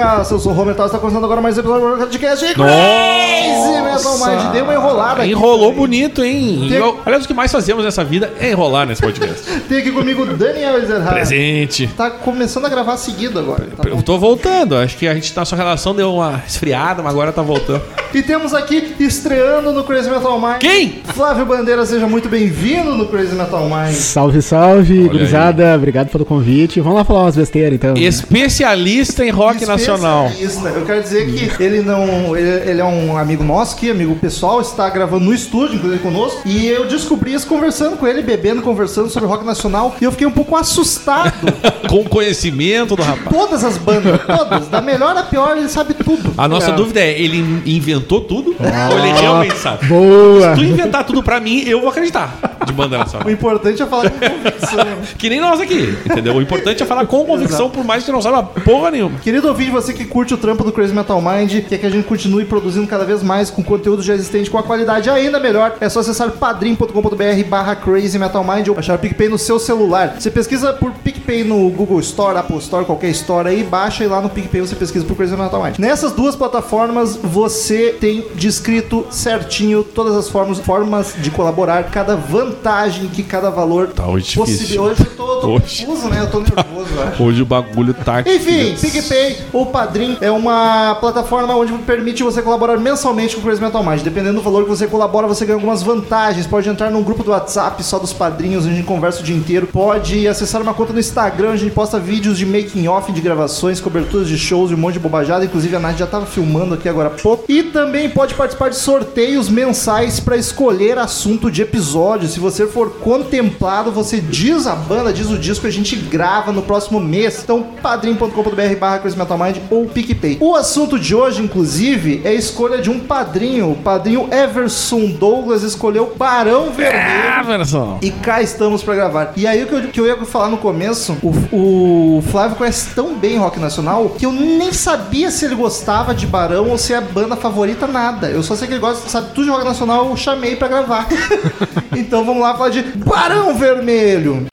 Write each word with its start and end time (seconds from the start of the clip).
bagaça. 0.00 0.34
Eu 0.34 0.38
sou 0.40 0.52
o 0.52 0.54
Roberto, 0.54 0.82
está 0.82 0.98
começando 0.98 1.24
agora 1.24 1.40
mais 1.42 1.56
um 1.56 1.60
episódio 1.60 1.90
do 1.90 1.96
podcast 1.98 2.46
de 2.46 2.54
Crazy 2.54 3.82
Metal 3.82 4.18
Mind. 4.18 4.52
Deu 4.52 4.64
uma 4.64 4.72
enrolada 4.74 5.22
aqui. 5.22 5.30
Enrolou 5.32 5.72
bonito, 5.74 6.24
hein? 6.24 6.66
Tem- 6.68 6.78
Igual- 6.78 6.96
Aliás, 7.04 7.24
o 7.24 7.28
que 7.28 7.34
mais 7.34 7.52
fazemos 7.52 7.84
nessa 7.84 8.02
vida 8.02 8.32
é 8.40 8.50
enrolar 8.50 8.86
nesse 8.86 9.02
podcast. 9.02 9.42
Tem 9.68 9.78
aqui 9.78 9.90
comigo 9.92 10.22
o 10.22 10.26
Daniel 10.36 10.78
Ezerhard. 10.78 11.10
Presente. 11.10 11.86
Tá 11.88 12.10
começando 12.10 12.64
a 12.64 12.68
gravar 12.70 12.96
seguido 12.96 13.38
agora. 13.38 13.66
tá? 13.76 13.88
Eu 13.88 14.02
tô 14.02 14.18
voltando. 14.18 14.74
Acho 14.76 14.96
que 14.96 15.06
a 15.06 15.14
gente, 15.14 15.36
nossa 15.36 15.54
relação 15.54 15.94
deu 15.94 16.14
uma 16.14 16.42
esfriada, 16.46 17.02
mas 17.02 17.12
agora 17.12 17.30
tá 17.32 17.42
voltando. 17.42 17.82
E 18.12 18.22
temos 18.22 18.52
aqui, 18.52 18.94
estreando 18.98 19.72
no 19.72 19.84
Crazy 19.84 20.10
Metal 20.10 20.40
Mind. 20.40 20.58
Quem? 20.58 21.00
Flávio 21.14 21.46
Bandeira, 21.46 21.86
seja 21.86 22.08
muito 22.08 22.28
bem-vindo 22.28 22.96
no 22.96 23.06
Crazy 23.06 23.34
Metal 23.36 23.68
Mind. 23.68 23.94
Salve, 23.94 24.42
salve, 24.42 24.98
Olha 25.00 25.08
gurizada. 25.10 25.76
Obrigado 25.76 26.08
pelo 26.08 26.24
convite. 26.24 26.80
Vamos 26.80 26.98
lá 26.98 27.04
falar 27.04 27.22
umas 27.22 27.36
besteiras, 27.36 27.72
então. 27.74 27.94
Especialista 27.96 29.24
em 29.24 29.30
rock 29.30 29.64
nacional. 29.64 30.26
Especialista. 30.26 30.68
Eu 30.70 30.84
quero 30.86 31.02
dizer 31.02 31.56
que 31.56 31.62
ele 31.62 31.82
não. 31.82 32.36
Ele, 32.36 32.70
ele 32.70 32.80
é 32.80 32.84
um 32.84 33.16
amigo 33.16 33.44
nosso 33.44 33.76
aqui, 33.76 33.88
amigo 33.90 34.16
pessoal, 34.16 34.60
está 34.60 34.90
gravando 34.90 35.26
no 35.26 35.32
estúdio, 35.32 35.76
inclusive 35.76 36.02
conosco. 36.02 36.42
E 36.44 36.66
eu 36.66 36.88
descobri 36.88 37.32
isso 37.32 37.46
conversando 37.46 37.96
com 37.96 38.08
ele, 38.08 38.22
bebendo, 38.22 38.60
conversando 38.60 39.08
sobre 39.08 39.28
rock 39.28 39.44
nacional. 39.44 39.94
E 40.00 40.04
eu 40.04 40.10
fiquei 40.10 40.26
um 40.26 40.32
pouco 40.32 40.56
assustado. 40.56 41.32
Com 41.88 42.04
conhecimento 42.04 42.94
do 42.94 43.02
rapaz. 43.02 43.28
todas 43.30 43.64
as 43.64 43.76
bandas, 43.76 44.20
todas, 44.24 44.68
da 44.68 44.80
melhor 44.80 45.16
à 45.16 45.22
pior, 45.24 45.56
ele 45.56 45.68
sabe 45.68 45.92
tudo. 45.94 46.32
A 46.38 46.46
nossa 46.46 46.70
É. 46.70 46.74
dúvida 46.74 47.00
é, 47.00 47.20
ele 47.20 47.38
in- 47.38 47.62
inventou 48.00 48.20
tudo? 48.22 48.56
Ou 48.58 48.98
ele 48.98 49.20
realmente 49.20 49.56
sabe? 49.56 49.86
Boa! 49.86 50.54
Se 50.54 50.60
tu 50.60 50.64
inventar 50.64 51.04
tudo 51.04 51.22
pra 51.22 51.38
mim, 51.38 51.62
eu 51.66 51.80
vou 51.80 51.90
acreditar 51.90 52.38
de 52.66 52.72
banda 52.72 52.98
nacional. 52.98 53.26
O 53.26 53.30
importante 53.30 53.82
é 53.82 53.86
falar 53.86 54.10
com 54.10 54.18
convicção. 54.18 54.80
Que 55.18 55.28
nem 55.28 55.40
nós 55.40 55.60
aqui, 55.60 55.98
entendeu? 56.04 56.34
O 56.34 56.42
importante 56.42 56.82
é 56.82 56.86
falar 56.86 57.06
com 57.06 57.24
convicção, 57.24 57.68
por 57.68 57.84
mais 57.84 58.04
que 58.04 58.12
não 58.12 58.22
saiba 58.22 58.42
porra 58.42 58.90
nenhuma. 58.90 59.18
Querido 59.18 59.48
ouvinte, 59.48 59.70
você 59.70 59.92
que 59.92 60.04
curte 60.04 60.32
o 60.34 60.36
trampo 60.36 60.64
do 60.64 60.72
Crazy 60.72 60.94
Metal 60.94 61.20
Mind, 61.20 61.64
quer 61.68 61.78
que 61.78 61.86
a 61.86 61.90
gente 61.90 62.06
continue 62.06 62.44
produzindo 62.44 62.86
cada 62.86 63.04
vez 63.04 63.22
mais 63.22 63.50
com 63.50 63.62
conteúdo 63.62 64.02
já 64.02 64.14
existente, 64.14 64.50
com 64.50 64.58
a 64.58 64.62
qualidade 64.62 65.10
ainda 65.10 65.38
melhor, 65.38 65.76
é 65.80 65.88
só 65.88 66.00
acessar 66.00 66.30
padrim.com.br 66.30 67.44
barra 67.48 67.76
Crazy 67.76 68.18
Metal 68.18 68.42
Mind 68.44 68.68
ou 68.68 68.78
achar 68.78 68.96
o 68.96 68.98
PicPay 68.98 69.28
no 69.28 69.38
seu 69.38 69.58
celular. 69.58 70.16
Você 70.18 70.30
pesquisa 70.30 70.72
por 70.72 70.92
PicPay 70.92 71.44
no 71.44 71.68
Google 71.70 72.00
Store, 72.00 72.38
Apple 72.38 72.58
Store, 72.58 72.84
qualquer 72.84 73.10
store 73.10 73.48
aí, 73.48 73.62
baixa 73.62 74.04
e 74.04 74.06
lá 74.06 74.20
no 74.20 74.30
PicPay 74.30 74.62
você 74.62 74.74
pesquisa 74.74 75.04
por 75.04 75.16
Crazy 75.16 75.36
Metal 75.36 75.62
Mind. 75.62 75.78
Nessas 75.78 76.12
duas 76.12 76.36
plataformas, 76.36 77.16
você 77.16 77.89
tem 77.92 78.24
descrito 78.34 79.06
certinho 79.10 79.82
todas 79.82 80.14
as 80.16 80.28
formas, 80.28 80.58
formas 80.58 81.14
de 81.18 81.30
colaborar, 81.30 81.84
cada 81.84 82.16
vantagem 82.16 83.06
que 83.08 83.22
cada 83.22 83.50
valor 83.50 83.88
Tá 83.88 84.06
hoje 84.06 84.36
possibi- 84.36 84.58
difícil. 84.58 84.82
Hoje 84.82 85.00
eu 85.00 85.16
tô, 85.16 85.36
tô 85.40 85.48
Hoje. 85.54 85.84
confuso, 85.86 86.08
né? 86.08 86.20
Eu 86.20 86.30
tô 86.30 86.40
nervoso, 86.40 86.88
eu 86.94 87.02
acho. 87.02 87.22
Hoje 87.22 87.42
o 87.42 87.46
bagulho 87.46 87.94
tá... 87.94 88.20
Enfim, 88.20 88.74
PicPay 88.80 89.36
ou 89.52 89.66
Padrim 89.66 90.16
é 90.20 90.30
uma 90.30 90.94
plataforma 91.00 91.54
onde 91.56 91.72
permite 91.78 92.22
você 92.22 92.42
colaborar 92.42 92.78
mensalmente 92.78 93.34
com 93.34 93.40
o 93.40 93.44
Crazy 93.44 93.60
Metal 93.60 93.82
Mind. 93.84 94.00
Dependendo 94.02 94.34
do 94.36 94.42
valor 94.42 94.64
que 94.64 94.68
você 94.70 94.86
colabora, 94.86 95.26
você 95.26 95.44
ganha 95.44 95.56
algumas 95.56 95.82
vantagens. 95.82 96.46
Pode 96.46 96.68
entrar 96.68 96.90
num 96.90 97.02
grupo 97.02 97.22
do 97.22 97.30
WhatsApp 97.30 97.82
só 97.82 97.98
dos 97.98 98.12
padrinhos, 98.12 98.64
onde 98.64 98.74
a 98.74 98.76
gente 98.76 98.86
conversa 98.86 99.20
o 99.20 99.22
dia 99.24 99.36
inteiro. 99.36 99.66
Pode 99.66 100.26
acessar 100.26 100.60
uma 100.62 100.74
conta 100.74 100.92
no 100.92 101.00
Instagram, 101.00 101.48
onde 101.48 101.56
a 101.56 101.64
gente 101.64 101.72
posta 101.74 101.98
vídeos 101.98 102.36
de 102.38 102.46
making 102.46 102.86
off, 102.88 103.10
de 103.12 103.20
gravações, 103.20 103.80
coberturas 103.80 104.28
de 104.28 104.38
shows 104.38 104.70
e 104.70 104.74
um 104.74 104.78
monte 104.78 104.94
de 104.94 105.00
bobajada. 105.00 105.44
Inclusive 105.44 105.74
a 105.76 105.80
Nath 105.80 105.98
já 105.98 106.06
tava 106.06 106.26
filmando 106.26 106.74
aqui 106.74 106.88
agora 106.88 107.08
há 107.08 107.10
pouco. 107.10 107.44
E 107.48 107.62
também 107.64 107.79
pode 108.14 108.34
participar 108.34 108.68
de 108.68 108.76
sorteios 108.76 109.48
mensais 109.48 110.20
para 110.20 110.36
escolher 110.36 110.98
assunto 110.98 111.50
de 111.50 111.62
episódio. 111.62 112.28
Se 112.28 112.38
você 112.38 112.66
for 112.66 112.90
contemplado, 112.98 113.90
você 113.90 114.20
diz 114.20 114.66
a 114.66 114.74
banda, 114.74 115.12
diz 115.12 115.30
o 115.30 115.38
disco, 115.38 115.66
a 115.66 115.70
gente 115.70 115.96
grava 115.96 116.52
no 116.52 116.62
próximo 116.62 117.00
mês. 117.00 117.40
Então, 117.42 117.62
padrim.com.br 117.82 118.76
barra 118.78 118.98
Crazy 118.98 119.16
Metal 119.16 119.38
Mind 119.38 119.56
ou 119.70 119.86
PicPay. 119.86 120.38
O 120.40 120.54
assunto 120.54 120.98
de 120.98 121.14
hoje, 121.14 121.42
inclusive, 121.42 122.20
é 122.24 122.30
a 122.30 122.34
escolha 122.34 122.82
de 122.82 122.90
um 122.90 123.00
padrinho. 123.00 123.72
O 123.72 123.76
padrinho 123.76 124.28
Everson 124.30 125.06
Douglas 125.12 125.62
escolheu 125.62 126.12
Barão 126.16 126.70
Vermelho. 126.70 127.30
Ah, 127.38 127.42
versão. 127.42 127.98
E 128.02 128.10
cá 128.10 128.42
estamos 128.42 128.82
pra 128.82 128.94
gravar. 128.94 129.32
E 129.36 129.46
aí 129.46 129.62
o 129.62 129.66
que 129.66 129.74
eu, 129.74 129.82
que 129.88 130.00
eu 130.00 130.06
ia 130.06 130.16
falar 130.24 130.48
no 130.48 130.58
começo, 130.58 131.16
o, 131.22 132.18
o 132.18 132.22
Flávio 132.30 132.56
conhece 132.56 132.94
tão 132.94 133.14
bem 133.14 133.38
rock 133.38 133.58
nacional 133.58 134.10
que 134.10 134.26
eu 134.26 134.32
nem 134.32 134.72
sabia 134.72 135.30
se 135.30 135.44
ele 135.44 135.54
gostava 135.54 136.14
de 136.14 136.26
Barão 136.26 136.68
ou 136.68 136.78
se 136.78 136.92
é 136.92 136.96
a 136.96 137.00
banda 137.00 137.36
favorita, 137.36 137.69
nada. 137.86 138.28
Eu 138.28 138.42
só 138.42 138.56
sei 138.56 138.66
que 138.68 138.74
ele 138.74 138.80
gosta, 138.80 139.08
sabe 139.08 139.30
tudo 139.34 139.44
de 139.44 139.50
rock 139.50 139.64
nacional, 139.64 140.08
eu 140.08 140.16
chamei 140.16 140.56
pra 140.56 140.68
gravar. 140.68 141.06
então 141.96 142.24
vamos 142.24 142.42
lá 142.42 142.54
falar 142.54 142.70
de 142.70 142.82
Barão 142.82 143.54
Vermelho. 143.56 144.46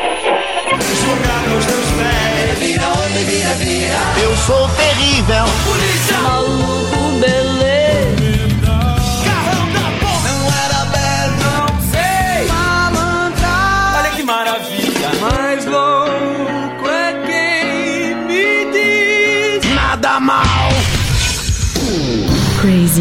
Eu 4.21 4.35
sou 4.37 4.69
terrível. 4.69 5.45
Maluco, 6.23 6.66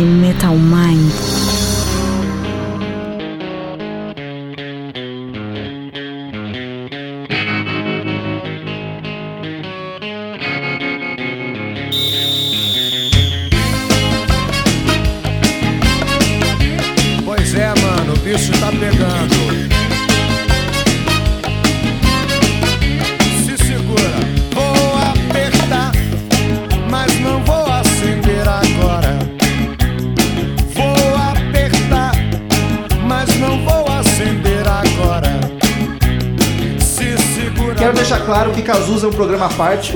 Metal 0.05 0.57
Mind. 0.59 1.36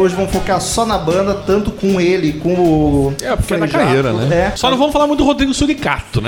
Hoje 0.01 0.15
vamos 0.15 0.33
focar 0.33 0.59
só 0.63 0.87
na 0.87 0.97
banda, 0.97 1.35
tanto 1.35 1.71
com 1.71 2.01
ele, 2.01 2.33
com 2.33 2.55
o. 2.55 3.15
É, 3.21 3.37
porque 3.37 3.53
é 3.53 3.57
na 3.59 3.69
carreira, 3.69 4.15
né? 4.15 4.47
É. 4.47 4.57
Só 4.57 4.71
não 4.71 4.79
vamos 4.79 4.95
falar 4.95 5.07
muito 5.07 5.19
do 5.19 5.27
Rodrigo 5.27 5.53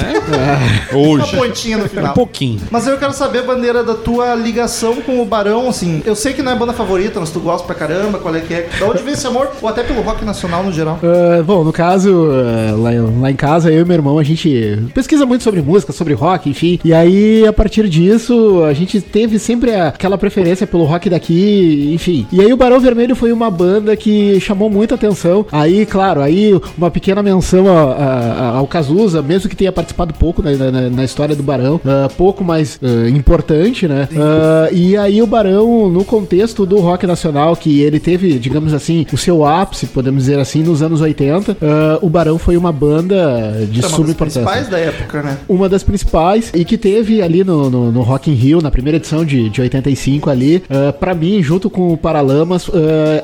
Suricato, 0.00 0.31
né? 0.31 0.87
Uma 0.93 0.99
Hoje. 1.09 1.37
pontinha 1.37 1.79
no 1.79 1.89
final. 1.89 2.11
Um 2.12 2.15
pouquinho. 2.15 2.61
Mas 2.71 2.87
eu 2.87 2.97
quero 2.99 3.12
saber, 3.12 3.43
Bandeira, 3.43 3.83
da 3.85 3.94
tua 3.94 4.35
ligação 4.35 4.97
com 5.03 5.21
o 5.21 5.25
Barão, 5.25 5.69
assim. 5.69 6.03
Eu 6.05 6.15
sei 6.17 6.33
que 6.33 6.43
não 6.43 6.53
é 6.53 6.56
banda 6.56 6.73
favorita, 6.73 7.21
mas 7.21 7.31
tu 7.31 7.41
gosta 7.41 7.67
pra 7.67 7.75
caramba, 7.75 8.19
qual 8.19 8.35
é 8.35 8.41
que 8.41 8.55
é? 8.55 8.69
Da 8.79 8.87
onde 8.87 9.03
vem 9.03 9.15
esse 9.15 9.27
amor? 9.27 9.50
Ou 9.61 9.69
até 9.69 9.83
pelo 9.83 10.00
rock 10.03 10.25
nacional 10.25 10.62
no 10.62 10.73
geral? 10.73 10.99
Ah, 11.03 11.43
bom, 11.43 11.65
no 11.65 11.73
caso, 11.73 12.29
ah, 12.31 12.75
lá, 12.77 12.91
lá 13.21 13.31
em 13.31 13.37
casa, 13.37 13.71
eu 13.71 13.83
e 13.83 13.85
meu 13.85 13.94
irmão, 13.97 14.19
a 14.19 14.23
gente 14.25 14.79
pesquisa 14.94 15.25
muito 15.27 15.43
sobre 15.44 15.61
música, 15.62 15.93
sobre 15.93 16.15
rock, 16.15 16.49
enfim. 16.50 16.79
E 16.85 16.93
aí, 16.93 17.47
a 17.47 17.53
partir 17.53 17.88
disso, 17.88 18.62
a 18.65 18.73
gente 18.73 19.00
teve 19.00 19.38
sempre 19.38 19.75
aquela 19.75 20.17
preferência 20.19 20.67
pelo 20.67 20.85
rock 20.85 21.09
daqui 21.11 21.91
enfim. 21.93 22.27
E 22.33 22.41
aí 22.41 22.53
o 22.53 22.56
Barão 22.56 22.81
Vermelho 22.81 23.15
foi 23.17 23.33
uma 23.33 23.50
banda 23.50 23.97
que 23.97 24.38
chamou 24.41 24.71
muita 24.71 24.95
atenção. 24.95 25.45
Aí, 25.53 25.85
claro, 25.87 26.21
aí 26.21 26.59
uma 26.77 26.91
pequena 26.91 27.23
menção 27.23 27.67
a- 27.69 27.93
a- 27.93 28.33
a- 28.33 28.56
ao 28.59 28.67
Cazuza, 28.67 29.23
mesmo 29.23 29.49
que 29.49 29.56
tenha 29.56 29.73
participado 29.82 30.14
pouco 30.14 30.43
na, 30.43 30.52
na- 30.70 30.90
na 30.90 31.05
história 31.05 31.34
do 31.34 31.43
Barão, 31.43 31.81
ah, 31.84 32.08
pouco 32.17 32.44
mais 32.44 32.79
ah, 32.82 33.08
importante, 33.08 33.87
né? 33.88 34.08
Ah, 34.17 34.69
e 34.73 34.96
aí 34.96 35.20
o 35.20 35.26
Barão, 35.26 35.88
no 35.90 36.05
contexto 36.05 36.64
do 36.64 36.79
rock 36.79 37.06
nacional, 37.06 37.56
que 37.56 37.81
ele 37.81 37.99
teve, 37.99 38.38
digamos 38.38 38.73
assim, 38.73 39.05
o 39.12 39.17
seu 39.17 39.44
ápice, 39.44 39.87
podemos 39.87 40.25
dizer 40.25 40.38
assim, 40.38 40.62
nos 40.62 40.82
anos 40.82 41.00
80, 41.00 41.56
ah, 41.61 41.99
o 42.00 42.08
Barão 42.08 42.38
foi 42.38 42.56
uma 42.56 42.73
banda 42.73 43.67
de 43.70 43.81
É 43.81 43.82
uma 43.87 43.88
suma 43.90 44.06
das 44.06 44.14
importância 44.14 44.43
principais 44.43 44.69
da 44.69 44.79
época, 44.79 45.23
né? 45.23 45.38
uma 45.49 45.69
das 45.69 45.82
principais 45.82 46.50
e 46.55 46.64
que 46.64 46.78
teve 46.78 47.20
ali 47.23 47.43
no, 47.44 47.69
no, 47.69 47.90
no 47.93 48.02
Rock 48.02 48.31
in 48.31 48.35
Rio, 48.35 48.61
na 48.62 48.70
primeira 48.70 48.96
edição 48.99 49.25
de, 49.25 49.49
de 49.50 49.61
85 49.61 50.31
ali, 50.31 50.62
ah, 50.70 50.93
pra 50.93 51.14
mim, 51.14 51.43
junto 51.43 51.69
com 51.69 51.93
o 51.93 51.96
Paralamas, 51.96 52.70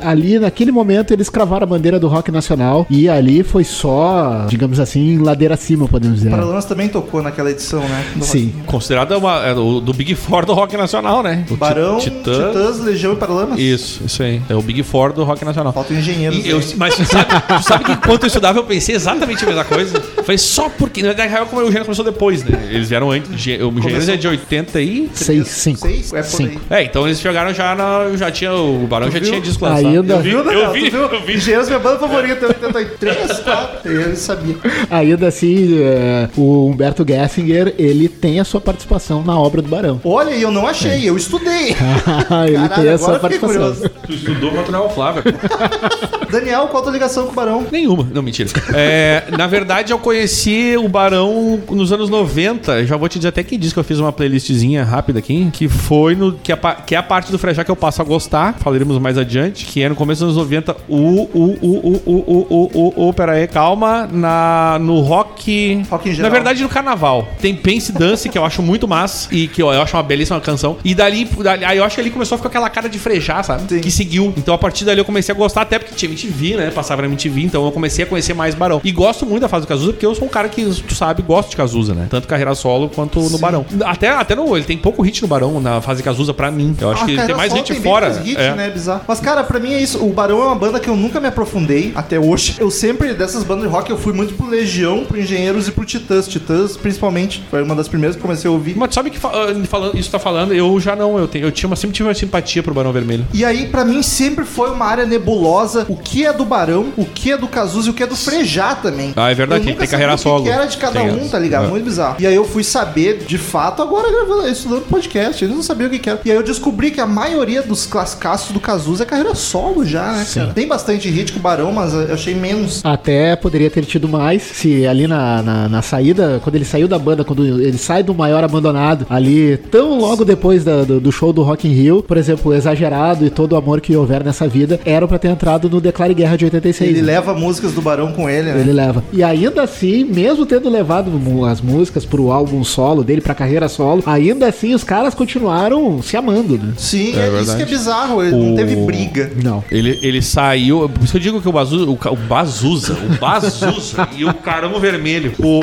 ali 0.03 0.39
naquele 0.39 0.73
momento 0.73 1.13
eles 1.13 1.29
cravaram 1.29 1.65
a 1.65 1.67
bandeira 1.67 1.99
do 2.01 2.09
rock 2.09 2.31
nacional 2.31 2.87
e 2.91 3.09
ali 3.09 3.43
foi 3.43 3.65
só, 3.65 4.47
digamos 4.49 4.81
assim, 4.81 5.19
ladeira 5.19 5.55
acima, 5.55 5.87
podemos 5.89 6.17
dizer. 6.19 6.31
Paralamas 6.31 6.48
também 6.67 6.89
tocou 6.89 7.23
naquela 7.23 7.51
edição, 7.51 7.81
né? 7.81 8.05
Rock 8.15 8.27
Sim. 8.27 8.53
Considerada 8.67 9.17
uma, 9.19 9.45
é, 9.47 9.55
do, 9.55 9.81
do 9.81 9.93
Big 9.93 10.15
Four 10.15 10.45
do 10.47 10.53
rock 10.55 10.77
nacional, 10.77 11.23
né? 11.23 11.45
O 11.51 11.57
Barão, 11.57 11.99
Titã. 11.99 12.49
Titãs, 12.49 12.81
Legião 12.81 13.13
e 13.13 13.17
Paralamas. 13.17 13.59
Isso, 13.59 14.03
isso 14.05 14.23
aí. 14.23 14.41
É 14.49 14.55
o 14.55 14.63
Big 14.63 14.83
Four 14.83 15.13
do 15.13 15.25
rock 15.25 15.45
nacional. 15.45 15.73
Faltam 15.73 15.97
engenheiros. 15.97 16.45
E 16.45 16.49
eu- 16.49 16.61
mas 16.77 16.95
tu 16.97 17.05
sabe, 17.05 17.27
tu 17.49 17.63
sabe 17.63 17.85
que 17.85 17.93
enquanto 17.93 18.23
eu 18.25 18.27
estudava 18.27 18.59
eu 18.59 18.65
pensei 18.65 18.95
exatamente 18.95 19.43
a 19.45 19.47
mesma 19.47 19.65
coisa? 19.65 20.01
Foi 20.25 20.37
só 20.39 20.69
porque. 20.69 21.03
Na 21.03 21.13
real, 21.13 21.47
como 21.47 21.63
o 21.63 21.65
Eugênio 21.65 21.85
começou 21.85 22.05
depois, 22.05 22.45
né? 22.45 22.69
Eles 22.71 22.89
vieram 22.89 23.11
antes. 23.11 23.31
O 23.31 23.35
Engenheiros 23.79 24.09
é 24.09 24.17
de 24.17 24.29
80 24.29 24.81
e. 24.81 25.09
Seis, 25.15 25.49
cinco. 25.49 25.79
Seis? 25.81 26.13
É 26.13 26.23
por 26.23 26.29
Cinco. 26.29 26.61
É, 26.71 26.83
então 26.85 27.07
eles 27.07 27.21
chegaram 27.21 27.53
já 27.55 27.75
na. 27.75 28.17
Já 28.17 28.31
tinha. 28.31 28.53
O 28.53 28.87
Barão 28.87 29.11
já 29.11 29.19
viu? 29.19 29.29
tinha 29.29 29.41
disco 29.41 29.65
lançado. 29.65 29.87
Ainda- 29.87 30.15
Eu 30.15 30.21
vi, 30.23 30.29
Viu, 30.31 30.45
né? 30.45 30.55
eu 30.55 30.67
Tu 30.69 30.73
vi, 30.73 30.91
viu? 30.91 31.01
eu 31.03 31.23
vi. 31.23 31.35
Engenheiros 31.37 31.67
é 31.69 31.71
minha 31.71 31.81
banda 31.83 31.99
favorita, 31.99 32.47
83, 32.47 33.41
tá? 33.41 33.71
Eu 33.85 34.17
sabia. 34.17 34.57
Ainda 34.91 35.29
assim, 35.29 35.79
eh, 35.81 36.29
o 36.39 36.69
Humberto 36.69 37.05
Gessinger, 37.07 37.75
ele 37.79 38.09
tem 38.09 38.41
a 38.41 38.45
sua 38.45 38.61
participação 38.61 39.23
na 39.23 39.39
obra 39.39 39.61
do 39.61 39.69
Barão. 39.69 40.01
Olha, 40.05 40.31
eu 40.31 40.51
não 40.51 40.67
achei, 40.67 41.09
eu 41.09 41.17
estudei. 41.17 41.69
ele 41.75 41.75
Caralho, 41.75 42.69
tem 42.75 42.89
a 42.91 42.99
sua 42.99 43.19
fiquei 43.19 43.39
participação. 43.39 43.91
Tu 44.07 44.13
estudou, 44.13 44.53
é 44.57 44.79
o 44.79 44.89
Flávio. 44.91 45.23
Daniel, 46.31 46.69
qual 46.69 46.81
a 46.81 46.85
tua 46.85 46.93
ligação 46.93 47.25
com 47.27 47.33
o 47.33 47.35
Barão? 47.35 47.67
Nenhuma. 47.71 48.07
Não, 48.13 48.23
mentira. 48.23 48.49
É, 48.75 49.25
na 49.37 49.47
verdade, 49.47 49.93
eu 49.93 49.99
conheci 49.99 50.77
o 50.77 50.89
Barão 50.89 51.61
nos 51.71 51.93
anos 51.93 52.11
90. 52.11 52.85
Já 52.87 52.97
vou 52.97 53.09
te 53.09 53.19
dizer 53.19 53.29
até 53.29 53.43
que 53.43 53.57
diz 53.57 53.73
que 53.73 53.79
eu 53.79 53.85
fiz 53.85 53.99
uma 53.99 54.13
playlistzinha 54.13 54.85
rápida 54.85 55.19
aqui. 55.19 55.49
Que 55.53 55.69
foi 55.69 56.15
no. 56.15 56.33
Que, 56.35 56.53
a, 56.53 56.57
pa- 56.57 56.75
que 56.75 56.95
é 56.95 56.99
a 56.99 57.03
parte 57.03 57.33
do 57.33 57.39
Frejá 57.39 57.65
que 57.65 57.71
eu 57.71 57.77
passo 57.77 58.03
a 58.03 58.05
gostar. 58.05 58.55
Falaremos 58.59 58.99
mais 58.99 59.17
adiante. 59.17 59.65
Que 59.67 59.83
é 59.83 59.89
no 59.89 59.95
começo 59.95 60.25
dos 60.25 60.37
anos 60.37 60.45
90. 60.49 60.77
O. 60.89 60.97
O. 60.97 61.29
O. 61.35 61.69
O. 61.71 62.03
O. 62.07 62.47
O. 62.51 62.71
O. 62.75 63.09
O. 63.09 63.13
Pera 63.15 63.33
aí, 63.33 63.47
calma. 63.47 64.07
Na, 64.11 64.79
no 64.81 65.01
rock. 65.01 65.83
Rock 65.91 66.11
em 66.11 66.15
Na 66.29 66.35
verdade, 66.35 66.63
no 66.63 66.69
carnaval. 66.69 67.29
Tem 67.41 67.55
Pense 67.55 67.93
Dance, 67.93 68.29
que 68.29 68.37
eu 68.39 68.45
acho 68.45 68.63
muito 68.63 68.87
massa. 68.87 69.29
E 69.33 69.49
que 69.49 69.63
eu, 69.63 69.73
eu 69.73 69.83
acho 69.83 69.97
uma 69.97 70.03
belíssima 70.03 70.41
canção. 70.41 70.77
E 70.85 70.95
dali, 70.95 71.25
dali. 71.25 71.65
Aí 71.65 71.79
eu 71.79 71.85
acho 71.85 71.95
que 71.95 72.01
ele 72.01 72.11
começou 72.11 72.35
a 72.37 72.39
ficar 72.39 72.49
aquela 72.49 72.71
cara 72.71 72.89
de 72.89 72.99
Frejá, 72.99 73.43
sabe? 73.43 73.63
Sim. 73.69 73.81
Que 73.81 73.91
seguiu. 73.91 74.33
Então 74.37 74.55
a 74.55 74.59
partir 74.59 74.85
dali 74.85 74.99
eu 75.01 75.05
comecei 75.05 75.35
a 75.35 75.39
gostar, 75.39 75.63
até 75.63 75.79
porque 75.79 75.95
tinha 75.95 76.09
MTV, 76.11 76.57
né? 76.57 76.71
Passava 76.71 77.03
na 77.03 77.09
MTV, 77.09 77.43
então 77.43 77.65
eu 77.65 77.73
comecei 77.73 78.05
a 78.05 78.07
conhecer 78.07 78.35
mais 78.35 78.55
Barão. 78.55 78.81
E 78.85 78.91
gosto 78.93 79.25
muito 79.27 79.43
da 79.43 79.49
fase 79.49 79.67
do 79.67 79.69
Cazuza, 79.69 79.93
porque 79.93 80.07
eu 80.07 80.15
sou 80.15 80.27
um 80.27 80.31
cara 80.31 80.49
que, 80.49 80.65
tu 80.65 80.95
sabe, 80.95 81.23
gosto 81.23 81.51
de 81.51 81.57
Cazuza, 81.57 81.95
né? 81.95 82.07
Tanto 82.11 82.27
carreira 82.29 82.55
solo 82.55 82.89
quanto 82.89 83.21
no 83.21 83.39
Barão. 83.39 83.65
Até, 83.85 84.09
até 84.11 84.35
no. 84.35 84.57
Ele 84.57 84.65
tem 84.65 84.77
pouco 84.79 85.03
hit 85.03 85.23
no 85.23 85.29
Barão, 85.29 85.61
na 85.61 85.81
fase 85.81 86.03
Cazuza, 86.03 86.33
pra 86.35 86.51
mim. 86.51 86.77
Eu 86.81 86.91
acho 86.91 87.03
Ah, 87.05 87.07
que 87.07 87.17
tem 87.17 87.35
mais 87.35 87.53
hit 87.53 87.73
bem 87.73 87.83
fora. 87.83 88.07
mais 88.11 88.19
hit, 88.25 88.39
é. 88.41 88.55
né? 88.55 88.71
Bizarro. 88.71 89.03
Mas, 89.07 89.21
cara, 89.21 89.45
pra 89.45 89.59
mim 89.61 89.73
é 89.73 89.81
isso. 89.81 90.05
O 90.05 90.13
Barão 90.13 90.41
é 90.43 90.47
uma 90.47 90.55
banda 90.55 90.79
que 90.81 90.89
eu 90.89 90.97
nunca 90.97 91.21
me 91.21 91.27
aprofundei 91.29 91.93
até 91.95 92.19
hoje. 92.19 92.57
Eu 92.59 92.71
sempre, 92.71 93.15
dessas 93.15 93.45
bandas 93.45 93.65
de 93.65 93.71
rock, 93.71 93.91
eu 93.91 93.99
fui 93.99 94.13
muito 94.13 94.35
pro 94.35 94.47
Legião, 94.47 95.05
pro 95.05 95.19
Engenheiros 95.21 95.69
e 95.69 95.73
pro 95.73 95.85
Titãs. 96.27 96.49
Titãs, 96.49 96.77
principalmente. 96.77 97.43
Foi 97.51 97.63
uma 97.63 97.75
das 97.75 97.89
primeiras 97.89 98.17
que 98.17 98.23
comecei 98.23 98.49
a 98.49 98.53
ouvir. 98.53 98.75
Mas 98.77 98.95
sabe 98.95 99.11
que 99.11 99.19
fa- 99.19 99.31
ah, 99.35 99.55
falando, 99.67 99.99
isso 99.99 100.11
tá 100.11 100.19
falando, 100.19 100.55
eu 100.55 100.79
já 100.81 100.97
não, 100.97 101.19
eu 101.19 101.27
tenho, 101.29 101.47
eu 101.47 101.53
tinha 101.53 101.69
uma, 101.69 101.77
sempre 101.77 101.95
tive 101.97 102.09
uma 102.09 102.15
simpatia 102.15 102.63
pro 102.63 102.73
Barão 102.73 102.93
Vermelho. 102.93 103.27
E 103.35 103.45
aí, 103.45 103.67
pra 103.67 103.85
mim, 103.85 104.03
sempre 104.03 104.45
foi 104.45 104.71
uma 104.71 104.87
área 104.87 105.05
nebulosa. 105.05 105.85
O 105.89 105.97
que 105.97 106.25
é 106.25 106.33
do 106.33 106.45
Barão, 106.45 106.87
o 106.97 107.05
que 107.05 107.33
é 107.33 107.37
do 107.37 107.47
Cazuza 107.49 107.89
e 107.89 107.91
o 107.91 107.95
que 107.95 108.03
é 108.03 108.07
do 108.07 108.17
Frejá 108.17 108.75
também. 108.75 109.13
Ah, 109.17 109.31
é 109.31 109.35
verdade, 109.35 109.67
nunca 109.67 109.79
tem 109.81 109.89
carreira 109.89 110.17
sabia 110.17 110.33
o 110.33 110.37
solo. 110.39 110.45
que 110.45 110.49
que 110.51 110.55
era 110.57 110.67
de 110.67 110.77
cada 110.77 111.01
Tem 111.01 111.11
um, 111.11 111.19
essa. 111.21 111.31
tá 111.31 111.39
ligado? 111.39 111.67
É. 111.67 111.69
Muito 111.69 111.85
bizarro. 111.85 112.17
E 112.19 112.27
aí 112.27 112.35
eu 112.35 112.45
fui 112.45 112.65
saber, 112.65 113.19
de 113.27 113.37
fato, 113.39 113.83
agora 113.83 114.11
gravando, 114.11 114.49
estudando 114.49 114.83
podcast. 114.89 115.45
Eu 115.45 115.51
não 115.51 115.63
sabia 115.63 115.87
o 115.87 115.91
que 115.91 115.99
que 115.99 116.09
era. 116.09 116.21
E 116.25 116.31
aí 116.31 116.37
eu 116.37 116.43
descobri 116.43 116.91
que 116.91 117.01
a 117.01 117.07
maioria 117.07 117.63
dos 117.63 117.85
classicaços 117.87 118.53
do 118.53 118.61
Cazuza 118.61 119.03
é 119.03 119.07
carreira 119.07 119.35
solo 119.35 119.85
já, 119.85 120.13
né, 120.13 120.27
cara? 120.33 120.53
Tem 120.55 120.67
bastante 120.67 121.09
hit 121.09 121.33
com 121.33 121.39
o 121.39 121.43
Barão, 121.43 121.73
mas 121.73 121.93
eu 121.93 122.15
achei 122.15 122.35
menos. 122.35 122.81
Até 122.85 123.37
poderia 123.37 123.71
ter 123.71 123.85
tido 123.85 124.09
mais 124.09 124.43
se 124.43 124.87
ali 124.87 125.07
na, 125.07 125.43
na, 125.43 125.69
na 125.69 125.83
saída, 125.83 125.98
quando 126.43 126.55
ele 126.57 126.65
saiu 126.65 126.89
da 126.89 126.99
banda, 126.99 127.25
quando 127.25 127.45
ele 127.45 127.79
sai 127.79 128.03
do 128.03 128.15
maior 128.15 128.43
abandonado, 128.45 129.07
ali, 129.09 129.57
tão 129.71 129.99
logo 129.99 130.25
depois 130.25 130.65
da- 130.65 130.85
do, 130.85 131.01
do 131.01 131.13
show 131.13 131.33
do 131.33 131.43
Rock 131.43 131.67
in 131.69 131.73
Rio, 131.73 132.03
por 132.03 132.17
exemplo, 132.17 132.51
o 132.51 132.55
Exagerado 132.55 133.25
e 133.27 133.31
todo 133.31 133.53
o 133.53 133.57
amor 133.57 133.81
que 133.81 133.95
houver 133.97 134.23
nessa 134.25 134.47
vida, 134.49 134.81
eram 134.85 135.07
pra 135.09 135.19
ter 135.19 135.29
entrado 135.29 135.69
no 135.69 135.81
Declare 135.81 136.15
Guerra 136.15 136.37
de 136.37 136.45
86. 136.45 136.91
Ele 136.91 137.01
né? 137.03 137.13
leva 137.15 137.35
músicas 137.35 137.73
do 137.73 137.81
Barão 137.83 138.13
com 138.13 138.29
ele, 138.29 138.53
né? 138.53 138.61
Ele 138.61 138.73
leva. 138.73 139.03
E 139.13 139.23
ainda 139.23 139.63
assim, 139.63 140.05
mesmo 140.05 140.47
tendo 140.47 140.69
levado 140.69 141.11
as 141.47 141.61
músicas 141.61 142.05
pro 142.05 142.31
álbum 142.31 142.63
solo 142.65 143.03
dele, 143.05 143.21
pra 143.21 143.35
carreira 143.35 143.69
solo, 143.69 144.03
ainda 144.07 144.47
assim 144.49 144.75
os 144.75 144.85
caras 144.85 145.15
continuaram 145.15 146.01
se 146.03 146.17
amando, 146.17 146.57
né? 146.59 146.73
Sim, 146.77 147.15
É 147.17 147.21
é, 147.21 147.27
isso 147.27 147.33
verdade. 147.37 147.57
que 147.57 147.63
é 147.63 147.67
bizarro. 147.67 148.23
Ele 148.23 148.33
não 148.37 148.53
O- 148.53 148.57
teve 148.57 148.77
briga. 148.77 149.31
Não. 149.43 149.63
Ele, 149.71 149.99
ele 150.03 150.23
saiu. 150.23 150.89
Por 150.89 151.03
isso 151.03 151.13
que 151.13 151.19
eu 151.19 151.23
digo 151.23 151.41
que 151.41 151.49
o 151.49 151.53
Bazuza. 151.53 151.85
O, 151.91 151.93
o 152.13 152.17
Bazuza. 152.17 152.93
O 152.95 153.19
Bazuza 153.19 154.09
e 154.17 154.25
o 154.25 154.33
Caramba 154.35 154.79
Vermelho. 154.79 155.33
O. 155.39 155.61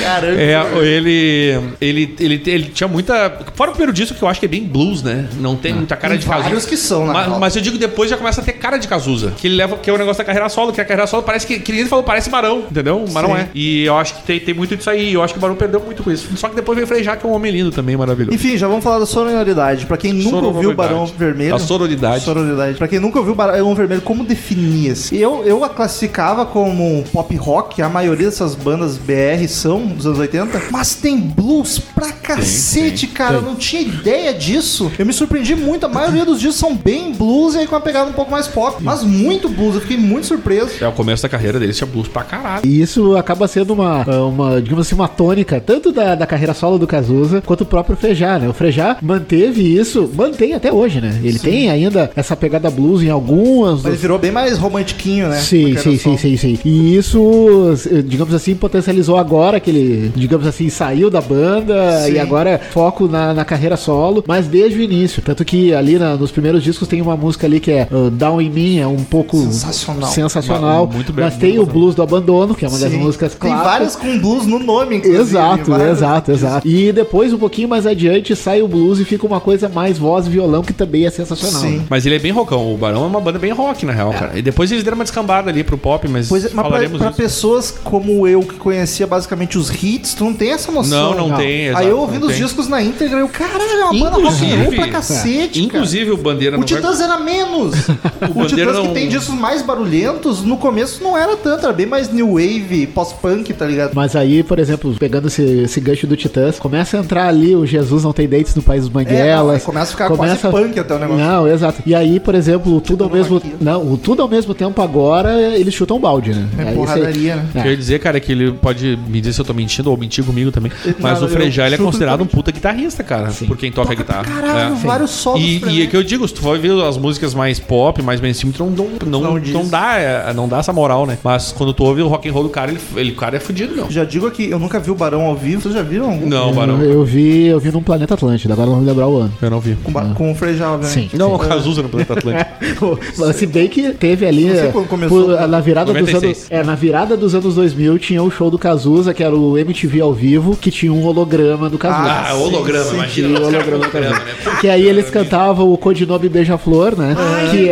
Caramba. 0.00 0.40
É, 0.40 0.60
ele, 0.82 1.60
ele, 1.80 2.14
ele, 2.18 2.42
ele 2.46 2.64
tinha 2.72 2.88
muita. 2.88 3.38
Fora 3.54 3.70
o 3.70 3.74
primeiro 3.74 3.92
disco 3.92 4.16
que 4.16 4.22
eu 4.22 4.28
acho 4.28 4.40
que 4.40 4.46
é 4.46 4.48
bem 4.48 4.64
blues, 4.64 5.02
né? 5.02 5.28
Não 5.38 5.56
tem 5.56 5.74
muita 5.74 5.94
cara 5.96 6.14
Tem 6.14 6.20
de 6.20 6.26
Cazuza. 6.26 6.42
vários 6.44 6.64
que 6.66 6.76
são, 6.76 7.06
na 7.06 7.12
mas, 7.12 7.38
mas 7.38 7.56
eu 7.56 7.62
digo 7.62 7.76
depois 7.76 8.08
já 8.08 8.16
começa 8.16 8.40
a 8.40 8.44
ter 8.44 8.52
cara 8.52 8.78
de 8.78 8.88
Cazuza. 8.88 9.32
Que 9.36 9.46
ele 9.46 9.56
leva, 9.56 9.76
que 9.76 9.90
é 9.90 9.92
o 9.92 9.98
negócio 9.98 10.18
da 10.18 10.24
carreira 10.24 10.48
solo, 10.48 10.72
que 10.72 10.80
a 10.80 10.84
carreira 10.84 11.06
solo 11.06 11.22
parece 11.22 11.46
que. 11.46 11.58
Que 11.60 11.72
ele 11.72 11.86
falou, 11.86 12.02
parece 12.02 12.30
Barão, 12.30 12.64
entendeu? 12.70 13.04
Mas 13.12 13.22
não 13.22 13.34
Sim. 13.36 13.42
é. 13.42 13.48
E 13.54 13.84
eu 13.84 13.96
acho 13.96 14.14
que 14.14 14.22
tem, 14.22 14.40
tem 14.40 14.54
muito 14.54 14.76
disso 14.76 14.88
aí. 14.88 15.12
Eu 15.12 15.22
acho 15.22 15.34
que 15.34 15.38
o 15.38 15.40
Barão 15.42 15.54
perdeu 15.54 15.80
muito 15.80 16.02
com 16.02 16.10
isso. 16.10 16.28
Só 16.36 16.48
que 16.48 16.56
depois 16.56 16.76
veio 16.76 16.86
Frejá, 16.86 17.16
que 17.16 17.26
é 17.26 17.28
um 17.28 17.32
homem 17.32 17.52
lindo 17.52 17.70
também, 17.70 17.96
maravilhoso. 17.96 18.34
Enfim, 18.34 18.56
já 18.56 18.66
vamos 18.66 18.82
falar 18.82 19.00
da 19.00 19.06
sonoridade. 19.06 19.86
Pra 19.86 19.96
quem 19.96 20.12
nunca 20.12 20.46
ouviu 20.46 20.70
o 20.70 20.74
Barão 20.74 21.06
Vermelho. 21.06 21.54
A 21.54 21.58
sororidade. 21.58 22.24
Sororidade. 22.24 22.78
Pra 22.78 22.88
quem 22.88 22.98
nunca 22.98 23.18
ouviu 23.18 23.34
o 23.34 23.36
Barão 23.36 23.74
Vermelho, 23.74 24.00
como 24.02 24.24
definia-se? 24.24 25.16
Eu, 25.16 25.42
eu 25.44 25.62
a 25.64 25.68
classificava 25.68 26.46
como 26.46 27.04
pop 27.12 27.34
rock, 27.36 27.82
a 27.82 27.88
maioria 27.88 28.26
dessas 28.26 28.54
bandas 28.54 28.96
BR 28.96 29.19
são 29.48 29.86
dos 29.86 30.06
anos 30.06 30.18
80, 30.18 30.62
mas 30.70 30.94
tem 30.94 31.18
blues 31.18 31.78
pra 31.78 32.12
cacete, 32.12 33.06
cara. 33.06 33.36
Eu 33.36 33.42
não 33.42 33.54
tinha 33.54 33.82
ideia 33.82 34.32
disso. 34.32 34.90
Eu 34.98 35.06
me 35.06 35.12
surpreendi 35.12 35.54
muito. 35.54 35.86
A 35.86 35.88
maioria 35.88 36.24
dos 36.24 36.40
discos 36.40 36.58
são 36.58 36.74
bem 36.76 37.12
blues 37.12 37.54
e 37.54 37.58
aí 37.58 37.66
com 37.66 37.74
uma 37.74 37.80
pegada 37.80 38.08
um 38.08 38.12
pouco 38.12 38.30
mais 38.30 38.46
pop. 38.46 38.82
Mas 38.82 39.02
muito 39.02 39.48
blues, 39.48 39.74
eu 39.74 39.80
fiquei 39.80 39.96
muito 39.96 40.26
surpreso. 40.26 40.72
É 40.80 40.86
o 40.86 40.92
começo 40.92 41.22
da 41.22 41.28
carreira 41.28 41.58
dele, 41.58 41.72
tinha 41.72 41.86
blues 41.86 42.08
pra 42.08 42.22
caralho. 42.22 42.66
E 42.66 42.80
isso 42.80 43.16
acaba 43.16 43.46
sendo 43.48 43.72
uma, 43.72 44.04
uma 44.24 44.62
digamos 44.62 44.86
assim, 44.86 44.94
uma 44.94 45.08
tônica, 45.08 45.60
tanto 45.60 45.92
da, 45.92 46.14
da 46.14 46.26
carreira 46.26 46.54
solo 46.54 46.78
do 46.78 46.86
Cazuza, 46.86 47.42
quanto 47.44 47.62
o 47.62 47.66
próprio 47.66 47.96
Frejá, 47.96 48.38
né? 48.38 48.48
O 48.48 48.52
Frejá 48.52 48.96
manteve 49.02 49.62
isso, 49.62 50.10
mantém 50.14 50.54
até 50.54 50.72
hoje, 50.72 51.00
né? 51.00 51.20
Ele 51.22 51.38
tem 51.38 51.70
ainda 51.70 52.10
essa 52.14 52.36
pegada 52.36 52.70
blues 52.70 53.02
em 53.02 53.10
algumas... 53.10 53.82
Mas 53.82 53.86
ele 53.86 53.96
virou 53.96 54.18
bem 54.18 54.30
mais 54.30 54.58
romantiquinho, 54.58 55.28
né? 55.28 55.38
Sim, 55.38 55.76
sim, 55.76 55.96
sim, 55.96 56.16
sim, 56.16 56.36
sim. 56.36 56.58
E 56.64 56.96
isso, 56.96 57.74
digamos 58.04 58.34
assim, 58.34 58.54
potencializou 58.54 59.09
agora 59.16 59.58
que 59.60 59.70
ele, 59.70 60.12
digamos 60.14 60.46
assim, 60.46 60.68
saiu 60.68 61.10
da 61.10 61.20
banda 61.20 62.02
Sim. 62.04 62.12
e 62.12 62.18
agora 62.18 62.60
foco 62.70 63.06
na, 63.08 63.32
na 63.34 63.44
carreira 63.44 63.76
solo, 63.76 64.24
mas 64.26 64.46
desde 64.46 64.78
o 64.78 64.82
início. 64.82 65.22
Tanto 65.22 65.44
que 65.44 65.72
ali 65.74 65.98
na- 65.98 66.16
nos 66.16 66.30
primeiros 66.30 66.62
discos 66.62 66.86
tem 66.88 67.00
uma 67.00 67.16
música 67.16 67.46
ali 67.46 67.60
que 67.60 67.70
é 67.70 67.88
uh, 67.90 68.10
Down 68.10 68.40
in 68.40 68.50
Me, 68.50 68.78
é 68.78 68.86
um 68.86 69.02
pouco 69.04 69.36
Sensacional. 69.38 70.10
sensacional. 70.10 70.86
Ma- 70.86 70.92
muito 70.94 71.12
bem, 71.12 71.24
mas 71.24 71.36
tem 71.36 71.50
muito 71.56 71.62
o 71.62 71.66
bom. 71.66 71.72
Bluos 71.72 71.94
do 71.94 72.02
Abandono, 72.02 72.54
que 72.54 72.64
é 72.64 72.68
uma 72.68 72.78
das 72.78 72.90
Sim. 72.92 72.98
músicas 72.98 73.34
Tem 73.34 73.50
clássicas. 73.50 73.70
várias 73.72 73.96
com 73.96 74.18
blues 74.18 74.46
no 74.46 74.58
nome, 74.58 74.96
inclusive. 74.96 75.20
Exato, 75.22 75.70
várias- 75.70 75.98
exato, 75.98 76.32
exato. 76.32 76.68
E 76.68 76.92
depois, 76.92 77.32
um 77.32 77.38
pouquinho 77.38 77.68
mais 77.68 77.86
adiante, 77.86 78.34
sai 78.36 78.62
o 78.62 78.68
blues 78.68 78.98
e 78.98 79.04
fica 79.04 79.26
uma 79.26 79.40
coisa 79.40 79.68
mais 79.68 79.98
voz 79.98 80.26
e 80.26 80.30
violão, 80.30 80.62
que 80.62 80.72
também 80.72 81.06
é 81.06 81.10
sensacional. 81.10 81.60
Sim. 81.60 81.78
né? 81.78 81.84
Mas 81.88 82.06
ele 82.06 82.16
é 82.16 82.18
bem 82.18 82.32
rockão. 82.32 82.72
O 82.72 82.76
Barão 82.76 83.04
é 83.04 83.06
uma 83.06 83.20
banda 83.20 83.38
bem 83.38 83.52
rock, 83.52 83.84
na 83.86 83.92
real, 83.92 84.12
cara. 84.12 84.38
E 84.38 84.42
depois 84.42 84.70
eles 84.72 84.84
deram 84.84 84.96
uma 84.96 85.04
descambada 85.04 85.50
ali 85.50 85.62
pro 85.64 85.78
pop, 85.78 86.06
mas 86.08 86.28
Pois 86.28 86.44
é, 86.44 86.48
mas 86.48 86.54
pra, 86.54 86.64
falaremos 86.64 86.98
pra 86.98 87.08
disso. 87.08 87.20
pessoas 87.22 87.70
como 87.82 88.26
eu, 88.26 88.40
que 88.42 88.54
conhecia 89.00 89.06
basicamente 89.06 89.56
os 89.58 89.70
hits, 89.82 90.14
tu 90.14 90.24
não 90.24 90.34
tem 90.34 90.50
essa 90.52 90.70
noção. 90.70 91.14
Não, 91.14 91.28
não 91.28 91.36
tem, 91.36 91.66
exato, 91.66 91.78
Aí 91.82 91.88
eu 91.88 91.96
não 91.96 92.02
ouvindo 92.02 92.26
os 92.26 92.32
tem. 92.34 92.42
discos 92.44 92.68
na 92.68 92.82
íntegra, 92.82 93.18
eu, 93.18 93.28
caralho, 93.28 93.62
é 93.62 93.84
uma 93.84 93.92
banda 93.92 94.16
rock 94.16 94.26
and 94.26 94.28
roll 94.28 94.30
Inclusive- 94.58 94.76
pra 94.76 94.88
cacete, 94.88 95.48
cara. 95.48 95.58
Inclusive 95.66 96.10
o 96.10 96.16
Bandeira 96.16 96.56
O 96.56 96.60
não 96.60 96.66
vai- 96.66 96.76
Titãs 96.76 97.00
era 97.00 97.18
menos. 97.18 97.74
o 97.88 98.34
Bandeira 98.34 98.48
Titãs 98.48 98.76
não- 98.76 98.86
que 98.88 98.94
tem 98.94 99.08
discos 99.08 99.34
mais 99.34 99.62
barulhentos, 99.62 100.42
no 100.42 100.56
começo 100.56 101.02
não 101.02 101.16
era 101.16 101.36
tanto, 101.36 101.64
era 101.64 101.72
bem 101.72 101.86
mais 101.86 102.12
new 102.12 102.32
wave, 102.34 102.86
pós-punk, 102.88 103.52
tá 103.54 103.66
ligado? 103.66 103.92
Mas 103.94 104.14
aí, 104.14 104.42
por 104.42 104.58
exemplo, 104.58 104.94
pegando 104.98 105.28
esse, 105.28 105.42
esse 105.42 105.80
gancho 105.80 106.06
do 106.06 106.16
Titãs, 106.16 106.58
começa 106.58 106.96
a 106.96 107.00
entrar 107.00 107.26
ali 107.28 107.54
o 107.56 107.64
Jesus 107.66 108.04
não 108.04 108.12
tem 108.12 108.28
dentes 108.28 108.54
no 108.54 108.62
País 108.62 108.86
dos 108.86 108.90
É, 108.90 108.92
não, 108.92 109.04
Banguelas. 109.10 109.54
aí 109.56 109.60
começa 109.60 109.84
a 109.84 109.90
ficar 109.92 110.10
quase 110.10 110.36
punk 110.38 110.78
até 110.78 110.94
o 110.94 110.98
negócio. 110.98 111.24
Não, 111.24 111.48
exato. 111.48 111.82
E 111.86 111.94
aí, 111.94 112.20
por 112.20 112.34
exemplo, 112.34 112.76
o 112.76 112.80
tudo 112.80 113.04
ao 113.04 113.10
Tipo 113.10 113.18
mesmo 113.22 113.34
monarquia. 113.34 113.56
não, 113.60 113.92
o 113.92 113.96
tudo 113.96 114.22
ao 114.22 114.28
mesmo 114.28 114.54
tempo 114.54 114.80
agora, 114.82 115.40
eles 115.56 115.72
chutam 115.74 115.98
balde, 115.98 116.30
né? 116.34 116.48
É 116.58 116.62
Aí 116.70 116.74
porradaria, 116.74 117.36
né? 117.36 117.62
Eu 117.64 117.70
ia 117.70 117.76
dizer, 117.76 117.98
cara, 118.00 118.18
que 118.20 118.32
ele 118.32 118.52
pode 118.52 118.89
me 118.96 119.20
dizer 119.20 119.32
se 119.34 119.40
eu 119.40 119.44
tô 119.44 119.52
mentindo 119.54 119.90
ou 119.90 119.96
mentir 119.96 120.24
comigo 120.24 120.50
também. 120.50 120.70
Mas 120.98 121.20
Não, 121.20 121.26
o 121.26 121.30
Frejá, 121.30 121.66
ele 121.66 121.74
é 121.76 121.78
considerado 121.78 122.22
um 122.22 122.26
puta 122.26 122.50
guitarrista, 122.52 123.02
cara. 123.02 123.30
Por 123.46 123.56
quem 123.56 123.70
toca, 123.72 123.94
guitarra. 123.94 124.24
Caralho, 124.24 124.74
É. 124.74 124.78
vários 124.86 125.10
solos. 125.10 125.40
E, 125.42 125.62
e 125.68 125.82
é 125.82 125.86
que 125.86 125.96
eu 125.96 126.02
digo, 126.02 126.26
se 126.26 126.34
tu 126.34 126.40
for 126.42 126.58
ver 126.58 126.70
as 126.84 126.96
músicas 126.96 127.34
mais 127.34 127.58
pop, 127.58 128.02
mais 128.02 128.20
mainstream, 128.20 128.52
tu 128.52 128.64
não, 128.64 128.70
não, 129.06 129.20
não, 129.20 129.38
Não 129.40 129.68
dá, 129.68 129.96
é, 129.98 130.32
não 130.32 130.48
dá 130.48 130.58
essa 130.58 130.72
moral, 130.72 131.06
né? 131.06 131.18
Mas 131.22 131.52
quando 131.52 131.72
tu 131.72 131.84
ouve 131.84 132.02
o 132.02 132.08
rock 132.08 132.28
and 132.28 132.32
roll 132.32 132.42
do 132.44 132.48
cara, 132.50 132.70
ele, 132.70 132.80
ele 132.96 133.10
o 133.12 133.16
cara 133.16 133.36
é 133.36 133.40
fudido, 133.40 133.74
meu. 133.74 133.90
Já 133.90 134.04
digo 134.04 134.26
aqui, 134.26 134.50
eu 134.50 134.58
nunca 134.58 134.78
vi 134.80 134.90
o 134.90 134.94
Barão 134.94 135.22
ao 135.22 135.36
vivo. 135.36 135.60
Vocês 135.62 135.74
já 135.74 135.82
viram? 135.82 136.10
algum? 136.10 136.26
Não, 136.28 136.52
Barão. 136.52 136.80
Eu, 136.82 137.04
vi, 137.04 137.46
eu 137.46 137.58
vi 137.60 137.70
num 137.70 137.82
Planeta 137.82 138.14
Atlântida, 138.14 138.52
agora 138.54 138.68
não 138.68 138.76
vou 138.76 138.84
lembrar 138.84 139.08
o 139.08 139.16
ano. 139.18 139.32
Eu 139.40 139.50
não 139.50 139.60
vi. 139.60 139.76
Com, 139.82 139.92
ba- 139.92 140.12
com 140.14 140.30
o 140.32 140.34
Frejá, 140.34 140.72
obviamente. 140.72 141.10
Sim. 141.10 141.16
Não, 141.16 141.34
o 141.34 141.38
Cazuza 141.38 141.82
no 141.82 141.88
Planeta 141.88 142.14
Atlântico. 142.14 142.98
Mas 143.18 143.36
Se 143.36 143.46
bem 143.46 143.68
que 143.68 143.92
teve 143.92 144.26
ali 144.26 144.44
Não 144.46 144.54
sei 144.56 144.72
quando 144.72 144.86
começou, 144.88 145.24
por- 145.26 145.36
né? 145.40 145.46
na 145.46 145.60
virada 145.60 145.92
dos 145.92 146.00
96. 146.00 146.24
anos, 146.24 146.46
é, 146.50 146.64
na 146.64 146.74
virada 146.74 147.16
dos 147.16 147.34
anos 147.34 147.54
2000 147.54 147.98
tinha 147.98 148.22
o 148.22 148.30
show 148.30 148.50
do 148.50 148.58
Cazuza, 148.58 148.79
que 149.14 149.22
era 149.22 149.34
o 149.34 149.56
MTV 149.58 150.00
ao 150.00 150.12
vivo, 150.12 150.56
que 150.56 150.70
tinha 150.70 150.92
um 150.92 151.04
holograma 151.06 151.68
do 151.68 151.78
Cazuza. 151.78 152.10
Ah, 152.10 152.34
holograma, 152.34 152.84
sim, 152.84 152.94
imagina. 152.94 153.28
sim, 153.28 153.34
caras 153.34 153.40
com 153.40 153.56
holograma 153.56 153.76
holograma, 153.84 154.18
também. 154.20 154.34
né? 154.54 154.58
Que 154.60 154.68
aí 154.68 154.86
eles 154.86 155.10
cantavam 155.10 155.72
o 155.72 155.76
codinome 155.78 156.28
Beija-Flor, 156.28 156.96
né? 156.96 157.14
que, 157.50 157.56
verdade, 157.64 157.68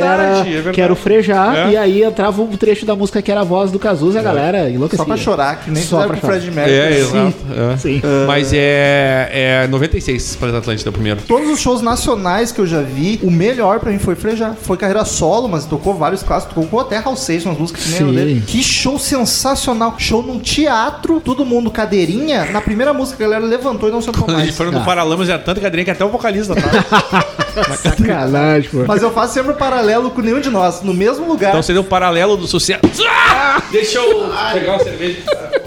era, 0.57 0.69
é 0.69 0.73
que 0.73 0.81
era 0.81 0.93
o 0.93 0.97
Frejá, 0.97 1.69
É. 1.69 1.71
e 1.73 1.77
aí 1.77 2.03
entrava 2.03 2.41
um 2.43 2.49
trecho 2.57 2.85
da 2.87 2.95
música 2.97 3.21
que 3.23 3.31
era 3.31 3.41
a 3.41 3.45
voz 3.45 3.71
do 3.71 3.79
Cazuza, 3.79 4.19
a 4.19 4.23
galera 4.23 4.69
enlouquecia. 4.71 4.99
Só 4.99 5.05
pra 5.05 5.17
chorar, 5.17 5.61
que 5.61 5.71
nem 5.71 5.83
Só 5.83 6.07
pra 6.07 6.17
com 6.17 6.27
o 6.27 6.31
Fred 6.31 6.51
Mercury. 6.51 6.75
É, 6.77 6.93
Sim. 6.93 7.01
exato. 7.01 7.35
é. 7.75 7.77
Sim. 7.77 8.03
Mas 8.27 8.53
é, 8.53 9.65
é 9.65 9.67
96 9.69 10.37
Planeta 10.37 10.59
Atlântida 10.59 10.91
primeiro. 10.93 11.21
Todos 11.27 11.49
os 11.51 11.61
shows 11.61 11.83
nacionais 11.83 12.53
que 12.53 12.61
eu 12.61 12.67
já 12.67 12.81
vi, 12.83 13.19
o 13.23 13.31
melhor 13.31 13.81
pra 13.81 13.91
mim 13.93 13.99
foi 13.99 14.15
Frejá. 14.15 14.55
Foi 14.61 14.77
carreira 14.77 15.05
solo, 15.05 15.49
mas 15.49 15.65
tocou 15.65 15.95
vários 15.95 16.23
clássicos. 16.23 16.55
Tocou 16.55 16.81
até 16.81 16.97
Hal 16.99 17.17
Seixas, 17.17 17.47
umas 17.47 17.59
músicas 17.59 17.85
que 17.85 18.03
nem 18.03 18.15
dele. 18.15 18.43
Que 18.47 18.63
show 18.63 18.99
sensacional. 18.99 19.95
Show 19.99 20.23
num 20.23 20.39
teatro, 20.39 20.98
todo 20.99 21.45
mundo 21.45 21.71
cadeirinha. 21.71 22.45
Na 22.47 22.61
primeira 22.61 22.93
música, 22.93 23.25
a 23.25 23.29
galera 23.29 23.45
levantou 23.47 23.89
e 23.89 23.93
não 23.93 24.01
sentou 24.03 24.27
mais. 24.27 24.57
foi 24.57 24.71
no 24.71 24.79
Ah. 24.79 24.85
Paralamas, 24.85 25.29
era 25.29 25.39
tanta 25.39 25.61
cadeirinha 25.61 25.85
que 25.85 25.91
até 25.91 26.05
o 26.05 26.09
vocalista 26.09 26.55
tá. 26.55 27.25
Sacanagem, 27.77 28.71
pô. 28.71 28.85
Mas 28.87 29.03
eu 29.03 29.11
faço 29.13 29.35
sempre 29.35 29.53
o 29.53 29.55
paralelo 29.55 30.11
com 30.11 30.21
nenhum 30.21 30.41
de 30.41 30.51
nós. 30.51 30.83
No 30.83 30.95
mesmo 30.95 31.27
lugar. 31.27 31.51
Então 31.51 31.63
seria 31.63 31.81
o 31.81 31.85
paralelo 31.85 32.37
do 32.37 32.47
sucesso. 32.47 32.81
Ah! 33.09 33.63
Deixa 33.71 33.99
eu 33.99 34.31
pegar 34.53 34.73
uma 34.73 34.85
cerveja. 34.85 35.19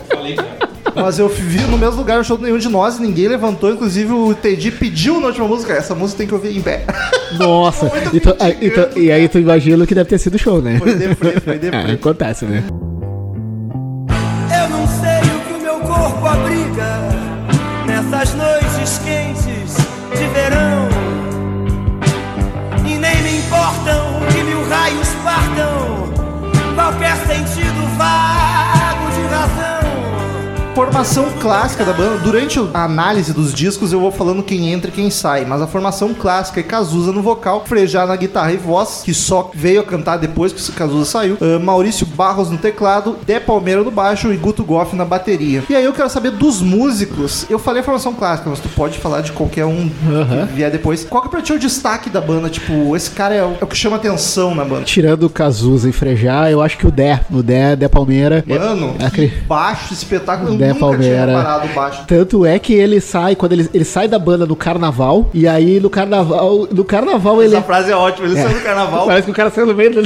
Eu 0.09 0.15
Falei, 0.17 0.35
cara. 0.35 0.71
Mas 0.93 1.19
eu 1.19 1.29
vi 1.29 1.61
no 1.61 1.77
mesmo 1.77 1.95
lugar 1.97 2.19
o 2.19 2.23
show 2.23 2.35
do 2.35 2.43
nenhum 2.43 2.57
de 2.57 2.67
nós 2.67 3.00
ninguém 3.00 3.27
levantou. 3.27 3.71
Inclusive 3.71 4.11
o 4.11 4.33
Teddy 4.35 4.71
pediu 4.71 5.19
na 5.21 5.27
última 5.27 5.47
música. 5.47 5.73
Essa 5.73 5.95
música 5.95 6.17
tem 6.19 6.27
que 6.27 6.33
ouvir 6.33 6.55
em 6.57 6.61
pé. 6.61 6.85
Nossa. 7.39 7.89
Então, 8.13 8.35
aí- 8.39 8.57
então- 8.61 8.89
e 8.95 9.11
aí 9.11 9.27
tu 9.29 9.39
imagina 9.39 9.85
que 9.85 9.95
deve 9.95 10.09
ter 10.09 10.17
sido 10.17 10.38
show, 10.38 10.61
né? 10.61 10.77
Foi 10.79 10.93
deprê, 10.95 11.39
foi 11.39 11.55
É, 11.55 11.57
deprê. 11.59 11.91
acontece, 11.93 12.45
né? 12.45 12.63
Nessas 18.12 18.34
noites 18.36 19.00
quentes 19.00 19.75
de 20.12 20.27
verão. 20.34 20.89
E 22.86 22.98
nem 22.98 23.24
me 23.24 23.38
importam 23.38 24.20
que 24.32 24.44
mil 24.44 24.68
raios 24.68 25.08
partam 25.24 26.12
qualquer 26.75 27.15
sentido 27.25 27.82
razão. 27.98 28.40
Formação 30.81 31.29
clássica 31.39 31.85
da 31.85 31.93
banda. 31.93 32.17
Durante 32.23 32.59
a 32.73 32.85
análise 32.85 33.31
dos 33.33 33.53
discos, 33.53 33.93
eu 33.93 34.00
vou 34.00 34.11
falando 34.11 34.41
quem 34.41 34.71
entra 34.73 34.89
e 34.89 34.91
quem 34.93 35.11
sai. 35.11 35.45
Mas 35.45 35.61
a 35.61 35.67
formação 35.67 36.11
clássica 36.11 36.59
é 36.59 36.63
Cazuza 36.63 37.11
no 37.11 37.21
vocal, 37.21 37.63
Frejá 37.67 38.07
na 38.07 38.15
guitarra 38.15 38.51
e 38.51 38.57
voz, 38.57 39.01
que 39.05 39.13
só 39.13 39.51
veio 39.53 39.81
a 39.81 39.83
cantar 39.83 40.17
depois 40.17 40.51
que 40.51 40.59
o 40.71 40.73
Cazuza 40.73 41.05
saiu. 41.05 41.38
ah, 41.39 41.59
Maurício 41.59 42.03
Barros 42.07 42.50
no 42.50 42.57
teclado, 42.57 43.15
Dé 43.27 43.39
Palmeira 43.39 43.83
no 43.83 43.91
baixo 43.91 44.33
e 44.33 44.38
Guto 44.38 44.63
Goff 44.63 44.95
na 44.95 45.05
bateria. 45.05 45.63
E 45.69 45.75
aí 45.75 45.85
eu 45.85 45.93
quero 45.93 46.09
saber 46.09 46.31
dos 46.31 46.61
músicos. 46.61 47.45
Eu 47.47 47.59
falei 47.59 47.81
a 47.81 47.83
formação 47.83 48.15
clássica, 48.15 48.50
mas 48.50 48.59
tu 48.59 48.67
pode 48.69 48.97
falar 48.97 49.21
de 49.21 49.31
qualquer 49.33 49.65
um 49.65 49.88
que 49.88 50.53
vier 50.55 50.71
depois. 50.71 51.05
Qual 51.07 51.21
que 51.21 51.29
pra 51.29 51.43
ti 51.43 51.51
é 51.51 51.55
o 51.55 51.59
destaque 51.59 52.09
da 52.09 52.19
banda? 52.19 52.50
Tipo, 52.50 52.95
esse 52.95 53.11
cara 53.11 53.35
é 53.35 53.43
o, 53.45 53.53
é 53.61 53.63
o 53.63 53.67
que 53.67 53.77
chama 53.77 53.97
atenção 53.97 54.55
na 54.55 54.65
banda. 54.65 54.81
Tirando 54.85 55.23
o 55.25 55.29
Cazuza 55.29 55.88
e 55.88 55.91
Frejá, 55.91 56.50
eu 56.50 56.59
acho 56.59 56.75
que 56.75 56.88
o 56.88 56.91
Dé, 56.91 57.21
o 57.29 57.43
Dé, 57.43 57.75
Dé 57.75 57.88
Palmeira. 57.88 58.43
Mano, 58.47 58.95
é, 58.95 58.97
que 58.97 59.05
acri- 59.05 59.33
baixo 59.47 59.93
espetáculo. 59.93 60.57
Dé 60.57 60.70
nunca 60.73 60.85
Palmeira. 60.85 61.33
Tanto 62.07 62.45
é 62.45 62.59
que 62.59 62.73
ele 62.73 62.99
sai, 63.01 63.35
quando 63.35 63.53
ele, 63.53 63.69
ele 63.73 63.85
sai 63.85 64.07
da 64.07 64.17
banda 64.19 64.45
no 64.45 64.55
carnaval, 64.55 65.29
e 65.33 65.47
aí 65.47 65.79
no 65.79 65.89
carnaval, 65.89 66.67
no 66.71 66.83
carnaval 66.83 67.41
ele. 67.41 67.55
Essa 67.55 67.63
frase 67.65 67.91
é 67.91 67.95
ótima. 67.95 68.27
Ele 68.27 68.35
saiu 68.41 68.57
do 68.57 68.63
carnaval. 68.63 69.05
Parece 69.05 69.25
que 69.25 69.31
o 69.31 69.35
cara 69.35 69.49
saiu 69.49 69.67
no 69.67 69.73
meio, 69.73 69.91
do, 69.93 70.01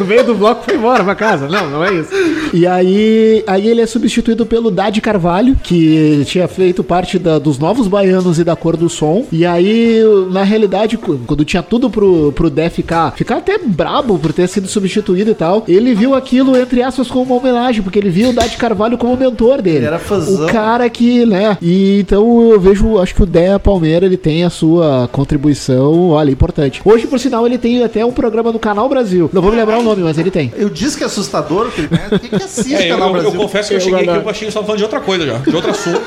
no 0.00 0.06
meio 0.06 0.24
do 0.24 0.34
bloco 0.34 0.62
e 0.62 0.64
foi 0.64 0.74
embora 0.76 1.04
pra 1.04 1.14
casa. 1.14 1.48
Não, 1.48 1.68
não 1.70 1.84
é 1.84 1.92
isso. 1.94 2.10
E 2.52 2.66
aí, 2.66 3.42
aí 3.46 3.68
ele 3.68 3.80
é 3.80 3.86
substituído 3.86 4.46
pelo 4.46 4.70
Dade 4.70 5.00
Carvalho, 5.00 5.56
que 5.62 6.22
tinha 6.26 6.48
feito 6.48 6.82
parte 6.84 7.18
da- 7.18 7.38
dos 7.38 7.58
Novos 7.58 7.86
Baianos 7.88 8.38
e 8.38 8.44
da 8.44 8.56
Cor 8.56 8.76
do 8.76 8.88
Som. 8.88 9.26
E 9.30 9.44
aí, 9.46 10.02
na 10.30 10.42
realidade, 10.42 10.96
quando 10.96 11.44
tinha 11.44 11.62
tudo 11.62 11.90
pro, 11.90 12.32
pro 12.32 12.50
Dé 12.50 12.68
ficar, 12.70 13.12
ficar 13.12 13.36
até 13.38 13.58
brabo 13.58 14.18
por 14.18 14.32
ter 14.32 14.48
sido 14.48 14.66
substituído 14.68 15.30
e 15.30 15.34
tal, 15.34 15.64
ele 15.68 15.94
viu 15.94 16.14
aquilo, 16.14 16.56
entre 16.56 16.82
aspas, 16.82 17.08
como 17.08 17.24
uma 17.24 17.36
homenagem, 17.36 17.82
porque 17.82 17.98
ele 17.98 18.10
viu 18.10 18.30
o 18.30 18.32
Dade 18.32 18.56
Carvalho 18.56 18.96
como 18.98 19.16
mentor 19.16 19.60
dele. 19.62 19.78
Ele 19.78 19.86
era 19.86 19.97
fãzão. 19.98 20.46
O 20.46 20.48
cara 20.52 20.88
que, 20.88 21.24
né? 21.26 21.56
E 21.60 22.00
então 22.00 22.50
eu 22.52 22.60
vejo, 22.60 22.98
acho 22.98 23.14
que 23.14 23.22
o 23.22 23.26
Dé 23.26 23.58
Palmeira 23.58 24.06
ele 24.06 24.16
tem 24.16 24.44
a 24.44 24.50
sua 24.50 25.08
contribuição, 25.12 26.10
olha, 26.10 26.30
importante. 26.30 26.80
Hoje, 26.84 27.06
por 27.06 27.18
sinal, 27.18 27.46
ele 27.46 27.58
tem 27.58 27.82
até 27.82 28.04
um 28.04 28.12
programa 28.12 28.52
no 28.52 28.58
Canal 28.58 28.88
Brasil. 28.88 29.30
Não 29.32 29.42
vou 29.42 29.50
me 29.50 29.56
lembrar 29.56 29.78
o 29.78 29.82
nome, 29.82 30.02
mas 30.02 30.18
ele 30.18 30.30
tem. 30.30 30.52
Eu 30.56 30.68
disse 30.68 30.96
que 30.96 31.02
é 31.02 31.06
assustador, 31.06 31.70
Felipe. 31.70 31.94
né? 31.94 32.08
Quem 32.20 32.30
que 32.30 32.36
assiste 32.36 32.74
É, 32.78 32.90
eu, 32.90 32.94
Canal 32.96 33.08
eu- 33.10 33.16
eu 33.16 33.22
Brasil? 33.22 33.40
confesso 33.40 33.68
que 33.68 33.74
eu 33.74 33.78
Eu 33.78 33.80
cheguei 33.80 33.96
aqui 33.98 34.06
guardar. 34.06 34.24
eu 34.24 34.30
achei 34.30 34.46
que 34.48 34.52
só 34.52 34.62
falando 34.62 34.78
de 34.78 34.84
outra 34.84 35.00
coisa 35.00 35.26
já. 35.26 35.38
De 35.38 35.54
outro 35.56 35.70
assunto. 35.70 36.00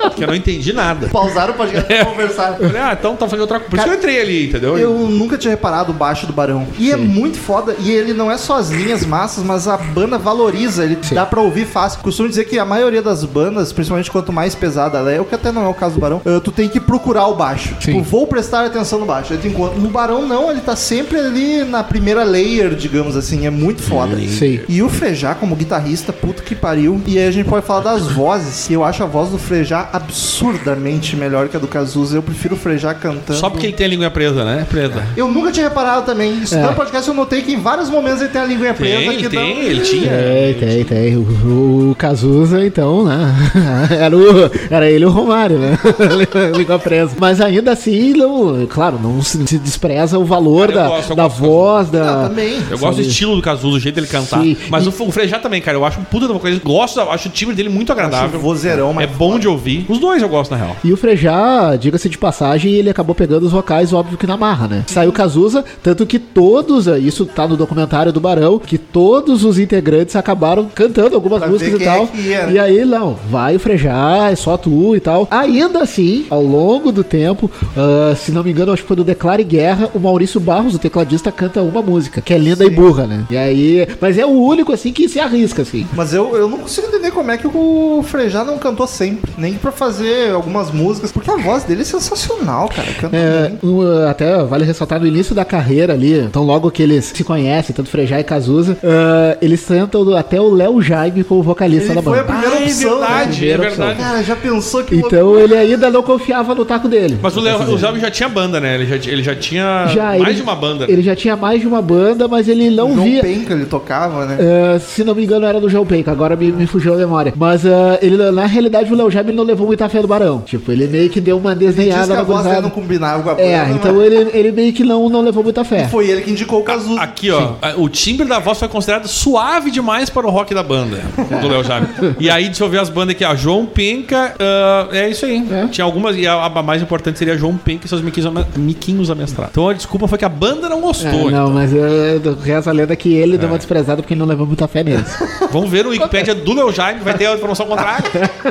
Porque 0.00 0.22
eu 0.24 0.28
não 0.28 0.34
entendi 0.34 0.72
nada. 0.72 1.08
Pausaram 1.08 1.52
o 1.54 1.56
podcast 1.56 1.86
pra 1.86 2.04
conversar. 2.06 2.56
Eu 2.60 2.66
falei, 2.68 2.82
ah, 2.82 2.96
então 2.98 3.14
tá 3.16 3.26
fazendo 3.26 3.40
outra 3.42 3.58
coisa. 3.60 3.70
Por 3.70 3.76
isso 3.76 3.84
que 3.84 3.90
eu 3.90 3.98
entrei 3.98 4.20
ali, 4.20 4.46
entendeu? 4.48 4.78
Eu 4.78 4.92
nunca 5.08 5.36
tinha 5.38 5.50
reparado 5.50 5.90
o 5.92 5.94
baixo 5.94 6.26
do 6.26 6.32
Barão. 6.32 6.66
E 6.78 6.90
é 6.90 6.96
muito 6.96 7.38
foda. 7.38 7.74
E 7.80 7.90
ele 7.90 8.12
não 8.12 8.30
é 8.30 8.36
só 8.36 8.56
as 8.56 8.70
linhas 8.70 9.04
massas, 9.04 9.44
mas 9.44 9.66
a 9.68 9.76
banda 9.76 10.18
valoriza. 10.18 10.84
Ele 10.84 10.98
dá 11.12 11.24
pra 11.26 11.40
ouvir 11.40 11.66
fácil. 11.66 12.00
Costumo 12.00 12.28
dizer 12.28 12.44
que 12.44 12.58
a 12.58 12.64
maioria 12.64 13.02
das 13.08 13.24
bandas, 13.24 13.72
principalmente 13.72 14.10
quanto 14.10 14.32
mais 14.32 14.54
pesada 14.54 14.98
ela 14.98 15.10
é, 15.12 15.20
o 15.20 15.24
que 15.24 15.34
até 15.34 15.50
não 15.50 15.64
é 15.64 15.68
o 15.68 15.74
caso 15.74 15.94
do 15.94 16.00
Barão, 16.00 16.20
eh, 16.24 16.40
tu 16.42 16.52
tem 16.52 16.68
que 16.68 16.78
procurar 16.80 17.26
o 17.26 17.34
baixo. 17.34 17.74
Tipo, 17.78 18.02
vou 18.02 18.26
prestar 18.26 18.64
atenção 18.66 18.98
no 18.98 19.06
baixo. 19.06 19.32
Aí 19.32 19.38
tu 19.38 19.46
encontra. 19.48 19.78
No 19.78 19.88
Barão, 19.88 20.26
não, 20.26 20.50
ele 20.50 20.60
tá 20.60 20.76
sempre 20.76 21.18
ali 21.18 21.64
na 21.64 21.82
primeira 21.82 22.22
layer, 22.24 22.74
digamos 22.74 23.16
assim. 23.16 23.46
É 23.46 23.50
muito 23.50 23.82
foda. 23.82 24.16
Sim. 24.28 24.60
E 24.68 24.82
o 24.82 24.88
Frejá, 24.88 25.34
como 25.34 25.54
guitarrista, 25.56 26.12
puta 26.12 26.42
que 26.42 26.54
pariu. 26.54 27.00
E 27.06 27.18
aí 27.18 27.26
a 27.26 27.30
gente 27.30 27.48
pode 27.48 27.64
falar 27.66 27.80
das 27.80 28.06
vozes. 28.08 28.68
E 28.70 28.72
eu 28.74 28.84
acho 28.84 29.02
a 29.02 29.06
voz 29.06 29.30
do 29.30 29.38
Frejá 29.38 29.88
absurdamente 29.92 31.16
melhor 31.16 31.48
que 31.48 31.56
a 31.56 31.60
do 31.60 31.66
Cazuza. 31.66 32.16
Eu 32.16 32.22
prefiro 32.22 32.54
o 32.54 32.58
Frejá 32.58 32.94
cantando. 32.94 33.38
Só 33.38 33.48
porque 33.50 33.66
ele 33.66 33.72
tem 33.74 33.86
a 33.86 33.88
língua 33.88 34.10
presa, 34.10 34.44
né? 34.44 34.66
Presa. 34.68 35.06
Eu 35.16 35.28
nunca 35.28 35.50
tinha 35.50 35.68
reparado 35.68 36.04
também. 36.06 36.38
Isso 36.42 36.54
É. 36.54 36.62
no 36.62 36.74
podcast 36.74 37.08
eu 37.08 37.14
notei 37.14 37.42
que 37.42 37.52
em 37.52 37.60
vários 37.60 37.88
momentos 37.90 38.20
ele 38.20 38.30
tem 38.30 38.40
a 38.40 38.44
língua 38.44 38.72
presa. 38.74 38.98
Tem, 38.98 39.16
que 39.18 39.28
tem, 39.28 39.54
dá- 39.54 39.60
ele 39.62 39.80
tinha. 39.80 40.10
Tem, 40.10 40.54
tem, 40.54 40.84
tem. 40.84 41.16
O, 41.16 41.90
o 41.90 41.94
Cazuza, 41.96 42.64
então, 42.64 42.97
né? 43.04 43.34
Era, 43.98 44.16
o, 44.16 44.50
era 44.70 44.90
ele 44.90 45.04
e 45.04 45.06
o 45.06 45.10
Romário, 45.10 45.58
né? 45.58 45.78
Língua 46.56 46.78
presa. 46.78 47.14
Mas 47.18 47.40
ainda 47.40 47.72
assim, 47.72 48.12
não, 48.12 48.66
claro, 48.66 48.98
não 49.02 49.22
se, 49.22 49.46
se 49.46 49.58
despreza 49.58 50.18
o 50.18 50.24
valor 50.24 50.68
Cara, 50.68 50.80
da, 50.82 50.88
gosto, 50.88 51.14
da 51.14 51.26
voz, 51.26 51.90
da. 51.90 52.28
também. 52.28 52.58
Eu 52.70 52.78
gosto 52.78 52.96
do 52.96 53.02
estilo 53.08 53.36
do 53.36 53.42
Cazuza, 53.42 53.74
do 53.74 53.80
jeito 53.80 53.94
dele 53.94 54.06
cantar. 54.06 54.42
Sim. 54.42 54.56
Mas 54.68 54.84
E- 54.84 54.88
o, 54.88 54.90
o 55.08 55.10
Frejá 55.12 55.38
também, 55.38 55.60
cara, 55.60 55.76
eu 55.76 55.84
acho 55.84 56.00
um 56.00 56.04
puta 56.04 56.26
da 56.26 56.32
vocalista. 56.34 56.62
Gosto, 56.64 57.00
acho 57.00 57.28
o 57.28 57.32
timbre 57.32 57.54
dele 57.54 57.68
muito 57.68 57.92
agradável. 57.92 58.38
o 58.38 58.42
vozeirão, 58.42 58.90
É 58.90 58.94
mas 58.94 59.10
bom 59.10 59.28
bom 59.28 59.38
de 59.38 59.46
ouvir. 59.46 59.84
Os 59.90 59.98
dois 59.98 60.22
eu 60.22 60.28
gosto, 60.28 60.50
na 60.52 60.56
real. 60.56 60.76
E 60.82 60.90
o 60.90 60.96
Frejá, 60.96 61.76
diga-se 61.76 62.08
de 62.08 62.16
passagem, 62.16 62.72
ele 62.72 62.88
acabou 62.88 63.14
pegando 63.14 63.44
os 63.44 63.52
vocais, 63.52 63.92
óbvio 63.92 64.16
que 64.16 64.26
na 64.26 64.38
marra, 64.38 64.66
né? 64.66 64.84
Saiu 64.86 65.12
Cazuza, 65.12 65.62
tanto 65.82 66.06
que 66.06 66.18
todos, 66.18 66.86
isso 66.86 67.26
tá 67.26 67.46
no 67.46 67.56
documentário 67.56 68.10
do 68.10 68.20
Barão, 68.20 68.58
que 68.58 68.78
todos 68.78 69.44
os 69.44 69.58
integrantes 69.58 70.16
acabaram 70.16 70.66
cantando 70.74 71.14
algumas 71.14 71.40
Pra 71.40 71.48
músicas 71.48 71.78
e 71.78 71.82
é 71.82 71.86
tal. 71.86 72.08
ia, 72.14 72.46
né? 72.46 72.52
E 72.54 72.58
aí, 72.58 72.84
não, 72.88 73.16
vai 73.30 73.56
o 73.56 73.60
Frejá, 73.60 74.28
é 74.30 74.36
só 74.36 74.56
tu 74.56 74.96
e 74.96 75.00
tal. 75.00 75.26
Ainda 75.30 75.80
assim, 75.82 76.26
ao 76.30 76.42
longo 76.42 76.90
do 76.90 77.04
tempo, 77.04 77.50
ah, 77.76 78.14
se 78.16 78.32
não 78.32 78.42
me 78.42 78.50
engano, 78.50 78.72
acho 78.72 78.82
que 78.82 78.88
foi 78.88 78.96
do 78.96 79.04
Declare 79.04 79.44
Guerra, 79.44 79.90
o 79.94 79.98
Maurício 80.00 80.40
Barros, 80.40 80.74
o 80.74 80.78
tecladista, 80.78 81.30
canta 81.30 81.60
uma 81.62 81.82
música, 81.82 82.20
que 82.20 82.32
é 82.34 82.38
linda 82.38 82.64
e 82.64 82.70
burra, 82.70 83.06
né? 83.06 83.24
E 83.30 83.36
aí, 83.36 83.86
mas 84.00 84.18
é 84.18 84.24
o 84.26 84.30
único, 84.30 84.72
assim, 84.72 84.92
que 84.92 85.08
se 85.08 85.20
arrisca, 85.20 85.62
assim. 85.62 85.86
Mas 85.94 86.12
eu, 86.14 86.34
eu 86.36 86.48
não 86.48 86.58
consigo 86.58 86.86
entender 86.88 87.10
como 87.10 87.30
é 87.30 87.36
que 87.36 87.46
o 87.46 88.02
Frejá 88.04 88.44
não 88.44 88.58
cantou 88.58 88.86
sempre. 88.86 89.30
Nem 89.36 89.54
pra 89.54 89.70
fazer 89.72 90.32
algumas 90.32 90.70
músicas. 90.70 91.12
Porque 91.12 91.30
a 91.30 91.36
voz 91.36 91.64
dele 91.64 91.82
é 91.82 91.84
sensacional, 91.84 92.68
cara. 92.68 92.88
Canta 93.00 93.16
É, 93.16 93.48
bem. 93.48 93.58
um, 93.62 94.06
até 94.08 94.42
vale 94.44 94.64
ressaltar 94.64 95.00
no 95.00 95.06
início 95.06 95.34
da 95.34 95.44
carreira 95.44 95.92
ali, 95.92 96.18
então 96.20 96.42
logo 96.44 96.70
que 96.70 96.82
eles 96.82 97.12
se 97.14 97.24
conhecem, 97.24 97.74
tanto 97.74 97.88
Frejá 97.90 98.20
e 98.20 98.24
Cazuza, 98.24 98.76
ah, 98.82 99.36
eles 99.40 99.60
sentam 99.60 100.14
até 100.16 100.40
o 100.40 100.48
Léo 100.50 100.80
Jaime 100.80 101.24
como 101.24 101.42
vocalista 101.42 101.86
Ele 101.86 101.94
da 101.96 102.02
foi 102.02 102.18
a 102.18 102.22
banda. 102.22 102.32
primeira 102.40 102.64
Ah, 102.64 102.68
é 102.84 102.86
opção, 102.86 102.98
verdade, 102.98 103.46
né? 103.46 103.52
é 103.52 103.56
verdade. 103.58 103.98
Cara, 104.00 104.22
já 104.22 104.36
pensou 104.36 104.84
que 104.84 104.96
Então 104.96 105.38
ele 105.38 105.56
ainda 105.56 105.90
não 105.90 106.02
confiava 106.02 106.54
no 106.54 106.64
taco 106.64 106.88
dele. 106.88 107.18
Mas 107.22 107.36
o 107.36 107.40
Léo 107.40 107.58
o 107.58 107.76
Léo 107.76 107.98
já 108.00 108.10
tinha 108.10 108.28
banda, 108.28 108.60
né? 108.60 108.74
Ele 108.74 108.86
já, 108.86 108.96
ele 109.10 109.22
já 109.22 109.34
tinha 109.34 109.86
Já, 109.88 110.04
mais 110.06 110.22
ele- 110.22 110.34
de 110.34 110.42
uma 110.42 110.54
banda. 110.54 110.86
né? 110.86 110.92
Ele 110.92 111.02
já 111.02 111.14
tinha 111.16 111.36
mais 111.36 111.60
de 111.60 111.66
uma 111.66 111.82
banda, 111.82 112.28
mas 112.28 112.48
ele 112.48 112.70
não 112.70 112.94
João 112.94 113.04
via. 113.04 113.22
Penca 113.22 113.54
ele 113.54 113.66
tocava, 113.66 114.26
né? 114.26 114.38
Ah, 114.40 114.78
se 114.78 115.04
não 115.04 115.14
me 115.14 115.24
engano, 115.24 115.46
era 115.46 115.60
do 115.60 115.68
João 115.68 115.86
Penca, 115.86 116.10
agora 116.10 116.36
me, 116.36 116.52
me 116.52 116.66
fugiu 116.66 116.94
a 116.94 116.96
memória. 116.96 117.32
Mas 117.36 117.64
ah, 117.66 117.98
ele, 118.00 118.16
na 118.30 118.46
realidade, 118.46 118.92
o 118.92 118.96
Léo 118.96 119.10
Jaime 119.10 119.32
não 119.32 119.44
levou 119.44 119.66
muita 119.66 119.88
fé 119.88 120.00
do 120.00 120.08
Barão. 120.08 120.40
Tipo, 120.40 120.72
ele 120.72 120.86
meio 120.86 121.10
que 121.10 121.20
deu 121.20 121.36
uma 121.38 121.52
Ele 121.52 121.66
disse 121.66 121.76
desenhada 121.76 122.06
que 122.06 122.12
a 122.12 122.16
na 122.16 122.22
voz 122.22 122.62
não 122.62 122.70
combinava 122.70 123.22
com 123.22 123.30
a 123.30 123.34
banda. 123.34 123.42
É, 123.42 123.70
então 123.70 123.94
mas 123.94 124.04
ele, 124.06 124.30
ele 124.32 124.52
meio 124.52 124.72
que 124.72 124.84
não, 124.84 125.08
não 125.08 125.20
levou 125.20 125.42
muita 125.42 125.64
fé. 125.64 125.88
Foi 125.88 126.08
ele 126.08 126.22
que 126.22 126.30
indicou 126.30 126.60
o 126.60 126.64
Cazuza. 126.64 127.00
Aqui, 127.00 127.30
ó, 127.30 127.54
o 127.76 127.88
timbre 127.88 128.26
da 128.26 128.38
voz 128.38 128.58
foi 128.58 128.68
considerado 128.68 129.08
suave 129.08 129.70
demais 129.70 130.10
para 130.10 130.26
o 130.26 130.30
rock 130.30 130.54
da 130.54 130.62
banda, 130.62 131.00
do 131.40 131.48
Léo 131.48 131.64
Jaime. 131.64 131.88
E 132.18 132.30
aí, 132.30 132.46
deixa 132.46 132.64
eu 132.64 132.67
ver 132.68 132.78
as 132.80 132.88
bandas 132.88 133.14
aqui, 133.14 133.24
ó. 133.24 133.34
João 133.34 133.66
Penca, 133.66 134.34
ah, 134.38 134.88
é 134.92 135.08
isso 135.08 135.24
aí. 135.26 135.46
É. 135.50 135.66
Tinha 135.68 135.84
algumas, 135.84 136.16
e 136.16 136.26
a, 136.26 136.34
a 136.44 136.62
mais 136.62 136.82
importante 136.82 137.18
seria 137.18 137.36
João 137.36 137.56
Penca 137.56 137.86
e 137.86 137.88
seus 137.88 138.00
miquinhos, 138.02 138.26
ame- 138.26 138.46
miquinhos 138.56 139.10
amestrados. 139.10 139.52
Então 139.52 139.68
a 139.68 139.72
desculpa 139.72 140.06
foi 140.08 140.18
que 140.18 140.24
a 140.24 140.28
banda 140.28 140.68
não 140.68 140.78
É, 140.78 140.80
gostou. 140.80 141.30
não, 141.30 141.50
mas 141.50 141.72
uh, 141.72 142.36
reza 142.42 142.70
a 142.70 142.72
lenda 142.72 142.94
que 142.96 143.12
ele 143.14 143.36
deu 143.38 143.48
uma 143.48 143.58
desprezada 143.58 144.02
porque 144.02 144.14
não 144.14 144.26
levou 144.26 144.46
muita 144.46 144.66
fé 144.68 144.82
neles. 144.82 145.16
Vamos 145.50 145.70
ver 145.70 145.84
no 145.84 145.90
Wikipedia 145.90 146.34
do 146.34 146.54
Léo 146.54 146.72
Jaime, 146.72 147.00
vai 147.00 147.14
ter 147.14 147.26
a 147.26 147.34
informação 147.34 147.66
contrária. 147.66 148.02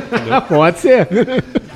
Pode 0.48 0.78
ser. 0.80 1.08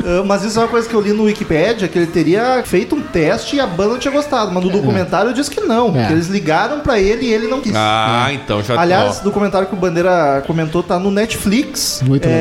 Ah, 0.05 0.23
mas 0.27 0.43
isso 0.45 0.59
é 0.59 0.63
uma 0.63 0.69
coisa 0.69 0.89
que 0.89 0.95
eu 0.95 1.01
li 1.01 1.13
no 1.13 1.25
Wikipedia, 1.25 1.87
que 1.89 1.99
ele 1.99 2.07
teria 2.07 2.63
feito 2.65 2.95
um 2.95 3.01
teste 3.03 3.57
e 3.57 3.61
a 3.61 3.67
banda 3.67 3.91
não 3.91 3.99
tinha 3.99 4.13
gostado. 4.13 4.51
Mas 4.53 4.65
no 4.65 4.71
documentário 4.71 5.33
diz 5.33 5.49
que 5.49 5.61
não. 5.61 5.97
É. 5.97 6.07
Que 6.07 6.13
eles 6.13 6.27
ligaram 6.29 6.81
pra 6.81 6.99
ele 6.99 7.27
e 7.27 7.33
ele 7.33 7.47
não 7.47 7.61
quis. 7.61 7.73
Ah, 7.75 8.29
então 8.33 8.63
já 8.63 8.79
Aliás, 8.81 9.19
ó. 9.21 9.25
do 9.25 9.31
comentário 9.31 9.67
que 9.69 9.75
o 9.75 9.77
Bandeira 9.77 10.43
comentou, 10.47 10.83
tá 10.83 10.99
no 10.99 11.11
Netflix. 11.11 12.03
Muito 12.07 12.27
é, 12.29 12.32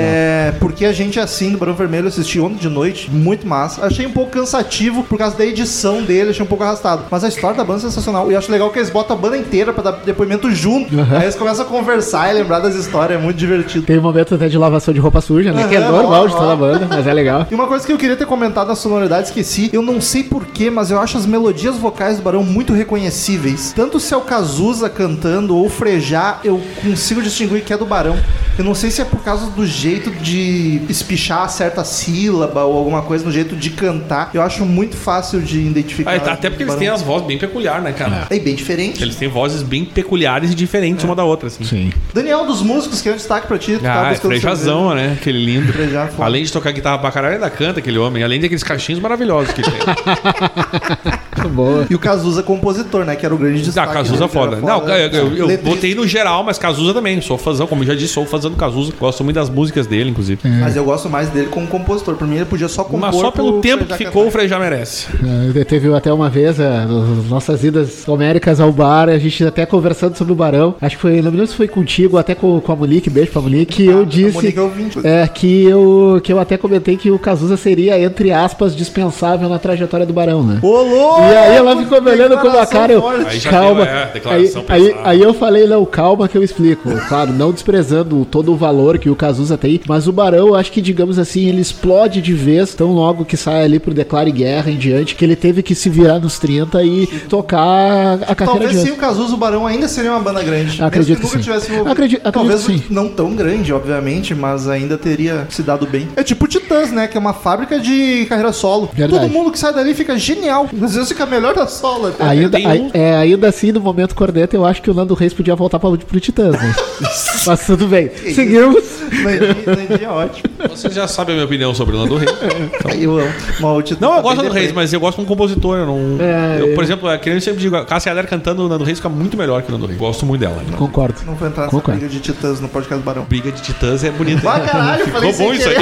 Porque 0.59 0.85
a 0.85 0.93
gente, 0.93 1.19
assim, 1.19 1.51
do 1.51 1.57
Barão 1.57 1.73
Vermelho, 1.73 2.07
assisti 2.07 2.39
ontem 2.39 2.57
de 2.57 2.69
noite. 2.69 3.09
Muito 3.09 3.47
massa. 3.47 3.85
Achei 3.85 4.05
um 4.05 4.11
pouco 4.11 4.31
cansativo 4.31 5.03
por 5.03 5.17
causa 5.17 5.37
da 5.37 5.45
edição 5.45 6.03
dele, 6.03 6.31
achei 6.31 6.43
um 6.43 6.47
pouco 6.47 6.63
arrastado. 6.63 7.03
Mas 7.09 7.23
a 7.23 7.27
história 7.27 7.57
da 7.57 7.63
banda 7.63 7.79
é 7.79 7.81
sensacional. 7.83 8.31
E 8.31 8.35
acho 8.35 8.51
legal 8.51 8.69
que 8.69 8.79
eles 8.79 8.89
botam 8.89 9.15
a 9.15 9.19
banda 9.19 9.37
inteira 9.37 9.73
pra 9.73 9.83
dar 9.83 9.91
depoimento 10.03 10.51
junto. 10.51 10.89
Aí 11.15 11.23
eles 11.23 11.35
começam 11.35 11.65
a 11.65 11.67
conversar 11.67 12.31
e 12.31 12.33
lembrar 12.33 12.59
das 12.59 12.75
histórias. 12.75 13.19
É 13.19 13.21
muito 13.21 13.37
divertido. 13.37 13.85
Tem 13.85 13.97
um 13.97 14.01
momento 14.01 14.35
até 14.35 14.47
de 14.47 14.57
lavação 14.57 14.93
de 14.93 14.99
roupa 14.99 15.21
suja, 15.21 15.51
né? 15.51 15.67
Que 15.67 15.75
é 15.75 15.79
normal 15.79 16.27
de 16.27 16.35
toda 16.35 16.53
ó. 16.53 16.55
banda, 16.55 16.87
mas 16.87 17.07
é 17.07 17.13
legal. 17.13 17.47
E 17.49 17.55
uma 17.55 17.67
coisa 17.67 17.85
que 17.85 17.91
eu 17.91 17.97
queria 17.97 18.15
ter 18.15 18.25
comentado 18.25 18.67
na 18.67 18.75
sonoridade, 18.75 19.27
esqueci. 19.27 19.69
Eu 19.73 19.81
não 19.81 19.99
sei 19.99 20.23
porquê, 20.23 20.69
mas 20.69 20.91
eu 20.91 20.99
acho 20.99 21.17
as 21.17 21.25
melodias 21.25 21.75
vocais 21.75 22.17
do 22.17 22.23
Barão 22.23 22.43
muito 22.43 22.73
reconhecíveis. 22.73 23.73
Tanto 23.75 23.99
se 23.99 24.13
é 24.13 24.17
o 24.17 24.21
Cazuza 24.21 24.89
cantando 24.89 25.55
ou 25.55 25.65
o 25.65 25.69
Frejá, 25.69 26.39
eu 26.43 26.61
consigo 26.83 27.21
distinguir 27.21 27.63
que 27.63 27.73
é 27.73 27.77
do 27.77 27.85
Barão. 27.85 28.17
Eu 28.57 28.65
não 28.65 28.75
sei 28.75 28.91
se 28.91 29.01
é 29.01 29.05
por 29.05 29.23
causa 29.23 29.47
do 29.47 29.65
jeito 29.81 30.11
de 30.11 30.81
espichar 30.87 31.49
certa 31.49 31.83
sílaba 31.83 32.63
ou 32.63 32.77
alguma 32.77 33.01
coisa 33.01 33.25
no 33.25 33.31
jeito 33.31 33.55
de 33.55 33.71
cantar. 33.71 34.29
Eu 34.33 34.41
acho 34.41 34.65
muito 34.65 34.95
fácil 34.95 35.41
de 35.41 35.59
identificar. 35.59 36.15
Ah, 36.15 36.19
tá, 36.19 36.33
até 36.33 36.49
porque 36.49 36.63
eles 36.63 36.75
têm 36.75 36.87
as 36.87 37.01
vozes 37.01 37.25
bem 37.27 37.37
peculiares, 37.37 37.83
né, 37.83 37.91
cara? 37.91 38.27
É 38.29 38.39
bem 38.39 38.55
diferente. 38.55 39.01
Eles 39.01 39.15
têm 39.15 39.27
vozes 39.27 39.63
bem 39.63 39.83
peculiares 39.83 40.51
e 40.51 40.55
diferentes 40.55 41.03
uma 41.03 41.15
da 41.15 41.23
outra, 41.23 41.47
assim. 41.47 41.63
Sim. 41.63 41.91
Daniel, 42.13 42.45
dos 42.45 42.61
músicos, 42.61 43.01
que 43.01 43.09
é 43.09 43.11
um 43.13 43.15
destaque 43.15 43.47
pra 43.47 43.57
ti. 43.57 43.73
tu 43.77 43.81
tava 43.81 44.09
Ah, 44.09 44.11
é 44.11 44.15
Frejazão, 44.15 44.93
né? 44.93 45.17
Aquele 45.19 45.43
lindo. 45.43 45.73
Além 46.19 46.43
de 46.43 46.51
tocar 46.51 46.71
guitarra 46.71 46.99
pra 46.99 47.11
caralho, 47.11 47.35
ainda 47.35 47.49
canta 47.49 47.79
aquele 47.79 47.97
homem. 47.97 48.23
Além 48.23 48.39
daqueles 48.39 48.63
cachinhos 48.63 49.01
maravilhosos 49.01 49.53
que 49.53 49.61
ele 49.61 49.71
tem. 49.71 51.13
Boa. 51.49 51.85
E 51.89 51.95
o 51.95 51.99
Cazuza 51.99 52.43
compositor, 52.43 53.05
né? 53.05 53.15
Que 53.15 53.25
era 53.25 53.33
o 53.33 53.37
grande 53.37 53.59
Ah, 53.61 53.63
destaque. 53.63 53.93
Cazuza 53.93 54.21
né, 54.23 54.27
foda. 54.27 54.57
era 54.57 54.65
Não, 54.65 54.87
eu, 54.87 54.95
eu, 55.09 55.35
eu 55.37 55.45
Letrista. 55.47 55.75
botei 55.75 55.95
no 55.95 56.07
geral, 56.07 56.43
mas 56.43 56.57
Cazuza 56.57 56.93
também. 56.93 57.19
Sou 57.21 57.37
fãzão, 57.37 57.67
como 57.67 57.83
eu 57.83 57.87
já 57.87 57.95
disse, 57.95 58.13
sou 58.13 58.25
fãzão 58.25 58.51
do 58.51 58.57
Cazuza. 58.57 58.93
Gosto 58.99 59.23
muito 59.23 59.35
das 59.35 59.49
músicas 59.49 59.87
dele, 59.87 60.09
inclusive. 60.09 60.39
Mas 60.59 60.75
eu 60.75 60.83
gosto 60.83 61.09
mais 61.09 61.29
dele 61.29 61.47
como 61.47 61.67
compositor. 61.67 62.15
Pra 62.15 62.27
mim, 62.27 62.35
ele 62.35 62.45
podia 62.45 62.67
só 62.67 62.83
compor. 62.83 62.99
Mas 62.99 63.15
só 63.15 63.31
pelo 63.31 63.59
tempo 63.61 63.85
que 63.85 63.95
ficou, 63.95 64.23
o 64.23 64.25
cantar. 64.25 64.39
Frejá 64.39 64.59
merece. 64.59 65.07
É, 65.55 65.63
Teve 65.63 65.93
até 65.93 66.11
uma 66.11 66.29
vez, 66.29 66.59
é, 66.59 66.85
nas 66.85 67.29
nossas 67.29 67.63
idas 67.63 68.07
homéricas 68.07 68.59
ao 68.59 68.71
bar, 68.71 69.07
a 69.09 69.17
gente 69.17 69.43
até 69.45 69.65
conversando 69.65 70.17
sobre 70.17 70.33
o 70.33 70.35
Barão. 70.35 70.75
Acho 70.81 70.95
que 70.95 71.01
foi, 71.01 71.21
não 71.21 71.31
me 71.31 71.37
lembro 71.37 71.47
se 71.47 71.55
foi 71.55 71.67
contigo, 71.67 72.17
até 72.17 72.35
com, 72.35 72.59
com 72.59 72.71
a 72.71 72.75
Monique, 72.75 73.09
beijo 73.09 73.31
pra 73.31 73.41
Monique, 73.41 73.75
que 73.75 73.85
eu 73.85 74.01
a 74.01 74.05
disse. 74.05 74.33
Monique 74.33 74.59
é. 75.03 75.21
É, 75.21 75.27
que 75.27 75.63
eu, 75.65 76.19
que 76.23 76.31
eu 76.33 76.39
até 76.39 76.57
comentei 76.57 76.97
que 76.97 77.09
o 77.11 77.19
Cazuza 77.19 77.55
seria, 77.57 77.99
entre 78.01 78.31
aspas, 78.31 78.75
dispensável 78.75 79.47
na 79.47 79.59
trajetória 79.59 80.05
do 80.05 80.13
Barão, 80.13 80.43
né? 80.43 80.59
Ô, 80.61 80.81
louco! 80.81 81.21
E 81.31 81.35
aí 81.35 81.55
ela 81.55 81.77
ficou 81.77 82.01
me 82.01 82.11
olhando 82.11 82.37
com 82.37 82.47
uma 82.47 82.65
cara, 82.65 82.93
eu. 82.93 83.07
Aí 83.07 83.39
calma. 83.41 83.85
deu, 83.85 83.93
é, 83.93 84.03
aí, 84.03 84.09
declaração 84.13 84.65
aí, 84.67 84.95
aí 85.03 85.21
eu 85.21 85.33
falei, 85.33 85.65
não, 85.67 85.85
calma 85.85 86.27
que 86.27 86.37
eu 86.37 86.43
explico. 86.43 86.89
Claro, 87.07 87.31
não 87.31 87.51
desprezando 87.51 88.25
todo 88.25 88.51
o 88.51 88.55
valor 88.55 88.97
que 88.97 89.09
o 89.09 89.15
Cazuza 89.15 89.57
tem, 89.57 89.79
mas 89.87 90.07
o 90.07 90.11
Barão, 90.11 90.47
eu 90.49 90.55
acho 90.55 90.71
que, 90.71 90.81
digamos 90.81 91.17
assim, 91.17 91.47
ele 91.47 91.61
explode 91.61 92.21
de 92.21 92.33
vez, 92.33 92.73
tão 92.75 92.91
logo 92.93 93.25
que 93.25 93.37
sai 93.37 93.63
ali 93.63 93.79
pro 93.79 93.93
Declare 93.93 94.31
Guerra 94.31 94.71
em 94.71 94.77
diante, 94.77 95.15
que 95.15 95.23
ele 95.25 95.35
teve 95.35 95.63
que 95.63 95.73
se 95.75 95.89
virar 95.89 96.19
nos 96.19 96.37
30 96.39 96.83
e 96.83 97.07
tocar 97.29 98.19
a 98.27 98.35
carreira 98.35 98.61
Talvez 98.61 98.75
sem 98.81 98.91
o 98.91 98.95
Cazuza, 98.97 99.33
o 99.33 99.37
Barão 99.37 99.65
ainda 99.65 99.87
seria 99.87 100.11
uma 100.11 100.19
banda 100.19 100.41
grande. 100.43 100.81
Acredito 100.81 101.19
Mesmo 101.19 101.31
que 101.39 101.43
que 101.43 101.49
nunca 101.49 101.59
sim. 101.59 101.67
tivesse. 101.69 101.89
Acredito- 101.89 102.21
acredito 102.27 102.31
Talvez 102.31 102.61
sim. 102.61 102.83
não 102.89 103.07
tão 103.09 103.35
grande, 103.35 103.73
obviamente, 103.73 104.33
mas 104.33 104.67
ainda 104.67 104.97
teria 104.97 105.45
se 105.49 105.61
dado 105.63 105.85
bem. 105.85 106.07
É 106.15 106.23
tipo 106.23 106.45
o 106.45 106.47
Titãs, 106.47 106.91
né? 106.91 107.07
Que 107.07 107.17
é 107.17 107.19
uma 107.19 107.33
fábrica 107.33 107.79
de 107.79 108.25
carreira 108.27 108.51
solo. 108.51 108.89
Verdade. 108.93 109.21
Todo 109.23 109.31
mundo 109.31 109.51
que 109.51 109.59
sai 109.59 109.73
dali 109.73 109.93
fica 109.93 110.17
genial. 110.17 110.67
Às 110.81 110.95
vezes 110.95 111.11
fica 111.21 111.25
melhor 111.25 111.53
da 111.53 111.67
solo 111.67 112.07
até. 112.07 112.23
Ainda, 112.23 112.57
ai- 112.57 112.79
um- 112.79 112.89
é, 112.93 113.15
ainda 113.15 113.47
assim, 113.47 113.71
no 113.71 113.79
momento 113.79 114.15
corneta, 114.15 114.55
eu 114.55 114.65
acho 114.65 114.81
que 114.81 114.89
o 114.89 114.93
Nando 114.93 115.13
Reis 115.13 115.33
podia 115.33 115.55
voltar 115.55 115.79
pra, 115.79 115.89
pro 115.91 116.19
Titãs, 116.19 116.51
né? 116.59 116.75
Mas 117.45 117.65
tudo 117.65 117.87
bem. 117.87 118.09
Seguimos. 118.33 118.83
Nandinho, 119.11 120.05
é 120.05 120.09
ótimo. 120.09 120.49
Você 120.69 120.89
já 120.89 121.07
sabe 121.07 121.31
a 121.31 121.35
minha 121.35 121.45
opinião 121.45 121.73
sobre 121.73 121.95
o 121.95 121.99
Nando 121.99 122.15
Reis. 122.17 122.31
Eu 122.99 123.17
amo. 123.19 123.29
Mas 123.59 123.63
o 123.77 123.81
Titãs 123.81 124.01
Não, 124.01 124.11
tá 124.11 124.17
eu 124.17 124.21
gosto 124.23 124.37
do 124.37 124.43
Nando 124.43 124.55
Reis, 124.55 124.71
mas 124.71 124.93
eu 124.93 124.99
gosto 124.99 125.15
como 125.15 125.27
compositor. 125.27 125.77
Eu 125.77 125.85
não. 125.85 126.17
É, 126.19 126.57
eu, 126.61 126.67
por 126.69 126.77
eu- 126.77 126.83
exemplo, 126.83 127.09
é 127.09 127.17
que 127.17 127.29
eu 127.29 127.41
sempre 127.41 127.59
digo, 127.61 127.75
a 127.75 127.85
Cássia 127.85 128.09
Eller 128.11 128.27
cantando 128.27 128.65
o 128.65 128.69
Nando 128.69 128.83
Reis 128.83 128.99
fica 128.99 129.09
muito 129.09 129.35
melhor 129.37 129.61
que 129.61 129.69
o 129.69 129.71
Nando 129.71 129.85
Reis. 129.87 129.97
Gosto 129.99 130.25
muito 130.25 130.41
dela. 130.41 130.55
né? 130.57 130.75
Concordo. 130.77 131.15
Não 131.25 131.35
vou 131.35 131.47
entrar 131.47 131.63
nessa 131.63 131.75
Concordo. 131.75 131.99
briga 131.99 132.13
de 132.13 132.19
Titãs 132.19 132.59
no 132.59 132.67
podcast 132.69 133.01
do 133.01 133.05
Barão. 133.05 133.23
Briga 133.27 133.51
de 133.51 133.61
titãs 133.61 134.03
é 134.03 134.11
bonita. 134.11 134.41
Vai, 134.41 134.65
caralho, 134.65 135.05
Ficou 135.05 135.21
bom 135.33 135.53
isso 135.53 135.67
aí. 135.69 135.75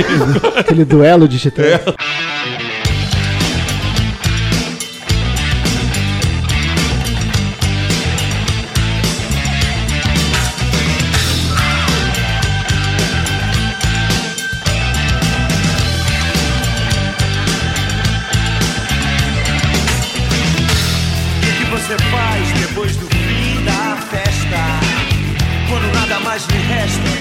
Aquele 0.57 0.85
duelo 0.85 1.27
de 1.27 1.39
Titãs. 1.39 1.65
É. 1.65 1.81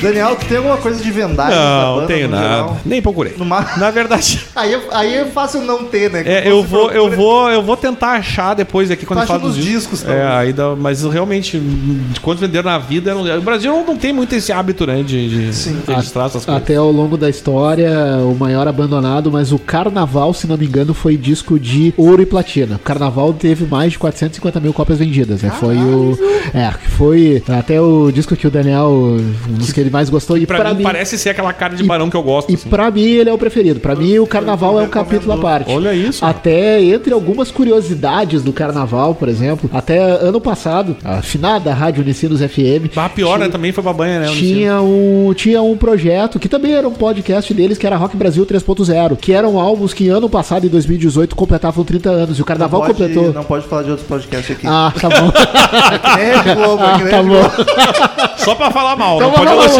Daniel, 0.09 0.37
tu 0.37 0.47
tem 0.47 0.57
alguma 0.59 0.77
coisa 0.77 1.03
de 1.03 1.11
vendagem 1.11 1.57
da 1.59 1.83
Não, 1.85 1.95
banda, 1.97 2.07
tenho 2.07 2.29
nada. 2.29 2.43
geral? 2.43 2.77
Nem 2.85 3.03
procurei. 3.03 3.35
Na 3.77 3.91
verdade. 3.91 4.45
Aí, 4.55 4.75
é- 4.75 4.81
aí 4.91 5.15
é 5.15 5.25
fácil 5.27 5.63
não 5.63 5.85
ter, 5.85 6.11
né? 6.11 6.23
É, 6.27 6.51
eu 6.51 6.63
vou, 6.65 6.91
eu 6.91 7.11
vou, 7.11 7.49
eu 7.51 7.63
vou 7.63 7.77
tentar 7.77 8.13
achar 8.13 8.55
depois 8.55 8.91
aqui 8.91 9.07
quando 9.07 9.21
Tu 9.21 9.23
eu 9.25 9.27
falo 9.29 9.41
dos 9.43 9.55
discos. 9.57 10.01
discos, 10.01 10.09
é, 10.09 10.27
aí 10.27 10.53
dá, 10.53 10.75
mas 10.75 11.03
realmente, 11.05 11.59
de 11.59 12.19
quanto 12.21 12.39
venderam 12.41 12.71
na 12.71 12.79
vida, 12.79 13.15
não- 13.15 13.23
o 13.39 13.41
Brasil 13.43 13.71
não, 13.73 13.87
não 13.87 13.97
tem 13.97 14.13
muito 14.13 14.35
esse 14.35 14.51
hábito, 14.53 14.87
né, 14.87 15.03
de, 15.03 15.29
de 15.49 15.55
Sim. 15.55 15.79
registrar 15.87 16.27
essas 16.27 16.45
coisas. 16.45 16.63
Até 16.63 16.75
ao 16.77 16.91
longo 16.91 17.17
da 17.17 17.29
história, 17.31 17.91
o 18.25 18.35
maior 18.35 18.67
abandonado, 18.67 19.31
mas 19.31 19.53
o 19.53 19.59
Carnaval, 19.59 20.35
se 20.35 20.47
não 20.47 20.57
me 20.57 20.67
engano, 20.67 20.93
foi 20.95 21.17
disco 21.17 21.59
de 21.59 21.93
ouro 21.97 22.21
e 22.23 22.27
platina. 22.27 22.77
O 22.77 22.79
Carnaval 22.81 23.33
teve 23.33 23.65
mais 23.67 23.93
de 23.93 23.99
450 23.99 24.59
mil 24.61 24.73
cópias 24.73 24.99
vendidas, 24.99 25.43
né? 25.43 25.51
Foi 25.61 25.77
o. 25.77 26.19
É, 26.55 26.71
que 26.73 26.91
foi 26.91 27.43
até 27.49 27.81
o 27.81 28.11
disco 28.11 28.35
que 28.35 28.47
o 28.47 28.51
Daniel 28.51 28.89
um 29.49 29.53
dos 29.55 29.73
que 29.73 29.81
ele 29.81 29.91
mais 29.99 30.09
gostou. 30.11 30.39
E 30.39 30.47
Pra, 30.47 30.73
mim, 30.73 30.83
parece 30.85 31.19
ser 31.19 31.31
aquela 31.31 31.53
cara 31.53 31.75
de 31.75 31.83
barão 31.83 32.09
que 32.09 32.17
eu 32.17 32.23
gosto. 32.23 32.51
E 32.51 32.55
assim. 32.55 32.69
pra 32.69 32.89
mim 32.91 33.03
ele 33.03 33.29
é 33.29 33.33
o 33.33 33.39
preferido. 33.39 33.81
Pra 33.81 33.97
mim 33.97 34.19
o 34.21 34.27
carnaval 34.27 34.79
é 34.81 34.85
um 34.85 34.89
capítulo 34.89 35.33
à 35.33 35.39
parte. 35.39 35.71
Olha 35.73 35.93
isso. 35.93 36.25
Até 36.25 36.81
entre 36.83 37.13
algumas 37.13 37.51
curiosidades 37.51 38.43
do 38.43 38.53
carnaval, 38.53 39.15
por 39.15 39.29
exemplo, 39.29 39.69
até 39.75 39.99
ano 39.99 40.41
passado, 40.41 40.97
a 41.05 41.21
finada 41.21 41.75
Rádio 41.75 42.03
Unicinos 42.03 42.41
FM. 42.41 42.97
Ah, 42.97 43.09
pior, 43.09 43.39
né? 43.39 43.49
Também 43.49 43.73
foi 43.73 43.83
pra 43.83 43.93
banha, 43.93 44.21
né? 44.21 44.27
Tinha 44.29 44.81
um, 44.81 45.33
tinha 45.35 45.61
um 45.63 45.77
projeto 45.77 46.39
que 46.39 46.49
também 46.49 46.75
era 46.75 46.87
um 46.89 46.93
podcast 46.93 47.53
deles, 47.53 47.77
que 47.77 47.87
era 47.87 47.97
Rock 47.97 48.17
Brasil 48.17 48.47
3.0, 48.47 49.17
que 49.17 49.33
eram 49.33 49.59
álbuns 49.59 49.93
que 49.93 50.09
ano 50.09 50.29
passado, 50.29 50.65
em 50.67 50.71
2018, 50.71 51.35
completavam 51.35 51.85
30 51.85 52.09
anos. 52.11 52.39
E 52.39 52.43
o 52.43 52.45
carnaval 52.45 52.81
não 52.81 52.87
pode, 52.87 52.99
completou. 52.99 53.33
Não 53.33 53.45
pode 53.45 53.67
falar 53.67 53.83
de 53.83 53.91
outros 53.91 54.07
podcasts 54.09 54.57
aqui. 54.57 54.67
Ah, 54.67 54.93
tá 54.99 55.09
bom. 55.09 55.33
É 56.19 56.55
Globo, 56.55 56.83
Ah, 56.83 56.95
aqui, 56.97 57.09
tá 57.09 57.23
bom. 57.23 58.37
Só 58.37 58.55
pra 58.55 58.71
falar 58.71 58.97
mal, 58.97 59.19
não 59.21 59.29
Então, 59.29 59.45
pode 59.45 59.47
lá, 59.57 59.63
Luciano. 59.63 59.73
vamos. 59.75 59.78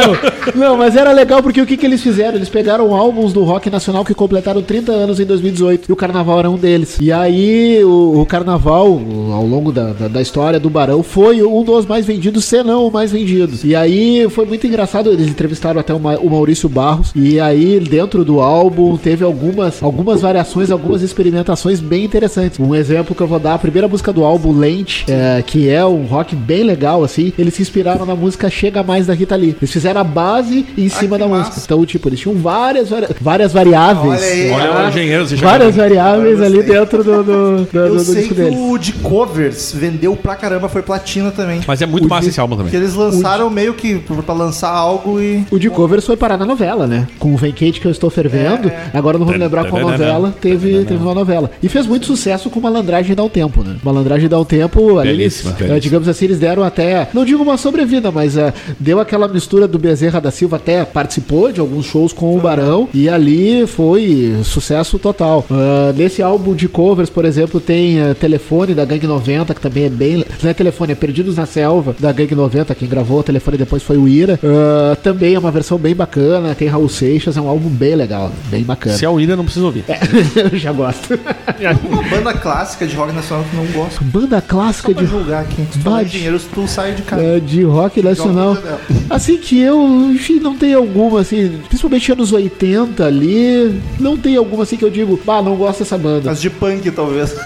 Não, 0.55 0.77
mas 0.77 0.97
era 0.97 1.13
legal 1.13 1.43
porque 1.43 1.61
o 1.61 1.67
que, 1.67 1.77
que 1.77 1.87
eles 1.87 2.03
fizeram? 2.03 2.37
Eles 2.37 2.49
pegaram 2.49 2.95
álbuns 2.95 3.33
do 3.33 3.45
rock 3.45 3.69
nacional 3.71 4.05
que 4.05 4.15
completaram 4.15 4.63
30 4.63 4.93
anos 4.93 5.21
em 5.21 5.25
2018 5.25 5.87
e 5.89 5.93
o 5.93 5.97
Carnaval 5.97 6.39
era 6.39 6.51
um 6.51 6.57
deles. 6.57 6.99
E 7.01 7.13
aí 7.13 7.83
o, 7.85 8.21
o 8.21 8.27
Carnaval, 8.27 9.01
ao 9.33 9.45
longo 9.47 9.71
da, 9.73 9.93
da, 9.93 10.09
da 10.09 10.23
história 10.23 10.59
do 10.59 10.71
Barão, 10.71 11.03
foi 11.03 11.43
um 11.43 11.63
dos 11.63 11.87
mais 11.87 12.07
vendidos, 12.07 12.45
se 12.45 12.63
não 12.63 12.87
o 12.87 12.93
mais 12.93 13.13
vendido. 13.13 13.53
E 13.65 13.75
aí 13.75 14.27
foi 14.31 14.47
muito 14.47 14.67
engraçado, 14.67 15.11
eles 15.13 15.27
entrevistaram 15.29 15.81
até 15.81 15.93
o, 15.95 16.01
Ma- 16.01 16.19
o 16.19 16.31
Maurício 16.31 16.69
Barros 16.69 17.13
e 17.15 17.39
aí 17.41 17.79
dentro 17.81 18.25
do 18.25 18.41
álbum 18.41 18.97
teve 18.97 19.25
algumas, 19.25 19.83
algumas 19.83 20.21
variações, 20.23 20.71
algumas 20.71 21.03
experimentações 21.03 21.81
bem 21.81 22.05
interessantes. 22.05 22.59
Um 22.59 22.75
exemplo 22.75 23.15
que 23.15 23.21
eu 23.23 23.27
vou 23.27 23.39
dar, 23.39 23.55
a 23.55 23.59
primeira 23.59 23.87
música 23.89 24.13
do 24.13 24.25
álbum, 24.25 24.53
Lente, 24.59 25.05
é, 25.09 25.43
que 25.47 25.69
é 25.69 25.85
um 25.85 26.05
rock 26.05 26.35
bem 26.35 26.63
legal, 26.63 27.05
assim, 27.05 27.33
eles 27.39 27.55
se 27.55 27.63
inspiraram 27.63 28.05
na 28.07 28.15
música 28.15 28.49
Chega 28.51 28.83
Mais 28.83 29.07
da 29.07 29.15
Rita 29.15 29.37
Lee. 29.37 29.57
Eles 29.61 29.71
fizeram 29.73 29.88
a 29.97 30.05
base 30.05 30.67
em 30.77 30.89
cima 30.89 31.17
que 31.17 31.23
da 31.25 31.29
massa. 31.29 31.45
música. 31.51 31.61
Então, 31.65 31.87
tipo, 31.87 32.09
eles 32.09 32.21
tinham 32.21 32.37
várias, 32.37 32.89
várias 33.21 33.53
variáveis. 33.53 34.21
Olha 34.21 34.27
aí. 34.33 34.51
Olha 34.51 34.71
Ah, 34.71 34.85
o 34.85 34.89
engenheiro, 34.89 35.27
você 35.27 35.37
já 35.37 35.47
Várias 35.49 35.77
variáveis 35.77 36.35
Agora 36.41 36.47
ali 36.47 36.63
dentro 36.63 37.05
do, 37.05 37.23
do, 37.23 37.57
do, 37.73 37.79
Eu 37.79 37.89
do- 37.91 37.95
do 37.95 38.01
sei 38.01 38.15
disco 38.23 38.35
que 38.35 38.41
deles. 38.41 38.59
o 38.59 38.79
de 38.79 38.93
covers 38.95 39.73
vendeu 39.75 40.15
pra 40.17 40.35
caramba, 40.37 40.69
foi 40.69 40.83
platina 40.83 41.31
também. 41.31 41.61
Mas 41.67 41.81
é 41.83 41.87
muito 41.87 42.07
O 42.07 42.09
massa 42.09 42.23
de- 42.25 42.29
esse 42.31 42.41
álbum 42.41 42.57
Que 42.57 42.65
também. 42.65 42.81
eles 42.81 42.95
lançaram 42.95 43.49
meio 43.51 43.75
que 43.75 43.99
pra 44.25 44.35
lançar 44.35 44.71
algo 44.71 45.21
e. 45.21 45.45
O 45.51 45.59
de 45.59 45.71
covers 45.71 46.05
foi 46.07 46.17
parar 46.17 46.37
na 46.37 46.45
novela, 46.45 46.87
né? 46.87 47.07
Com 47.19 47.33
o 47.35 47.37
Vem 47.37 47.53
Quente 47.53 47.81
que 47.81 47.87
eu 47.87 47.91
estou 47.91 48.11
fervendo. 48.11 48.69
É, 48.69 48.91
Agora 48.95 49.17
eu 49.17 49.19
não 49.21 49.27
vou 49.27 49.35
me 49.35 49.41
lembrar 49.41 49.65
qual 49.69 49.83
novela. 49.83 50.35
Teve, 50.41 50.85
teve 50.85 51.03
uma 51.03 51.15
novela. 51.15 51.51
E 51.63 51.69
fez 51.69 51.87
muito 51.87 52.07
sucesso 52.07 52.51
com 52.51 52.61
Malandragem 52.61 53.15
Dá 53.15 53.23
um 53.23 53.29
Tempo, 53.29 53.63
né? 53.63 53.77
Malandragem 53.83 54.29
Dá 54.29 54.39
um 54.39 54.45
Tempo, 54.45 54.99
ali 54.99 55.11
eles, 55.11 55.19
Belíssima, 55.19 55.51
eh, 55.51 55.55
belíssima. 55.55 55.81
digamos 55.81 56.09
assim, 56.09 56.25
eles 56.27 56.39
deram 56.39 56.63
até, 56.63 57.09
não 57.15 57.25
digo 57.25 57.43
uma 57.43 57.57
sobrevida, 57.57 58.11
mas 58.11 58.37
eh, 58.37 58.53
deu 58.79 58.99
aquela 59.01 59.29
mistura 59.29 59.67
do 59.69 59.78
Bezerra 59.79 60.21
da 60.21 60.31
Silva, 60.31 60.57
até 60.57 60.85
participou 60.85 61.53
de 61.53 61.61
alguns 61.61 61.87
shows 61.87 62.13
com 62.13 62.37
o 62.37 62.41
Barão. 62.41 62.89
E 62.93 63.09
ali 63.09 63.67
foi 63.67 64.37
sucesso 64.45 64.99
total. 64.99 65.45
Ah, 65.51 65.93
nesse 65.97 66.23
álbum 66.23 66.55
de 66.55 66.69
covers, 66.69 67.11
por 67.11 67.25
exemplo, 67.25 67.61
tem 67.61 67.99
eh, 68.01 68.15
Telefone 68.15 68.75
da 68.75 68.85
Gangue 68.85 69.07
90, 69.07 69.55
que 69.55 69.61
também 69.61 69.85
é 69.85 69.89
bem. 69.89 70.25
Não 70.43 70.51
é 70.51 70.55
telefone, 70.55 70.93
é 70.93 70.95
Perdidos 70.95 71.37
na 71.37 71.47
Selva 71.47 71.95
da 71.99 72.13
Gangue 72.13 72.35
90. 72.35 72.75
Quem 72.75 72.89
gravou 72.89 73.21
o 73.21 73.23
telefone 73.23 73.57
depois 73.57 73.83
foi 73.83 73.97
o 73.97 74.09
Ira. 74.09 74.39
Ah, 74.43 74.97
também 74.97 75.35
é 75.35 75.39
uma 75.39 75.51
versão 75.51 75.79
bem 75.79 75.95
bacana. 75.95 76.55
Tem 76.55 76.69
Raul 76.69 76.89
Seixas, 76.89 77.37
é 77.37 77.41
um 77.41 77.49
álbum 77.49 77.69
bem 77.69 77.95
legal, 77.95 78.31
bem 78.51 78.63
bacana. 78.63 78.97
Se 78.97 79.05
é 79.05 79.09
o 79.09 79.21
Ida, 79.21 79.37
não 79.37 79.45
precisa 79.45 79.67
ouvir. 79.67 79.85
Eu 80.53 80.59
já 80.59 80.73
gosto. 80.73 81.19
Uma 81.89 82.03
banda 82.03 82.33
clássica 82.35 82.87
de 82.87 82.95
rock 82.97 83.13
nacional 83.13 83.45
que 83.51 83.57
não 83.57 83.67
gosto. 83.67 84.05
Banda 84.05 84.41
clássica 84.41 84.89
Só 84.89 84.95
pra 84.95 85.05
de, 85.05 85.11
julgar 85.11 85.43
aqui. 85.43 85.67
Se 85.73 85.79
tu 85.79 85.99
de 85.99 86.11
dinheiro, 86.11 86.41
tu 86.55 86.67
sai 86.69 86.93
de 86.93 87.03
casa. 87.03 87.23
é, 87.23 87.41
de 87.41 87.63
rock 87.63 88.03
nacional. 88.03 88.57
Assim 89.11 89.37
que 89.37 89.61
eu, 89.69 90.11
enfim, 90.11 90.41
não 90.41 90.57
tem 90.57 90.75
alguma, 90.75 91.21
assim, 91.21 91.61
principalmente 91.69 92.13
anos 92.13 92.33
80 92.33 93.05
ali, 93.05 93.81
não 94.01 94.17
tem 94.17 94.37
alguma 94.37 94.63
assim 94.63 94.77
que 94.77 94.85
eu 94.85 94.91
digo, 94.91 95.19
ah, 95.27 95.43
não 95.43 95.57
gosto 95.57 95.81
dessa 95.81 95.99
banda. 95.99 96.31
As 96.31 96.41
de 96.41 96.51
punk, 96.51 96.91
talvez. 96.91 97.35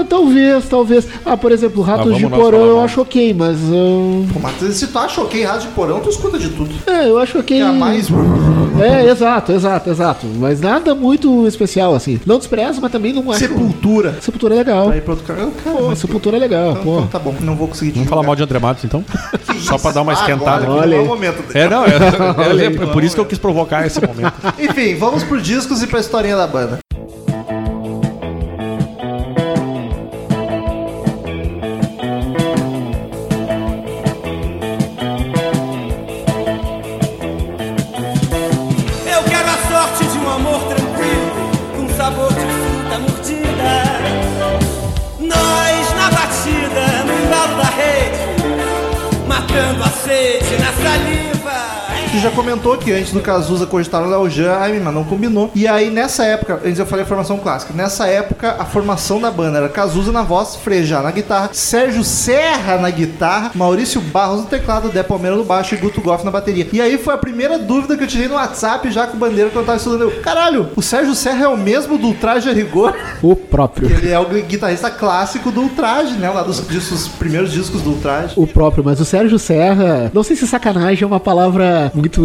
Ah, 0.00 0.04
talvez, 0.08 0.68
talvez. 0.68 1.06
Ah, 1.26 1.36
por 1.36 1.52
exemplo, 1.52 1.82
Ratos 1.82 2.04
vamos 2.06 2.18
de 2.20 2.28
Porão 2.28 2.60
eu 2.64 2.80
acho 2.80 3.00
ok, 3.02 3.34
mas. 3.34 3.56
ah, 3.58 4.32
Pô, 4.32 4.40
mas 4.40 4.74
se 4.76 4.86
tu 4.86 4.98
acha 4.98 5.20
ok 5.20 5.44
raso 5.44 5.66
de 5.68 5.74
porão, 5.74 6.00
tu 6.00 6.08
escuta 6.08 6.38
de 6.38 6.48
tudo. 6.50 6.70
é, 6.86 7.08
eu 7.08 7.18
acho 7.18 7.38
ok. 7.38 7.56
Que 7.58 7.62
é 7.62 7.72
mais. 7.72 8.08
É, 8.80 9.10
exato, 9.10 9.52
exato, 9.52 9.90
exato. 9.90 10.26
Mas 10.38 10.60
nada 10.60 10.94
muito 10.94 11.46
especial, 11.46 11.94
assim. 11.94 12.18
Não 12.24 12.38
desprezo, 12.38 12.80
mas 12.80 12.90
também 12.92 13.12
não 13.12 13.30
acho. 13.30 13.40
Sepultura. 13.40 14.16
Sepultura 14.20 14.54
é 14.54 14.58
legal. 14.58 14.86
Pra 14.86 14.96
ir 14.96 15.02
pra 15.02 15.12
outro 15.14 15.26
cara. 15.26 15.48
Pô, 15.64 15.88
mas- 15.88 15.98
Sepultura 15.98 16.36
é 16.36 16.40
legal, 16.40 16.70
então, 16.72 16.82
pô. 16.82 16.94
então 16.98 17.06
tá 17.08 17.18
bom, 17.18 17.34
não 17.40 17.56
vou 17.56 17.68
conseguir 17.68 17.90
te 17.92 17.94
Vamos 17.96 18.08
falar 18.08 18.22
mal 18.22 18.34
de 18.36 18.42
André 18.42 18.58
Matos, 18.58 18.84
então? 18.84 19.04
Só 19.60 19.76
pra 19.78 19.90
dar 19.92 20.02
uma 20.02 20.12
Ah, 20.12 20.14
esquentada. 20.14 20.64
agora, 20.64 20.80
Olha 20.82 20.90
que 20.90 20.96
não 20.96 21.04
é 21.04 21.08
momento. 21.08 21.44
É, 21.54 21.68
não, 21.68 21.84
é, 21.84 21.90
é, 21.90 22.66
é 22.66 22.86
por 22.86 23.04
isso 23.04 23.14
que 23.14 23.20
eu 23.20 23.26
quis 23.26 23.38
provocar 23.38 23.86
esse 23.86 24.00
momento. 24.00 24.32
Enfim, 24.58 24.94
vamos 24.94 25.22
pro 25.24 25.40
discos 25.40 25.82
e 25.82 25.86
pra 25.86 26.00
historinha 26.00 26.36
da 26.36 26.46
banda. 26.46 26.78
Que 52.90 52.94
antes 52.94 53.12
do 53.12 53.20
Cazuza 53.20 53.66
cogitaram 53.66 54.08
o 54.08 54.10
Léo 54.10 54.28
Jan, 54.28 54.56
ai, 54.58 54.80
mas 54.82 54.92
não 54.92 55.04
combinou. 55.04 55.48
E 55.54 55.68
aí, 55.68 55.90
nessa 55.90 56.24
época, 56.24 56.60
antes 56.64 56.76
eu 56.76 56.84
falei 56.84 57.04
a 57.04 57.06
formação 57.06 57.38
clássica, 57.38 57.72
nessa 57.72 58.08
época, 58.08 58.56
a 58.58 58.64
formação 58.64 59.20
da 59.20 59.30
banda 59.30 59.58
era 59.58 59.68
Cazuza 59.68 60.10
na 60.10 60.22
voz, 60.22 60.56
Frejá 60.56 61.00
na 61.00 61.12
guitarra, 61.12 61.50
Sérgio 61.52 62.02
Serra 62.02 62.78
na 62.78 62.90
guitarra, 62.90 63.52
Maurício 63.54 64.00
Barros 64.00 64.40
no 64.40 64.46
teclado, 64.46 64.88
Dé 64.88 65.04
Palmeira 65.04 65.36
no 65.36 65.44
baixo 65.44 65.76
e 65.76 65.78
Guto 65.78 66.00
Goff 66.00 66.24
na 66.24 66.32
bateria. 66.32 66.66
E 66.72 66.80
aí 66.80 66.98
foi 66.98 67.14
a 67.14 67.18
primeira 67.18 67.60
dúvida 67.60 67.96
que 67.96 68.02
eu 68.02 68.08
tirei 68.08 68.26
no 68.26 68.34
WhatsApp 68.34 68.90
já 68.90 69.06
com 69.06 69.16
o 69.16 69.20
Bandeira 69.20 69.50
quando 69.50 69.60
eu 69.60 69.66
tava 69.66 69.78
estudando. 69.78 70.00
Eu, 70.00 70.20
Caralho, 70.20 70.70
o 70.74 70.82
Sérgio 70.82 71.14
Serra 71.14 71.44
é 71.44 71.48
o 71.48 71.56
mesmo 71.56 71.96
do 71.96 72.08
Ultraje 72.08 72.50
a 72.50 72.52
Rigor? 72.52 72.92
O 73.22 73.36
próprio. 73.36 73.90
Ele 73.90 74.08
é 74.08 74.18
o 74.18 74.24
guitarrista 74.24 74.90
clássico 74.90 75.50
do 75.50 75.60
Ultraje, 75.60 76.14
né? 76.14 76.30
Lá 76.30 76.42
dos 76.42 76.66
discos, 76.66 77.06
primeiros 77.06 77.52
discos 77.52 77.82
do 77.82 77.90
Ultraje. 77.90 78.32
O 78.34 78.46
próprio, 78.46 78.82
mas 78.82 78.98
o 78.98 79.04
Sérgio 79.04 79.38
Serra, 79.38 80.10
não 80.14 80.22
sei 80.22 80.34
se 80.36 80.46
sacanagem 80.46 81.04
é 81.04 81.06
uma 81.06 81.20
palavra 81.20 81.92
muito 81.94 82.22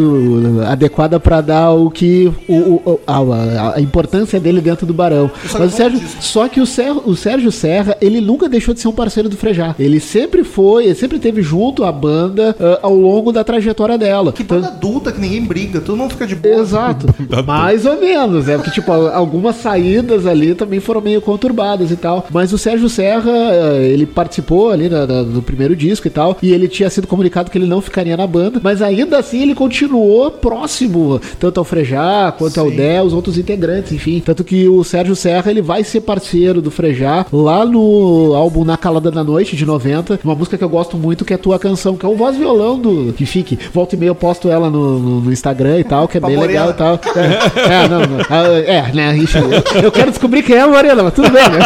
adequada 0.61 1.19
pra 1.19 1.41
dar 1.41 1.71
o 1.71 1.89
que 1.89 2.31
o, 2.47 2.53
o- 2.55 2.99
a, 3.07 3.73
a- 3.75 3.81
importância 3.81 4.39
dele 4.39 4.61
dentro 4.61 4.85
do 4.85 4.93
Barão. 4.93 5.29
Só 5.47 5.59
Mas 5.59 5.67
o 5.69 5.71
que 5.71 5.77
Sérgio, 5.77 6.01
só 6.19 6.47
que 6.47 6.61
o, 6.61 6.65
Ser, 6.65 6.91
o 7.05 7.15
Sérgio 7.15 7.51
Serra, 7.51 7.97
ele 8.01 8.21
nunca 8.21 8.47
deixou 8.49 8.73
de 8.73 8.79
ser 8.79 8.87
um 8.87 8.91
parceiro 8.93 9.29
do 9.29 9.37
Frejá. 9.37 9.75
Ele 9.79 9.99
sempre 9.99 10.43
foi, 10.43 10.85
ele 10.85 10.95
sempre 10.95 11.19
teve 11.19 11.41
junto 11.41 11.83
a 11.83 11.91
banda 11.91 12.55
ah, 12.59 12.79
ao 12.83 12.95
longo 12.95 13.31
da 13.31 13.43
trajetória 13.43 13.97
dela. 13.97 14.31
Que 14.31 14.43
Então- 14.43 14.57
banda 14.61 14.67
adulta 14.73 15.11
que 15.11 15.19
ninguém 15.21 15.43
briga, 15.43 15.79
todo 15.81 15.97
mundo 15.97 16.11
fica 16.11 16.27
de 16.27 16.35
boa. 16.35 16.55
Exato. 16.61 17.07
Mais 17.45 17.85
ou 17.85 17.99
menos, 17.99 18.47
é 18.49 18.55
porque, 18.57 18.71
tipo, 18.71 18.91
algumas 18.91 19.57
saídas 19.57 20.25
ali 20.25 20.53
também 20.55 20.79
foram 20.79 21.01
meio 21.01 21.21
conturbadas 21.21 21.91
e 21.91 21.95
tal. 21.95 22.25
Mas 22.31 22.51
o 22.53 22.57
Sérgio 22.57 22.89
Serra, 22.89 23.31
eh, 23.31 23.89
ele 23.91 24.05
participou 24.05 24.71
ali 24.71 24.89
na- 24.89 25.05
na- 25.05 25.23
do 25.23 25.41
primeiro 25.41 25.75
disco 25.75 26.07
e 26.07 26.09
tal. 26.11 26.37
E 26.41 26.51
ele 26.51 26.67
tinha 26.67 26.89
sido 26.89 27.07
comunicado 27.07 27.49
que 27.51 27.57
ele 27.57 27.65
não 27.67 27.81
ficaria 27.81 28.15
na 28.17 28.25
banda. 28.27 28.59
Mas 28.63 28.81
ainda 28.81 29.17
assim 29.17 29.41
ele 29.41 29.55
continuou 29.55 30.34
próximo, 30.35 31.19
tanto 31.39 31.59
ao 31.59 31.63
Frejá 31.63 32.33
quanto 32.37 32.59
ao 32.59 32.69
Sim. 32.69 32.75
Dé, 32.75 33.01
os 33.01 33.13
outros 33.13 33.37
integrantes, 33.37 33.91
enfim. 33.91 34.21
Tanto 34.23 34.43
que 34.43 34.67
o 34.67 34.83
Sérgio 34.83 35.15
Serra, 35.15 35.49
ele 35.51 35.61
vai 35.61 35.83
ser 35.83 36.01
parceiro 36.01 36.61
do 36.61 36.69
Frejá 36.71 37.25
lá 37.31 37.65
no 37.65 38.33
álbum 38.35 38.63
Na 38.63 38.77
Calada 38.77 39.09
da 39.11 39.23
Noite, 39.23 39.55
de 39.55 39.65
90. 39.65 40.19
Uma 40.23 40.35
música 40.35 40.57
que 40.57 40.63
eu 40.63 40.69
gosto 40.69 40.97
muito, 40.97 41.25
que 41.25 41.33
é 41.33 41.35
a 41.35 41.39
tua 41.39 41.57
canção, 41.59 41.95
que 41.95 42.05
é 42.05 42.09
o 42.09 42.15
voz 42.15 42.35
violão 42.37 42.77
do 42.79 43.13
que 43.13 43.25
fique. 43.25 43.57
Volta 43.73 43.95
e 43.95 43.97
meia 43.99 44.09
eu 44.09 44.15
posto 44.15 44.49
ela 44.49 44.69
no, 44.69 44.99
no- 44.99 45.21
no 45.21 45.31
Instagram 45.33 45.79
e 45.79 45.83
tal, 45.83 46.07
que 46.07 46.17
é 46.17 46.19
Pra 46.19 46.27
bem 46.29 46.37
Morena. 46.37 46.65
legal 46.65 46.69
e 46.71 46.73
tal. 46.73 46.99
É, 47.15 47.83
é, 47.85 47.87
não, 47.87 47.99
não. 48.01 48.25
Ah, 48.29 48.45
É, 48.65 48.91
né, 48.93 49.17
ixi, 49.17 49.37
eu, 49.37 49.83
eu 49.83 49.91
quero 49.91 50.09
descobrir 50.11 50.43
quem 50.43 50.55
é 50.55 50.61
a 50.61 50.67
Morena, 50.67 51.03
mas 51.03 51.13
tudo 51.13 51.29
bem, 51.29 51.43
né? 51.49 51.59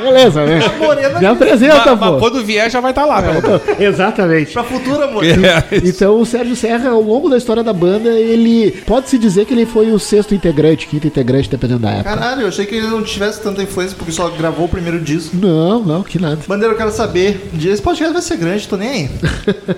Beleza, 0.00 0.44
né? 0.44 0.60
Morena 0.78 1.18
Me 1.20 1.26
apresenta, 1.26 1.90
Mas, 1.92 2.00
mas 2.00 2.10
pô. 2.10 2.18
quando 2.18 2.44
vier 2.44 2.70
já 2.70 2.80
vai 2.80 2.90
estar 2.92 3.04
lá, 3.04 3.22
pelo 3.22 3.42
menos. 3.42 3.60
Exatamente. 3.78 4.52
Pra 4.52 4.64
futura, 4.64 5.04
amor. 5.06 5.24
É, 5.24 5.64
Então 5.84 6.20
o 6.20 6.26
Sérgio 6.26 6.56
Serra, 6.56 6.90
ao 6.90 7.00
longo 7.00 7.28
da 7.28 7.36
história 7.36 7.62
da 7.62 7.72
banda, 7.72 8.13
ele 8.14 8.70
pode-se 8.86 9.18
dizer 9.18 9.44
que 9.44 9.54
ele 9.54 9.66
foi 9.66 9.90
o 9.92 9.98
sexto 9.98 10.34
integrante, 10.34 10.86
quinto 10.86 11.06
integrante, 11.06 11.48
dependendo 11.48 11.80
da 11.80 11.90
época. 11.90 12.16
Caralho, 12.16 12.42
eu 12.42 12.48
achei 12.48 12.66
que 12.66 12.74
ele 12.74 12.86
não 12.86 13.02
tivesse 13.02 13.40
tanta 13.42 13.62
influência 13.62 13.96
porque 13.96 14.12
só 14.12 14.28
gravou 14.30 14.66
o 14.66 14.68
primeiro 14.68 15.00
disco. 15.00 15.36
Não, 15.36 15.80
não, 15.82 16.02
que 16.02 16.18
nada. 16.18 16.38
Bandeira, 16.46 16.72
eu 16.74 16.76
quero 16.78 16.90
saber. 16.92 17.50
Esse 17.62 17.82
podcast 17.82 18.12
vai 18.12 18.22
ser 18.22 18.36
grande, 18.36 18.68
tô 18.68 18.76
nem 18.76 18.88
aí. 18.88 19.10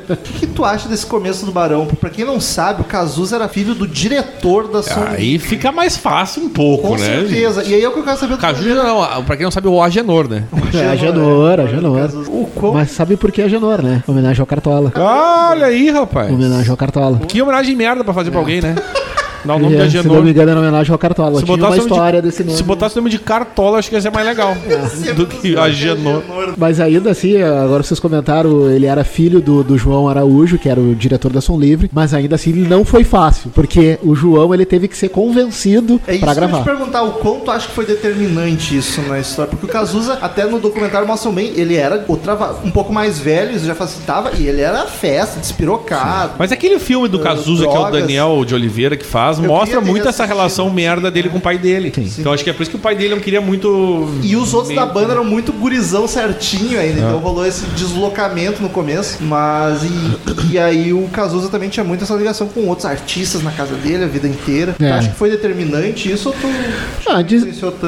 o 0.09 0.17
que, 0.17 0.33
que 0.41 0.47
tu 0.47 0.65
acha 0.65 0.89
desse 0.89 1.07
começo 1.07 1.45
do 1.47 1.53
Barão? 1.53 1.87
Pra 1.87 2.11
quem 2.11 2.25
não 2.25 2.41
sabe, 2.41 2.83
o 2.83 2.85
Cazuza 2.85 3.37
era 3.37 3.49
filho 3.49 3.75
do 3.75 3.87
diretor 3.87 4.69
da 4.69 4.83
Som. 4.83 5.05
Aí 5.09 5.39
fica 5.39 5.73
mais 5.73 5.97
fácil 5.97 6.43
um 6.45 6.49
pouco, 6.49 6.89
Com 6.89 6.97
né? 6.97 7.05
certeza. 7.05 7.65
E 7.65 7.75
aí 7.75 7.83
é 7.83 7.89
o 7.89 7.93
que 7.93 7.99
eu 8.01 8.05
quero 8.05 8.19
saber 8.19 8.35
do 8.35 8.41
Caju, 8.41 8.75
não, 8.75 9.25
pra 9.25 9.37
quem 9.37 9.45
não 9.45 9.51
sabe, 9.51 9.69
o 9.69 9.83
Agenor, 9.83 10.29
né? 10.29 10.45
É, 10.75 10.89
Agenor, 10.89 11.61
Agenor. 11.61 11.99
Cazuza. 12.01 12.31
O 12.31 12.47
quão 12.55 12.75
Mas 12.75 12.91
sabe 12.91 13.17
por 13.17 13.33
que 13.33 13.43
Agenor, 13.43 13.83
né? 13.83 14.03
Homenagem 14.07 14.41
ao 14.41 14.47
Cartola. 14.47 14.93
Olha 14.97 15.67
aí, 15.67 15.91
rapaz. 15.91 16.33
Homenagem 16.33 16.71
ao 16.71 16.77
Cartola. 16.77 17.19
Que 17.27 17.41
homenagem 17.41 17.75
merda 17.75 18.05
pra 18.05 18.13
fazer 18.13 18.26
pra 18.31 18.41
alguém, 18.41 18.61
né? 18.61 18.75
Dá 19.47 19.55
o 19.55 19.59
nome 19.59 19.77
de 19.77 19.83
É, 19.99 20.03
se 20.03 20.09
não 20.09 20.23
me 20.23 20.31
engano, 20.31 20.51
era 20.51 20.61
homenagem 20.61 20.93
ao 20.93 20.99
Cartola. 20.99 21.39
Se 21.39 21.45
Tinha 21.45 21.57
uma 21.57 21.59
botasse, 21.59 21.81
o 21.81 21.83
nome 21.85 21.93
história 21.93 22.23
de, 22.23 22.29
desse 22.29 22.45
nome. 22.45 22.57
se 22.57 22.63
botasse 22.63 22.95
o 22.95 22.99
nome 23.01 23.11
de 23.11 23.19
Cartola, 23.19 23.79
acho 23.79 23.89
que 23.89 23.95
ia 23.95 24.01
ser 24.01 24.11
mais 24.11 24.27
legal 24.27 24.57
do 25.17 25.27
que 25.27 25.57
Agenor. 25.57 26.23
Mas 26.57 26.81
ainda 26.81 27.11
assim, 27.11 27.41
agora 27.41 27.83
vocês 27.83 28.01
comentaram, 28.01 28.71
ele 28.71 28.87
era 28.87 29.05
filho 29.05 29.41
do, 29.41 29.63
do 29.63 29.79
João 29.79 30.09
Araújo, 30.09 30.59
que 30.59 30.69
era 30.69 30.81
o 30.81 30.95
diretor 30.95 31.33
da 31.33 31.41
Som 31.41 31.59
Livre, 31.59 31.89
mas 31.93 32.13
ainda 32.15 32.35
assim 32.35 32.53
não 32.53 32.85
foi 32.85 33.05
fácil, 33.05 33.51
porque 33.55 33.99
o 34.03 34.15
João 34.15 34.53
ele 34.55 34.65
teve 34.65 34.89
que 34.89 34.97
ser 34.97 35.09
convencido 35.09 36.01
É 36.07 36.15
isso 36.15 36.25
pra 36.25 36.35
que 36.35 36.41
eu 36.41 36.45
te 36.47 36.51
gravar. 36.51 36.65
perguntar, 36.65 37.03
o 37.03 37.13
quanto 37.13 37.51
acho 37.51 37.69
que 37.69 37.75
foi 37.75 37.87
determinante 37.87 38.77
isso 38.77 39.01
na 39.03 39.19
história. 39.19 39.51
Porque 39.51 39.67
o 39.67 39.69
Cazuza, 39.69 40.19
até 40.21 40.45
no 40.47 40.59
documentário 40.59 41.07
mostram 41.07 41.33
bem, 41.33 41.53
ele 41.57 41.77
era 41.77 42.05
um 42.65 42.71
pouco 42.71 42.93
mais 42.93 43.19
velho, 43.19 43.55
isso 43.57 43.67
já 43.67 43.75
facilitava, 43.75 44.33
e 44.37 44.47
ele 44.47 44.61
era 44.61 44.87
festa, 44.87 45.41
despirocado. 45.41 46.33
Mas 46.39 46.53
aquele 46.53 46.79
filme 46.79 47.09
do 47.09 47.17
Uh, 47.19 47.23
Cazuza, 47.23 47.67
que 47.67 47.75
é 47.75 47.79
o. 47.79 47.91
Daniel 47.91 48.45
de 48.45 48.55
Oliveira 48.55 48.97
que 48.97 49.05
faz, 49.05 49.36
Eu 49.43 49.49
mostra 49.49 49.81
muito 49.81 50.09
essa 50.09 50.25
relação 50.25 50.71
merda 50.71 51.11
dele 51.11 51.29
com 51.29 51.39
o 51.39 51.41
pai 51.41 51.59
dele. 51.59 51.93
Então 52.19 52.33
acho 52.33 52.43
que 52.45 52.51
é 52.51 52.53
por 52.53 52.63
isso 52.63 52.71
que 52.71 52.77
o 52.77 52.81
pai 52.81 52.95
dele 52.95 53.15
não 53.15 53.21
queria 53.21 53.41
muito. 53.41 54.09
E 54.23 54.37
os 54.37 54.53
outros 54.55 54.69
meio- 54.75 54.81
da 54.81 54.87
banda 54.87 55.13
eram 55.13 55.25
muito 55.25 55.53
gurizão 55.53 56.07
certinho 56.07 56.79
ainda, 56.79 57.01
então 57.01 57.19
rolou 57.19 57.45
esse 57.47 57.65
deslocamento 57.67 58.63
no 58.63 58.69
começo. 58.69 59.19
Mas 59.23 59.83
e, 59.85 60.53
e 60.55 60.59
aí 60.59 60.93
o 60.93 61.09
Cazuza 61.09 61.49
também 61.49 61.69
tinha 61.69 61.85
muito 61.85 62.05
essa 62.05 62.15
ligação 62.15 62.47
com 62.49 62.67
outros 62.69 62.87
artistas 62.87 63.43
na 63.43 63.51
casa 63.51 63.75
dele 63.75 64.05
a 64.05 64.09
vida 64.09 64.27
inteira. 64.29 64.75
É. 64.81 64.91
Acho 64.93 65.11
que 65.11 65.17
foi 65.17 65.31
determinante 65.31 66.11
isso 66.11 66.29
ou 66.29 66.35
tu 66.35 66.49
Ah, 67.09 67.23
de, 67.23 67.41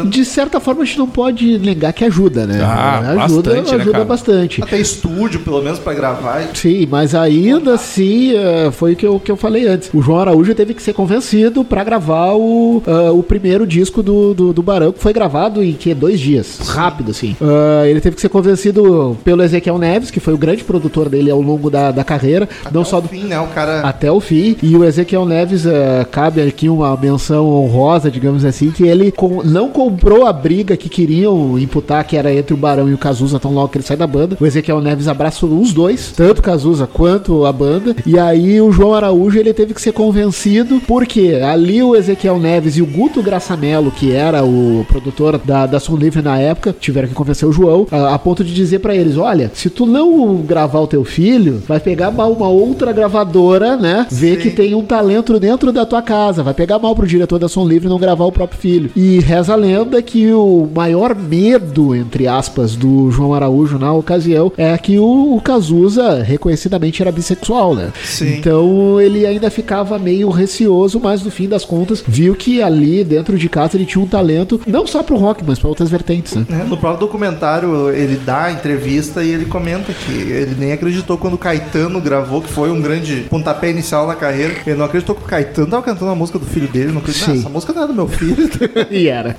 de 0.08 0.24
certa 0.24 0.60
forma 0.60 0.82
a 0.82 0.84
gente 0.84 0.98
não 0.98 1.08
pode 1.08 1.58
negar 1.58 1.92
que 1.92 2.04
ajuda, 2.04 2.46
né? 2.46 2.60
Ah, 2.62 2.98
ajuda, 3.24 3.50
bastante, 3.50 3.70
né, 3.70 3.76
ajuda 3.76 3.92
cara? 3.92 4.04
bastante. 4.04 4.62
Até 4.62 4.78
estúdio, 4.78 5.40
pelo 5.40 5.62
menos, 5.62 5.78
pra 5.78 5.94
gravar. 5.94 6.42
Sim, 6.54 6.86
mas 6.90 7.14
ainda 7.14 7.74
assim, 7.74 8.34
eh, 8.36 8.70
foi 8.72 8.92
o 8.92 8.96
que 8.96 9.06
eu, 9.06 9.20
que 9.20 9.30
eu 9.30 9.36
falei 9.36 9.66
antes. 9.66 9.90
O 9.92 10.00
João 10.02 10.18
Araújo 10.20 10.54
teve 10.54 10.74
que 10.74 10.82
ser 10.82 10.92
convencido 10.92 11.37
pra 11.68 11.84
gravar 11.84 12.34
o, 12.34 12.82
ah, 12.86 13.12
o 13.12 13.22
primeiro 13.22 13.66
disco 13.66 14.02
do, 14.02 14.34
do, 14.34 14.52
do 14.52 14.62
Barão, 14.62 14.92
que 14.92 15.00
foi 15.00 15.12
gravado 15.12 15.62
em 15.62 15.72
que 15.72 15.94
dois 15.94 16.18
dias. 16.20 16.58
Rápido, 16.66 17.10
assim. 17.10 17.36
Ah, 17.40 17.86
ele 17.86 18.00
teve 18.00 18.16
que 18.16 18.22
ser 18.22 18.28
convencido 18.28 19.16
pelo 19.24 19.42
Ezequiel 19.42 19.78
Neves, 19.78 20.10
que 20.10 20.20
foi 20.20 20.34
o 20.34 20.38
grande 20.38 20.64
produtor 20.64 21.08
dele 21.08 21.30
ao 21.30 21.40
longo 21.40 21.70
da, 21.70 21.90
da 21.90 22.04
carreira. 22.04 22.48
não 22.72 22.84
só 22.84 23.00
do 23.00 23.08
fim, 23.08 23.24
né? 23.24 23.38
O 23.40 23.46
cara. 23.48 23.80
até 23.80 24.10
o 24.10 24.20
fim. 24.20 24.56
E 24.62 24.76
o 24.76 24.84
Ezequiel 24.84 25.24
Neves, 25.24 25.66
eh, 25.66 26.06
cabe 26.10 26.40
aqui 26.42 26.68
uma 26.68 26.96
menção 26.96 27.46
honrosa, 27.46 28.10
digamos 28.10 28.44
assim, 28.44 28.70
que 28.70 28.84
ele 28.84 29.10
com- 29.12 29.42
não 29.44 29.68
comprou 29.68 30.26
a 30.26 30.32
briga 30.32 30.76
que 30.76 30.88
queriam 30.88 31.58
imputar, 31.58 32.04
que 32.04 32.16
era 32.16 32.32
entre 32.32 32.54
o 32.54 32.56
Barão 32.56 32.88
e 32.88 32.94
o 32.94 32.98
Cazuza, 32.98 33.38
tão 33.38 33.52
logo 33.52 33.68
que 33.68 33.78
ele 33.78 33.84
sai 33.84 33.96
da 33.96 34.06
banda. 34.06 34.36
O 34.40 34.46
Ezequiel 34.46 34.80
Neves 34.80 35.08
abraçou 35.08 35.58
os 35.60 35.72
dois, 35.72 36.12
tanto 36.16 36.38
o 36.40 36.42
Cazuza 36.42 36.86
quanto 36.86 37.44
a 37.44 37.52
banda. 37.52 37.94
E 38.06 38.18
aí 38.18 38.60
o 38.60 38.70
João 38.72 38.94
Araújo, 38.94 39.38
ele 39.38 39.52
teve 39.54 39.74
que 39.74 39.80
ser 39.82 39.92
convencido, 39.92 40.80
porque 40.86 41.17
ali 41.42 41.82
o 41.82 41.96
Ezequiel 41.96 42.38
Neves 42.38 42.76
e 42.76 42.82
o 42.82 42.86
Guto 42.86 43.22
Graçamelo, 43.22 43.90
que 43.90 44.12
era 44.12 44.44
o 44.44 44.84
produtor 44.88 45.38
da, 45.38 45.66
da 45.66 45.80
Som 45.80 45.96
Livre 45.96 46.22
na 46.22 46.38
época, 46.38 46.74
tiveram 46.78 47.08
que 47.08 47.14
convencer 47.14 47.48
o 47.48 47.52
João, 47.52 47.86
a, 47.90 48.14
a 48.14 48.18
ponto 48.18 48.44
de 48.44 48.54
dizer 48.54 48.78
pra 48.80 48.94
eles, 48.94 49.16
olha, 49.16 49.50
se 49.54 49.70
tu 49.70 49.86
não 49.86 50.36
gravar 50.36 50.80
o 50.80 50.86
teu 50.86 51.04
filho, 51.04 51.62
vai 51.66 51.80
pegar 51.80 52.10
mal 52.10 52.32
uma 52.32 52.48
outra 52.48 52.92
gravadora, 52.92 53.76
né? 53.76 54.06
Ver 54.10 54.36
Sim. 54.36 54.42
que 54.42 54.50
tem 54.50 54.74
um 54.74 54.82
talento 54.82 55.38
dentro 55.38 55.72
da 55.72 55.84
tua 55.84 56.02
casa. 56.02 56.42
Vai 56.42 56.54
pegar 56.54 56.78
mal 56.78 56.94
pro 56.94 57.06
diretor 57.06 57.38
da 57.38 57.48
Som 57.48 57.66
Livre 57.66 57.88
não 57.88 57.98
gravar 57.98 58.24
o 58.24 58.32
próprio 58.32 58.60
filho. 58.60 58.90
E 58.94 59.18
reza 59.20 59.52
a 59.52 59.56
lenda 59.56 60.00
que 60.02 60.32
o 60.32 60.68
maior 60.74 61.14
medo, 61.14 61.94
entre 61.94 62.26
aspas, 62.26 62.76
do 62.76 63.10
João 63.10 63.34
Araújo 63.34 63.78
na 63.78 63.92
ocasião 63.92 64.52
é 64.56 64.76
que 64.78 64.98
o, 64.98 65.36
o 65.36 65.40
Cazuza 65.40 66.22
reconhecidamente 66.22 67.02
era 67.02 67.12
bissexual, 67.12 67.74
né? 67.74 67.92
Sim. 68.04 68.36
Então 68.36 69.00
ele 69.00 69.26
ainda 69.26 69.50
ficava 69.50 69.98
meio 69.98 70.30
receoso, 70.30 71.00
mas 71.08 71.22
no 71.22 71.30
fim 71.30 71.48
das 71.48 71.64
contas 71.64 72.04
viu 72.06 72.34
que 72.34 72.60
ali 72.62 73.02
dentro 73.02 73.38
de 73.38 73.48
casa 73.48 73.78
ele 73.78 73.86
tinha 73.86 74.04
um 74.04 74.06
talento 74.06 74.60
não 74.66 74.86
só 74.86 75.02
pro 75.02 75.16
rock, 75.16 75.42
mas 75.42 75.58
pra 75.58 75.66
outras 75.66 75.88
vertentes, 75.88 76.34
né? 76.34 76.44
né, 76.46 76.66
No 76.68 76.76
próprio 76.76 77.00
documentário, 77.00 77.88
ele 77.88 78.16
dá 78.16 78.44
a 78.44 78.52
entrevista 78.52 79.24
e 79.24 79.30
ele 79.30 79.46
comenta 79.46 79.90
que 79.90 80.12
ele 80.12 80.54
nem 80.58 80.70
acreditou 80.70 81.16
quando 81.16 81.32
o 81.32 81.38
Caetano 81.38 81.98
gravou, 81.98 82.42
que 82.42 82.52
foi 82.52 82.70
um 82.70 82.82
grande 82.82 83.26
pontapé 83.30 83.70
inicial 83.70 84.06
na 84.06 84.14
carreira. 84.14 84.56
Ele 84.66 84.76
não 84.76 84.84
acreditou 84.84 85.14
que 85.14 85.22
o 85.22 85.26
Caetano 85.26 85.66
tava 85.68 85.82
cantando 85.82 86.10
a 86.10 86.14
música 86.14 86.38
do 86.38 86.44
filho 86.44 86.68
dele. 86.68 86.92
Não 86.92 86.98
acreditou. 86.98 87.32
Sim. 87.32 87.40
essa 87.40 87.48
música 87.48 87.72
não 87.72 87.84
é 87.84 87.86
do 87.86 87.94
meu 87.94 88.06
filho. 88.06 88.36
e 88.90 89.08
era. 89.08 89.34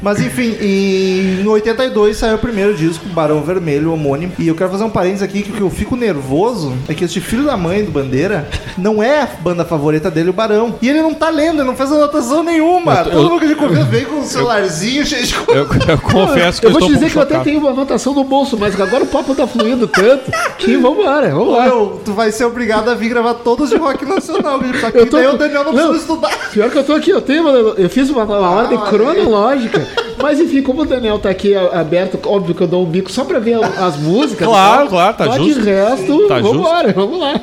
Mas 0.00 0.20
enfim, 0.20 0.56
em 0.60 1.46
82 1.46 2.16
saiu 2.16 2.36
o 2.36 2.38
primeiro 2.38 2.74
disco, 2.74 3.06
Barão 3.10 3.42
Vermelho, 3.42 3.92
homônimo. 3.92 4.32
E 4.38 4.48
eu 4.48 4.54
quero 4.54 4.70
fazer 4.70 4.84
um 4.84 4.90
parênteses 4.90 5.22
aqui 5.22 5.42
que 5.42 5.50
o 5.50 5.54
que 5.54 5.60
eu 5.60 5.70
fico 5.70 5.96
nervoso 5.96 6.74
é 6.88 6.94
que 6.94 7.04
este 7.04 7.20
filho 7.20 7.44
da 7.44 7.56
mãe 7.56 7.84
do 7.84 7.90
Bandeira 7.90 8.48
não 8.78 9.02
é 9.02 9.22
a 9.22 9.26
banda 9.26 9.64
favorita 9.64 10.10
dele, 10.10 10.30
o 10.30 10.32
Barão. 10.32 10.76
E 10.80 10.92
ele 10.94 11.02
não 11.02 11.14
tá 11.14 11.28
lendo, 11.30 11.58
ele 11.60 11.64
não 11.68 11.76
fez 11.76 11.90
anotação 11.92 12.42
nenhuma. 12.42 12.94
Eu 12.94 13.04
Todo 13.04 13.14
eu- 13.16 13.22
mundo 13.30 13.38
que 13.38 13.44
a 13.44 13.48
gente 13.48 13.58
convida 13.58 13.84
vem 13.84 14.04
com 14.04 14.16
um 14.16 14.24
celularzinho 14.24 15.04
cheio 15.06 15.24
de 15.26 15.34
coisa. 15.34 15.60
Eu, 15.60 15.66
eu 15.92 15.98
confesso 15.98 16.60
que 16.60 16.66
Eu 16.66 16.70
eu, 16.70 16.72
vou 16.72 16.80
estou 16.80 16.88
te 16.88 16.94
dizer 17.00 17.10
que 17.10 17.16
eu 17.18 17.22
até 17.22 17.34
chocado. 17.34 17.44
tenho 17.44 17.60
uma 17.60 17.70
anotação 17.70 18.14
no 18.14 18.24
bolso, 18.24 18.56
mas 18.58 18.80
agora 18.80 19.04
o 19.04 19.06
papo 19.06 19.34
tá 19.34 19.46
fluindo 19.46 19.86
tanto 19.86 20.30
que 20.58 20.76
vambora, 20.76 21.30
vamos 21.30 21.54
lá. 21.56 21.64
Meu, 21.64 22.00
tu 22.04 22.12
vai 22.12 22.30
ser 22.32 22.44
obrigado 22.44 22.88
a 22.90 22.94
vir 22.94 23.08
gravar 23.08 23.34
todos 23.34 23.70
de 23.70 23.76
rock 23.76 24.04
nacional, 24.04 24.58
bicho. 24.58 24.80
Só 24.80 24.90
que 24.90 24.98
Eu 24.98 25.06
tô 25.08 25.16
daí 25.16 25.26
o 25.26 25.36
Daniel 25.38 25.64
não, 25.64 25.72
Não. 25.72 25.88
precisa 25.90 26.12
estudar. 26.12 26.50
Pior 26.52 26.70
que 26.70 26.78
eu 26.78 26.84
tô 26.84 26.92
aqui, 26.94 27.10
eu 27.10 27.20
tenho, 27.22 27.42
uma- 27.42 27.74
eu 27.76 27.88
fiz 27.90 28.10
uma, 28.10 28.24
uma 28.24 28.50
ordem 28.50 28.78
olha 28.78 28.84
aí. 28.86 28.90
cronológica. 28.90 29.86
Mas 30.22 30.40
enfim, 30.40 30.62
como 30.62 30.82
o 30.82 30.84
Daniel 30.86 31.18
tá 31.18 31.28
aqui 31.28 31.54
aberto, 31.54 32.18
óbvio 32.26 32.54
que 32.54 32.62
eu 32.62 32.66
dou 32.66 32.82
um 32.82 32.86
bico 32.86 33.10
só 33.12 33.24
pra 33.24 33.38
ver 33.38 33.58
as 33.62 33.96
músicas. 33.96 34.46
Claro, 34.48 34.84
tá? 34.84 34.88
claro, 34.90 35.16
tá 35.16 35.24
Só 35.26 35.32
justo. 35.36 35.60
de 35.60 35.68
resto, 35.70 36.28
Tá 36.28 36.38
vambora, 36.38 36.92
vamos 36.94 37.18
lá. 37.20 37.34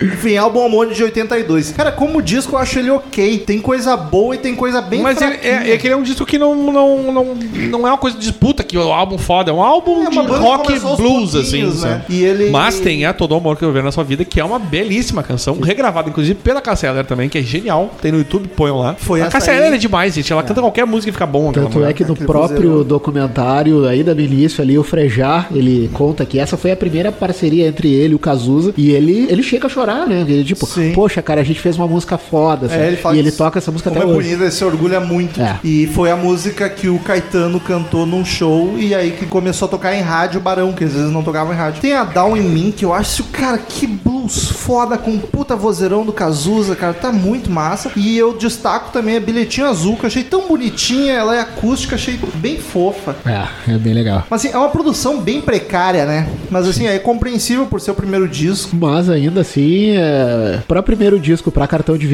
Enfim, 0.00 0.36
álbum 0.36 0.60
homônimo 0.60 0.94
de 0.94 1.02
82. 1.02 1.72
Cara, 1.72 1.90
como 1.90 2.22
disco 2.22 2.54
eu 2.54 2.58
acho 2.58 2.78
ele 2.78 2.89
ok. 2.90 3.38
Tem 3.38 3.58
coisa 3.60 3.96
boa 3.96 4.34
e 4.34 4.38
tem 4.38 4.54
coisa 4.54 4.80
bem 4.80 5.00
Mas 5.02 5.20
ele, 5.20 5.34
é, 5.42 5.72
é 5.72 5.78
que 5.78 5.86
ele 5.86 5.94
é 5.94 5.96
um 5.96 6.02
disco 6.02 6.24
que 6.26 6.38
não, 6.38 6.54
não, 6.54 7.12
não, 7.12 7.24
não 7.70 7.86
é 7.86 7.90
uma 7.90 7.98
coisa 7.98 8.16
de 8.18 8.22
disputa, 8.26 8.62
que 8.62 8.76
o 8.76 8.92
álbum 8.92 9.18
foda, 9.18 9.50
é 9.50 9.54
um 9.54 9.62
álbum 9.62 10.04
É 10.06 10.10
de 10.10 10.18
rock 10.18 10.78
blues, 10.96 11.34
assim. 11.34 11.64
né? 11.82 12.02
E 12.08 12.22
ele- 12.24 12.50
Mas 12.50 12.80
tem 12.80 13.04
a 13.04 13.12
Todo 13.12 13.34
Amor 13.34 13.56
Que 13.56 13.64
Eu 13.64 13.72
Vejo 13.72 13.84
Na 13.84 13.92
Sua 13.92 14.04
Vida, 14.04 14.24
que 14.24 14.40
é 14.40 14.44
uma 14.44 14.58
belíssima 14.58 15.22
canção, 15.22 15.58
regravada, 15.60 16.08
inclusive, 16.08 16.34
pela 16.42 16.60
Cassia 16.60 17.04
também, 17.04 17.28
que 17.28 17.38
é 17.38 17.42
genial. 17.42 17.90
Tem 18.00 18.10
no 18.12 18.18
YouTube, 18.18 18.48
ponham 18.48 18.78
lá. 18.78 18.94
Foi 18.98 19.22
a 19.22 19.26
Cassia 19.28 19.52
aí- 19.52 19.74
é 19.74 19.76
demais, 19.76 20.14
gente. 20.14 20.32
Ela 20.32 20.42
canta 20.42 20.60
qualquer 20.60 20.84
música 20.86 21.10
e 21.10 21.12
fica 21.12 21.26
bom. 21.26 21.52
Tanto 21.52 21.74
mulher. 21.78 21.90
é 21.90 21.92
que 21.92 22.04
no 22.04 22.12
aquele 22.12 22.26
próprio 22.26 22.84
documentário, 22.84 23.86
ainda 23.86 24.14
no 24.14 24.20
início 24.20 24.62
ali, 24.62 24.78
o 24.78 24.82
Frejar, 24.82 25.48
ele 25.54 25.90
conta 25.92 26.24
que 26.24 26.38
essa 26.38 26.56
foi 26.56 26.70
a 26.72 26.76
primeira 26.76 27.12
parceria 27.12 27.66
entre 27.68 27.92
ele 27.92 28.12
e 28.12 28.16
o 28.16 28.18
Cazuza. 28.18 28.72
E 28.76 28.90
ele, 28.90 29.26
ele 29.30 29.42
chega 29.42 29.66
a 29.66 29.70
chorar, 29.70 30.06
né? 30.06 30.24
Ele 30.28 30.44
tipo, 30.44 30.66
Sim. 30.66 30.92
poxa, 30.92 31.20
cara, 31.22 31.40
a 31.40 31.44
gente 31.44 31.60
fez 31.60 31.76
uma 31.76 31.86
música 31.86 32.18
foda. 32.18 32.68
sabe? 32.68 32.79
É, 32.80 32.88
ele 32.88 32.96
fala 32.96 33.16
e 33.16 33.18
ele 33.18 33.32
toca 33.32 33.58
essa 33.58 33.70
música 33.70 33.90
Como 33.90 34.02
até 34.02 34.10
é 34.10 34.14
hoje. 34.14 34.28
bonito, 34.28 34.42
ele 34.42 34.50
se 34.50 34.64
orgulha 34.64 35.00
muito. 35.00 35.40
É. 35.40 35.58
E 35.62 35.86
foi 35.88 36.10
a 36.10 36.16
música 36.16 36.68
que 36.68 36.88
o 36.88 36.98
Caetano 36.98 37.60
cantou 37.60 38.06
num 38.06 38.24
show 38.24 38.78
e 38.78 38.94
aí 38.94 39.12
que 39.12 39.26
começou 39.26 39.66
a 39.66 39.70
tocar 39.70 39.94
em 39.94 40.00
rádio 40.00 40.40
Barão, 40.40 40.72
que 40.72 40.84
às 40.84 40.92
vezes 40.92 41.10
não 41.10 41.22
tocava 41.22 41.52
em 41.52 41.56
rádio. 41.56 41.80
Tem 41.80 41.94
a 41.94 42.04
Down 42.04 42.36
em 42.36 42.42
Mim, 42.42 42.72
que 42.76 42.84
eu 42.84 42.92
acho, 42.92 43.24
cara, 43.24 43.58
que 43.58 43.86
blues 43.86 44.50
foda 44.50 44.96
com 44.98 45.18
puta 45.18 45.56
vozeirão 45.56 46.04
do 46.04 46.12
Cazuza, 46.12 46.76
cara, 46.76 46.92
tá 46.92 47.12
muito 47.12 47.50
massa. 47.50 47.90
E 47.96 48.16
eu 48.16 48.36
destaco 48.36 48.92
também 48.92 49.16
a 49.16 49.20
Bilhetinho 49.20 49.66
Azul, 49.66 49.96
que 49.96 50.04
eu 50.04 50.06
achei 50.06 50.22
tão 50.22 50.46
bonitinha, 50.46 51.14
ela 51.14 51.36
é 51.36 51.40
acústica, 51.40 51.94
achei 51.94 52.18
bem 52.34 52.58
fofa. 52.58 53.16
É, 53.26 53.72
é 53.72 53.78
bem 53.78 53.94
legal. 53.94 54.24
Mas 54.30 54.44
assim, 54.44 54.54
é 54.54 54.58
uma 54.58 54.68
produção 54.68 55.20
bem 55.20 55.40
precária, 55.40 56.04
né? 56.06 56.28
Mas 56.50 56.68
assim, 56.68 56.86
é 56.86 56.98
compreensível 56.98 57.66
por 57.66 57.80
ser 57.80 57.90
o 57.90 57.94
primeiro 57.94 58.28
disco. 58.28 58.74
Mas 58.76 59.08
ainda 59.08 59.40
assim, 59.40 59.92
é... 59.96 60.60
para 60.66 60.82
primeiro 60.82 61.18
disco, 61.18 61.50
pra 61.50 61.66
cartão 61.66 61.96
de 61.96 62.06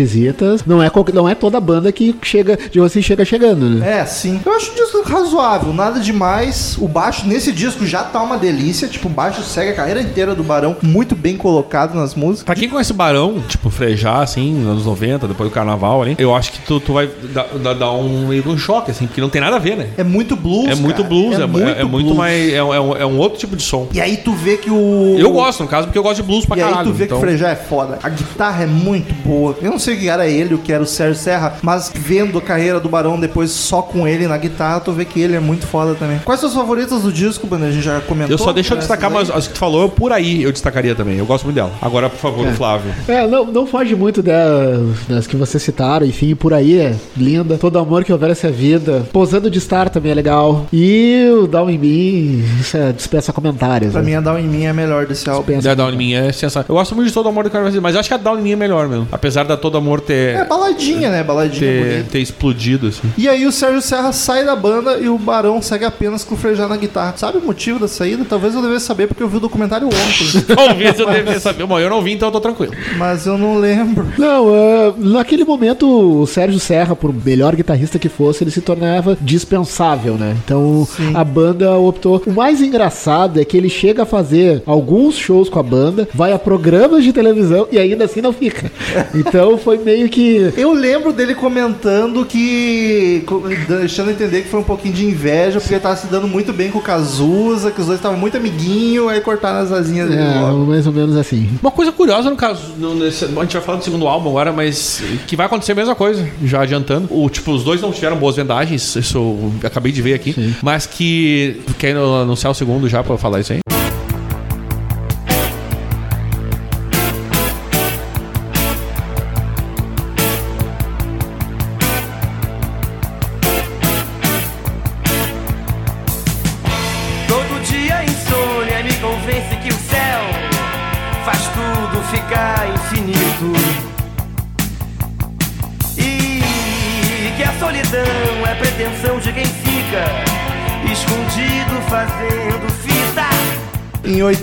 visitas, 0.62 0.66
não 0.66 0.82
é, 0.82 0.90
não 1.12 1.28
é 1.28 1.34
toda 1.34 1.60
banda 1.60 1.90
que 1.92 2.14
chega, 2.22 2.56
de 2.70 2.80
assim 2.80 3.02
chega 3.02 3.24
chegando, 3.24 3.68
né? 3.68 4.00
É, 4.00 4.04
sim. 4.06 4.40
Eu 4.44 4.52
acho 4.52 4.72
o 4.72 4.74
disco 4.74 5.02
razoável, 5.02 5.72
nada 5.72 6.00
demais. 6.00 6.76
O 6.80 6.88
baixo 6.88 7.26
nesse 7.26 7.52
disco 7.52 7.86
já 7.86 8.02
tá 8.04 8.22
uma 8.22 8.36
delícia. 8.36 8.88
Tipo, 8.88 9.08
o 9.08 9.10
baixo 9.10 9.42
segue 9.42 9.70
a 9.70 9.74
carreira 9.74 10.00
inteira 10.00 10.34
do 10.34 10.42
Barão, 10.42 10.76
muito 10.82 11.14
bem 11.14 11.36
colocado 11.36 11.94
nas 11.94 12.14
músicas. 12.14 12.44
Pra 12.44 12.54
quem 12.54 12.68
conhece 12.68 12.92
o 12.92 12.94
Barão, 12.94 13.40
tipo, 13.48 13.70
frejar, 13.70 14.20
assim, 14.22 14.52
nos 14.54 14.66
anos 14.72 14.86
90, 14.86 15.28
depois 15.28 15.48
do 15.50 15.52
carnaval 15.54 16.02
ali, 16.02 16.14
eu 16.18 16.34
acho 16.34 16.52
que 16.52 16.60
tu, 16.60 16.80
tu 16.80 16.92
vai 16.92 17.08
dar, 17.32 17.74
dar- 17.74 17.92
um 17.92 18.28
meio 18.28 18.42
de 18.42 18.48
um 18.48 18.58
choque, 18.58 18.90
assim, 18.90 19.06
porque 19.06 19.20
não 19.20 19.28
tem 19.30 19.40
nada 19.40 19.56
a 19.56 19.58
ver, 19.58 19.76
né? 19.76 19.88
É 19.96 20.04
muito 20.04 20.36
blues, 20.36 20.70
É 20.70 20.74
muito 20.74 20.96
cara. 20.96 21.08
blues, 21.08 21.38
é, 21.38 21.42
é- 21.42 21.80
é 21.80 21.84
muito, 21.84 22.04
blues. 22.06 22.16
mais. 22.16 22.52
É, 22.52 22.62
um- 22.62 22.74
é 22.74 22.80
um, 22.80 22.96
é 22.96 23.06
um 23.06 23.18
outro 23.18 23.38
tipo 23.38 23.56
de 23.56 23.62
som. 23.62 23.88
E 23.92 24.00
aí 24.00 24.16
tu 24.18 24.32
vê 24.32 24.56
que 24.56 24.70
o... 24.70 25.16
Eu 25.18 25.32
gosto, 25.32 25.62
no 25.62 25.68
caso, 25.68 25.86
porque 25.86 25.98
eu 25.98 26.02
gosto 26.02 26.16
de 26.16 26.22
blues 26.22 26.44
pra 26.44 26.56
E 26.56 26.62
aí 26.62 26.68
caralho. 26.68 26.88
tu 26.90 26.92
vê 26.94 27.04
então- 27.04 27.18
que 27.18 27.24
o 27.24 27.26
Frejá 27.26 27.50
é 27.50 27.56
foda. 27.56 27.98
A 28.02 28.08
guitarra 28.08 28.64
é 28.64 28.66
muito 28.66 29.14
boa. 29.26 29.56
Eu 29.62 29.70
não 29.70 29.78
sei 29.78 29.94
o 29.96 29.98
que 29.98 30.08
era 30.08 30.26
ele, 30.26 30.45
o 30.54 30.58
que 30.58 30.72
era 30.72 30.82
o 30.82 30.86
Sérgio 30.86 31.20
Serra, 31.20 31.56
mas 31.62 31.90
vendo 31.94 32.38
a 32.38 32.42
carreira 32.42 32.80
do 32.80 32.88
Barão 32.88 33.18
depois 33.18 33.50
só 33.50 33.82
com 33.82 34.06
ele 34.06 34.26
na 34.26 34.36
guitarra, 34.36 34.80
tu 34.80 34.92
vê 34.92 35.04
que 35.04 35.20
ele 35.20 35.34
é 35.34 35.40
muito 35.40 35.66
foda 35.66 35.94
também. 35.94 36.18
Quais 36.24 36.40
são 36.40 36.48
os 36.48 36.54
favoritas 36.54 37.02
do 37.02 37.12
disco? 37.12 37.46
A 37.52 37.70
gente 37.70 37.82
já 37.82 38.00
comentou. 38.00 38.34
Eu 38.34 38.38
só 38.38 38.52
deixo 38.52 38.72
eu 38.72 38.78
Essas 38.78 38.88
destacar, 38.88 39.10
mas 39.10 39.30
as 39.30 39.46
que 39.46 39.54
tu 39.54 39.58
falou, 39.58 39.88
por 39.88 40.12
aí 40.12 40.42
eu 40.42 40.52
destacaria 40.52 40.94
também. 40.94 41.16
Eu 41.16 41.26
gosto 41.26 41.44
muito 41.44 41.56
dela. 41.56 41.72
Agora, 41.80 42.10
por 42.10 42.18
favor, 42.18 42.46
o 42.46 42.52
Flávio. 42.52 42.92
É, 43.08 43.26
não, 43.26 43.46
não 43.46 43.66
foge 43.66 43.94
muito 43.94 44.22
das, 44.22 45.06
das 45.08 45.26
que 45.26 45.36
vocês 45.36 45.62
citaram, 45.62 46.06
enfim, 46.06 46.34
por 46.34 46.52
aí 46.52 46.78
é 46.78 46.94
linda. 47.16 47.56
Todo 47.56 47.78
amor 47.78 48.04
que 48.04 48.12
houver 48.12 48.30
essa 48.30 48.50
vida. 48.50 49.06
Posando 49.12 49.50
de 49.50 49.60
Star 49.60 49.88
também 49.88 50.12
é 50.12 50.14
legal. 50.14 50.66
E 50.72 51.28
o 51.40 51.46
Down 51.46 51.70
in 51.70 51.78
Me, 51.78 52.44
isso 52.60 52.76
é, 52.76 52.92
dispensa 52.92 53.32
comentários. 53.32 53.92
Pra 53.92 54.02
né? 54.02 54.10
mim, 54.10 54.14
a 54.14 54.20
Down 54.20 54.38
in 54.38 54.48
Me 54.48 54.64
é 54.64 54.72
melhor 54.72 55.06
desse 55.06 55.28
álbum. 55.28 55.46
Dispensa 55.46 55.72
A 55.72 55.74
Down 55.74 55.90
in 55.92 55.96
Me 55.96 56.14
é 56.14 56.32
sensacional. 56.32 56.66
Eu 56.68 56.74
gosto 56.74 56.94
muito 56.94 57.08
de 57.08 57.14
Todo 57.14 57.28
Amor 57.28 57.44
do 57.44 57.50
Cara 57.50 57.64
Vazio, 57.64 57.82
mas 57.82 57.94
eu 57.94 58.00
acho 58.00 58.08
que 58.08 58.14
a 58.14 58.18
Down 58.18 58.38
in 58.38 58.42
Me 58.42 58.52
é 58.52 58.56
melhor 58.56 58.88
mesmo. 58.88 59.08
Apesar 59.10 59.44
da 59.44 59.56
Todo 59.56 59.78
Amor 59.78 60.00
ter, 60.00 60.35
É 60.40 60.44
baladinha, 60.44 61.10
né? 61.10 61.22
Baladinha 61.22 61.60
ter, 61.60 61.84
bonita. 61.84 62.10
ter 62.10 62.18
explodido, 62.20 62.88
assim. 62.88 63.12
E 63.16 63.28
aí 63.28 63.46
o 63.46 63.52
Sérgio 63.52 63.80
Serra 63.80 64.12
sai 64.12 64.44
da 64.44 64.54
banda 64.54 64.98
e 64.98 65.08
o 65.08 65.18
Barão 65.18 65.60
segue 65.62 65.84
apenas 65.84 66.24
com 66.24 66.34
o 66.34 66.38
Frejá 66.38 66.68
na 66.68 66.76
guitarra. 66.76 67.14
Sabe 67.16 67.38
o 67.38 67.42
motivo 67.42 67.78
da 67.78 67.88
saída? 67.88 68.24
Talvez 68.28 68.54
eu 68.54 68.62
devesse 68.62 68.86
saber 68.86 69.06
porque 69.06 69.22
eu 69.22 69.28
vi 69.28 69.36
o 69.36 69.40
documentário 69.40 69.86
ontem. 69.86 70.42
Talvez 70.54 70.98
eu 70.98 71.10
devia 71.10 71.40
saber. 71.40 71.66
Bom, 71.66 71.78
eu 71.78 71.90
não 71.90 72.02
vi, 72.02 72.12
então 72.12 72.28
eu 72.28 72.32
tô 72.32 72.40
tranquilo. 72.40 72.72
mas 72.96 73.26
eu 73.26 73.38
não 73.38 73.58
lembro. 73.58 74.06
Não, 74.18 74.48
ah, 74.54 74.94
naquele 74.96 75.44
momento 75.44 75.86
o 76.22 76.26
Sérgio 76.26 76.60
Serra, 76.60 76.94
por 76.94 77.12
melhor 77.12 77.54
guitarrista 77.54 77.98
que 77.98 78.08
fosse, 78.08 78.44
ele 78.44 78.50
se 78.50 78.60
tornava 78.60 79.16
dispensável, 79.20 80.14
né? 80.14 80.36
Então 80.44 80.86
a 81.14 81.24
banda 81.24 81.74
optou. 81.76 82.22
O 82.26 82.32
mais 82.32 82.60
engraçado 82.60 83.40
é 83.40 83.44
que 83.44 83.56
ele 83.56 83.68
chega 83.68 84.02
a 84.02 84.06
fazer 84.06 84.62
alguns 84.66 85.16
shows 85.16 85.48
com 85.48 85.58
a 85.58 85.62
banda, 85.62 86.08
vai 86.14 86.32
a 86.32 86.38
programas 86.38 87.04
de 87.04 87.12
televisão 87.12 87.66
e 87.70 87.78
ainda 87.78 88.04
assim 88.04 88.20
não 88.20 88.32
fica. 88.32 88.70
Então 89.14 89.56
foi 89.56 89.78
meio 89.78 90.08
que. 90.08 90.15
Eu 90.56 90.72
lembro 90.72 91.12
dele 91.12 91.34
comentando 91.34 92.24
que. 92.24 93.24
deixando 93.68 94.10
entender 94.10 94.42
que 94.42 94.48
foi 94.48 94.60
um 94.60 94.64
pouquinho 94.64 94.94
de 94.94 95.04
inveja, 95.04 95.60
porque 95.60 95.74
ele 95.74 95.80
tava 95.80 95.96
se 95.96 96.06
dando 96.06 96.26
muito 96.28 96.52
bem 96.52 96.70
com 96.70 96.78
o 96.78 96.82
Cazuza, 96.82 97.70
que 97.70 97.80
os 97.80 97.86
dois 97.86 97.98
estavam 97.98 98.18
muito 98.18 98.36
amiguinho, 98.36 99.08
aí 99.08 99.20
cortaram 99.20 99.60
as 99.60 99.72
asinhas 99.72 100.08
dele 100.08 100.22
É, 100.22 100.40
logo. 100.40 100.66
mais 100.66 100.86
ou 100.86 100.92
menos 100.92 101.16
assim. 101.16 101.48
Uma 101.62 101.70
coisa 101.70 101.92
curiosa 101.92 102.30
no 102.30 102.36
caso, 102.36 102.72
no- 102.78 102.94
nesse- 102.94 103.24
a 103.24 103.28
gente 103.28 103.52
vai 103.54 103.62
falar 103.62 103.78
do 103.78 103.84
segundo 103.84 104.06
álbum 104.06 104.30
agora, 104.30 104.52
mas 104.52 105.02
que 105.26 105.36
vai 105.36 105.46
acontecer 105.46 105.72
a 105.72 105.76
mesma 105.76 105.94
coisa, 105.94 106.26
já 106.44 106.62
adiantando. 106.62 107.08
O, 107.10 107.28
tipo, 107.28 107.52
os 107.52 107.62
dois 107.64 107.80
não 107.80 107.92
tiveram 107.92 108.16
boas 108.16 108.36
vendagens, 108.36 108.94
isso 108.96 109.18
eu 109.18 109.52
acabei 109.64 109.92
de 109.92 110.02
ver 110.02 110.14
aqui, 110.14 110.54
mas 110.62 110.86
que 110.86 111.60
quer 111.78 111.96
anunciar 111.96 112.50
o 112.50 112.54
segundo 112.54 112.88
já 112.88 113.02
pra 113.02 113.14
eu 113.14 113.18
falar 113.18 113.40
isso 113.40 113.52
aí. 113.52 113.75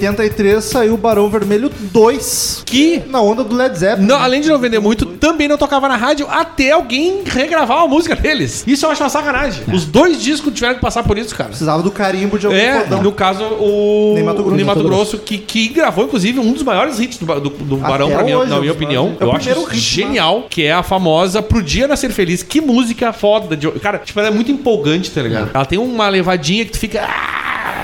83 0.07 0.63
saiu 0.63 0.93
o 0.93 0.97
Barão 0.97 1.29
Vermelho 1.29 1.69
2, 1.91 2.63
Que, 2.65 3.01
na 3.07 3.21
onda 3.21 3.43
do 3.43 3.55
Led 3.55 3.77
Zeppelin. 3.77 4.05
não- 4.07 4.17
além 4.19 4.41
de 4.41 4.49
não 4.49 4.59
vender 4.59 4.79
muito, 4.79 5.05
também 5.05 5.47
não 5.47 5.57
tocava 5.57 5.87
na 5.87 5.95
rádio 5.95 6.27
até 6.29 6.71
alguém 6.71 7.21
regravar 7.25 7.79
a 7.83 7.87
música 7.87 8.15
deles. 8.15 8.63
Isso 8.67 8.85
eu 8.85 8.91
acho 8.91 9.01
uma 9.03 9.09
sacanagem. 9.09 9.63
Os 9.73 9.85
dois 9.85 10.21
discos 10.21 10.53
tiveram 10.53 10.75
que 10.75 10.81
passar 10.81 11.03
por 11.03 11.17
isso, 11.17 11.35
cara. 11.35 11.49
Precisava 11.49 11.81
do 11.83 11.91
carimbo 11.91 12.37
de 12.37 12.45
algum 12.45 12.57
É, 12.57 12.81
fodão. 12.81 13.01
no 13.03 13.11
caso, 13.11 13.43
o 13.43 14.13
Nem 14.15 14.23
Mato 14.23 14.43
Grosso. 14.43 14.55
Ney 14.55 14.65
Mato 14.65 14.77
Mato 14.79 14.87
Grosso, 14.89 15.17
que, 15.19 15.37
que 15.37 15.67
gravou, 15.69 16.05
inclusive, 16.05 16.39
um 16.39 16.51
dos 16.51 16.63
maiores 16.63 16.99
hits 16.99 17.17
do, 17.17 17.25
do, 17.39 17.49
do 17.49 17.77
Barão, 17.77 18.09
pra 18.09 18.23
mim, 18.23 18.33
hoje, 18.33 18.49
na 18.49 18.57
é 18.57 18.59
minha 18.59 18.71
opinião. 18.71 19.15
É 19.19 19.23
Eu 19.23 19.31
acho 19.31 19.63
hit, 19.65 19.79
genial, 19.79 20.47
que 20.49 20.63
é 20.63 20.73
a 20.73 20.83
famosa 20.83 21.41
Pro 21.41 21.61
Dia 21.61 21.87
Nascer 21.87 22.11
Feliz. 22.11 22.43
Que 22.43 22.59
música 22.61 23.13
foda. 23.13 23.55
De... 23.55 23.69
Cara, 23.79 23.97
tipo, 23.99 24.19
ela 24.19 24.29
é 24.29 24.31
muito 24.31 24.51
empolgante, 24.51 25.11
tá 25.11 25.21
ligado? 25.21 25.51
Ela 25.53 25.65
tem 25.65 25.77
uma 25.79 26.09
levadinha 26.09 26.65
que 26.65 26.71
tu 26.71 26.79
fica... 26.79 27.01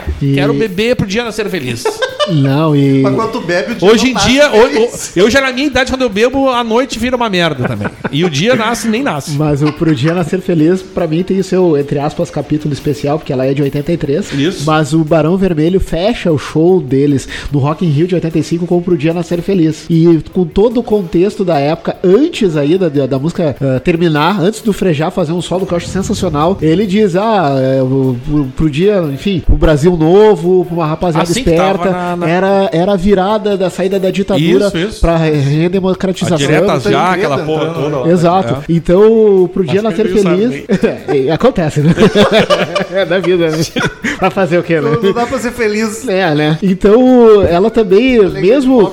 "Ah, 0.07 0.11
E- 0.21 0.33
Quero 0.33 0.53
beber 0.53 0.95
pro 0.95 1.05
dia 1.07 1.23
nascer 1.23 1.49
feliz. 1.49 1.83
Não, 2.29 2.75
e. 2.75 3.01
Mas 3.01 3.15
quando 3.15 3.31
tu 3.31 3.41
bebe, 3.41 3.71
o 3.71 3.75
dia 3.75 3.89
Hoje 3.89 4.13
não 4.13 4.21
em 4.21 4.25
dia, 4.27 4.49
feliz. 4.51 5.17
eu 5.17 5.31
já 5.31 5.41
na 5.41 5.51
minha 5.51 5.65
idade, 5.65 5.91
quando 5.91 6.03
eu 6.03 6.09
bebo, 6.09 6.47
a 6.49 6.63
noite 6.63 6.99
vira 6.99 7.15
uma 7.15 7.27
merda 7.27 7.67
também. 7.67 7.87
E 8.11 8.23
o 8.23 8.29
dia 8.29 8.53
nasce 8.55 8.87
nem 8.87 9.01
nasce. 9.01 9.31
Mas 9.31 9.63
o 9.63 9.73
Pro 9.73 9.95
Dia 9.95 10.13
Nascer 10.13 10.39
Feliz, 10.39 10.79
pra 10.83 11.07
mim, 11.07 11.23
tem 11.23 11.39
o 11.39 11.43
seu, 11.43 11.75
entre 11.75 11.97
aspas, 11.97 12.29
capítulo 12.29 12.71
especial, 12.71 13.17
porque 13.17 13.33
ela 13.33 13.47
é 13.47 13.53
de 13.55 13.63
83. 13.63 14.31
Isso. 14.33 14.63
Mas 14.65 14.93
o 14.93 15.03
Barão 15.03 15.37
Vermelho 15.37 15.79
fecha 15.79 16.31
o 16.31 16.37
show 16.37 16.79
deles 16.79 17.27
no 17.51 17.57
Rock 17.57 17.83
in 17.83 17.89
Rio 17.89 18.05
de 18.07 18.13
85 18.13 18.67
com 18.67 18.77
o 18.77 18.81
Pro 18.81 18.95
Dia 18.97 19.13
Nascer 19.13 19.41
Feliz. 19.41 19.85
E 19.89 20.21
com 20.31 20.45
todo 20.45 20.81
o 20.81 20.83
contexto 20.83 21.43
da 21.43 21.57
época, 21.57 21.97
antes 22.03 22.55
aí 22.55 22.77
da, 22.77 22.89
da, 22.89 23.17
música 23.17 23.55
eh, 23.59 23.79
terminar, 23.79 24.39
antes 24.39 24.61
do 24.61 24.71
Frejá 24.71 25.09
fazer 25.09 25.31
um 25.31 25.41
solo 25.41 25.65
que 25.65 25.73
eu 25.73 25.77
acho 25.77 25.87
sensacional, 25.87 26.59
ele 26.61 26.85
diz, 26.85 27.15
ah, 27.15 27.55
é, 27.59 27.81
o, 27.81 28.15
o- 28.29 28.51
pro 28.55 28.69
dia, 28.69 29.01
enfim, 29.11 29.41
o 29.49 29.55
Brasil 29.55 29.88
novo, 29.97 30.65
pra 30.65 30.73
uma 30.75 30.85
rapaziada 30.87 31.29
Assim 31.29 31.39
esperta, 31.41 31.89
na- 31.89 32.15
na- 32.15 32.29
era, 32.29 32.69
era 32.71 32.93
a 32.93 32.95
virada 32.95 33.57
da 33.57 33.69
saída 33.69 33.99
da 33.99 34.09
ditadura 34.11 34.67
Isso, 34.67 34.77
isso. 34.77 35.01
pra 35.01 35.17
redemocratização. 35.17 36.37
diretas 36.37 36.83
tá 36.83 36.91
já, 36.91 37.11
aquela 37.13 37.35
greta 37.37 37.51
porra 37.51 37.69
entrando, 37.69 37.83
toda. 37.83 37.97
lá. 37.99 38.09
Exato. 38.11 38.53
É. 38.55 38.73
Então, 38.73 39.49
pro 39.53 39.63
dia 39.63 39.81
Acho 39.81 39.95
que 39.95 40.03
nascer 40.03 40.23
feliz. 40.23 40.63
É, 41.29 41.31
acontece, 41.31 41.81
né? 41.81 41.93
é 42.93 43.05
da 43.05 43.19
vida, 43.19 43.49
né? 43.49 43.57
Vai 44.19 44.29
fazer 44.29 44.57
o 44.57 44.63
quê, 44.63 44.79
né? 44.81 44.91
Não, 44.91 45.01
não 45.01 45.13
dá 45.13 45.25
pra 45.25 45.39
ser 45.39 45.51
feliz. 45.51 46.07
É, 46.07 46.33
né? 46.35 46.57
Então, 46.61 47.41
ela 47.43 47.69
também, 47.69 48.19
mesmo 48.29 48.91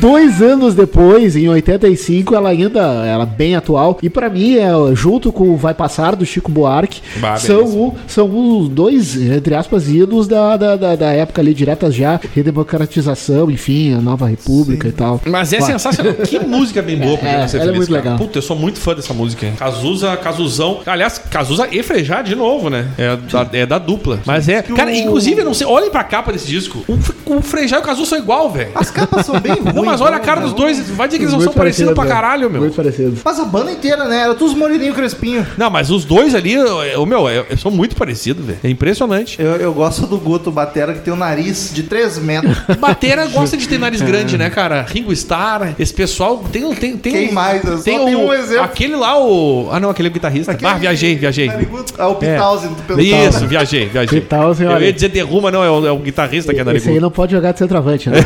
dois 0.00 0.42
anos 0.42 0.74
depois, 0.74 1.36
em 1.36 1.48
85, 1.48 2.34
ela 2.34 2.48
ainda 2.50 2.80
ela 2.80 3.22
é 3.24 3.26
bem 3.26 3.54
atual. 3.54 3.98
E 4.02 4.10
pra 4.10 4.28
mim, 4.28 4.56
é, 4.56 4.68
junto 4.94 5.32
com 5.32 5.50
o 5.50 5.56
Vai 5.56 5.74
Passar, 5.74 6.16
do 6.16 6.24
Chico 6.26 6.50
Buarque, 6.50 7.00
Bah, 7.16 7.36
são, 7.36 7.64
o, 7.64 7.94
são 8.06 8.26
os 8.60 8.68
dois, 8.68 9.16
entre 9.16 9.54
aspas, 9.54 9.88
ídolos 9.88 10.25
da, 10.26 10.56
da, 10.56 10.76
da, 10.76 10.96
da 10.96 11.12
época 11.12 11.40
ali, 11.40 11.54
diretas 11.54 11.94
já, 11.94 12.20
redemocratização, 12.34 13.50
enfim, 13.50 13.94
a 13.94 14.00
nova 14.00 14.26
república 14.28 14.88
e 14.88 14.92
tal. 14.92 15.20
Mas 15.26 15.52
é 15.52 15.60
sensacional. 15.60 16.14
Que 16.26 16.38
música 16.40 16.82
bem 16.82 16.96
boa 16.98 17.16
pro 17.16 17.26
É, 17.28 17.38
Nascer 17.38 17.60
ela 17.60 17.70
é 17.70 17.74
muito 17.74 17.88
cara. 17.88 18.00
legal. 18.02 18.18
Puta, 18.18 18.38
eu 18.38 18.42
sou 18.42 18.56
muito 18.56 18.78
fã 18.80 18.94
dessa 18.94 19.14
música. 19.14 19.46
hein? 19.46 19.54
Cazuza, 19.58 20.16
Cazuzão. 20.16 20.80
Aliás, 20.86 21.18
Cazuza 21.18 21.68
e 21.70 21.82
Frejá 21.82 22.22
de 22.22 22.34
novo, 22.34 22.68
né? 22.70 22.88
É 22.98 23.16
da, 23.16 23.48
é 23.52 23.66
da 23.66 23.78
dupla. 23.78 24.20
Mas 24.24 24.48
é. 24.48 24.62
Cara, 24.62 24.94
inclusive, 24.94 25.40
eu 25.40 25.44
não 25.44 25.54
sei. 25.54 25.66
Olhem 25.66 25.90
pra 25.90 26.02
capa 26.04 26.32
desse 26.32 26.46
disco. 26.46 26.84
O, 26.88 27.36
o 27.36 27.42
Frejá 27.42 27.76
e 27.76 27.80
o 27.80 27.82
Cazuza 27.82 28.10
são 28.10 28.18
igual, 28.18 28.50
velho. 28.50 28.70
As 28.74 28.90
capas 28.90 29.24
são 29.26 29.38
bem 29.40 29.52
ruins. 29.60 29.74
Não, 29.74 29.84
mas 29.84 30.00
olha 30.00 30.16
a 30.16 30.18
né? 30.18 30.24
cara 30.24 30.40
dos 30.40 30.52
dois. 30.52 30.80
Vai 30.90 31.06
dizer 31.08 31.18
que 31.18 31.24
eles 31.24 31.32
não 31.32 31.38
Muito 31.38 31.52
são 31.52 31.58
parecidos 31.58 31.94
pra 31.94 32.04
né? 32.04 32.10
caralho, 32.10 32.50
meu. 32.50 32.60
Muito 32.62 32.74
parecido. 32.76 33.16
Mas 33.24 33.38
a 33.40 33.44
banda 33.44 33.70
inteira, 33.72 34.04
né? 34.06 34.20
Era 34.22 34.34
todos 34.34 34.54
moreninho 34.54 34.94
crespinho. 34.94 35.46
Não, 35.56 35.70
mas 35.70 35.90
os 35.90 36.04
dois 36.04 36.34
ali, 36.34 36.56
o 36.58 37.06
meu, 37.06 37.24
são 37.58 37.70
muito 37.70 37.94
parecidos, 37.96 38.44
velho. 38.44 38.58
É 38.64 38.68
impressionante. 38.68 39.40
Eu, 39.40 39.56
eu 39.56 39.72
gosto 39.72 40.06
do 40.06 40.15
Guto 40.18 40.50
Batera, 40.50 40.92
que 40.94 41.00
tem 41.00 41.12
um 41.12 41.16
nariz 41.16 41.70
de 41.72 41.82
3 41.82 42.18
metros. 42.18 42.56
Batera 42.78 43.26
gosta 43.26 43.56
de 43.56 43.68
ter 43.68 43.78
nariz 43.78 44.00
grande, 44.00 44.36
né, 44.38 44.50
cara? 44.50 44.82
Ringo 44.88 45.12
Starr, 45.12 45.74
esse 45.78 45.92
pessoal 45.92 46.38
tem 46.52 46.74
tem 46.74 46.96
tem 46.96 47.12
Quem 47.12 47.32
mais? 47.32 47.64
Eu 47.64 47.82
Tem 47.82 47.98
o, 48.14 48.26
um 48.26 48.32
exemplo. 48.32 48.64
Aquele 48.64 48.96
lá 48.96 49.18
o 49.18 49.68
Ah, 49.72 49.80
não, 49.80 49.90
aquele 49.90 50.08
é 50.08 50.10
o 50.10 50.14
guitarrista. 50.14 50.52
Aquele- 50.52 50.70
Ah, 50.70 50.74
viajei, 50.74 51.16
viajei. 51.16 51.46
Narigudo. 51.46 51.84
Ah, 51.98 52.08
o 52.08 52.14
Pitausen 52.16 52.70
do 52.70 52.82
Pelotão. 52.82 53.28
Isso, 53.28 53.46
viajei, 53.46 53.86
viajei. 53.88 54.20
Pitausen, 54.20 54.66
Eu 54.66 54.72
olha. 54.72 54.84
ia 54.86 54.92
dizer 54.92 55.08
derruma, 55.08 55.50
não, 55.50 55.62
é 55.64 55.70
o, 55.70 55.86
é 55.86 55.90
o 55.92 55.98
guitarrista 55.98 56.52
que 56.52 56.58
é 56.58 56.62
Esse 56.62 56.70
aí 56.70 56.74
narigudo. 56.74 57.00
não 57.00 57.10
pode 57.10 57.32
jogar 57.32 57.52
de 57.52 57.58
centroavante, 57.58 58.10
né? 58.10 58.18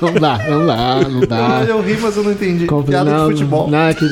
não 0.00 0.12
dá, 0.14 0.38
não 0.48 0.66
dá, 0.66 1.00
não 1.08 1.20
dá. 1.20 1.64
Eu 1.68 1.80
ri, 1.82 1.96
mas 2.00 2.16
eu 2.16 2.22
não 2.22 2.32
entendi. 2.32 2.66
Compre- 2.66 2.92
Piada 2.92 3.10
não, 3.10 3.26
de 3.28 3.32
futebol. 3.34 3.68
Não, 3.70 3.78
é 3.88 3.94
que... 3.94 4.04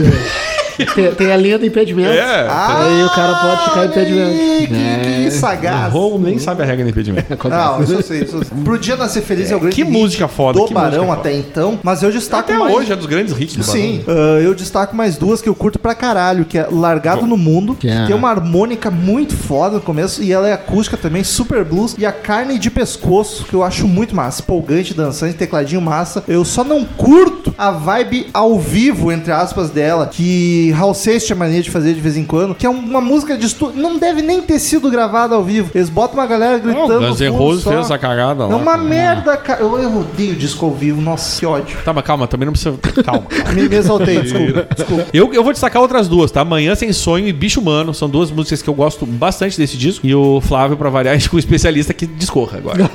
tem, 0.87 1.15
tem 1.15 1.33
a 1.33 1.37
linha 1.37 1.59
do 1.59 1.67
impedimento. 1.67 2.11
É. 2.11 2.47
Aí 2.51 3.03
o 3.05 3.11
cara 3.11 3.35
pode 3.35 3.65
ficar 3.65 3.87
impedimento. 3.87 4.31
aí, 4.31 4.67
Que, 4.67 4.75
É. 4.75 5.25
que 5.25 5.31
sagaz. 5.31 5.95
O 5.95 6.19
nem 6.19 6.39
sabe 6.39 6.63
a 6.63 6.67
regra 6.67 6.85
do 6.85 6.91
impedimento. 6.91 7.37
Não, 7.49 7.83
isso 7.83 7.93
eu 7.95 8.03
sei, 8.03 8.23
isso 8.25 8.37
eu 8.37 8.45
sei. 8.45 8.59
Pro 8.65 8.79
Dia 8.79 8.97
Nascer 8.97 9.23
Feliz 9.23 9.51
é, 9.51 9.57
o 9.57 9.61
grande 9.61 9.75
que 9.77 9.85
música 9.85 10.29
foda, 10.29 10.59
do 10.61 10.67
que 10.67 10.75
Barão 10.75 11.07
música 11.07 11.21
até 11.21 11.35
então, 11.37 11.79
mas 11.83 12.03
eu 12.03 12.11
destaco 12.11 12.51
Até 12.51 12.59
mais... 12.59 12.75
hoje 12.75 12.93
é 12.93 12.97
dos 12.97 13.07
grandes 13.07 13.39
hits 13.39 13.57
do 13.57 13.65
Barão. 13.65 13.73
Sim, 13.81 14.05
ah, 14.07 14.41
eu 14.41 14.55
destaco 14.55 14.95
mais 14.95 15.17
duas 15.17 15.41
que 15.43 15.49
eu 15.49 15.55
curto 15.55 15.79
pra 15.79 15.95
caralho, 15.95 16.45
que 16.45 16.59
é 16.59 16.67
Largado 16.71 17.27
no 17.27 17.37
Mundo, 17.37 17.75
que 17.75 17.89
é- 17.89 18.07
tem 18.07 18.15
uma 18.15 18.31
harmônica 18.31 18.91
muito 18.91 19.37
foda 19.37 19.77
no 19.77 19.81
começo, 19.81 20.23
e 20.23 20.33
ela 20.33 20.49
é 20.49 20.53
acústica 20.53 20.97
também, 20.97 21.25
super 21.25 21.65
blues, 21.65 21.95
e 21.99 22.05
a 22.07 22.13
Carne 22.13 22.59
de 22.59 22.71
Pescoço, 22.71 23.45
que 23.45 23.55
eu 23.55 23.63
acho 23.63 23.87
muito 23.89 24.15
massa, 24.15 24.43
empolgante, 24.43 24.95
dançante, 24.95 25.35
tecladinho 25.35 25.81
massa. 25.81 26.23
Eu 26.29 26.45
só 26.45 26.63
não 26.65 26.85
curto 26.85 27.55
a 27.57 27.71
vibe 27.71 28.29
ao 28.33 28.59
vivo, 28.59 29.11
entre 29.13 29.33
aspas, 29.33 29.71
dela, 29.71 30.07
que 30.07 30.70
que 30.73 30.77
Hal 30.83 30.95
Seixas 30.95 31.25
tinha 31.27 31.37
mania 31.37 31.63
de 31.63 31.71
fazer 31.71 31.95
de 31.95 32.01
vez 32.01 32.17
em 32.17 32.25
quando, 32.25 32.55
que 32.55 32.65
é 32.65 32.69
uma 32.69 33.01
música 33.01 33.37
de 33.37 33.47
estúdio. 33.47 33.81
Não 33.81 33.99
deve 33.99 34.23
nem 34.23 34.41
ter 34.43 34.59
sido 34.59 34.91
gravada 34.91 35.35
ao 35.35 35.43
vivo. 35.43 35.71
Eles 35.75 35.89
botam 35.89 36.19
uma 36.19 36.27
galera 36.27 36.59
gritando. 36.59 36.99
Guns 37.01 37.21
N' 37.21 37.27
no 37.27 37.33
fundo 37.33 37.45
Roses 37.45 37.63
só. 37.65 37.71
fez 37.71 37.83
essa 37.83 37.99
cagada 37.99 38.45
É 38.45 38.47
lá. 38.47 38.57
uma 38.57 38.77
merda, 38.77 39.37
cara. 39.37 39.61
Eu, 39.61 39.79
eu 39.79 39.99
odeio 40.01 40.35
disco 40.35 40.65
ao 40.67 40.73
vivo. 40.73 41.01
Nossa, 41.01 41.39
que 41.41 41.47
ódio. 41.47 41.77
Tá, 41.85 41.93
mas 41.93 42.05
calma, 42.05 42.27
também 42.27 42.47
não 42.47 42.53
precisa. 42.53 42.77
Calma. 43.05 43.25
Me, 43.55 43.69
me 43.69 43.77
exaltei, 43.77 44.21
desculpa. 44.23 44.67
desculpa. 44.75 45.07
Eu, 45.13 45.33
eu 45.33 45.43
vou 45.43 45.53
destacar 45.53 45.81
outras 45.83 46.07
duas, 46.09 46.31
tá? 46.31 46.45
Manhã 46.45 46.75
Sem 46.75 46.93
Sonho 46.93 47.27
e 47.27 47.33
Bicho 47.33 47.61
Humano. 47.61 47.93
São 47.95 48.09
duas 48.09 48.31
músicas 48.31 48.63
que 48.63 48.69
eu 48.69 48.75
gosto 48.75 49.05
bastante 49.07 49.57
desse 49.59 49.77
disco. 49.77 50.07
E 50.07 50.15
o 50.15 50.41
Flávio, 50.41 50.77
pra 50.77 50.89
variar, 50.91 51.15
é 51.19 51.21
o 51.33 51.39
especialista 51.39 51.93
que 51.95 52.07
discorra 52.07 52.59
agora. 52.59 52.91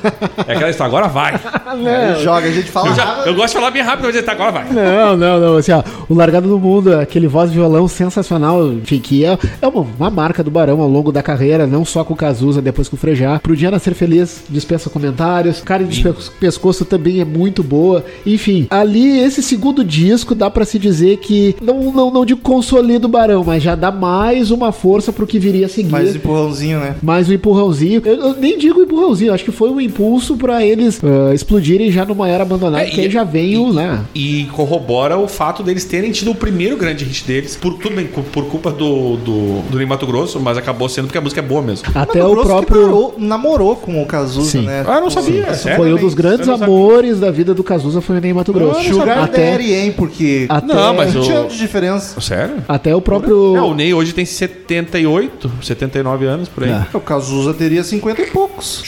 É 0.48 0.54
aquela 0.54 0.70
história, 0.70 0.90
agora 0.90 1.08
vai. 1.08 1.34
Ele 1.74 2.24
joga, 2.24 2.48
a 2.48 2.52
gente 2.52 2.70
fala. 2.72 2.90
Eu, 2.90 2.96
já- 2.96 3.24
eu 3.26 3.36
gosto 3.36 3.54
de 3.54 3.60
falar 3.60 3.72
bem 3.72 3.82
rápido, 3.82 4.06
mas 4.06 4.16
ele 4.16 4.26
tá, 4.26 4.32
agora 4.34 4.52
vai. 4.52 4.66
Não, 4.72 5.18
não, 5.18 5.40
não. 5.40 5.58
Assim, 5.58 5.72
ó, 5.72 5.84
o 6.08 6.14
Largado 6.14 6.48
do 6.48 6.60
Mundo, 6.60 6.98
aquele 7.00 7.28
voz 7.28 7.52
de 7.52 7.55
violão 7.56 7.88
sensacional, 7.88 8.72
enfim, 8.74 9.00
que 9.00 9.26
é, 9.26 9.38
é 9.62 9.68
uma, 9.68 9.82
uma 9.98 10.10
marca 10.10 10.44
do 10.44 10.52
Barão 10.52 10.82
ao 10.82 10.88
longo 10.90 11.12
da 11.12 11.24
carreira, 11.24 11.66
não 11.66 11.84
só 11.86 12.04
com 12.04 12.14
o 12.14 12.18
Cazuza, 12.18 12.62
depois 12.62 12.88
com 12.88 12.96
o 12.96 13.00
Frejá. 13.00 13.40
Pro 13.40 13.56
Dia 13.56 13.72
Nascer 13.72 13.94
Feliz, 13.96 14.44
dispensa 14.50 14.90
comentários. 14.90 15.62
Cara 15.62 15.84
de 15.84 16.02
Pe- 16.02 16.14
Pescoço 16.40 16.86
também 16.86 17.20
é 17.20 17.26
muito 17.26 17.64
boa. 17.64 18.04
Enfim, 18.26 18.68
ali, 18.70 19.20
esse 19.20 19.42
segundo 19.42 19.84
disco, 19.84 20.36
dá 20.36 20.50
pra 20.50 20.66
se 20.66 20.78
dizer 20.78 21.18
que, 21.18 21.56
não, 21.62 21.92
não, 21.92 22.12
não 22.12 22.26
digo 22.26 22.42
consolida 22.42 23.06
o 23.08 23.10
Barão, 23.10 23.44
mas 23.44 23.64
já 23.64 23.76
dá 23.76 23.92
mais 23.92 24.52
uma 24.52 24.72
força 24.72 25.12
pro 25.14 25.26
que 25.28 25.40
viria 25.40 25.66
a 25.66 25.70
seguir. 25.70 25.92
Mais 25.92 26.16
empurrãozinho, 26.16 26.80
né? 26.80 26.96
Mais 27.02 27.30
um 27.30 27.34
empurrãozinho. 27.34 28.02
Eu, 28.06 28.16
eu 28.16 28.36
nem 28.36 28.58
digo 28.58 28.82
empurrãozinho, 28.82 29.34
acho 29.34 29.44
que 29.46 29.52
foi 29.52 29.70
um 29.70 29.80
impulso 29.82 30.36
pra 30.38 30.66
eles 30.66 31.00
ah, 31.04 31.34
explodirem 31.34 31.92
já 31.92 32.06
numa 32.06 32.28
era 32.28 32.44
abandonada, 32.44 32.84
É, 32.84 32.90
que 32.90 33.02
e- 33.02 33.10
já 33.10 33.24
vem 33.24 33.58
o, 33.58 33.72
né? 33.74 34.02
E 34.14 34.46
corrobora 34.52 35.18
o 35.18 35.28
fato 35.28 35.64
deles 35.64 35.86
terem 35.86 36.12
tido 36.12 36.32
o 36.32 36.36
primeiro 36.36 36.76
grande 36.78 37.06
hit 37.06 37.24
deles, 37.26 37.45
por 37.56 37.74
tudo 37.76 37.96
bem, 37.96 38.08
por, 38.08 38.46
culpa 38.46 38.72
do, 38.72 39.18
do, 39.18 39.62
do 39.70 39.78
Ney 39.78 39.86
Mato 39.86 40.06
Grosso, 40.08 40.40
mas 40.40 40.58
acabou 40.58 40.88
sendo 40.90 41.06
porque 41.06 41.18
a 41.18 41.22
música 41.22 41.42
é 41.42 41.44
boa 41.44 41.62
mesmo. 41.62 41.88
Até 41.94 42.20
Mato 42.20 42.32
o 42.32 42.36
Grosso 42.36 42.42
que 42.42 42.48
próprio. 42.66 42.82
namorou, 42.82 43.16
namorou 43.18 43.76
com 43.76 44.02
o 44.02 44.06
Cazuza, 44.06 44.52
Sim. 44.52 44.62
né? 44.66 44.84
Ah, 44.88 44.96
eu 44.96 45.02
não 45.02 45.10
sabia, 45.10 45.54
sério? 45.54 45.78
Foi 45.78 45.94
um 45.94 45.98
dos 45.98 46.14
grandes 46.14 46.48
não 46.48 46.56
amores 46.56 47.20
da 47.20 47.30
vida 47.32 47.54
do 47.54 47.64
Cazuza 47.64 48.02
foi 48.02 48.18
o 48.18 48.22
Ney 48.22 48.34
Mato 48.34 48.52
Grosso. 48.54 48.84
Sugar 48.84 49.20
até, 49.24 49.52
Daddy, 49.52 49.74
hein? 49.74 49.92
Porque 49.96 50.46
até, 50.50 50.74
Não, 50.74 50.94
mas 50.94 51.14
20 51.14 51.32
o- 51.32 51.36
anos 51.38 51.54
de 51.54 51.60
diferença. 51.60 52.20
Sério? 52.22 52.56
até 52.68 52.96
o 52.96 53.02
próprio. 53.02 53.56
É, 53.56 53.62
o 53.62 53.74
Ney 53.74 53.94
hoje 53.94 54.14
tem 54.14 54.26
78, 54.26 55.52
79 55.62 56.26
anos 56.26 56.48
por 56.50 56.64
aí. 56.64 56.72
É. 56.72 56.86
O 56.94 57.00
Cazuza 57.00 57.54
teria 57.54 57.84
50 57.84 58.22
e 58.22 58.26
poucos. 58.28 58.84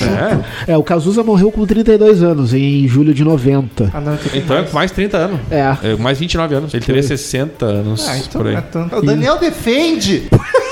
É. 0.68 0.74
É, 0.74 0.78
o 0.78 0.84
Cazuza 0.84 1.24
morreu 1.24 1.52
com 1.52 1.66
32 1.66 2.22
anos, 2.24 2.54
em 2.54 2.88
julho 2.88 3.14
de 3.14 3.24
90. 3.24 3.92
Ah, 3.94 4.00
não, 4.02 4.18
Então 4.34 4.58
é 4.58 4.64
com 4.64 4.74
mais 4.76 4.92
30 4.92 5.18
anos. 5.18 5.40
É. 5.52 5.76
É, 5.84 5.96
mais 5.96 6.18
29 6.20 6.56
anos. 6.56 6.74
Ele 6.74 6.84
teria 6.86 7.04
60 7.04 7.66
anos 7.66 8.08
Ah, 8.08 8.18
então 8.18 8.42
por 8.48 8.58
aí. 8.58 8.58
é 8.58 8.62
tanto. 8.62 8.96
O 8.98 9.02
Daniel 9.02 9.38
defende. 9.38 10.30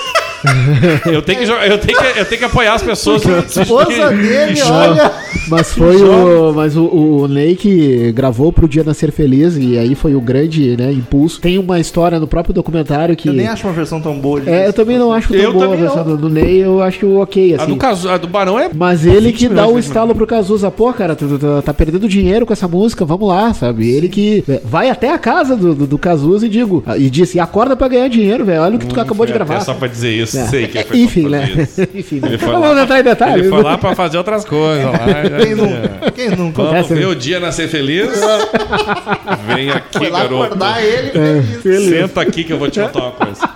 Eu 1.06 1.22
tenho, 1.22 1.40
que, 1.40 1.46
eu, 1.52 1.78
tenho 1.78 1.98
que, 1.98 2.20
eu 2.20 2.26
tenho 2.26 2.40
que 2.40 2.46
apoiar 2.46 2.74
as 2.74 2.82
pessoas. 2.84 3.24
A 3.26 3.62
esposa 3.62 4.10
dele, 4.12 4.62
olha. 4.64 5.12
Mas 5.48 5.72
foi 5.74 5.98
o. 6.02 6.54
Mas 6.54 6.76
o, 6.76 6.86
o 6.86 7.28
Ney 7.28 7.56
que 7.56 8.12
gravou 8.12 8.52
pro 8.52 8.68
Dia 8.68 8.84
Nascer 8.84 9.12
Feliz, 9.12 9.56
e 9.58 9.78
aí 9.78 9.94
foi 9.96 10.16
o 10.16 10.22
grande 10.22 10.76
né, 10.78 10.92
impulso. 10.92 11.40
Tem 11.42 11.58
uma 11.58 11.80
história 11.80 12.20
no 12.20 12.28
próprio 12.28 12.54
documentário 12.54 13.16
que. 13.16 13.30
Eu 13.30 13.34
nem 13.34 13.48
acho 13.48 13.68
uma 13.68 13.74
versão 13.74 14.02
tão 14.02 14.18
boa. 14.20 14.42
de 14.42 14.50
É, 14.50 14.68
eu 14.68 14.74
também 14.74 14.98
não 14.98 15.12
acho 15.14 15.30
tão 15.32 15.38
Eu 15.38 15.54
boa 15.54 15.74
a 15.74 15.76
versão 15.78 16.04
não. 16.06 16.16
do, 16.16 16.30
Ney, 16.30 16.64
eu 16.64 16.82
acho 16.82 17.16
ok, 17.18 17.54
A 17.54 17.62
assim. 17.64 17.72
do, 17.74 17.78
caso, 17.78 18.10
a 18.10 18.18
do 18.18 18.28
Barão 18.28 18.60
é. 18.60 18.70
Mas 18.74 19.06
ele 19.06 19.28
20 19.32 19.36
que 19.38 19.50
dá 19.50 19.68
o 19.68 19.78
estalo 19.78 20.16
pro 20.16 20.26
Cazuza, 20.28 20.72
pô, 20.72 20.92
cara, 20.94 21.16
tu, 21.16 21.28
tu- 21.28 21.38
tu 21.40 21.62
tá 21.62 21.74
perdendo 21.74 22.08
dinheiro 22.08 22.46
com 22.46 22.54
essa 22.54 22.68
música, 22.68 23.06
vamos 23.06 23.28
lá, 23.28 23.54
sabe? 23.54 23.90
Ele 23.90 24.10
que 24.10 24.44
é, 24.50 24.62
vai 24.64 24.90
até 24.90 25.12
a 25.14 25.18
casa 25.18 25.56
do, 25.56 25.76
do, 25.76 25.88
do 25.88 25.98
Cazuza 25.98 26.46
e 26.46 26.50
digo, 26.50 26.84
e 26.98 27.10
disse, 27.10 27.38
e 27.38 27.40
acorda 27.40 27.76
pra 27.76 27.88
ganhar 27.88 28.08
dinheiro, 28.08 28.44
velho, 28.46 28.62
olha 28.62 28.76
o 28.76 28.80
que 28.80 28.88
tu 28.88 29.00
acabou 29.00 29.26
de 29.26 29.34
gravar. 29.34 29.56
até 29.56 29.66
Só 29.66 29.74
pra 29.74 29.88
dizer 29.88 30.12
isso, 30.12 30.35
É. 30.35 30.35
sei 30.48 30.68
que 30.68 30.84
foi 30.84 30.98
Enfim, 31.00 31.30
né? 31.30 31.50
Enfim, 31.94 32.20
né? 32.20 32.28
Ele 32.30 32.38
foi 32.38 32.52
vamos 32.52 32.78
entrar 32.78 33.00
em 33.00 33.04
detalhes. 33.04 33.40
Ele 33.42 33.50
foi 33.50 33.64
lá 33.64 33.78
pra 33.78 33.96
fazer 33.96 34.18
outras 34.18 34.46
coisas. 34.46 34.86
Lá, 34.86 35.00
Quem 35.42 35.56
nunca? 35.56 36.12
Quem 36.12 36.30
nunca? 36.30 36.64
Vamos 36.64 36.88
ver 36.88 37.00
né? 37.00 37.06
o 37.08 37.16
dia 37.16 37.40
nascer 37.40 37.68
feliz? 37.68 38.10
Vem 39.48 39.70
aqui, 39.72 39.98
Foi 39.98 40.10
lá 40.10 40.20
garoto. 40.24 40.44
acordar 40.44 40.84
ele. 40.84 41.12
É, 41.16 41.42
feliz. 41.62 41.90
Senta 41.90 42.22
aqui 42.22 42.44
que 42.44 42.54
eu 42.54 42.58
vou 42.58 42.70
te 42.70 42.80
contar 42.80 43.00
uma 43.00 43.12
coisa. 43.12 43.50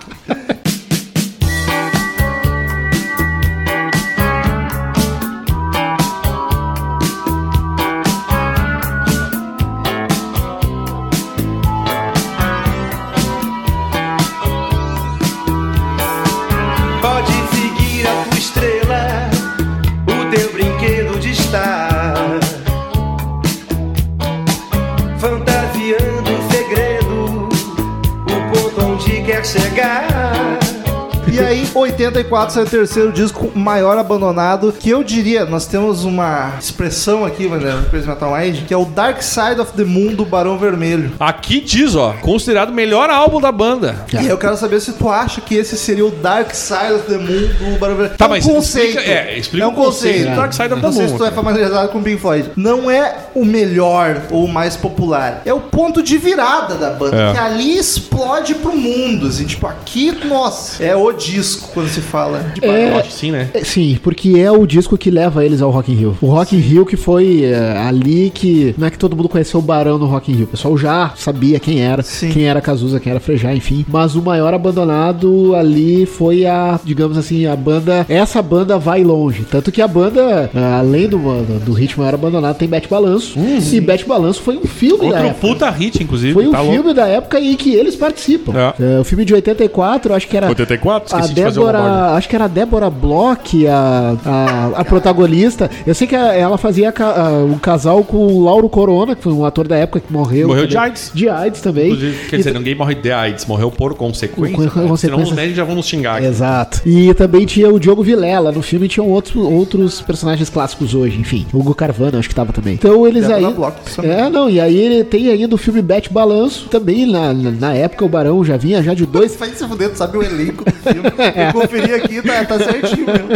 84 31.92 32.54
saiu 32.54 32.66
o 32.66 32.68
terceiro 32.68 33.12
disco, 33.12 33.50
Maior 33.54 33.98
Abandonado, 33.98 34.72
que 34.78 34.88
eu 34.90 35.02
diria, 35.02 35.44
nós 35.44 35.66
temos 35.66 36.04
uma 36.04 36.54
expressão 36.60 37.24
aqui, 37.24 37.48
né, 37.48 37.72
no 37.72 37.88
Crazy 37.90 38.06
Metal 38.08 38.36
Mind, 38.36 38.64
que 38.66 38.72
é 38.72 38.76
o 38.76 38.84
Dark 38.84 39.20
Side 39.22 39.60
of 39.60 39.72
the 39.72 39.84
Moon 39.84 40.14
do 40.14 40.24
Barão 40.24 40.56
Vermelho. 40.58 41.12
Aqui 41.18 41.60
diz, 41.60 41.94
ó, 41.94 42.12
considerado 42.20 42.70
o 42.70 42.74
melhor 42.74 43.10
álbum 43.10 43.40
da 43.40 43.50
banda. 43.52 44.04
E 44.20 44.26
eu 44.26 44.38
quero 44.38 44.56
saber 44.56 44.80
se 44.80 44.92
tu 44.92 45.08
acha 45.08 45.40
que 45.40 45.54
esse 45.54 45.76
seria 45.76 46.06
o 46.06 46.10
Dark 46.10 46.52
Side 46.54 46.92
of 46.94 47.06
the 47.06 47.18
Moon 47.18 47.48
do 47.72 47.78
Barão 47.78 47.96
Vermelho. 47.96 48.16
Tá, 48.16 48.24
é 48.24 48.28
um 48.28 48.30
mas 48.30 48.44
conceito. 48.46 48.98
explica- 48.98 49.10
é, 49.10 49.38
explica 49.38 49.64
é 49.64 49.68
um 49.68 49.74
conceito 49.74 49.90
conceito. 50.14 50.30
do 50.30 50.36
Dark 50.36 50.52
Side 50.52 50.72
of 50.72 50.80
the 50.80 50.86
Não 50.86 50.92
sei 50.92 51.02
Moon, 51.02 51.12
se 51.12 51.18
tu 51.18 51.24
é 51.24 51.30
familiarizado 51.30 51.88
com 51.88 51.98
o 51.98 52.02
Pink 52.02 52.20
Floyd. 52.20 52.50
Não 52.56 52.90
é 52.90 53.16
o 53.34 53.44
melhor 53.44 54.22
ou 54.30 54.44
o 54.44 54.48
mais 54.48 54.76
popular. 54.76 55.42
É 55.44 55.52
o 55.52 55.60
ponto 55.60 56.02
de 56.02 56.16
virada 56.18 56.74
da 56.76 56.90
banda. 56.90 57.16
É. 57.16 57.32
Que 57.32 57.38
ali 57.38 57.76
explode 57.78 58.54
pro 58.56 58.72
mundo. 58.76 59.26
Assim, 59.26 59.44
tipo, 59.44 59.66
aqui, 59.66 60.12
nossa, 60.26 60.82
é 60.82 60.94
o 60.94 61.10
disco 61.12 61.79
quando 61.80 61.88
se 61.88 62.00
fala 62.00 62.52
de. 62.54 62.64
Eu 62.64 62.96
acho 62.98 63.08
que 63.08 63.14
sim, 63.14 63.30
né? 63.30 63.48
É, 63.54 63.64
Sim, 63.64 63.98
porque 64.02 64.38
é 64.38 64.50
o 64.50 64.66
disco 64.66 64.98
que 64.98 65.10
leva 65.10 65.44
eles 65.44 65.62
ao 65.62 65.70
Rock 65.70 65.90
in 65.90 65.94
Rio. 65.94 66.16
O 66.20 66.26
Rock 66.26 66.54
in 66.54 66.60
Rio 66.60 66.84
que 66.84 66.96
foi 66.96 67.44
é, 67.44 67.78
ali 67.78 68.30
que 68.30 68.74
não 68.76 68.86
é 68.86 68.90
que 68.90 68.98
todo 68.98 69.16
mundo 69.16 69.28
conheceu 69.28 69.60
o 69.60 69.62
Barão 69.62 69.98
no 69.98 70.06
Rock 70.06 70.30
in 70.30 70.34
Rio. 70.34 70.44
O 70.44 70.48
pessoal 70.48 70.76
já 70.76 71.12
sabia 71.16 71.58
quem 71.58 71.80
era, 71.80 72.02
Sim. 72.02 72.30
quem 72.30 72.44
era 72.44 72.60
Cazuza, 72.60 73.00
quem 73.00 73.10
era 73.10 73.20
Frejá, 73.20 73.54
enfim. 73.54 73.84
Mas 73.88 74.14
o 74.14 74.22
maior 74.22 74.52
abandonado 74.52 75.54
ali 75.54 76.04
foi 76.04 76.44
a, 76.46 76.78
digamos 76.84 77.16
assim, 77.16 77.46
a 77.46 77.56
banda. 77.56 78.04
Essa 78.08 78.42
banda 78.42 78.78
vai 78.78 79.02
longe. 79.02 79.44
Tanto 79.50 79.72
que 79.72 79.80
a 79.80 79.88
banda, 79.88 80.50
é, 80.54 80.74
além 80.78 81.08
do, 81.08 81.18
do 81.64 81.72
ritmo 81.72 82.02
maior 82.02 82.14
abandonado, 82.14 82.56
tem 82.56 82.68
Bete 82.68 82.88
Balanço. 82.88 83.38
e 83.38 83.80
Bete 83.80 84.04
Balanço 84.06 84.42
foi 84.42 84.56
um 84.56 84.66
filme 84.66 84.98
da 84.98 85.06
Outro 85.06 85.26
época. 85.28 85.48
puta 85.48 85.70
hit, 85.70 86.02
inclusive. 86.02 86.34
Foi 86.34 86.46
um 86.46 86.52
tá 86.52 86.62
filme 86.62 86.92
da 86.92 87.06
época 87.06 87.40
em 87.40 87.56
que 87.56 87.74
eles 87.74 87.96
participam. 87.96 88.52
É. 88.78 88.96
É, 88.96 89.00
o 89.00 89.04
filme 89.04 89.24
de 89.24 89.34
84, 89.34 90.14
acho 90.14 90.28
que 90.28 90.36
era. 90.36 90.48
84? 90.48 91.14
A 91.14 91.20
Esqueci 91.20 91.34
de 91.34 91.42
fazer 91.42 91.60
o 91.60 91.69
Débora, 91.78 92.10
acho 92.16 92.28
que 92.28 92.34
era 92.36 92.44
a 92.44 92.48
Débora 92.48 92.90
Bloch, 92.90 93.66
a, 93.66 94.16
a, 94.24 94.80
a 94.80 94.84
protagonista. 94.84 95.70
Eu 95.86 95.94
sei 95.94 96.06
que 96.06 96.14
a- 96.16 96.34
ela 96.34 96.56
fazia 96.58 96.90
ca- 96.92 97.14
a- 97.28 97.44
um 97.44 97.58
casal 97.58 98.02
com 98.04 98.16
o 98.26 98.44
Lauro 98.44 98.68
Corona, 98.68 99.14
que 99.14 99.22
foi 99.22 99.32
um 99.32 99.44
ator 99.44 99.66
da 99.68 99.76
época 99.76 100.00
que 100.00 100.12
morreu. 100.12 100.48
Morreu 100.48 100.66
de 100.66 100.74
também. 100.74 100.88
AIDS. 100.90 101.10
De 101.14 101.28
AIDS 101.28 101.60
também. 101.60 101.86
Inclusive, 101.86 102.28
quer 102.28 102.36
E 102.36 102.38
dizer, 102.38 102.54
ninguém 102.54 102.74
morre 102.74 102.94
de 102.94 103.10
AIDS, 103.12 103.46
morreu 103.46 103.70
por 103.70 103.94
consequência. 103.94 104.56
Com- 104.56 104.68
com 104.68 104.88
né? 104.90 104.96
Senão 104.96 105.22
os 105.22 105.32
médicos 105.32 105.56
já 105.56 105.64
vão 105.64 105.74
nos 105.74 105.86
xingar. 105.86 106.16
aqui. 106.16 106.26
Exato. 106.26 106.80
E 106.86 107.12
também 107.14 107.46
tinha 107.46 107.68
o 107.72 107.78
Diogo 107.78 108.02
Vilela. 108.02 108.52
No 108.52 108.62
filme 108.62 108.88
tinham 108.88 109.08
outros, 109.08 109.36
outros 109.44 110.00
personagens 110.00 110.48
clássicos 110.50 110.94
hoje, 110.94 111.18
enfim. 111.20 111.46
O 111.52 111.58
Hugo 111.58 111.74
Carvana, 111.74 112.18
acho 112.18 112.28
que 112.28 112.34
tava 112.34 112.52
também. 112.52 112.74
Então 112.74 113.06
eles 113.06 113.26
Débora 113.26 113.48
aí. 113.48 113.54
Bloch, 113.54 113.74
É, 114.02 114.28
não, 114.28 114.48
e 114.48 114.60
aí 114.60 114.76
ele 114.78 115.04
tem 115.04 115.28
ainda 115.30 115.54
o 115.54 115.58
filme 115.58 115.80
Bete 115.82 116.12
Balanço. 116.12 116.68
Também 116.70 117.06
na, 117.10 117.32
na, 117.32 117.50
na 117.50 117.74
época 117.74 118.04
o 118.04 118.08
Barão 118.08 118.44
já 118.44 118.56
vinha 118.56 118.82
já 118.82 118.94
de 118.94 119.06
dois. 119.06 119.36
Vai 119.36 119.50
se 119.50 119.66
fuder, 119.66 119.90
tu 119.90 119.98
sabe 119.98 120.16
o 120.18 120.22
elenco 120.22 120.64
do 120.64 120.72
filme. 120.72 121.00
Eu 121.54 121.59
conferi 121.60 121.94
aqui, 121.94 122.22
tá, 122.22 122.44
tá 122.44 122.58
certinho 122.58 123.06
mesmo. 123.06 123.30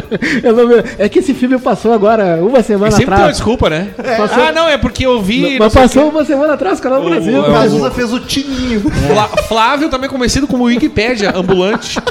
É 0.99 1.09
que 1.09 1.19
esse 1.19 1.35
filme 1.35 1.59
passou 1.59 1.93
agora 1.93 2.39
uma 2.43 2.63
semana 2.63 2.91
sempre 2.93 3.07
tem 3.07 3.15
uma 3.15 3.17
atrás. 3.23 3.37
desculpa, 3.37 3.69
né? 3.71 3.89
Passou- 4.17 4.43
Ah, 4.45 4.53
não, 4.53 4.69
é 4.69 4.77
porque 4.79 5.05
eu 5.07 5.21
vi. 5.23 5.59
Mas 5.59 5.73
passou 5.73 6.09
uma 6.09 6.25
semana 6.25 6.55
atrás, 6.55 6.81
canal 6.81 7.01
do 7.01 7.07
O- 7.07 7.11
Brasil. 7.11 7.35
o- 7.37 7.41
O. 7.41 7.53
Cazuza 7.53 7.91
fez 7.91 8.13
o 8.13 8.21
tininho. 8.21 8.81
Flá- 8.81 9.29
Flávio, 9.49 9.89
também 9.89 10.09
conhecido 10.09 10.47
como 10.47 10.65
Wikipédia 10.65 11.33
ambulante. 11.37 11.99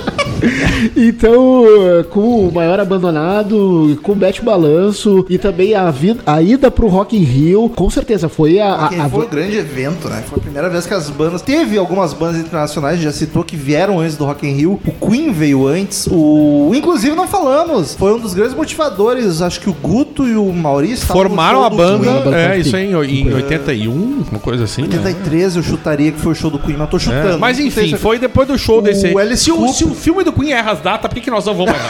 Então, 0.95 1.63
com 2.09 2.47
o 2.47 2.51
Maior 2.53 2.77
Abandonado, 2.79 3.97
com 4.03 4.11
o 4.11 4.15
Bete 4.15 4.41
Balanço 4.41 5.25
e 5.29 5.37
também 5.37 5.73
a, 5.73 5.89
vida, 5.89 6.21
a 6.25 6.41
ida 6.41 6.69
pro 6.69 6.87
Rock 6.87 7.15
in 7.15 7.23
Rio, 7.23 7.69
com 7.69 7.89
certeza 7.89 8.27
foi 8.27 8.59
a... 8.59 8.73
a, 8.73 8.85
a- 8.87 9.09
foi 9.09 9.25
um 9.25 9.29
grande 9.29 9.57
evento, 9.57 10.09
né? 10.09 10.21
Foi 10.27 10.39
a 10.39 10.41
primeira 10.41 10.69
vez 10.69 10.85
que 10.85 10.93
as 10.93 11.09
bandas. 11.09 11.41
Teve 11.41 11.77
algumas 11.77 12.13
bandas 12.13 12.41
internacionais, 12.41 12.99
já 12.99 13.11
citou, 13.11 13.43
que 13.43 13.55
vieram 13.55 13.99
antes 13.99 14.17
do 14.17 14.25
Rock 14.25 14.45
in 14.45 14.51
Rio. 14.53 14.79
O 14.85 15.07
Queen 15.07 15.31
veio 15.31 15.65
antes. 15.67 15.92
O. 16.09 16.71
Inclusive, 16.73 17.15
não 17.15 17.27
falamos. 17.27 17.95
Foi 17.95 18.13
um 18.13 18.19
dos 18.19 18.33
grandes 18.33 18.55
motivadores. 18.55 19.41
Acho 19.41 19.59
que 19.59 19.69
o 19.69 19.73
Guto 19.73 20.27
e 20.27 20.35
o 20.35 20.51
Maurício 20.53 21.05
Formaram 21.07 21.63
a 21.63 21.69
banda, 21.69 22.21
Queen. 22.23 22.33
é, 22.33 22.57
isso 22.59 22.75
aí, 22.75 22.91
em, 22.93 23.27
em 23.29 23.33
81, 23.33 24.23
uma 24.31 24.39
coisa 24.39 24.63
assim. 24.65 24.81
né? 24.83 24.87
83 24.91 25.55
eu 25.57 25.63
chutaria 25.63 26.11
que 26.11 26.19
foi 26.19 26.31
o 26.31 26.35
show 26.35 26.49
do 26.51 26.59
Queen, 26.59 26.77
mas 26.77 26.89
tô 26.89 26.99
chutando. 26.99 27.33
É, 27.35 27.37
mas 27.37 27.59
enfim, 27.59 27.95
foi 27.95 28.17
depois 28.19 28.47
do 28.47 28.57
show 28.57 28.79
O 28.79 28.81
desse 28.81 29.07
aí. 29.07 29.17
Alice 29.17 29.43
Se 29.43 29.51
o, 29.51 29.67
se 29.69 29.83
o 29.85 29.93
filme 29.93 30.23
do 30.23 30.31
Queen 30.33 30.51
erra 30.51 30.71
as 30.71 30.81
datas, 30.81 31.07
por 31.09 31.15
que, 31.15 31.21
que 31.21 31.31
nós 31.31 31.45
não 31.45 31.53
vamos 31.53 31.73
errar? 31.73 31.87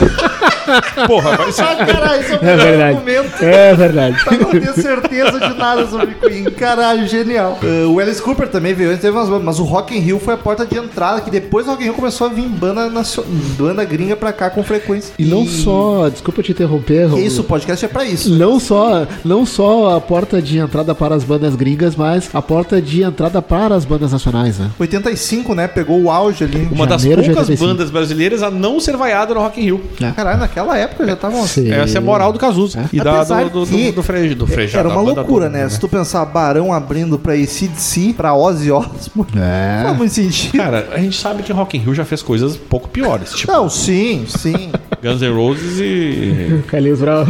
Porra, 1.06 1.36
vai 1.36 1.52
ser. 1.52 1.62
Ah, 1.62 1.76
caralho, 1.84 2.20
isso 2.22 2.32
é 2.32 2.36
o 2.36 2.38
É 2.38 2.42
melhor 2.42 2.58
verdade. 2.66 2.82
argumento. 2.96 3.44
É 3.44 3.74
verdade. 3.74 4.16
Pra 4.24 4.36
não 4.38 4.50
ter 4.50 4.72
certeza 4.74 5.40
de 5.40 5.54
nada 5.58 5.86
sobre 5.86 6.14
Queen. 6.14 6.44
Caralho, 6.44 7.06
genial. 7.06 7.58
Uh, 7.62 7.90
o 7.92 8.00
Alice 8.00 8.20
Cooper 8.22 8.48
também 8.48 8.72
veio 8.74 8.88
antes, 8.90 9.02
teve 9.02 9.16
umas 9.16 9.28
bandas, 9.28 9.44
mas 9.44 9.58
o 9.58 9.64
Rock 9.64 9.94
in 9.96 10.00
Rio 10.00 10.18
foi 10.18 10.34
a 10.34 10.36
porta 10.38 10.64
de 10.64 10.76
entrada, 10.78 11.20
que 11.20 11.30
depois 11.30 11.66
do 11.66 11.72
Rock 11.72 11.82
in 11.82 11.86
Rio 11.86 11.94
começou 11.94 12.26
a 12.26 12.30
vir 12.30 12.48
banda, 12.48 12.88
nacio- 12.88 13.24
banda 13.58 13.84
gringa 13.96 14.16
pra 14.16 14.32
cá 14.32 14.50
com 14.50 14.62
frequência. 14.62 15.12
E 15.18 15.24
não 15.24 15.46
só, 15.46 16.08
desculpa 16.08 16.42
te 16.42 16.52
interromper, 16.52 16.94
Que 17.04 17.04
Romulo. 17.04 17.22
isso, 17.26 17.40
o 17.40 17.44
podcast 17.44 17.84
é 17.84 17.88
pra 17.88 18.04
isso. 18.04 18.30
Não 18.34 18.58
só, 18.60 19.06
não 19.24 19.44
só 19.46 19.96
a 19.96 20.00
porta 20.00 20.40
de 20.42 20.58
entrada 20.58 20.94
para 20.94 21.14
as 21.14 21.24
bandas 21.24 21.54
gringas, 21.54 21.96
mas 21.96 22.28
a 22.32 22.42
porta 22.42 22.80
de 22.80 23.02
entrada 23.02 23.40
para 23.42 23.74
as 23.74 23.84
bandas 23.84 24.12
nacionais, 24.12 24.58
né? 24.58 24.70
85, 24.78 25.54
né? 25.54 25.66
Pegou 25.68 26.00
o 26.02 26.10
auge 26.10 26.44
ali. 26.44 26.68
Uma 26.70 26.86
das 26.86 27.02
Janeiro 27.02 27.22
de 27.22 27.28
poucas 27.28 27.48
85. 27.48 27.70
bandas 27.72 27.90
brasileiras 27.90 28.42
a 28.42 28.50
não 28.50 28.80
ser 28.80 28.96
vaiada 28.96 29.34
no 29.34 29.40
Rock 29.40 29.60
in 29.60 29.64
Rio. 29.64 29.80
Caralho, 30.14 30.38
naquela 30.38 30.76
época 30.78 31.06
já 31.06 31.16
tava. 31.16 31.36
Sim. 31.46 31.70
Essa 31.70 31.98
é 31.98 31.98
a 31.98 32.00
moral 32.00 32.32
do 32.32 32.38
Cazuza. 32.38 32.88
E 32.92 32.98
da, 33.00 33.22
do, 33.24 33.50
do, 33.50 33.66
que 33.66 33.86
do, 33.90 33.96
do, 33.96 34.02
frejo, 34.02 34.34
do 34.34 34.46
frejado. 34.46 34.88
Era 34.88 34.88
uma 34.88 35.00
loucura, 35.02 35.46
toda, 35.46 35.48
né? 35.50 35.68
Se 35.68 35.78
tu 35.78 35.88
pensar 35.88 36.24
Barão 36.24 36.72
abrindo 36.72 37.18
pra 37.18 37.34
ACDC, 37.34 38.14
pra 38.16 38.34
Ozzy 38.34 38.70
Osbourne, 38.70 39.32
não 39.34 39.42
É. 39.42 39.82
faz 39.84 39.96
muito 39.96 40.12
sentido. 40.14 40.56
Cara, 40.56 40.88
a 40.92 40.98
gente 40.98 41.18
sabe 41.18 41.42
que 41.42 41.52
Rock 41.52 41.76
in 41.76 41.80
Rio 41.80 41.94
já 41.94 42.04
fez 42.04 42.22
coisas 42.22 42.54
um 42.56 42.58
pouco 42.68 42.88
piores, 42.88 43.32
tipo 43.32 43.50
Não, 43.52 43.68
sim, 43.84 44.24
sim. 44.26 44.72
Guns 45.04 45.20
N' 45.22 45.32
Roses 45.34 45.78
e 45.80 46.62
Carlinhos 46.68 47.00
Brown. 47.00 47.26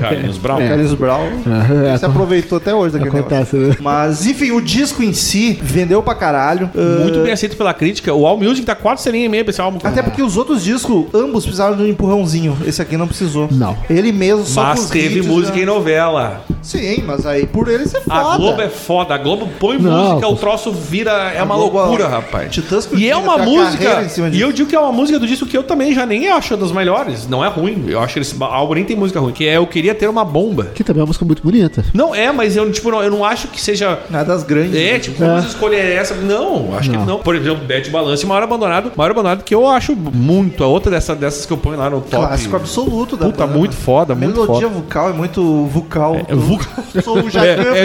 Carlinhos 0.00 0.38
Brown. 0.38 0.58
Carlos 0.58 0.94
Brown 0.94 1.28
Aham, 1.46 1.98
se 1.98 2.04
aproveitou 2.04 2.58
até 2.58 2.74
hoje 2.74 2.92
daquele 2.94 3.10
negócio. 3.14 3.36
Acontece, 3.36 3.56
né? 3.56 3.76
Mas, 3.80 4.26
enfim, 4.26 4.52
o 4.52 4.60
disco 4.60 5.02
em 5.02 5.12
si 5.12 5.58
vendeu 5.62 6.02
pra 6.02 6.14
caralho. 6.14 6.70
Uh, 6.74 7.02
Muito 7.02 7.20
bem 7.22 7.32
aceito 7.32 7.56
pela 7.56 7.74
crítica. 7.74 8.12
O 8.14 8.26
All 8.26 8.38
Music 8.38 8.64
tá 8.64 8.74
4 8.74 8.98
estrelinhas 9.00 9.26
e 9.26 9.28
meia 9.30 9.44
pra 9.44 9.50
esse 9.50 9.60
álbum. 9.60 9.78
Até 9.82 10.02
porque 10.02 10.22
os 10.22 10.36
outros 10.36 10.62
discos, 10.62 11.06
ambos 11.12 11.44
precisaram 11.44 11.76
de 11.76 11.82
um 11.82 11.86
empurrãozinho. 11.86 12.56
Esse 12.66 12.80
aqui 12.80 12.96
não 12.96 13.06
precisou. 13.08 13.48
Não. 13.50 13.76
Ele 13.90 14.12
mesmo 14.12 14.44
só 14.44 14.62
Mas 14.62 14.88
teve 14.88 15.18
hits 15.18 15.26
música 15.26 15.56
já- 15.56 15.62
em 15.62 15.66
novela. 15.66 16.44
Sim, 16.62 17.02
mas 17.06 17.24
aí 17.24 17.46
por 17.46 17.68
ele 17.68 17.86
você 17.86 17.98
A 18.08 18.22
foda. 18.22 18.36
Globo 18.36 18.60
é 18.62 18.68
foda. 18.68 19.14
A 19.14 19.18
Globo 19.18 19.48
põe 19.58 19.78
Não, 19.78 19.90
música, 20.10 20.28
o 20.28 20.32
pô. 20.34 20.36
troço 20.36 20.72
vira. 20.72 21.10
É 21.34 21.38
A 21.38 21.44
uma 21.44 21.54
Globo, 21.56 21.78
loucura, 21.78 22.06
ó, 22.06 22.08
rapaz. 22.08 22.50
Titãs 22.52 22.84
que 22.86 22.96
E 22.96 23.08
é 23.08 23.16
uma 23.16 23.34
a 23.34 23.38
música. 23.38 24.06
E 24.32 24.40
eu 24.40 24.52
digo 24.52 24.68
que 24.68 24.74
é 24.76 24.80
uma 24.80 24.92
música 24.92 25.18
do 25.18 25.26
disco 25.26 25.46
que 25.46 25.56
eu 25.56 25.62
também 25.62 25.94
já 25.94 26.04
nem 26.04 26.28
acho 26.28 26.56
das 26.56 26.72
melhores. 26.72 27.07
Não 27.28 27.44
é 27.44 27.48
ruim. 27.48 27.84
Eu 27.88 28.00
acho 28.00 28.14
que 28.14 28.20
esse 28.20 28.34
álbum 28.42 28.74
nem 28.74 28.84
tem 28.84 28.96
música 28.96 29.20
ruim. 29.20 29.32
Que 29.32 29.46
é 29.46 29.56
Eu 29.56 29.66
Queria 29.66 29.94
Ter 29.94 30.08
Uma 30.08 30.24
Bomba. 30.24 30.66
Que 30.74 30.82
também 30.84 31.00
é 31.00 31.02
uma 31.02 31.08
música 31.08 31.24
muito 31.24 31.42
bonita. 31.42 31.84
Não 31.94 32.14
é, 32.14 32.30
mas 32.32 32.56
eu, 32.56 32.70
tipo, 32.70 32.90
não, 32.90 33.02
eu 33.02 33.10
não 33.10 33.24
acho 33.24 33.48
que 33.48 33.60
seja. 33.60 33.98
Nada 34.10 34.32
das 34.34 34.42
grandes. 34.44 34.74
É, 34.74 34.92
né? 34.92 34.98
tipo, 34.98 35.18
vamos 35.18 35.46
escolher 35.46 35.96
essa. 35.96 36.14
Não, 36.14 36.76
acho 36.76 36.90
que 36.90 36.96
Não. 36.96 37.06
não. 37.06 37.18
Por 37.18 37.34
exemplo, 37.36 37.64
Bad 37.66 37.90
Balance 37.90 38.24
e 38.24 38.26
Maior 38.26 38.42
Abandonado. 38.42 38.92
Maior 38.96 39.10
Abandonado 39.10 39.44
que 39.44 39.54
eu 39.54 39.66
acho 39.66 39.94
muito. 39.96 40.62
A 40.64 40.66
outra 40.66 40.90
dessa, 40.90 41.14
dessas 41.14 41.44
que 41.46 41.52
eu 41.52 41.56
ponho 41.56 41.78
lá 41.78 41.88
no 41.90 42.00
top. 42.00 42.26
Clássico 42.26 42.56
absoluto 42.56 43.16
da 43.16 43.26
Puta, 43.26 43.46
banda. 43.46 43.58
muito 43.58 43.74
foda, 43.74 44.12
A 44.12 44.16
muito 44.16 44.40
melodia 44.40 44.68
foda. 44.68 44.80
vocal 44.80 45.10
é 45.10 45.12
muito 45.12 45.64
vocal. 45.66 46.16
É, 46.28 46.34
vo- 46.34 46.58
Eu 46.94 47.02
sou 47.02 47.18
o 47.18 47.30
Jacan 47.30 47.62
É, 47.74 47.84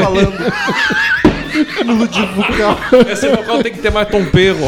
é. 1.30 1.33
Falando. 1.74 1.94
melodia 1.96 2.26
vocal. 2.28 2.78
Esse 3.12 3.28
vocal 3.30 3.60
tem 3.64 3.72
que 3.74 3.80
ter 3.80 3.92
mais 3.92 4.08
tom 4.10 4.24
perro. 4.26 4.68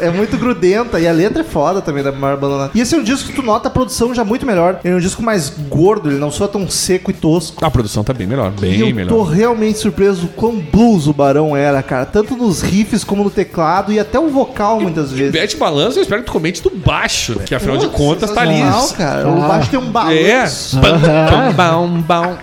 É, 0.00 0.06
é 0.06 0.10
muito 0.10 0.36
grudenta 0.36 0.98
e 0.98 1.06
a 1.08 1.12
letra 1.12 1.40
é 1.42 1.44
foda 1.44 1.80
também 1.80 2.02
da 2.02 2.12
Maior 2.12 2.34
Abandonada. 2.34 2.70
E 2.74 2.80
esse 2.80 2.94
é 2.94 2.98
um 2.98 3.02
disco 3.02 3.28
que 3.28 3.34
tu 3.34 3.42
nota 3.42 3.68
a 3.68 3.70
produção 3.70 4.14
já 4.14 4.24
muito 4.24 4.46
melhor. 4.46 4.80
Ele 4.84 4.94
é 4.94 4.96
um 4.96 5.00
disco 5.00 5.22
mais 5.22 5.50
gordo, 5.68 6.10
ele 6.10 6.18
não 6.18 6.30
soa 6.30 6.48
tão 6.48 6.68
seco 6.68 7.10
e 7.10 7.14
tosco. 7.14 7.64
A 7.64 7.70
produção 7.70 8.02
tá 8.04 8.12
bem 8.12 8.26
melhor, 8.26 8.52
E 8.58 8.60
bem 8.60 8.80
eu 8.80 8.94
melhor. 8.94 9.08
tô 9.08 9.22
realmente 9.22 9.78
surpreso 9.78 10.28
quão 10.36 10.56
blues 10.60 11.06
o 11.06 11.12
Barão 11.12 11.56
era, 11.56 11.82
cara. 11.82 12.04
Tanto 12.06 12.36
nos 12.36 12.62
riffs 12.62 13.04
como 13.04 13.24
no 13.24 13.30
teclado 13.30 13.92
e 13.92 13.98
até 13.98 14.18
o 14.18 14.28
vocal 14.28 14.80
muitas 14.80 15.10
vezes. 15.12 15.32
Bete 15.32 15.56
balanço, 15.56 15.98
eu 15.98 16.02
espero 16.02 16.22
que 16.22 16.26
tu 16.26 16.32
comente 16.32 16.62
do 16.62 16.70
baixo, 16.70 17.38
né? 17.38 17.44
Que 17.46 17.54
afinal 17.54 17.76
de 17.76 17.86
Putz, 17.86 17.96
contas 17.96 18.30
tá 18.30 18.40
ali. 18.42 18.60
cara. 18.96 19.28
O 19.28 19.42
Ah. 19.44 19.48
baixo 19.48 19.70
tem 19.70 19.78
um 19.78 19.86
É. 19.86 19.90
balanço. 19.90 20.78
Bam, 20.78 20.98
bam, 20.98 21.52
bam, 21.52 22.00
bam. 22.02 22.38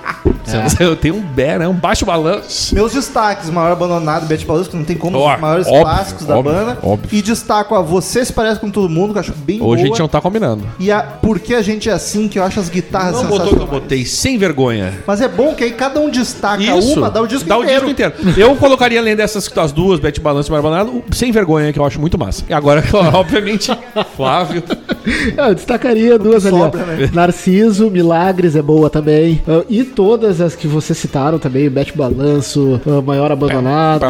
Eu 0.80 0.96
tenho 0.96 1.16
um 1.16 1.22
né? 1.36 1.68
Um 1.68 1.74
baixo 1.74 2.06
balanço. 2.06 2.74
Meus 2.74 2.92
destaques, 2.94 3.50
Maior 3.50 3.72
Abandonado, 3.72 4.26
Betty 4.28 4.46
Balanço, 4.46 4.70
que 4.70 4.78
não 4.78 4.84
tem 4.84 4.98
como, 4.98 5.18
Ó, 5.18 5.34
os 5.36 5.40
maiores 5.42 5.68
óbvio, 5.68 5.82
clássicos 5.84 6.26
da 6.26 6.38
óbvio, 6.38 6.54
banda. 6.54 6.78
óbvio. 6.84 7.10
E 7.18 7.22
destaco 7.22 7.76
a 7.76 7.82
Você 7.82 8.24
Se 8.26 8.34
Parece 8.34 8.60
Com 8.60 8.70
Todo 8.70 8.90
Mundo, 8.90 9.14
que 9.14 9.18
eu 9.18 9.22
acho 9.22 9.34
bem 9.34 9.62
Hoje 9.62 9.82
a 9.84 9.86
boa. 9.86 9.88
gente 9.88 10.00
não 10.00 10.08
tá 10.08 10.22
combinando. 10.22 10.64
E 10.80 10.92
a 10.92 11.02
Por 11.02 11.40
Que 11.40 11.56
A 11.56 11.62
Gente 11.62 11.90
É 11.90 11.94
Assim, 11.94 12.28
que 12.28 12.40
eu 12.40 12.44
acho 12.44 12.60
as 12.60 12.70
guitarras 12.70 13.14
Não 13.16 13.24
botou 13.26 13.36
o 13.36 13.40
que 13.40 13.44
eu 13.46 13.50
sensacionais. 13.60 13.84
botei, 13.84 14.06
sem 14.06 14.38
vergonha. 14.38 14.94
Mas 15.06 15.22
é 15.22 15.28
bom 15.28 15.54
que 15.54 15.64
aí 15.64 15.72
cada 15.72 16.00
um 16.00 16.10
destaca 16.10 16.62
Isso. 16.64 16.98
uma, 17.00 17.10
dá 17.10 17.22
o 17.22 17.28
disco 17.28 17.48
dá 17.48 17.58
inteiro. 17.58 17.86
o 17.88 17.94
disco 17.94 18.12
inteiro. 18.20 18.40
Eu 18.40 18.56
colocaria 18.56 19.00
além 19.00 19.16
dessas 19.16 19.48
das 19.48 19.72
duas, 19.72 20.00
Bete 20.00 20.20
Balanço 20.20 20.50
e 20.50 20.54
Marbanado, 20.54 20.92
o 20.92 21.04
Sem 21.16 21.32
Vergonha, 21.32 21.72
que 21.74 21.80
eu 21.80 21.86
acho 21.86 22.00
muito 22.00 22.18
massa. 22.18 22.44
E 22.50 22.54
agora, 22.54 22.84
obviamente, 23.14 23.72
Flávio. 24.16 24.64
Eu 25.36 25.56
destacaria 25.56 26.18
duas 26.20 26.46
ali. 26.46 26.56
Sobra, 26.56 26.86
né? 26.86 27.10
Narciso, 27.12 27.90
Milagres 27.90 28.56
é 28.56 28.62
boa 28.62 28.88
também. 28.90 29.42
Ah, 29.48 29.64
e 29.68 29.84
todas 29.84 30.40
as 30.40 30.56
que 30.56 30.68
vocês 30.68 30.96
citaram 31.22 31.38
também, 31.40 31.70
Bete 31.70 31.96
Balanço, 31.96 32.82
ah, 32.86 33.02
Maior 33.02 33.32
Abandonado. 33.32 34.06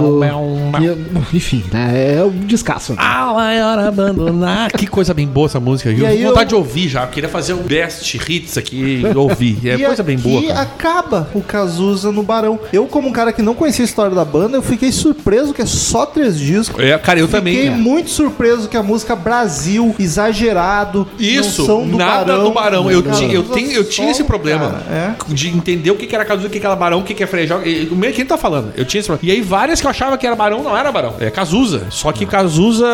E, 0.81 1.35
enfim, 1.35 1.63
né, 1.71 2.15
é 2.17 2.23
um 2.23 2.31
descasso. 2.45 2.93
Ah, 2.97 3.33
maior 3.33 3.77
abandonar. 3.79 4.71
Que 4.71 4.87
coisa 4.87 5.13
bem 5.13 5.27
boa 5.27 5.47
essa 5.47 5.59
música. 5.59 5.89
Eu 5.89 6.05
aí 6.07 6.17
tenho 6.17 6.29
vontade 6.29 6.53
eu- 6.53 6.61
de 6.61 6.67
ouvir 6.67 6.87
já. 6.87 7.03
Eu 7.03 7.07
queria 7.07 7.29
fazer 7.29 7.53
um 7.53 7.63
best 7.63 8.15
hits 8.29 8.57
aqui 8.57 9.03
e 9.03 9.17
ouvir. 9.17 9.59
É 9.67 9.75
E 9.81 9.85
coisa 9.85 10.03
bem 10.03 10.17
boa, 10.17 10.41
cara. 10.43 10.61
acaba 10.61 11.29
o 11.33 11.41
Cazuza 11.41 12.11
no 12.11 12.23
Barão. 12.23 12.59
Eu, 12.71 12.85
como 12.85 13.07
um 13.07 13.11
cara 13.11 13.33
que 13.33 13.41
não 13.41 13.53
conhecia 13.55 13.83
a 13.83 13.87
história 13.87 14.15
da 14.15 14.23
banda, 14.23 14.57
eu 14.57 14.61
fiquei 14.61 14.91
surpreso 14.91 15.53
que 15.53 15.61
é 15.61 15.65
só 15.65 16.05
três 16.05 16.37
discos. 16.39 16.81
É, 16.83 16.97
cara, 16.97 17.19
eu 17.19 17.27
também. 17.27 17.55
Fiquei 17.55 17.69
muito 17.71 18.09
surpreso 18.09 18.69
que 18.69 18.77
a 18.77 18.83
música 18.83 19.15
Brasil, 19.15 19.93
exagerado, 19.99 21.07
Isso, 21.19 21.65
do 21.65 21.97
nada 21.97 22.33
Barão. 22.33 22.43
do 22.43 22.51
Barão. 22.51 22.91
Eu, 22.91 23.01
Cara, 23.03 23.23
eu, 23.25 23.43
tenho, 23.43 23.71
eu 23.71 23.83
tinha 23.83 24.11
esse 24.11 24.23
problema 24.23 24.69
cara, 24.69 25.15
é. 25.29 25.33
de 25.33 25.49
entender 25.49 25.91
o 25.91 25.95
que 25.95 26.13
era 26.13 26.23
Cazuza, 26.23 26.47
o 26.47 26.49
que 26.49 26.59
que 26.59 26.65
era 26.65 26.75
Barão, 26.75 27.00
o 27.01 27.03
que 27.03 27.13
que 27.13 27.23
é 27.23 27.27
Frejó. 27.27 27.59
E- 27.65 27.87
O 27.91 27.95
meio 27.95 28.13
que 28.13 28.21
ele 28.21 28.29
tá 28.29 28.37
falando. 28.37 28.71
Eu 28.75 28.85
tinha 28.85 28.99
esse 28.99 29.07
problema. 29.07 29.33
E 29.33 29.35
aí 29.35 29.41
várias 29.41 29.81
que 29.81 29.87
eu 29.87 29.91
achava 29.91 30.17
que 30.17 30.25
era 30.25 30.35
Barão, 30.35 30.63
não 30.63 30.77
era 30.77 30.91
Barão. 30.91 31.15
É 31.19 31.29
Cazuza. 31.29 31.87
Só 31.89 32.11
que 32.11 32.25
Cazuza 32.25 32.85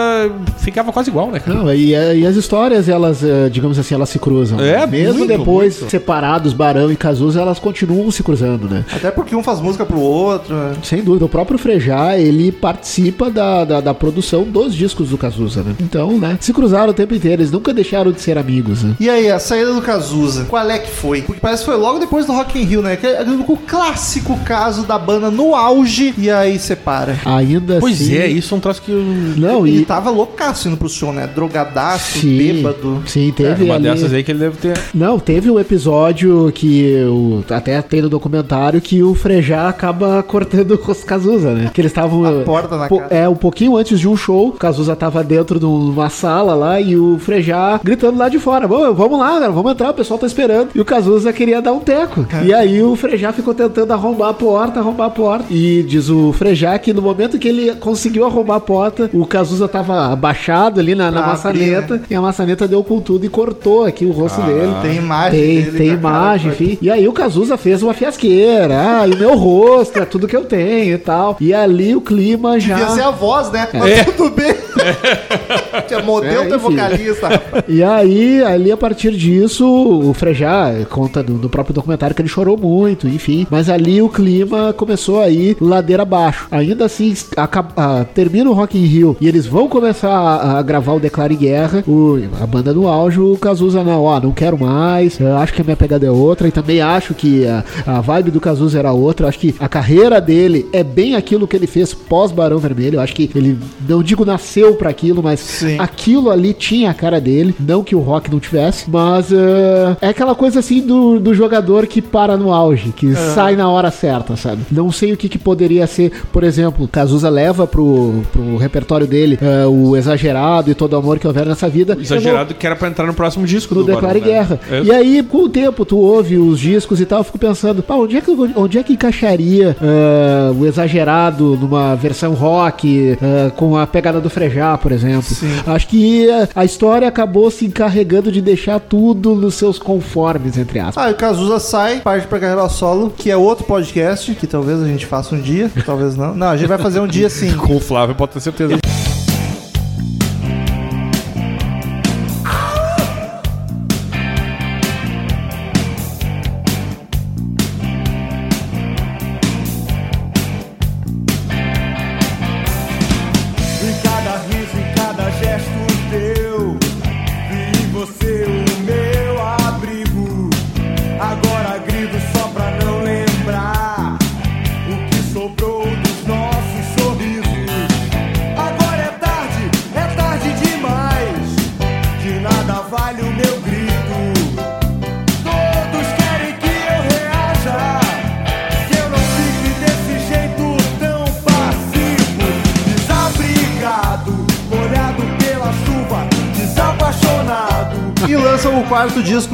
ficava 0.59 0.91
quase 0.91 1.09
igual, 1.09 1.29
né, 1.31 1.39
cara? 1.39 1.57
Não, 1.59 1.73
e, 1.73 1.89
e 1.91 2.25
as 2.25 2.35
histórias, 2.35 2.87
elas, 2.89 3.23
eh, 3.23 3.49
digamos 3.49 3.77
assim, 3.77 3.93
elas 3.95 4.09
se 4.09 4.19
cruzam. 4.19 4.59
É, 4.59 4.85
Mesmo 4.87 5.19
muito, 5.19 5.37
depois, 5.37 5.79
muito. 5.79 5.91
separados, 5.91 6.53
Barão 6.53 6.91
e 6.91 6.95
Cazuza, 6.95 7.41
elas 7.41 7.59
continuam 7.59 8.09
se 8.11 8.23
cruzando, 8.23 8.67
né? 8.69 8.85
Até 8.93 9.11
porque 9.11 9.35
um 9.35 9.43
faz 9.43 9.59
música 9.59 9.85
pro 9.85 9.99
outro. 9.99 10.53
né? 10.55 10.73
Sem 10.83 11.03
dúvida, 11.03 11.25
o 11.25 11.29
próprio 11.29 11.57
Frejá, 11.57 12.17
ele 12.17 12.51
participa 12.51 13.29
da, 13.29 13.65
da, 13.65 13.81
da 13.81 13.93
produção 13.93 14.43
dos 14.43 14.73
discos 14.73 15.09
do 15.09 15.17
Cazuza, 15.17 15.61
né? 15.63 15.75
Então, 15.79 16.17
né, 16.17 16.37
se 16.39 16.53
cruzaram 16.53 16.89
o 16.89 16.93
tempo 16.93 17.13
inteiro, 17.13 17.41
eles 17.41 17.51
nunca 17.51 17.73
deixaram 17.73 18.11
de 18.11 18.21
ser 18.21 18.37
amigos, 18.37 18.83
né? 18.83 18.95
E 18.99 19.09
aí, 19.09 19.29
a 19.29 19.39
saída 19.39 19.73
do 19.73 19.81
Cazuza, 19.81 20.45
qual 20.45 20.69
é 20.69 20.79
que 20.79 20.89
foi? 20.89 21.21
Porque 21.21 21.39
parece 21.41 21.63
que 21.63 21.69
foi 21.71 21.77
logo 21.79 21.99
depois 21.99 22.25
do 22.25 22.31
Rock 22.33 22.57
in 22.59 22.63
Rio, 22.63 22.81
né? 22.81 22.95
Que 22.95 23.07
é 23.07 23.21
o 23.47 23.57
clássico 23.57 23.96
caso 24.45 24.83
da 24.83 24.97
banda 24.97 25.29
no 25.31 25.55
auge 25.55 26.13
e 26.17 26.29
aí 26.29 26.59
separa. 26.59 27.17
Ainda 27.25 27.77
Pois 27.79 28.01
assim... 28.01 28.15
é, 28.15 28.27
isso 28.27 28.53
é 28.53 28.57
um 28.57 28.59
troço 28.59 28.81
que 28.81 28.91
eu... 28.91 28.99
Não, 29.37 29.65
Ele 29.65 29.81
e... 29.81 29.85
tava 29.85 30.09
loucaço 30.09 30.67
indo 30.67 30.77
pro 30.77 30.87
show, 30.89 31.11
né? 31.11 31.27
Drogadaço, 31.27 32.19
Sim, 32.19 32.37
bêbado. 32.37 33.03
sim, 33.05 33.31
teve 33.35 33.63
Uma 33.65 33.75
ali... 33.75 33.83
dessas 33.83 34.13
aí 34.13 34.23
que 34.23 34.31
ele 34.31 34.39
deve 34.39 34.57
ter... 34.57 34.77
Não, 34.93 35.19
teve 35.19 35.49
um 35.49 35.59
episódio 35.59 36.51
que 36.53 37.03
o, 37.09 37.43
até 37.49 37.81
tem 37.81 38.01
no 38.01 38.09
documentário 38.09 38.79
que 38.81 39.01
o 39.03 39.13
Frejá 39.15 39.67
acaba 39.69 40.21
cortando 40.23 40.77
com 40.77 40.91
os 40.91 41.03
Cazuza, 41.03 41.51
né? 41.53 41.71
Que 41.73 41.81
eles 41.81 41.91
estavam 41.91 42.23
A 42.41 42.43
porta 42.43 42.77
na 42.77 42.87
po- 42.87 42.99
cara. 42.99 43.13
É, 43.15 43.27
um 43.29 43.35
pouquinho 43.35 43.75
antes 43.77 43.99
de 43.99 44.07
um 44.07 44.15
show, 44.15 44.49
o 44.49 44.51
Cazuza 44.53 44.95
tava 44.95 45.23
dentro 45.23 45.59
de 45.59 45.65
uma 45.65 46.09
sala 46.09 46.53
lá 46.55 46.79
e 46.79 46.95
o 46.97 47.17
Frejá 47.19 47.79
gritando 47.83 48.17
lá 48.17 48.29
de 48.29 48.39
fora: 48.39 48.67
"Vamos, 48.67 48.95
vamos 48.97 49.19
lá, 49.19 49.39
cara, 49.39 49.51
vamos 49.51 49.71
entrar, 49.71 49.89
o 49.91 49.93
pessoal 49.93 50.19
tá 50.19 50.27
esperando. 50.27 50.69
E 50.75 50.79
o 50.81 50.85
Cazuza 50.85 51.31
queria 51.33 51.61
dar 51.61 51.73
um 51.73 51.79
teco. 51.79 52.25
E 52.43 52.53
aí 52.53 52.81
o 52.81 52.95
Frejá 52.95 53.31
ficou 53.31 53.53
tentando 53.53 53.86
arrombar 53.93 54.29
a 54.29 54.33
porta, 54.33 54.79
arrombar 54.79 55.07
a 55.07 55.09
porta. 55.11 55.45
E 55.49 55.83
diz 55.83 56.09
o 56.09 56.33
Frejá 56.33 56.77
que 56.79 56.93
no 56.93 57.01
momento 57.01 57.37
que 57.39 57.47
ele 57.47 57.73
conseguiu 57.75 58.25
arrombar 58.25 58.57
a 58.57 58.59
porta, 58.59 59.09
o 59.13 59.25
Cazuza 59.25 59.67
tava 59.67 60.11
abaixado 60.11 60.79
ali 60.79 60.95
na, 60.95 61.09
na 61.11 61.23
Ah, 61.23 61.27
maçaneta. 61.27 62.01
E 62.09 62.15
a 62.15 62.21
maçaneta 62.21 62.67
deu 62.67 62.83
com 62.83 62.99
tudo 62.99 63.25
e 63.25 63.29
cortou 63.29 63.85
aqui 63.85 64.05
o 64.05 64.11
rosto 64.11 64.41
dele. 64.41 64.73
Tem 64.81 64.95
imagem 64.97 65.39
Tem, 65.39 65.61
dele 65.61 65.77
tem 65.77 65.87
imagem, 65.89 66.51
enfim. 66.51 66.77
E 66.81 66.89
aí 66.89 67.07
o 67.07 67.13
Cazuza 67.13 67.57
fez 67.57 67.81
uma 67.83 67.93
fiasqueira. 67.93 68.75
Ah, 69.01 69.07
e 69.07 69.11
o 69.13 69.17
meu 69.17 69.35
rosto 69.35 69.97
é 69.99 70.05
tudo 70.05 70.27
que 70.27 70.35
eu 70.35 70.45
tenho 70.45 70.93
e 70.95 70.97
tal. 70.97 71.37
E 71.39 71.53
ali 71.53 71.95
o 71.95 72.01
clima 72.01 72.59
já. 72.59 72.75
Devia 72.75 72.93
ser 72.95 73.01
a 73.03 73.11
voz, 73.11 73.51
né? 73.51 73.67
Mas 73.73 73.91
É. 73.99 74.03
tudo 74.03 74.29
bem. 74.31 74.55
Tinha 75.81 76.01
modelo, 76.01 76.43
É, 76.43 76.45
tu 76.47 76.53
é 76.53 76.57
enfim. 76.57 76.69
vocalista. 76.75 77.63
E 77.67 77.83
aí, 77.83 78.43
ali 78.43 78.71
a 78.71 78.77
partir 78.77 79.11
disso, 79.11 79.65
o 79.67 80.13
Frejá 80.13 80.71
conta 80.89 81.21
do, 81.23 81.33
do 81.35 81.49
próprio 81.49 81.73
documentário 81.73 82.15
que 82.15 82.21
ele 82.21 82.29
chorou 82.29 82.57
muito, 82.57 83.07
enfim. 83.07 83.45
Mas 83.49 83.69
ali 83.69 84.01
o 84.01 84.09
clima 84.09 84.73
começou 84.73 85.21
a 85.21 85.29
ir 85.29 85.57
ladeira 85.59 86.03
abaixo. 86.03 86.47
Ainda 86.51 86.85
assim, 86.85 87.13
acaba- 87.35 87.73
ah, 87.77 88.05
termina 88.13 88.49
o 88.49 88.53
Rock 88.53 88.77
in 88.77 88.85
Rio 88.85 89.17
e 89.19 89.27
eles 89.27 89.45
vão 89.45 89.67
começar 89.67 90.09
a, 90.11 90.59
a 90.59 90.61
gravar 90.61 90.93
o 90.93 90.99
Declare 90.99 91.35
Guerra. 91.35 91.83
O, 91.87 92.19
a 92.41 92.45
banda 92.47 92.73
no 92.73 92.87
auge, 92.87 93.19
o 93.19 93.37
Cazuza 93.37 93.83
não, 93.83 94.03
ó, 94.03 94.19
não 94.19 94.31
quero 94.31 94.57
mais. 94.57 95.19
eu 95.19 95.35
acho 95.37 95.53
que 95.53 95.61
a 95.61 95.63
minha 95.63 95.75
pegada 95.77 96.05
é 96.05 96.11
outra. 96.11 96.47
E 96.47 96.51
também 96.51 96.81
acho 96.81 97.13
que 97.13 97.45
a, 97.45 97.63
a 97.85 98.01
vibe 98.01 98.31
do 98.31 98.39
Cazuza 98.39 98.79
era 98.79 98.91
outra. 98.91 99.25
eu 99.25 99.29
acho 99.29 99.39
que 99.39 99.55
a 99.59 99.67
carreira 99.67 100.19
dele 100.21 100.67
é 100.73 100.83
bem 100.83 101.15
aquilo 101.15 101.47
que 101.47 101.55
ele 101.55 101.67
fez 101.67 101.93
pós 101.93 102.31
Barão 102.31 102.57
Vermelho. 102.57 102.95
Eu 102.95 103.01
acho 103.01 103.13
que 103.15 103.29
ele, 103.35 103.57
não 103.87 104.01
digo 104.03 104.25
nasceu 104.25 104.75
pra 104.75 104.89
aquilo, 104.89 105.21
mas 105.23 105.39
Sim. 105.39 105.66
Aquilo 105.79 106.29
ali 106.29 106.53
tinha 106.53 106.89
a 106.91 106.93
cara 106.93 107.19
dele. 107.19 107.55
Não 107.59 107.83
que 107.83 107.95
o 107.95 107.99
rock 107.99 108.31
não 108.31 108.39
tivesse, 108.39 108.89
mas 108.89 109.31
eh, 109.31 109.97
é 110.01 110.07
aquela 110.09 110.35
coisa 110.35 110.59
assim 110.59 110.81
do, 110.81 111.19
do 111.19 111.33
jogador 111.33 111.87
que 111.87 112.01
para 112.01 112.37
no 112.37 112.53
auge, 112.53 112.89
que 112.95 113.13
sai 113.15 113.55
na 113.55 113.69
hora 113.69 113.91
certa, 113.91 114.35
sabe? 114.35 114.61
Não 114.71 114.91
sei 114.91 115.13
o 115.13 115.17
que, 115.17 115.27
que 115.29 115.37
poderia 115.37 115.85
ser, 115.87 116.11
por 116.31 116.43
exemplo, 116.43 116.87
Cazuza 116.87 117.29
leva 117.29 117.65
pro, 117.67 118.21
pro 118.31 118.57
repertório 118.57 119.07
dele 119.07 119.37
eh, 119.41 119.65
o 119.67 119.95
exagerado 119.95 120.69
e 120.71 120.75
todo 120.75 120.93
o 120.93 120.97
amor 120.97 121.19
que 121.19 121.27
houver 121.27 121.45
nessa 121.45 121.67
vida. 121.69 121.95
Não- 121.95 122.01
Exagerado 122.01 122.53
que 122.53 122.65
era 122.65 122.75
pra 122.75 122.87
entrar 122.87 123.05
no 123.05 123.13
próximo 123.13 123.45
disco 123.45 123.73
no 123.75 123.81
do 123.83 123.87
Declare 123.93 124.19
Barão, 124.19 124.33
né? 124.33 124.39
Guerra. 124.39 124.59
É. 124.71 124.83
E 124.83 124.91
aí, 124.91 125.23
com 125.23 125.43
o 125.43 125.49
tempo, 125.49 125.85
tu 125.85 125.97
ouve 125.97 126.37
os 126.37 126.59
discos 126.59 126.99
e 127.01 127.05
tal, 127.05 127.19
eu 127.19 127.23
fico 127.23 127.37
pensando, 127.37 127.81
pá, 127.83 127.95
onde 127.95 128.17
é 128.17 128.21
que, 128.21 128.31
onde 128.55 128.77
é 128.77 128.83
que 128.83 128.93
encaixaria 128.93 129.75
ah, 129.81 130.51
o 130.57 130.65
exagerado 130.65 131.57
numa 131.59 131.95
versão 131.95 132.33
rock, 132.33 133.17
com 133.55 133.77
a 133.77 133.85
pegada 133.87 134.19
do 134.19 134.29
Frejá, 134.29 134.77
por 134.77 134.91
exemplo? 134.91 135.27
Acho 135.65 135.87
que 135.87 136.27
a 136.55 136.65
história 136.65 137.07
acabou 137.07 137.49
se 137.51 137.65
encarregando 137.65 138.31
de 138.31 138.41
deixar 138.41 138.79
tudo 138.79 139.35
nos 139.35 139.55
seus 139.55 139.79
conformes, 139.79 140.57
entre 140.57 140.79
aspas. 140.79 141.03
Ah, 141.03 141.09
e 141.09 141.13
o 141.13 141.15
Cazuza 141.15 141.59
sai, 141.59 141.99
parte 142.01 142.27
pra 142.27 142.39
carreira 142.39 142.67
solo, 142.69 143.13
que 143.15 143.29
é 143.29 143.37
outro 143.37 143.65
podcast, 143.65 144.33
que 144.35 144.47
talvez 144.47 144.81
a 144.81 144.87
gente 144.87 145.05
faça 145.05 145.35
um 145.35 145.41
dia, 145.41 145.71
talvez 145.85 146.15
não. 146.15 146.35
Não, 146.35 146.47
a 146.47 146.57
gente 146.57 146.67
vai 146.67 146.77
fazer 146.77 146.99
um 146.99 147.07
dia 147.07 147.29
sim. 147.29 147.55
Com 147.57 147.75
o 147.75 147.79
Flávio, 147.79 148.15
pode 148.15 148.33
ter 148.33 148.39
certeza. 148.39 148.77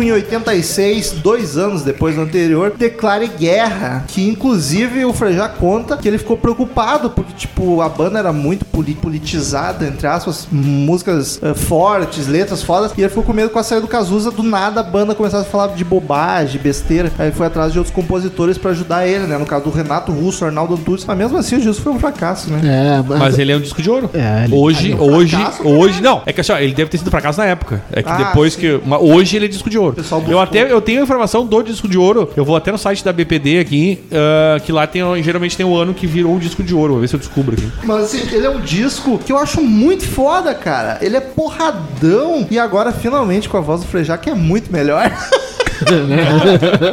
Em 0.03 0.11
86, 0.11 1.11
dois 1.23 1.57
anos 1.57 1.83
depois 1.83 2.15
do 2.15 2.21
anterior, 2.21 2.73
Declare 2.77 3.27
Guerra, 3.39 4.03
que 4.07 4.27
inclusive 4.27 5.05
o 5.05 5.13
Frejá 5.13 5.47
conta 5.49 5.97
que 5.97 6.07
ele 6.07 6.17
ficou 6.17 6.37
preocupado 6.37 7.09
porque, 7.09 7.33
tipo, 7.33 7.81
a 7.81 7.89
banda 7.89 8.19
era 8.19 8.33
muito 8.33 8.65
poli- 8.65 8.95
politizada, 8.95 9.85
entre 9.87 10.05
aspas, 10.07 10.47
músicas 10.51 11.39
eh, 11.41 11.53
fortes, 11.53 12.27
letras 12.27 12.61
fodas, 12.63 12.91
e 12.97 13.01
ele 13.01 13.09
ficou 13.09 13.23
com 13.23 13.33
medo 13.33 13.49
com 13.49 13.59
a 13.59 13.63
saída 13.63 13.81
do 13.81 13.87
Cazuza, 13.87 14.31
do 14.31 14.43
nada 14.43 14.81
a 14.81 14.83
banda 14.83 15.15
começasse 15.15 15.47
a 15.47 15.49
falar 15.49 15.67
de 15.67 15.83
bobagem, 15.83 16.59
besteira, 16.61 17.11
aí 17.17 17.31
foi 17.31 17.47
atrás 17.47 17.71
de 17.71 17.79
outros 17.79 17.93
compositores 17.95 18.57
pra 18.57 18.71
ajudar 18.71 19.07
ele, 19.07 19.25
né, 19.25 19.37
no 19.37 19.45
caso 19.45 19.63
do 19.65 19.69
Renato 19.71 20.11
Russo, 20.11 20.45
Arnaldo 20.45 20.73
Antunes, 20.75 21.05
mas 21.05 21.17
mesmo 21.17 21.37
assim 21.37 21.55
o 21.55 21.61
disco 21.61 21.81
foi 21.83 21.91
um 21.93 21.99
fracasso, 21.99 22.51
né? 22.51 22.61
É, 22.63 23.03
mas, 23.07 23.19
Mas 23.19 23.39
ele 23.39 23.51
é 23.51 23.55
um 23.57 23.61
disco 23.61 23.81
de 23.81 23.89
ouro. 23.89 24.09
É, 24.13 24.45
ele- 24.45 24.55
hoje, 24.55 24.79
Ah, 24.79 24.83
ele 24.83 24.93
é 24.93 24.95
um 24.97 25.15
hoje, 25.15 25.35
fracasso, 25.35 25.67
hoje, 25.67 26.01
não. 26.01 26.21
É 26.25 26.33
que 26.33 26.41
assim, 26.41 26.51
ó, 26.51 26.57
ele 26.57 26.73
deve 26.73 26.89
ter 26.89 26.97
sido 26.97 27.09
fracasso 27.11 27.39
na 27.39 27.45
época. 27.45 27.81
É 27.91 28.01
que 28.03 28.09
Ah, 28.09 28.17
depois 28.17 28.53
sim. 28.53 28.59
que. 28.59 28.81
mas 28.85 28.99
hoje 29.01 29.35
ele 29.35 29.45
é 29.45 29.47
disco 29.47 29.69
de 29.69 29.77
ouro. 29.77 29.92
Pessoal 29.93 30.23
Eu 30.27 30.39
até 30.39 30.71
eu 30.71 30.81
tenho 30.81 30.99
a 30.99 31.03
informação 31.03 31.45
do 31.45 31.61
disco 31.63 31.87
de 31.87 31.97
ouro. 31.97 32.29
Eu 32.35 32.45
vou 32.45 32.55
até 32.55 32.71
no 32.71 32.77
site 32.77 33.03
da 33.03 33.13
BPD 33.13 33.59
aqui, 33.59 33.99
ah, 34.11 34.59
que 34.59 34.71
lá 34.71 34.85
tem, 34.87 35.01
geralmente 35.23 35.55
tem 35.55 35.65
o 35.65 35.75
ano 35.75 35.93
que 35.93 36.07
virou 36.07 36.33
um 36.33 36.39
disco 36.39 36.63
de 36.63 36.73
ouro. 36.73 36.93
Vou 36.93 37.01
ver 37.01 37.07
se 37.07 37.15
eu 37.15 37.19
descubro 37.19 37.55
aqui. 37.55 37.67
Mas 37.83 38.05
assim, 38.05 38.35
ele 38.35 38.45
é 38.45 38.49
um 38.49 38.61
disco 38.61 39.17
que 39.17 39.31
eu 39.31 39.37
acho 39.37 39.61
muito 39.61 40.05
foda, 40.05 40.53
cara. 40.53 40.97
Ele 41.01 41.17
é 41.17 41.21
porradão. 41.21 42.47
E 42.49 42.59
agora, 42.59 42.91
finalmente, 42.91 43.49
com 43.49 43.57
a 43.57 43.61
voz 43.61 43.81
do 43.81 43.87
Frejá, 43.87 44.17
que 44.17 44.29
é 44.29 44.35
muito 44.35 44.71
melhor. 44.71 45.11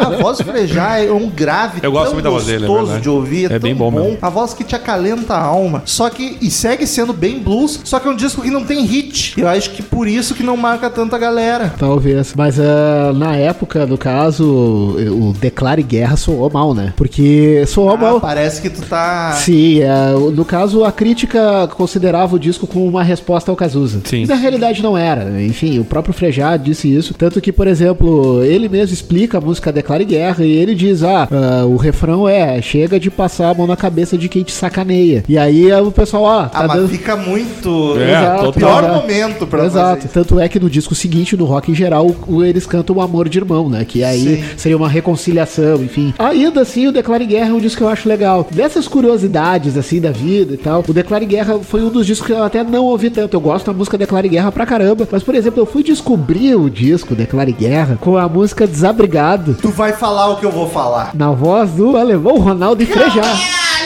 a 0.01 0.11
voz 0.23 0.39
do 0.39 0.45
Frejá 0.45 0.99
é 0.99 1.11
um 1.11 1.29
grave 1.29 1.81
Eu 1.83 1.93
gosto 1.93 2.07
tão 2.07 2.15
muito 2.15 2.25
da 2.25 2.31
voz 2.31 2.45
dele, 2.47 2.65
é 2.65 2.67
gostoso 2.69 2.87
verdade. 2.87 3.03
de 3.03 3.09
ouvir. 3.09 3.45
É 3.47 3.49
tão 3.51 3.61
bem 3.61 3.75
bom 3.75 3.91
mesmo. 3.91 4.19
A 4.21 4.29
voz 4.29 4.55
que 4.55 4.65
te 4.65 4.75
acalenta 4.75 5.35
a 5.35 5.43
alma. 5.43 5.83
Só 5.85 6.09
que, 6.11 6.37
e 6.41 6.51
segue 6.51 6.87
sendo 6.87 7.13
bem 7.13 7.39
blues, 7.39 7.81
só 7.85 7.99
que 7.99 8.09
é 8.09 8.11
um 8.11 8.17
disco 8.17 8.43
que 8.43 8.51
não 8.51 8.65
tem 8.65 8.85
hit. 8.85 9.35
Eu 9.41 9.49
acho 9.49 9.71
que 9.71 9.83
por 9.83 10.07
isso 10.09 10.35
que 10.35 10.43
não 10.43 10.57
marca 10.57 10.89
tanta 10.91 11.19
galera. 11.19 11.73
Talvez. 11.79 12.35
Mas 12.37 12.59
ah, 12.59 13.13
na 13.15 13.37
época, 13.37 13.87
no 13.87 13.99
caso, 13.99 14.45
o 14.47 15.35
Declare 15.41 15.83
Guerra 15.83 16.17
soou 16.17 16.51
mal, 16.51 16.75
né? 16.75 16.93
Porque 16.97 17.65
soou 17.67 17.91
Ah, 17.91 17.97
mal. 17.97 18.21
parece 18.21 18.61
que 18.61 18.71
tu 18.71 18.83
tá... 18.83 19.33
Sim, 19.33 19.81
é, 19.83 20.15
o- 20.15 20.31
no 20.31 20.45
caso, 20.45 20.85
a 20.85 20.93
crítica 20.93 21.69
considerava 21.75 22.37
o 22.37 22.39
disco 22.39 22.67
como 22.67 22.87
uma 22.87 23.03
resposta 23.03 23.51
ao 23.51 23.57
Cazuza. 23.57 24.01
Sim. 24.05 24.23
E 24.23 24.27
na 24.27 24.35
realidade 24.35 24.83
não 24.83 24.97
era. 24.97 25.41
Enfim, 25.43 25.79
o 25.79 25.85
próprio 25.85 26.13
Frejá 26.15 26.57
disse 26.57 26.93
isso. 26.95 27.15
Tanto 27.15 27.41
que, 27.41 27.53
por 27.53 27.67
exemplo, 27.67 28.43
ele 28.45 28.69
mesmo 28.69 28.80
explica 28.89 29.39
a 29.39 29.41
música 29.41 29.71
Declare 29.73 30.05
Guerra 30.05 30.45
e 30.45 30.51
ele 30.53 30.75
diz: 30.75 31.03
ah, 31.03 31.29
ah, 31.31 31.67
o 31.67 31.77
refrão 31.77 32.29
é 32.29 32.63
chega 32.63 32.99
de 32.99 33.11
passar 33.11 33.51
a 33.51 33.55
mão 33.55 33.67
na 33.67 33.77
cabeça 33.77 34.17
de 34.17 34.29
quem 34.29 34.43
te 34.43 34.53
sacaneia. 34.53 35.23
E 35.29 35.37
aí 35.37 35.71
o 35.73 35.91
pessoal, 35.93 36.23
ó, 36.23 36.43
tá 36.49 36.61
Ah, 36.61 36.67
mas 36.69 36.77
dando. 36.81 36.89
fica 36.89 37.17
muito... 37.17 37.97
É, 37.99 38.11
Exato, 38.11 38.45
total. 38.45 38.53
Pior 38.53 38.95
momento 39.03 39.47
pra 39.47 39.65
Exato. 39.67 40.09
Tanto 40.09 40.39
é 40.41 40.49
que 40.49 40.59
no 40.61 40.71
disco 40.71 40.95
seguinte, 40.95 41.37
no 41.37 41.45
rock 41.45 41.71
em 41.71 41.75
geral, 41.75 42.15
o- 42.27 42.45
eles 42.45 42.67
cantam 42.67 42.97
o 42.97 43.01
amor 43.01 43.29
de 43.29 43.39
irmão, 43.39 43.69
né? 43.69 43.85
Que 43.85 44.03
aí 44.05 44.37
Sim. 44.37 44.45
seria 44.57 44.77
uma 44.77 44.89
reconciliação, 44.89 45.83
enfim. 45.83 46.15
Ainda 46.19 46.61
assim, 46.63 46.87
o 46.87 46.93
Declare 46.93 47.27
Guerra 47.27 47.51
é 47.51 47.53
um 47.53 47.61
disco 47.61 47.79
que 47.79 47.85
eu 47.85 47.89
acho 47.89 48.09
legal. 48.09 48.47
Dessas 48.51 48.87
curiosidades, 48.89 49.77
assim, 49.77 50.01
da 50.01 50.11
vida 50.11 50.55
e 50.55 50.57
tal, 50.57 50.85
o 50.89 50.93
Declare 50.93 51.27
Guerra 51.27 51.59
foi 51.61 51.83
um 51.83 51.91
dos 51.91 52.07
discos 52.07 52.27
que 52.27 52.33
eu 52.33 52.43
até 52.43 52.63
não 52.65 52.85
ouvi 52.85 53.11
tanto. 53.11 53.35
Eu 53.35 53.41
gosto 53.41 53.67
da 53.67 53.73
música 53.73 53.99
Declare 53.99 54.29
Guerra 54.29 54.53
pra 54.53 54.65
caramba. 54.67 55.07
Mas, 55.11 55.23
por 55.23 55.35
exemplo, 55.35 55.61
eu 55.61 55.67
fui 55.67 55.83
descobrir 55.83 56.55
o 56.55 56.69
disco 56.71 57.15
Declare 57.15 57.53
Guerra 57.53 57.99
com 58.01 58.17
a 58.17 58.29
música 58.29 58.67
Desabrigado, 58.71 59.55
Tu 59.61 59.71
vai 59.71 59.93
falar 59.93 60.29
o 60.29 60.37
que 60.37 60.47
eu 60.47 60.51
vou 60.53 60.69
falar. 60.71 61.11
na 61.15 61.31
voz 61.33 61.71
do 61.73 61.97
alemão 61.97 62.39
Ronaldo 62.39 62.83
e 62.83 62.87
Frejá. 62.87 63.23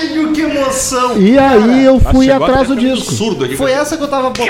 Caralho, 0.09 0.33
que 0.33 0.41
emoção! 0.41 1.19
E 1.21 1.39
aí 1.39 1.85
eu 1.85 1.99
fui 2.01 2.27
chegou 2.27 2.47
atrás 2.47 2.69
do 2.69 2.77
disco. 2.77 3.13
surdo 3.13 3.45
aqui. 3.45 3.57
Foi 3.57 3.71
essa 3.73 3.97
que 3.97 4.03
eu 4.03 4.09
tava 4.09 4.29
botando. 4.31 4.49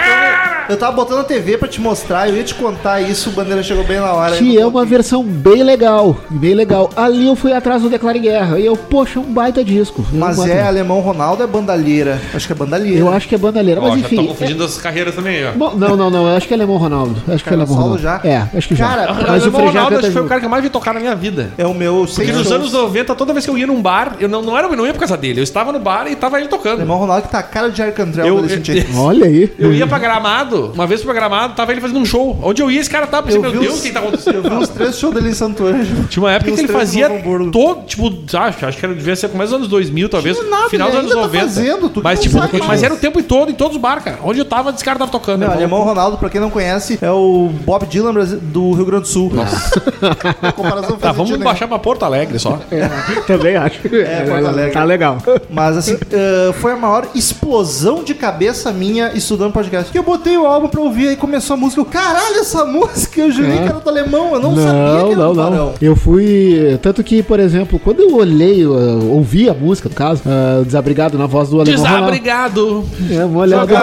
Eu 0.69 0.77
tava 0.79 0.93
botando 0.93 1.19
a 1.21 1.25
TV 1.25 1.59
pra 1.59 1.69
te 1.69 1.81
mostrar, 1.81 2.29
eu 2.29 2.37
ia 2.37 2.43
te 2.45 2.55
contar 2.55 3.01
isso, 3.01 3.29
o 3.29 3.33
Bandeira 3.33 3.63
chegou 3.63 3.85
bem 3.85 3.99
na 4.01 4.13
hora. 4.13 4.37
Que 4.37 4.57
é 4.59 4.63
uma 4.65 4.71
botei. 4.71 4.89
versão 4.89 5.23
bem 5.23 5.63
legal, 5.63 6.17
bem 6.31 6.55
legal. 6.55 6.89
Ali 6.97 7.27
eu 7.27 7.37
fui 7.37 7.53
atrás 7.53 7.83
do 7.83 7.91
Declare 7.91 8.19
Guerra 8.19 8.59
e 8.59 8.65
eu, 8.67 8.75
poxa, 8.77 9.21
um 9.21 9.25
baita 9.25 9.63
disco. 9.63 10.05
Mas 10.13 10.39
Um 10.39 10.45
é 10.45 10.49
baita- 10.49 10.69
Alemão 10.69 11.01
Ronaldo 11.01 11.43
é 11.43 11.47
bandalheira. 11.47 12.19
Acho 12.33 12.47
que 12.47 12.53
é 12.53 12.57
bandalheira. 12.57 12.99
Eu 12.99 13.13
acho 13.13 13.29
que 13.29 13.35
é 13.35 13.39
bandalheira, 13.39 13.81
Ó, 13.81 13.89
mas 13.91 14.01
já 14.01 14.09
tô 14.09 14.15
enfim. 14.15 14.27
confundindo 14.27 14.65
as 14.65 14.79
carreiras 14.79 15.15
também, 15.15 15.45
ó. 15.45 15.49
é- 15.49 15.53
Bom, 15.53 15.75
não, 15.77 15.97
não, 15.97 16.09
não, 16.11 16.29
eu 16.31 16.37
acho 16.37 16.49
que 16.49 16.55
é 16.55 16.57
Alemão 16.57 16.77
Ronaldo. 16.79 17.15
Acho 17.29 17.45
que 17.45 17.49
é 17.51 17.53
Cara, 17.53 17.57
Alemão 17.63 17.77
Ronaldo. 17.77 18.03
já? 18.03 18.21
É, 18.25 18.49
acho 18.57 18.69
que 18.69 18.75
já. 18.75 18.89
Cara, 18.89 19.13
Mas 19.13 19.29
mas 19.29 19.47
o 19.47 19.51
Frejá 19.53 19.69
Ronaldo 19.71 19.97
acho 19.99 20.07
que 20.07 20.13
foi 20.13 20.23
o 20.23 20.27
cara 20.27 20.41
que 20.41 20.47
eu 20.47 20.51
mais 20.51 20.63
vi 20.63 20.71
tocar 20.71 20.95
na 20.95 21.01
minha 21.01 21.15
vida. 21.15 21.51
É 21.59 21.67
o 21.67 21.75
meu 21.75 22.07
Porque 22.15 22.33
nos 22.33 22.51
anos 22.51 22.73
90, 22.73 23.15
toda 23.15 23.33
vez 23.35 23.45
que 23.45 23.51
eu 23.51 23.59
ia 23.59 23.67
num 23.67 23.83
bar, 23.83 24.17
eu 24.19 24.29
não, 24.29 24.41
não 24.41 24.57
era 24.57 24.67
não 24.75 24.87
ia 24.87 24.93
por 24.95 24.99
causa 25.01 25.17
dele. 25.17 25.41
Eu 25.45 25.47
estava 25.47 25.71
no 25.73 25.79
bar 25.79 26.07
e 26.11 26.17
tava 26.17 26.39
ele 26.41 26.49
tocando. 26.49 26.75
Alemão 26.77 26.97
Ronaldo 26.99 27.23
que 27.27 27.29
tá 27.31 27.39
a 27.39 27.43
cara 27.43 27.71
de 27.71 27.83
Arcandrell 27.83 28.27
Eu- 28.27 28.49
sentia. 28.49 28.87
Olha 28.97 29.27
aí. 29.27 29.53
Eu 29.59 29.73
ia 29.73 29.87
pra 29.87 29.99
Gramado 29.99 30.15
Gramado. 30.15 30.73
Uma 30.75 30.87
vez 30.87 31.03
pra 31.03 31.13
Gramado, 31.13 31.55
tava 31.55 31.73
ele 31.73 31.81
fazendo 31.81 31.99
um 32.01 32.05
show. 32.05 32.39
Onde 32.43 32.63
eu 32.63 32.71
ia, 32.71 32.81
esse 32.81 32.89
cara 32.89 33.07
tava. 33.07 33.25
Pensei, 33.27 33.41
meu 33.41 33.51
Deus, 33.53 33.79
o 33.79 33.83
que 33.83 33.91
tá 33.91 34.01
Eu 34.01 34.09
acontecendo? 34.09 34.43
vi 34.49 34.55
uns 34.55 34.69
três 34.69 34.99
shows 34.99 35.15
dele 35.15 35.29
em 35.31 35.35
Santo 35.35 35.67
Ângelo. 35.67 36.05
Tinha 36.05 36.23
uma 36.23 36.33
época 36.33 36.53
que 36.53 36.61
ele 36.61 36.69
fazia 36.69 37.11
todo, 37.53 37.85
tipo, 37.87 38.13
acho, 38.39 38.67
acho 38.67 38.79
que 38.79 38.85
era, 38.87 38.95
devia 38.95 39.17
ser 39.17 39.29
começo 39.29 39.51
dos 39.51 39.57
anos 39.59 39.69
2000, 39.69 40.09
talvez. 40.09 40.37
Tinha 40.37 40.49
nada, 40.51 40.69
final 40.71 40.89
dos 40.91 40.99
ele 40.99 41.07
anos 41.07 41.17
ainda 41.17 41.23
tá 41.23 41.35
90. 41.35 41.47
fazendo, 41.55 41.89
tu 41.91 42.01
mas, 42.03 42.21
tipo, 42.21 42.39
sabe 42.39 42.49
mas 42.59 42.67
mais. 42.67 42.83
era 42.83 42.95
o 42.95 42.97
tempo 42.97 43.23
todo, 43.23 43.51
em 43.51 43.55
todos 43.55 43.77
os 43.77 43.83
bar, 43.83 44.03
cara. 44.03 44.19
Onde 44.23 44.39
eu 44.39 44.45
tava, 44.45 44.71
esse 44.71 44.85
cara 44.85 44.99
tava 44.99 45.11
tocando. 45.11 45.41
Não, 45.41 45.61
irmão. 45.61 45.83
Ronaldo, 45.83 46.17
pra 46.17 46.31
quem 46.31 46.41
não 46.41 46.51
conhece, 46.51 46.99
é 47.03 47.11
o 47.11 47.51
Bob 47.65 47.87
Dylan 47.87 48.13
do 48.15 48.73
Rio 48.73 48.85
Grande 48.87 49.03
do 49.03 49.09
Sul. 49.09 49.31
Nossa. 49.35 49.81
Comparação 50.55 50.97
Tá, 50.97 51.13
vamos 51.13 51.29
sentido 51.29 51.45
baixar 51.45 51.67
pra 51.69 51.79
Porto 51.79 52.05
Alegre 52.05 52.39
só. 52.39 52.59
É, 52.71 52.89
também 53.27 53.57
acho. 53.57 53.81
É, 53.95 54.23
Porto 54.23 54.47
Alegre. 54.47 54.71
Tá 54.73 54.85
legal. 54.85 55.19
Mas 55.51 55.77
assim, 55.77 55.97
eh, 56.13 56.53
foi 56.55 56.73
a 56.73 56.77
maior 56.77 57.09
explosão 57.15 58.03
de 58.05 58.15
cabeça 58.15 58.73
minha 58.73 59.13
estudando 59.15 59.53
podcast. 59.53 59.91
Que 59.91 59.99
eu 59.99 60.03
botei 60.03 60.37
o 60.37 60.47
álbum 60.47 60.69
pra 60.69 60.81
ouvir 60.81 61.09
aí 61.09 61.17
começou 61.17 61.55
a 61.55 61.57
música. 61.57 61.81
Eu, 61.81 61.85
Caralho, 61.85 62.39
essa 62.39 62.65
música! 62.65 63.21
Eu 63.21 63.31
jurei 63.31 63.53
É. 63.59 63.63
que 63.63 63.69
era 63.69 63.81
do 63.81 63.89
alemão, 63.89 64.35
eu 64.35 64.41
não, 64.41 64.57
sabia 64.57 64.73
Não, 64.73 65.07
que 65.07 65.13
era 65.13 65.23
não, 65.23 65.35
do 65.35 65.51
não. 65.51 65.75
Eu 65.81 65.97
fui. 65.97 66.79
Tanto 66.83 67.03
que, 67.05 67.23
por 67.23 67.39
exemplo, 67.41 67.79
quando 67.79 68.01
eu 68.01 68.15
olhei, 68.17 68.65
uh, 68.67 69.11
ouvi 69.13 69.49
a 69.49 69.55
música, 69.55 69.89
no 69.89 69.95
caso, 69.95 70.23
uh, 70.27 70.65
Desabrigado 70.65 71.17
na 71.19 71.27
voz 71.27 71.49
do 71.49 71.61
Alemão. 71.61 71.83
Desabrigado. 71.83 72.85
É, 73.11 73.25
uma 73.25 73.41
olhada. 73.41 73.75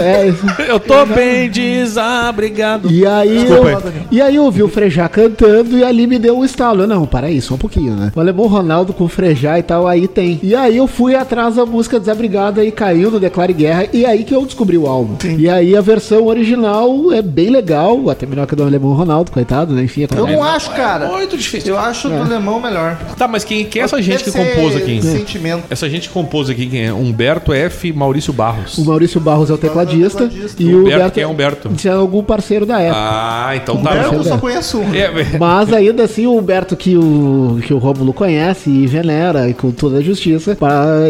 É. 0.00 0.32
Eu 0.68 0.78
tô 0.80 1.04
bem 1.06 1.50
desabrigado. 1.50 2.90
E 2.90 3.06
aí, 3.06 3.38
Desculpa 3.40 3.68
eu, 3.68 3.76
aí. 3.78 4.06
e 4.10 4.20
aí 4.20 4.36
eu 4.36 4.50
vi 4.50 4.62
o 4.62 4.68
Frejá 4.68 5.08
cantando 5.08 5.76
e 5.76 5.84
ali 5.84 6.06
me 6.06 6.18
deu 6.18 6.38
um 6.38 6.44
estalo. 6.44 6.82
Eu, 6.82 6.86
Não, 6.86 7.06
para 7.06 7.26
aí, 7.26 7.40
só 7.40 7.54
um 7.54 7.58
pouquinho, 7.58 7.94
né? 7.94 8.12
O 8.14 8.20
Alemão 8.20 8.46
Ronaldo 8.46 8.92
com 8.92 9.04
o 9.04 9.08
Frejá 9.08 9.58
e 9.58 9.62
tal, 9.62 9.86
aí 9.86 10.06
tem. 10.08 10.38
E 10.42 10.54
aí 10.54 10.71
eu 10.76 10.86
fui 10.86 11.14
atrás 11.14 11.56
da 11.56 11.64
música 11.66 11.98
Desabrigada 11.98 12.64
e 12.64 12.70
caiu 12.70 13.10
no 13.10 13.20
Declare 13.20 13.52
Guerra. 13.52 13.86
E 13.92 14.04
aí 14.04 14.24
que 14.24 14.34
eu 14.34 14.44
descobri 14.44 14.76
o 14.78 14.86
álbum. 14.86 15.16
E 15.38 15.48
aí 15.48 15.76
a 15.76 15.80
versão 15.80 16.26
original 16.26 17.12
é 17.12 17.22
bem 17.22 17.50
legal, 17.50 18.08
até 18.10 18.26
melhor 18.26 18.46
que 18.46 18.54
a 18.54 18.56
do 18.56 18.64
Alemão 18.64 18.92
Ronaldo, 18.92 19.30
coitado, 19.30 19.74
né? 19.74 19.82
Enfim, 19.84 20.02
é 20.04 20.08
Eu 20.18 20.26
não 20.26 20.42
acho, 20.42 20.70
cara. 20.72 21.08
Muito 21.08 21.36
difícil. 21.36 21.74
Eu 21.74 21.78
acho 21.78 22.08
do 22.08 22.14
alemão 22.16 22.60
melhor. 22.60 22.98
Tá, 23.16 23.26
mas 23.28 23.44
quem, 23.44 23.64
quem 23.64 23.82
é 23.82 23.84
essa 23.84 24.00
gente 24.00 24.24
que 24.24 24.30
compôs 24.30 24.76
aqui? 24.76 25.00
Sentimento. 25.02 25.64
Essa 25.70 25.88
gente 25.88 26.08
que 26.08 26.14
compôs 26.14 26.48
aqui, 26.50 26.66
quem 26.66 26.86
é? 26.86 26.92
Humberto 26.92 27.52
F. 27.52 27.92
Maurício 27.92 28.32
Barros. 28.32 28.78
O 28.78 28.84
Maurício 28.84 29.20
Barros 29.20 29.50
é 29.50 29.54
o 29.54 29.58
tecladista. 29.58 30.28
tecladista. 30.28 30.62
E 30.62 30.66
O 30.74 30.80
Humberto, 30.80 30.94
Humberto 30.96 31.12
quem 31.14 31.22
é 31.22 31.26
Humberto? 31.26 31.70
é 31.84 31.88
algum 31.90 32.22
parceiro 32.22 32.64
da 32.66 32.80
época. 32.80 33.00
Ah, 33.00 33.56
então 33.56 33.76
tá. 33.76 33.80
Humberto, 33.80 33.98
eu 34.06 34.10
Humberto. 34.20 34.28
só 34.28 34.38
conheço 34.38 34.78
um. 34.78 34.94
É, 34.94 35.10
Mas 35.38 35.72
ainda 35.72 36.04
assim, 36.04 36.26
o 36.26 36.36
Humberto 36.36 36.76
que 36.76 36.96
o, 36.96 37.58
que 37.64 37.72
o 37.74 37.78
Rômulo 37.78 38.12
conhece 38.12 38.70
e 38.70 38.86
venera 38.86 39.48
e 39.48 39.54
com 39.54 39.70
toda 39.70 39.98
a 39.98 40.00
justiça, 40.00 40.56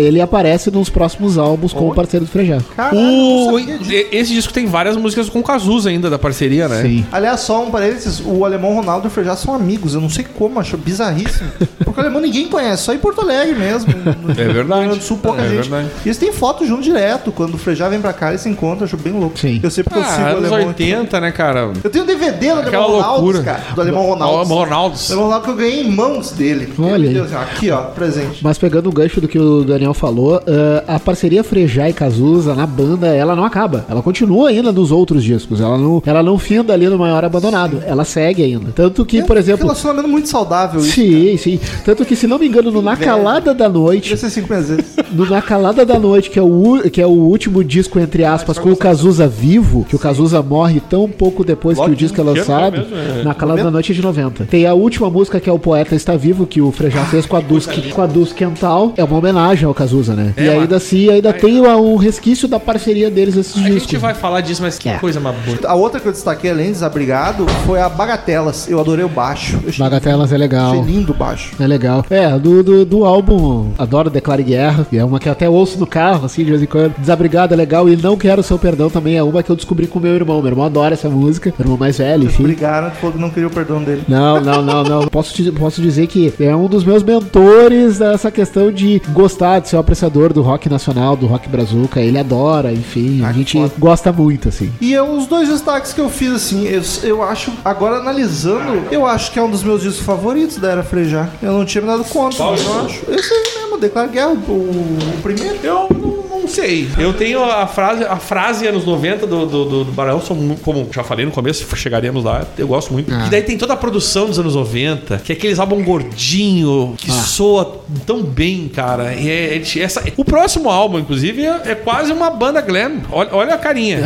ele 0.01 0.21
aparece 0.21 0.71
nos 0.71 0.89
próximos 0.89 1.39
álbuns 1.39 1.73
como 1.73 1.95
parceiro 1.95 2.25
do 2.27 2.31
Frejá. 2.31 2.59
Caralho, 2.77 2.99
o, 2.99 3.59
esse 3.59 4.33
disco 4.33 4.53
tem 4.53 4.67
várias 4.67 4.97
músicas 4.97 5.29
com 5.29 5.43
Cazuza 5.43 5.89
ainda 5.91 6.09
da 6.11 6.19
parceria, 6.19 6.69
né? 6.69 6.83
Sim. 6.83 7.07
Aliás, 7.13 7.41
só 7.41 7.63
um 7.65 7.71
parênteses, 7.71 8.23
o 8.25 8.45
alemão 8.45 8.75
Ronaldo 8.75 9.07
e 9.07 9.09
o 9.09 9.11
Frejá 9.11 9.37
são 9.37 9.55
amigos, 9.55 9.95
eu 9.95 10.01
não 10.01 10.09
sei 10.11 10.25
como, 10.25 10.59
acho 10.61 10.77
bizarríssimo. 10.77 11.51
Porque 11.85 12.01
o 12.01 12.03
alemão 12.03 12.21
ninguém 12.23 12.49
conhece, 12.49 12.85
só 12.85 12.95
em 12.95 12.99
Porto 12.99 13.21
Alegre 13.21 13.55
mesmo. 13.59 13.93
No, 14.23 14.31
É 14.33 14.35
verdade. 14.53 14.87
No 14.87 15.01
Sul, 15.03 15.19
pouca 15.23 15.43
É 15.43 15.49
gente. 15.49 15.69
verdade. 15.69 15.89
E 16.05 16.09
eles 16.09 16.17
têm 16.19 16.33
foto 16.33 16.65
junto 16.67 16.83
direto, 16.83 17.31
quando 17.33 17.55
o 17.55 17.59
Frejá 17.59 17.89
vem 17.89 18.01
pra 18.01 18.13
cá, 18.13 18.31
eles 18.31 18.41
se 18.41 18.49
encontram, 18.49 18.85
acho 18.85 18.97
bem 18.97 19.13
louco. 19.13 19.39
Sim. 19.39 19.61
Eu 19.63 19.71
sei 19.71 19.85
porque 19.85 19.99
eu 19.99 20.05
sigo 20.05 20.15
Ah, 20.23 20.35
o 20.35 20.37
anos 20.39 20.53
alemão. 20.53 20.69
80, 20.69 21.21
né, 21.21 21.31
cara? 21.33 21.71
Eu 21.83 21.91
tenho 21.91 22.05
DVD 22.05 22.53
do 22.55 22.61
Aquela 22.61 22.85
alemão 22.85 23.01
Ronaldo, 23.01 23.23
loucura. 23.25 23.43
cara. 23.45 23.63
Do 23.75 23.81
alemão 23.81 24.03
Ronaldo. 24.07 24.37
Alemão 24.39 24.59
Ronaldo. 24.59 24.97
Do 24.97 25.05
alemão 25.13 25.25
Ronaldo 25.25 25.45
que 25.45 25.51
eu 25.51 25.57
ganhei 25.57 25.83
em 25.83 25.91
mãos 25.91 26.31
dele. 26.33 26.73
Olha. 26.79 27.11
Deus, 27.11 27.33
aqui, 27.35 27.71
ó, 27.71 27.83
presente. 27.83 28.39
Mas 28.43 28.59
pegando 28.59 28.89
o 28.89 28.93
gancho 28.93 29.21
do 29.21 29.29
que 29.29 29.39
o 29.43 29.65
Daniel 29.65 29.95
falou, 29.95 30.41
ah, 30.47 30.95
a 30.97 30.99
parceria 31.01 31.43
Frejá 31.45 31.89
e 31.89 31.93
Cazuza 31.93 32.55
na 32.55 32.67
banda, 32.67 33.09
ela 33.09 33.35
não 33.37 33.45
acaba. 33.45 33.85
Ela 33.89 34.03
continua 34.03 34.49
ainda 34.49 34.73
nos 34.73 34.91
outros 34.91 35.23
discos. 35.23 35.61
Ela 35.61 35.77
não, 35.79 36.03
ela 36.05 36.23
não 36.23 36.39
finda 36.39 36.73
ali 36.73 36.89
no 36.89 36.99
Maior 36.99 37.25
Abandonado. 37.25 37.83
Ela 37.87 38.05
segue 38.05 38.43
ainda. 38.43 38.71
Tanto 38.75 39.05
que, 39.05 39.19
É 39.21 39.25
por 39.25 39.37
um 39.37 39.39
exemplo. 39.41 39.63
relacionamento 39.65 40.09
muito 40.09 40.29
saudável 40.29 40.81
isso. 40.81 40.93
Sim, 40.93 41.37
sim. 41.37 41.61
Tanto 41.85 42.05
que, 42.05 42.15
se 42.17 42.27
não 42.27 42.39
me 42.39 42.47
engano, 42.47 42.71
no 42.71 42.83
Na 42.83 42.97
Calada 42.97 43.53
da 43.55 43.69
Noite, 43.69 44.03
Podia 44.11 44.17
ser 44.17 44.31
cinco 44.31 44.53
meses. 44.53 44.79
No 45.13 45.29
Na 45.29 45.43
Calada 45.43 45.85
da 45.85 45.99
Noite, 45.99 46.31
que 46.31 46.39
é 46.39 46.43
o, 46.43 46.81
que 46.91 47.01
é 47.01 47.07
o 47.07 47.11
último 47.11 47.63
disco, 47.63 47.99
entre 48.01 48.25
aspas, 48.25 48.59
com 48.59 48.73
o 48.73 48.77
Cazuza 48.77 49.29
vivo, 49.29 49.85
que 49.87 49.95
o 49.95 49.99
Cazuza 49.99 50.41
morre 50.43 50.81
tão 50.81 51.07
pouco 51.09 51.45
depois 51.45 51.79
que 51.79 51.91
o 51.91 51.95
disco 51.95 52.19
é 52.19 52.23
ano 52.23 52.35
lançado. 52.35 52.79
mesmo? 52.79 52.97
É, 52.97 53.23
Na 53.23 53.35
Calada 53.35 53.63
da 53.65 53.71
Noite 53.71 53.93
é 53.93 53.95
de 53.95 54.01
90. 54.03 54.45
Tem 54.47 54.67
a 54.67 54.73
última 54.75 55.11
música, 55.11 55.39
que 55.39 55.51
é 55.51 55.53
O 55.53 55.59
Poeta 55.59 55.95
Está 55.95 56.17
Vivo, 56.17 56.47
que 56.47 56.61
o 56.63 56.73
Frejá 56.73 57.05
fez 57.05 57.27
com 57.27 57.37
a 57.37 57.41
Dusk, 57.41 57.71
com 57.93 58.01
a 58.03 58.07
Dusk 58.07 58.35
Quental. 58.37 58.95
É 58.97 59.05
uma 59.05 59.21
homenagem 59.33 59.67
ao 59.67 59.75
Cazuza, 59.75 60.15
né? 60.15 60.33
É, 60.37 60.45
e 60.45 60.49
ainda 60.51 60.77
assim, 60.77 61.09
ainda 61.11 61.33
tem 61.33 61.61
o- 61.61 61.93
um 61.93 61.97
resquício 61.97 62.47
da 62.47 62.61
parceria 62.61 63.11
deles 63.11 63.35
nesses 63.35 63.57
A 63.57 63.61
discos. 63.61 63.83
gente 63.83 63.97
vai 63.97 64.15
falar 64.15 64.41
disso, 64.41 64.63
mas 64.63 64.79
que 64.79 64.89
É. 64.89 64.99
coisa 64.99 65.19
mais 65.21 65.37
bonita. 65.45 65.69
A 65.69 65.75
outra 65.75 66.01
que 66.01 66.07
eu 66.07 66.13
destaquei, 66.13 66.51
além 66.51 66.67
de 66.67 66.73
desabrigado, 66.73 67.47
foi 67.67 67.81
a 67.81 67.89
Bagatelas. 67.89 68.69
Eu 68.69 68.81
adorei 68.81 69.05
o 69.05 69.09
baixo. 69.09 69.59
Eu 69.63 69.69
achei- 69.71 69.85
Bagatelas 69.85 70.33
é 70.33 70.37
legal. 70.39 70.73
Achei 70.73 70.83
lindo 70.83 71.13
o 71.13 71.15
baixo. 71.15 71.53
É 71.59 71.67
legal. 71.67 72.05
É, 72.11 72.39
do, 72.39 72.63
do, 72.63 72.85
do 72.85 73.05
álbum 73.05 73.71
Adoro 73.79 74.11
Declare 74.11 74.43
Guerra, 74.43 74.87
que 74.89 74.97
é 74.99 75.05
uma 75.05 75.19
que 75.19 75.29
eu 75.29 75.33
até 75.33 75.49
ouço 75.49 75.79
no 75.79 75.87
carro, 75.87 76.27
assim, 76.27 76.45
de 76.45 76.51
vez 76.51 76.63
em 76.63 76.67
quando. 76.67 76.95
Desabrigado 76.99 77.55
é 77.55 77.57
legal 77.57 77.89
e 77.89 77.97
Não 77.97 78.17
Quero 78.17 78.43
Seu 78.43 78.59
Perdão 78.59 78.91
também 78.91 79.17
é 79.17 79.23
uma 79.23 79.43
que 79.43 79.51
eu 79.51 79.57
descobri 79.57 79.87
com 79.87 79.99
meu 79.99 80.15
irmão. 80.15 80.41
Meu 80.41 80.51
irmão 80.51 80.65
adora 80.65 80.95
essa 80.95 81.09
música, 81.09 81.53
meu 81.59 81.65
irmão 81.65 81.77
mais 81.79 81.99
velho, 81.99 82.25
enfim. 82.25 82.43
Brigaram, 82.43 82.91
falou 82.93 83.13
que 83.13 83.19
não 83.21 83.31
queria 83.31 83.47
o 83.49 83.51
perdão 83.51 83.83
dele. 83.83 84.03
Não, 84.09 84.41
não, 84.41 84.63
não, 84.63 84.83
não. 84.85 85.07
Posso, 85.09 85.33
te- 85.35 85.51
posso 85.53 85.81
dizer 85.81 86.07
que 86.07 86.33
é 86.41 86.55
um 86.55 86.67
dos 86.67 86.85
meus 86.85 87.03
mentores 87.03 87.99
nessa 87.99 88.31
questão 88.31 88.71
de 88.73 89.01
gostar, 89.23 89.61
de 89.61 89.69
ser 89.69 89.77
um 89.77 89.81
apreciador 89.81 90.33
do 90.33 90.43
rock 90.43 90.69
nacional, 90.69 91.17
do 91.17 91.27
rock 91.27 91.49
brazuca. 91.49 92.01
Ele 92.01 92.19
adora, 92.19 92.73
enfim, 92.73 93.23
a 93.23 93.29
Ah, 93.29 93.33
gente 93.33 93.57
foda. 93.59 93.73
gosta 93.79 94.13
muito, 94.13 94.49
assim. 94.49 94.73
E 94.81 94.95
é 94.95 95.03
os 95.03 95.27
dois 95.27 95.49
destaques 95.49 95.93
que 95.93 96.01
eu 96.01 96.11
fiz, 96.11 96.33
assim, 96.33 96.67
eu, 96.67 96.83
eu 97.05 97.23
acho, 97.23 97.53
agora 97.65 97.97
analisando, 97.97 98.85
eu 98.91 99.07
acho 99.07 99.31
que 99.33 99.39
é 99.39 99.43
um 99.43 99.51
dos 99.51 99.63
meus 99.63 99.83
discos 99.83 100.05
favoritos 100.05 100.57
da 100.59 100.71
Era 100.71 100.83
Frejar. 100.83 101.31
Eu 101.43 101.53
não 101.53 101.65
tinha 101.65 101.81
me 101.81 101.87
dado 101.89 102.05
conta, 102.05 102.37
Qual 102.37 102.53
mas 102.53 102.65
eu 102.65 102.81
acho. 102.85 103.01
Esse 103.11 103.33
aí 103.33 103.43
mesmo, 103.63 103.79
Declaro 103.79 104.11
Guerra, 104.11 104.31
o, 104.49 104.53
o 104.53 105.21
primeiro. 105.23 105.57
Eu 105.63 105.87
não, 105.91 106.41
não 106.43 106.49
sei. 106.49 106.89
Eu 106.99 107.13
tenho 107.15 107.43
a 107.45 107.67
frase, 107.67 108.05
a 108.05 108.17
frase 108.17 108.67
anos 108.67 108.85
90 108.85 109.27
do, 109.27 109.47
do, 109.47 109.65
do, 109.65 109.85
do 109.85 109.93
Barão, 109.93 110.21
como 110.63 110.89
já 110.93 111.03
falei 111.05 111.25
no 111.25 111.33
começo, 111.33 111.65
chegaremos 111.77 112.25
lá, 112.25 112.45
eu 112.59 112.67
gosto 112.67 112.93
muito. 112.93 113.13
Ah. 113.15 113.27
E 113.27 113.31
daí 113.31 113.43
tem 113.43 113.57
toda 113.57 113.73
a 113.75 113.77
produção 113.77 114.27
dos 114.27 114.39
anos 114.39 114.55
90, 114.55 115.19
que 115.19 115.33
é 115.33 115.35
aqueles 115.37 115.59
álbum 115.59 115.83
gordinho, 115.83 116.95
que 116.97 117.11
soa 117.11 117.81
tão 118.07 118.23
bem, 118.23 118.69
cara. 118.69 119.12
E 119.15 119.31
é, 119.31 119.57
é- 119.57 119.83
essa, 119.83 120.03
o 120.17 120.25
próximo 120.25 120.69
álbum, 120.71 120.99
inclusive, 120.99 121.45
é, 121.45 121.61
é 121.67 121.75
quase 121.75 122.13
uma 122.13 122.31
banda 122.31 122.61
glam. 122.61 123.01
Olha, 123.11 123.29
olha 123.33 123.55
a 123.55 123.59
carinha. 123.59 124.01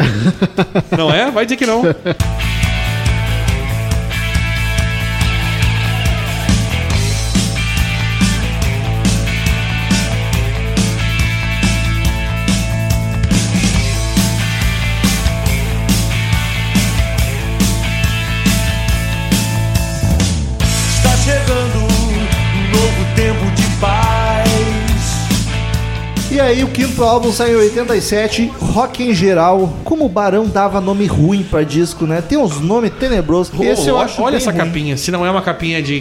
não 0.96 1.10
é? 1.10 1.30
Vai 1.30 1.44
dizer 1.44 1.56
que 1.56 1.66
não. 1.66 1.82
Aí, 26.46 26.64
o 26.64 26.68
quinto 26.68 27.02
álbum 27.02 27.32
saiu 27.32 27.60
em 27.60 27.64
87, 27.64 28.52
rock 28.60 29.02
em 29.02 29.14
geral. 29.14 29.72
Como 29.84 30.04
o 30.04 30.08
Barão 30.08 30.46
dava 30.46 30.80
nome 30.80 31.06
ruim 31.06 31.42
pra 31.42 31.62
disco, 31.62 32.06
né? 32.06 32.22
Tem 32.26 32.38
uns 32.38 32.60
nomes 32.60 32.92
tenebrosos. 32.98 33.52
Esse 33.60 33.88
eu 33.88 33.96
olha 33.96 34.04
acho 34.04 34.22
olha 34.22 34.36
essa 34.36 34.50
ruim. 34.50 34.60
capinha, 34.60 34.96
se 34.96 35.10
não 35.10 35.24
é 35.26 35.30
uma 35.30 35.42
capinha 35.42 35.82
de 35.82 36.00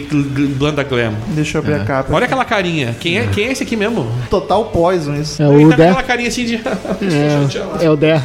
Blanda 0.56 0.82
Glam. 0.82 1.14
Deixa 1.28 1.58
eu 1.58 1.62
abrir 1.62 1.74
a 1.74 1.84
capa. 1.84 2.14
Olha 2.14 2.24
aquela 2.26 2.44
carinha. 2.44 2.94
Quem 2.98 3.18
é, 3.18 3.26
quem 3.26 3.46
é 3.46 3.52
esse 3.52 3.62
aqui 3.62 3.76
mesmo? 3.76 4.06
Total 4.30 4.64
Poison 4.66 5.14
isso. 5.14 5.42
É 5.42 5.46
Ele 5.46 5.64
o 5.64 5.68
tá 5.70 5.76
com 5.76 5.82
Der. 5.82 5.90
aquela 5.90 6.02
carinha 6.02 6.28
assim 6.28 6.44
de. 6.44 6.54
É, 6.56 6.60
é 7.84 7.90
o 7.90 7.96
Der. 7.96 8.22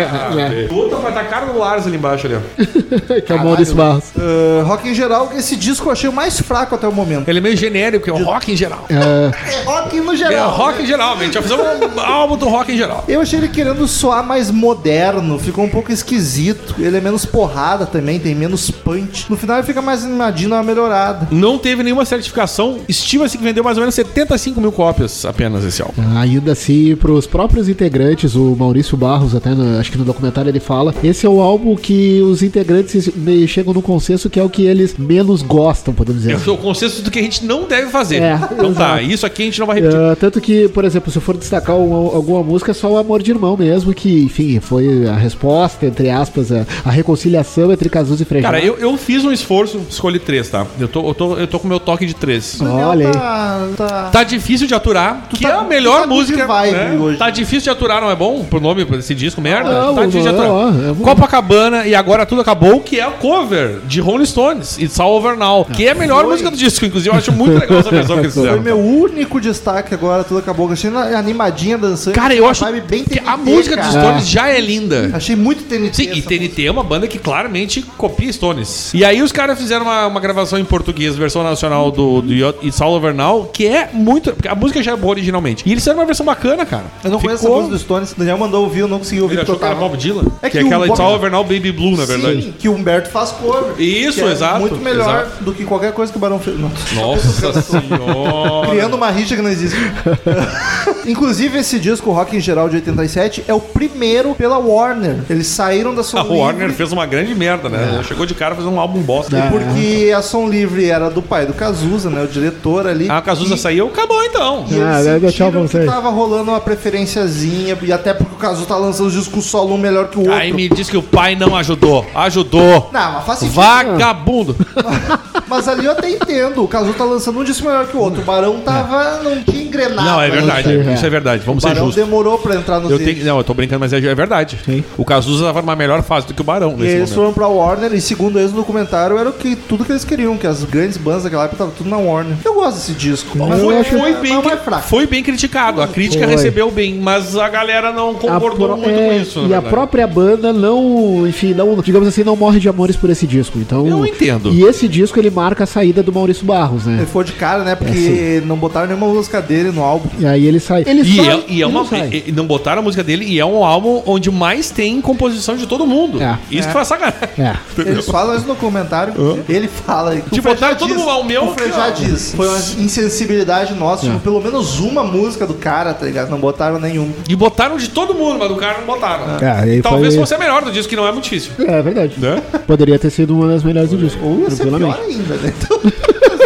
Ah, 0.00 0.30
Puta, 0.68 0.96
vai 0.96 1.12
tá 1.12 1.24
cara 1.24 1.46
do 1.46 1.58
Lars 1.58 1.86
ali 1.86 1.96
embaixo 1.96 2.26
ali, 2.26 2.36
ó. 2.36 2.40
que 3.20 3.32
é 3.32 3.34
o 3.34 3.44
Maurício 3.44 3.74
Barros. 3.74 4.04
Uh, 4.16 4.64
rock 4.64 4.88
em 4.88 4.94
geral, 4.94 5.30
esse 5.36 5.56
disco 5.56 5.88
eu 5.88 5.92
achei 5.92 6.08
o 6.08 6.12
mais 6.12 6.40
fraco 6.40 6.74
até 6.74 6.86
o 6.86 6.92
momento. 6.92 7.28
Ele 7.28 7.38
é 7.38 7.42
meio 7.42 7.56
genérico, 7.56 8.08
é 8.08 8.12
o 8.12 8.22
rock 8.24 8.52
em 8.52 8.56
geral. 8.56 8.86
É 8.88 9.64
rock 9.64 10.00
no 10.00 10.12
É 10.12 10.16
geral. 10.16 10.53
Rock 10.54 10.82
em 10.82 10.86
geral, 10.86 11.16
a 11.16 11.24
gente 11.24 11.34
vai 11.34 11.42
fazer 11.42 11.54
um 11.54 12.00
álbum 12.00 12.36
do 12.36 12.48
rock 12.48 12.72
em 12.72 12.76
geral. 12.76 13.04
Eu 13.08 13.20
achei 13.20 13.38
ele 13.38 13.48
querendo 13.48 13.86
soar 13.86 14.24
mais 14.26 14.50
moderno, 14.50 15.38
ficou 15.38 15.64
um 15.64 15.68
pouco 15.68 15.90
esquisito. 15.92 16.74
Ele 16.78 16.96
é 16.96 17.00
menos 17.00 17.24
porrada 17.24 17.86
também, 17.86 18.18
tem 18.18 18.34
menos 18.34 18.70
punch. 18.70 19.26
No 19.28 19.36
final 19.36 19.58
ele 19.58 19.66
fica 19.66 19.82
mais 19.82 20.04
animadinho, 20.04 20.50
uma 20.50 20.62
melhorada. 20.62 21.28
Não 21.30 21.58
teve 21.58 21.82
nenhuma 21.82 22.04
certificação. 22.04 22.78
Estima-se 22.88 23.36
que 23.38 23.44
vendeu 23.44 23.62
mais 23.64 23.76
ou 23.76 23.82
menos 23.82 23.94
75 23.94 24.60
mil 24.60 24.72
cópias 24.72 25.24
apenas 25.24 25.64
esse 25.64 25.82
álbum. 25.82 26.02
Ainda 26.18 26.52
assim, 26.52 26.94
pros 26.96 27.26
próprios 27.26 27.68
integrantes, 27.68 28.34
o 28.34 28.54
Maurício 28.56 28.96
Barros, 28.96 29.34
até 29.34 29.50
no- 29.50 29.78
acho 29.78 29.90
que 29.90 29.98
no 29.98 30.04
documentário 30.04 30.48
ele 30.48 30.60
fala, 30.60 30.94
esse 31.02 31.26
é 31.26 31.28
o 31.28 31.40
álbum 31.40 31.74
que 31.76 32.20
os 32.22 32.42
integrantes 32.42 33.10
chegam 33.48 33.72
no 33.74 33.82
consenso 33.82 34.30
que 34.30 34.38
é 34.38 34.42
o 34.42 34.48
que 34.48 34.64
eles 34.66 34.96
menos 34.98 35.42
gostam, 35.42 35.92
podemos 35.94 36.22
dizer. 36.22 36.34
É 36.46 36.50
o 36.50 36.56
consenso 36.56 37.02
do 37.02 37.10
que 37.10 37.18
a 37.18 37.22
gente 37.22 37.44
não 37.44 37.64
deve 37.64 37.90
fazer. 37.90 38.22
É, 38.22 38.38
então 38.52 38.72
tá, 38.72 38.98
exato. 39.00 39.12
isso 39.14 39.26
aqui 39.26 39.42
a 39.42 39.44
gente 39.46 39.58
não 39.60 39.66
vai 39.66 39.76
repetir. 39.80 39.98
Ah, 39.98 40.16
tanto 40.18 40.40
que, 40.44 40.68
por 40.68 40.84
exemplo, 40.84 41.10
se 41.10 41.18
eu 41.18 41.22
for 41.22 41.36
destacar 41.36 41.76
uma- 41.76 42.14
alguma 42.14 42.42
música, 42.42 42.70
é 42.70 42.74
só 42.74 42.90
o 42.90 42.96
Amor 42.98 43.22
de 43.22 43.30
Irmão 43.30 43.56
mesmo, 43.56 43.92
que, 43.94 44.22
enfim, 44.24 44.60
foi 44.60 45.06
a 45.08 45.14
resposta, 45.14 45.86
entre 45.86 46.10
aspas, 46.10 46.52
a, 46.52 46.66
a 46.84 46.90
reconciliação 46.90 47.72
entre 47.72 47.88
Cazuza 47.88 48.22
e 48.22 48.26
Frejá. 48.26 48.46
Cara, 48.48 48.60
eu, 48.64 48.76
eu 48.78 48.96
fiz 48.96 49.24
um 49.24 49.32
esforço, 49.32 49.80
escolhi 49.88 50.18
três, 50.18 50.48
tá? 50.48 50.66
Eu 50.78 50.86
tô, 50.88 51.08
eu 51.08 51.14
tô, 51.14 51.36
eu 51.36 51.46
tô 51.46 51.58
com 51.58 51.66
o 51.66 51.68
meu 51.68 51.80
toque 51.80 52.04
de 52.06 52.14
três. 52.14 52.58
Olha 52.60 53.06
aí. 53.08 53.12
Tá, 53.12 53.68
tá. 53.76 54.08
Tá 54.12 54.22
difícil 54.24 54.66
de 54.66 54.74
aturar, 54.74 55.26
que 55.30 55.42
tá- 55.42 55.48
é 55.48 55.52
a 55.52 55.56
tu 55.58 55.68
melhor 55.68 56.00
tá 56.02 56.06
música. 56.06 56.46
né? 56.46 56.96
hoje. 57.00 57.18
Tá 57.18 57.30
difícil 57.30 57.62
de 57.62 57.70
aturar, 57.70 58.00
não 58.00 58.10
é 58.10 58.16
bom? 58.16 58.44
Pro 58.44 58.60
nome 58.60 58.84
desse 58.84 59.14
disco, 59.14 59.40
merda? 59.40 59.70
Não, 59.72 59.94
tá 59.94 60.06
difícil 60.06 60.30
de 60.32 60.36
não, 60.38 60.68
aturar. 60.68 60.84
é 60.90 60.92
bom. 60.92 61.04
Copacabana 61.04 61.86
e 61.86 61.94
Agora 61.94 62.26
Tudo 62.26 62.40
Acabou, 62.42 62.80
que 62.80 63.00
é 63.00 63.02
a 63.02 63.10
cover 63.10 63.78
de 63.86 64.00
Rolling 64.00 64.26
Stones, 64.26 64.78
It's 64.78 65.00
All 65.00 65.12
Over 65.16 65.36
Now, 65.36 65.64
que 65.64 65.86
é 65.86 65.90
a 65.92 65.94
melhor 65.94 66.22
Foi. 66.22 66.30
música 66.32 66.50
do 66.50 66.56
disco. 66.56 66.84
Inclusive, 66.84 67.10
eu 67.14 67.18
acho 67.18 67.32
muito 67.32 67.58
legal 67.58 67.78
essa 67.78 67.90
versão 67.90 68.16
que 68.16 68.22
eles 68.22 68.34
Foi 68.34 68.42
fizeram. 68.44 68.62
meu 68.62 68.78
único 68.78 69.40
destaque 69.40 69.94
agora, 69.94 70.24
tudo 70.24 70.33
acabou. 70.38 70.70
Achei 70.70 70.90
na- 70.90 71.18
animadinha, 71.18 71.76
dançando. 71.78 72.14
Cara, 72.14 72.34
eu 72.34 72.46
acho 72.48 72.64
bem 72.88 73.04
que 73.04 73.18
a 73.18 73.36
TNT, 73.36 73.50
música 73.50 73.76
dos 73.76 73.86
cara. 73.86 74.00
Stones 74.06 74.28
já 74.28 74.48
é 74.48 74.60
linda. 74.60 75.10
Achei 75.14 75.36
muito 75.36 75.64
TNT. 75.64 75.94
Sim, 75.94 76.12
e 76.14 76.22
TNT 76.22 76.66
é 76.66 76.70
uma 76.70 76.82
banda 76.82 77.06
que 77.06 77.18
claramente 77.18 77.82
copia 77.96 78.32
Stones. 78.32 78.92
E 78.94 79.04
aí 79.04 79.22
os 79.22 79.30
caras 79.32 79.58
fizeram 79.58 79.84
uma, 79.84 80.06
uma 80.06 80.20
gravação 80.20 80.58
em 80.58 80.64
português, 80.64 81.14
versão 81.16 81.42
nacional 81.42 81.90
do, 81.90 82.22
do 82.22 82.32
It's 82.62 82.80
All 82.80 82.92
Over 82.94 83.14
Now, 83.14 83.50
que 83.52 83.66
é 83.66 83.90
muito. 83.92 84.32
porque 84.32 84.48
A 84.48 84.54
música 84.54 84.82
já 84.82 84.92
é 84.92 84.96
boa 84.96 85.12
originalmente. 85.12 85.62
E 85.66 85.70
eles 85.72 85.82
fizeram 85.82 85.98
uma 86.00 86.06
versão 86.06 86.24
bacana, 86.26 86.64
cara. 86.66 86.84
Eu 87.02 87.10
não 87.10 87.18
conheço 87.20 87.36
essa 87.44 87.44
Ficou- 87.44 87.56
música 87.56 87.72
dos 87.74 87.82
Stones. 87.82 88.12
O 88.12 88.18
Daniel 88.18 88.38
mandou 88.38 88.62
ouvir, 88.64 88.80
eu 88.80 88.88
não 88.88 88.98
consegui 88.98 89.20
ouvir 89.20 89.34
Ele 89.34 89.42
achou 89.42 89.56
que 89.58 89.64
era 89.64 89.74
Bob 89.74 89.96
Dylan? 89.96 90.24
É 90.42 90.48
que, 90.50 90.58
que 90.58 90.58
é 90.58 90.66
aquela 90.66 90.82
o 90.82 90.86
It's 90.86 90.98
Bob- 90.98 91.08
All 91.08 91.14
Over 91.16 91.30
Now 91.30 91.44
Baby 91.44 91.72
Blue, 91.72 91.96
na 91.96 92.04
verdade. 92.04 92.42
Sim, 92.42 92.54
que 92.58 92.68
o 92.68 92.74
Humberto 92.74 93.10
faz 93.10 93.30
cover. 93.32 93.74
Isso, 93.80 94.18
que 94.20 94.24
é 94.24 94.32
exato, 94.32 94.60
Muito 94.60 94.76
melhor 94.76 95.22
exato. 95.26 95.44
do 95.44 95.52
que 95.52 95.64
qualquer 95.64 95.92
coisa 95.92 96.10
que 96.12 96.18
o 96.18 96.20
Barão 96.20 96.38
fez. 96.38 96.56
Nossa 96.58 97.30
senhora. 97.62 98.68
Criando 98.70 98.94
uma 98.96 99.10
rixa 99.10 99.36
que 99.36 99.42
não 99.42 99.50
existe. 99.50 99.76
Inclusive, 101.06 101.58
esse 101.58 101.78
disco, 101.78 102.10
o 102.10 102.12
Rock 102.12 102.36
em 102.36 102.40
Geral 102.40 102.68
de 102.68 102.76
87, 102.76 103.44
é 103.46 103.52
o 103.54 103.60
primeiro 103.60 104.34
pela 104.34 104.58
Warner. 104.58 105.18
Eles 105.28 105.46
saíram 105.48 105.94
da 105.94 106.02
Som 106.02 106.18
A 106.18 106.22
Livre. 106.22 106.38
Warner 106.38 106.72
fez 106.72 106.92
uma 106.92 107.04
grande 107.06 107.34
merda, 107.34 107.68
né? 107.68 108.02
Chegou 108.06 108.24
de 108.24 108.34
cara 108.34 108.54
fazendo 108.54 108.72
um 108.74 108.80
álbum 108.80 109.00
bosta. 109.02 109.36
E 109.38 109.42
porque 109.50 110.12
a 110.16 110.22
Som 110.22 110.48
Livre 110.48 110.88
era 110.88 111.10
do 111.10 111.20
pai 111.20 111.44
do 111.46 111.52
Cazuza, 111.52 112.08
né? 112.08 112.22
O 112.22 112.26
diretor 112.26 112.86
ali. 112.86 113.10
A 113.10 113.20
Cazuza 113.20 113.54
E- 113.54 113.58
saiu, 113.58 113.88
acabou 113.88 114.22
então. 114.24 114.64
E 114.70 114.74
eles 114.74 114.84
Ah, 114.84 115.18
pra 115.20 115.28
sentiram 115.30 115.50
que 115.52 115.58
vocês. 115.58 115.86
tava 115.86 116.08
rolando 116.08 116.50
uma 116.50 116.60
preferenciazinha, 116.60 117.76
e 117.82 117.92
até 117.92 118.14
porque 118.14 118.34
o 118.34 118.38
Cazuza 118.38 118.66
tá 118.66 118.76
lançando 118.76 119.06
os 119.08 119.12
discos 119.12 119.44
solo 119.44 119.74
um 119.74 119.78
melhor 119.78 120.08
que 120.08 120.16
o 120.16 120.20
outro. 120.20 120.34
Aí 120.34 120.52
me 120.52 120.68
diz 120.68 120.88
que 120.88 120.96
o 120.96 121.02
pai 121.02 121.36
não 121.36 121.54
ajudou. 121.56 122.06
Ajudou. 122.14 122.88
Não, 122.92 123.12
mas 123.12 123.24
faz 123.24 123.38
sentido. 123.40 123.54
Vagabundo. 123.56 124.56
Mas 125.46 125.68
ali 125.68 125.84
eu 125.84 125.92
até 125.92 126.10
entendo. 126.10 126.64
O 126.64 126.68
Cazuza 126.68 126.94
tá 126.94 127.04
lançando 127.04 127.38
um 127.38 127.44
disco 127.44 127.66
melhor 127.66 127.86
que 127.86 127.96
o 127.96 128.00
outro. 128.00 128.22
O 128.22 128.24
Barão 128.24 128.60
tava. 128.60 129.20
não 129.22 129.42
tinha 129.42 129.62
engrenado. 129.62 130.02
Não, 130.08 130.13
é 130.22 130.30
verdade. 130.30 130.68
É. 130.88 130.94
Isso 130.94 131.06
é 131.06 131.10
verdade. 131.10 131.42
O 131.42 131.46
Vamos 131.46 131.62
ser 131.62 131.68
Barão 131.70 131.86
justos. 131.86 132.04
demorou 132.04 132.38
pra 132.38 132.54
entrar 132.56 132.80
nos 132.80 132.90
Eu 132.90 132.98
tenho, 132.98 133.24
não, 133.24 133.38
eu 133.38 133.44
tô 133.44 133.54
brincando, 133.54 133.80
mas 133.80 133.92
é, 133.92 133.98
é 133.98 134.14
verdade. 134.14 134.58
Sim. 134.64 134.84
O 134.96 135.04
Cazuza 135.04 135.44
tava 135.46 135.60
numa 135.60 135.76
melhor 135.76 136.02
fase 136.02 136.26
do 136.26 136.34
que 136.34 136.40
o 136.40 136.44
Barão 136.44 136.70
E 136.72 136.74
nesse 136.74 136.84
eles 136.96 137.10
momento. 137.10 137.14
foram 137.14 137.32
pra 137.32 137.48
Warner 137.48 137.92
e 137.94 138.00
segundo 138.00 138.38
eles 138.38 138.50
no 138.50 138.58
documentário 138.58 139.16
era 139.18 139.28
o 139.28 139.32
que, 139.32 139.54
tudo 139.56 139.84
que 139.84 139.92
eles 139.92 140.04
queriam, 140.04 140.36
que 140.36 140.46
as 140.46 140.64
grandes 140.64 140.96
bandas 140.96 141.24
daquela 141.24 141.44
época 141.44 141.58
tava 141.58 141.72
tudo 141.76 141.88
na 141.90 141.96
Warner. 141.98 142.36
Eu 142.44 142.54
gosto 142.54 142.76
desse 142.76 142.92
disco. 142.92 143.36
Mas 143.38 143.48
Foi, 143.60 143.78
eu 143.78 143.84
foi 143.84 144.00
acho- 144.12 144.20
bem, 144.20 144.34
mas 144.34 144.46
é 144.46 144.50
cri- 144.50 144.64
fraco. 144.64 144.82
foi 144.88 145.06
bem 145.06 145.22
criticado. 145.22 145.80
A 145.82 145.88
crítica 145.88 146.24
Foi. 146.24 146.34
recebeu 146.34 146.70
bem, 146.70 146.94
mas 146.94 147.36
a 147.36 147.48
galera 147.48 147.92
não 147.92 148.10
A 148.10 148.14
concordou 148.14 148.68
pro- 148.68 148.76
muito 148.76 148.90
é, 148.98 149.06
com 149.08 149.12
isso. 149.14 149.38
na 149.40 149.42
e 149.42 149.46
a 149.46 149.48
verdade. 149.60 149.68
própria 149.74 150.06
banda 150.06 150.52
não, 150.52 151.26
enfim, 151.26 151.52
não, 151.54 151.76
digamos 151.80 152.08
assim, 152.08 152.24
não 152.24 152.36
morre 152.36 152.58
de 152.60 152.68
amores 152.68 152.96
por 152.96 153.10
esse 153.10 153.26
disco. 153.26 153.58
Então, 153.58 153.86
Eu 153.86 154.04
entendo. 154.06 154.50
E 154.52 154.62
esse 154.64 154.88
disco 154.88 155.18
ele 155.18 155.30
marca 155.30 155.64
a 155.64 155.66
saída 155.66 156.02
do 156.02 156.12
Maurício 156.12 156.44
Barros, 156.44 156.86
né? 156.86 156.96
Ele 156.98 157.06
foi 157.06 157.24
de 157.24 157.32
cara, 157.32 157.64
né? 157.64 157.74
Porque 157.74 158.42
não 158.46 158.56
botaram 158.56 158.86
nenhuma 158.86 159.06
música 159.06 159.40
dele 159.40 159.70
no 159.70 159.82
álbum. 159.82 160.03
E 160.18 160.26
aí 160.26 160.46
ele 160.46 160.60
sai. 160.60 160.84
Ele 160.86 161.02
E, 161.02 161.16
sai, 161.16 161.28
é, 161.30 161.44
e 161.48 161.62
é 161.62 161.66
uma. 161.66 161.84
sai. 161.84 162.22
e- 162.26 162.32
não 162.32 162.46
botaram 162.46 162.80
a 162.80 162.82
música 162.82 163.02
dele 163.02 163.24
e 163.24 163.38
é 163.38 163.44
um 163.44 163.64
álbum 163.64 164.02
onde 164.06 164.30
mais 164.30 164.70
tem 164.70 165.00
composição 165.00 165.56
de 165.56 165.66
todo 165.66 165.86
mundo. 165.86 166.22
É. 166.22 166.38
Isso 166.50 166.66
que 166.68 166.72
foi 166.72 166.84
sacanagem. 166.84 167.18
É. 167.38 167.54
Eles 167.78 168.06
falam 168.06 168.36
isso 168.36 168.46
no 168.46 168.56
comentário. 168.56 169.14
Ele 169.48 169.68
fala. 169.68 170.16
que 170.16 170.30
De 170.34 170.40
botar 170.40 170.74
todo 170.76 170.94
mundo 170.94 171.08
ao 171.10 171.24
meu, 171.24 171.44
O 171.48 171.54
Frejá 171.54 171.88
ó. 171.88 171.90
diz. 171.90 172.34
Foi 172.34 172.46
uma 172.48 172.58
insensibilidade 172.78 173.74
nossa. 173.74 174.06
É. 174.06 174.08
Tipo, 174.10 174.20
pelo 174.20 174.40
menos 174.40 174.78
uma 174.80 175.02
música 175.04 175.46
do 175.46 175.54
cara, 175.54 175.92
tá 175.94 176.06
ligado? 176.06 176.30
Não 176.30 176.38
botaram 176.38 176.78
nenhuma. 176.78 177.12
E 177.28 177.34
botaram 177.36 177.76
de 177.76 177.88
todo 177.88 178.14
mundo, 178.14 178.38
mas 178.38 178.48
do 178.48 178.56
cara 178.56 178.78
não 178.78 178.86
botaram. 178.86 179.24
É, 179.40 179.80
Talvez 179.82 180.14
foi- 180.14 180.22
fosse 180.22 180.34
a 180.34 180.38
melhor 180.38 180.62
do 180.64 180.70
disco, 180.72 180.88
que 180.88 180.96
não 180.96 181.06
é 181.06 181.12
muito 181.12 181.24
difícil. 181.24 181.52
É 181.58 181.82
verdade. 181.82 182.14
Né? 182.18 182.42
Poderia 182.66 182.98
ter 182.98 183.10
sido 183.10 183.34
uma 183.34 183.48
das 183.48 183.62
melhores 183.62 183.90
do 183.90 183.96
disco. 183.96 184.24
Ou 184.24 184.40
ia 184.40 184.50
ser 184.50 184.66
pior 184.66 185.00
ainda, 185.06 185.34
né? 185.36 185.52
Então, 185.58 185.80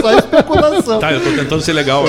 só 0.01 0.13
especulação. 0.19 0.99
Tá, 0.99 1.13
eu 1.13 1.21
tô 1.23 1.31
tentando 1.31 1.61
ser 1.63 1.73
legal. 1.73 2.05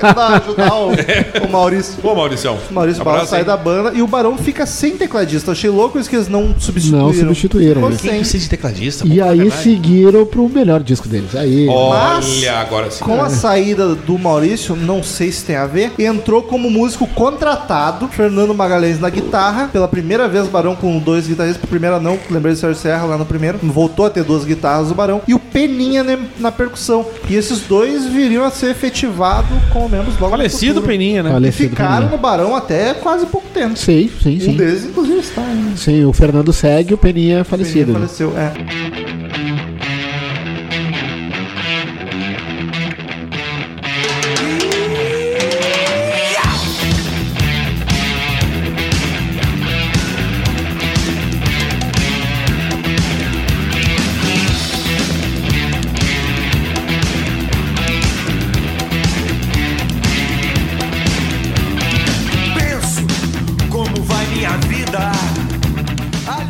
Dar- 0.00 0.42
ajudar 0.42 0.74
o, 0.74 0.90
o 1.46 1.50
Maurício. 1.50 1.94
Pô, 2.00 2.14
Mauricião. 2.14 2.58
O 2.70 2.74
Maurício 2.74 3.00
Abraço, 3.02 3.16
Barros 3.18 3.30
sai 3.30 3.40
hein? 3.40 3.44
da 3.46 3.56
banda 3.56 3.92
e 3.94 4.02
o 4.02 4.06
Barão 4.06 4.36
fica 4.36 4.66
sem 4.66 4.96
tecladista. 4.96 5.50
Eu 5.50 5.52
achei 5.52 5.70
louco 5.70 5.98
isso 5.98 6.08
que 6.08 6.16
eles 6.16 6.28
não 6.28 6.54
substituíram. 6.58 7.06
Não 7.06 7.12
substituíram, 7.14 7.80
né? 7.82 7.88
Quem 8.00 8.10
sem. 8.10 8.18
precisa 8.20 8.44
de 8.44 8.50
tecladista? 8.50 9.06
E 9.06 9.18
Pô, 9.18 9.24
aí 9.24 9.38
verdade. 9.38 9.62
seguiram 9.62 10.26
pro 10.26 10.48
melhor 10.48 10.82
disco 10.82 11.08
deles. 11.08 11.34
Aí. 11.34 11.66
Olha, 11.68 12.58
agora 12.58 12.90
sim. 12.90 13.04
Com 13.04 13.22
a 13.22 13.28
saída 13.30 13.94
do 13.94 14.18
Maurício, 14.18 14.76
não 14.76 15.02
sei 15.02 15.30
se 15.32 15.44
tem 15.44 15.56
a 15.56 15.66
ver, 15.66 15.92
entrou 15.98 16.42
como 16.42 16.70
músico 16.70 17.06
contratado 17.08 18.08
Fernando 18.08 18.54
Magalhães 18.54 19.00
na 19.00 19.10
guitarra. 19.10 19.68
Pela 19.72 19.88
primeira 19.88 20.28
vez, 20.28 20.46
o 20.46 20.50
Barão 20.50 20.74
com 20.76 20.98
dois 20.98 21.26
guitarristas. 21.26 21.60
Por 21.60 21.68
primeira 21.68 21.98
não, 22.00 22.18
lembrei 22.30 22.54
do 22.54 22.58
Sérgio 22.58 22.80
Serra 22.80 23.04
lá 23.04 23.18
no 23.18 23.24
primeiro. 23.26 23.58
Voltou 23.62 24.06
a 24.06 24.10
ter 24.10 24.24
duas 24.24 24.44
guitarras 24.44 24.88
do 24.88 24.94
Barão. 24.94 25.20
E 25.26 25.34
o 25.34 25.38
Peninha 25.38 26.02
ne- 26.02 26.18
na 26.38 26.50
percussão. 26.52 27.04
E 27.28 27.34
esses 27.34 27.60
dois 27.62 28.06
viriam 28.06 28.44
a 28.44 28.50
ser 28.50 28.70
efetivados 28.70 29.48
como 29.72 29.88
membros 29.88 30.18
logo 30.18 30.30
Falecido. 30.36 30.82
Peninha, 30.82 31.22
né? 31.22 31.30
E 31.30 31.32
Falecido 31.32 31.70
ficaram 31.70 31.94
Peninha. 31.96 32.10
no 32.12 32.18
Barão 32.18 32.54
até 32.56 32.94
quase 32.94 33.26
pouco 33.26 33.46
tempo. 33.52 33.76
Sim, 33.76 34.10
sim, 34.22 34.36
Um 34.36 34.40
sim. 34.40 34.56
deles, 34.56 34.84
inclusive, 34.84 35.18
está 35.20 35.42
ainda. 35.42 35.76
Sim, 35.76 36.04
o 36.04 36.12
Fernando 36.12 36.52
segue, 36.52 36.94
o 36.94 36.98
Peninha 36.98 37.38
é 37.40 37.44
Peninha 37.44 37.44
falecido. 37.44 37.92
né? 37.92 37.98
faleceu, 37.98 38.32
é. 38.36 38.52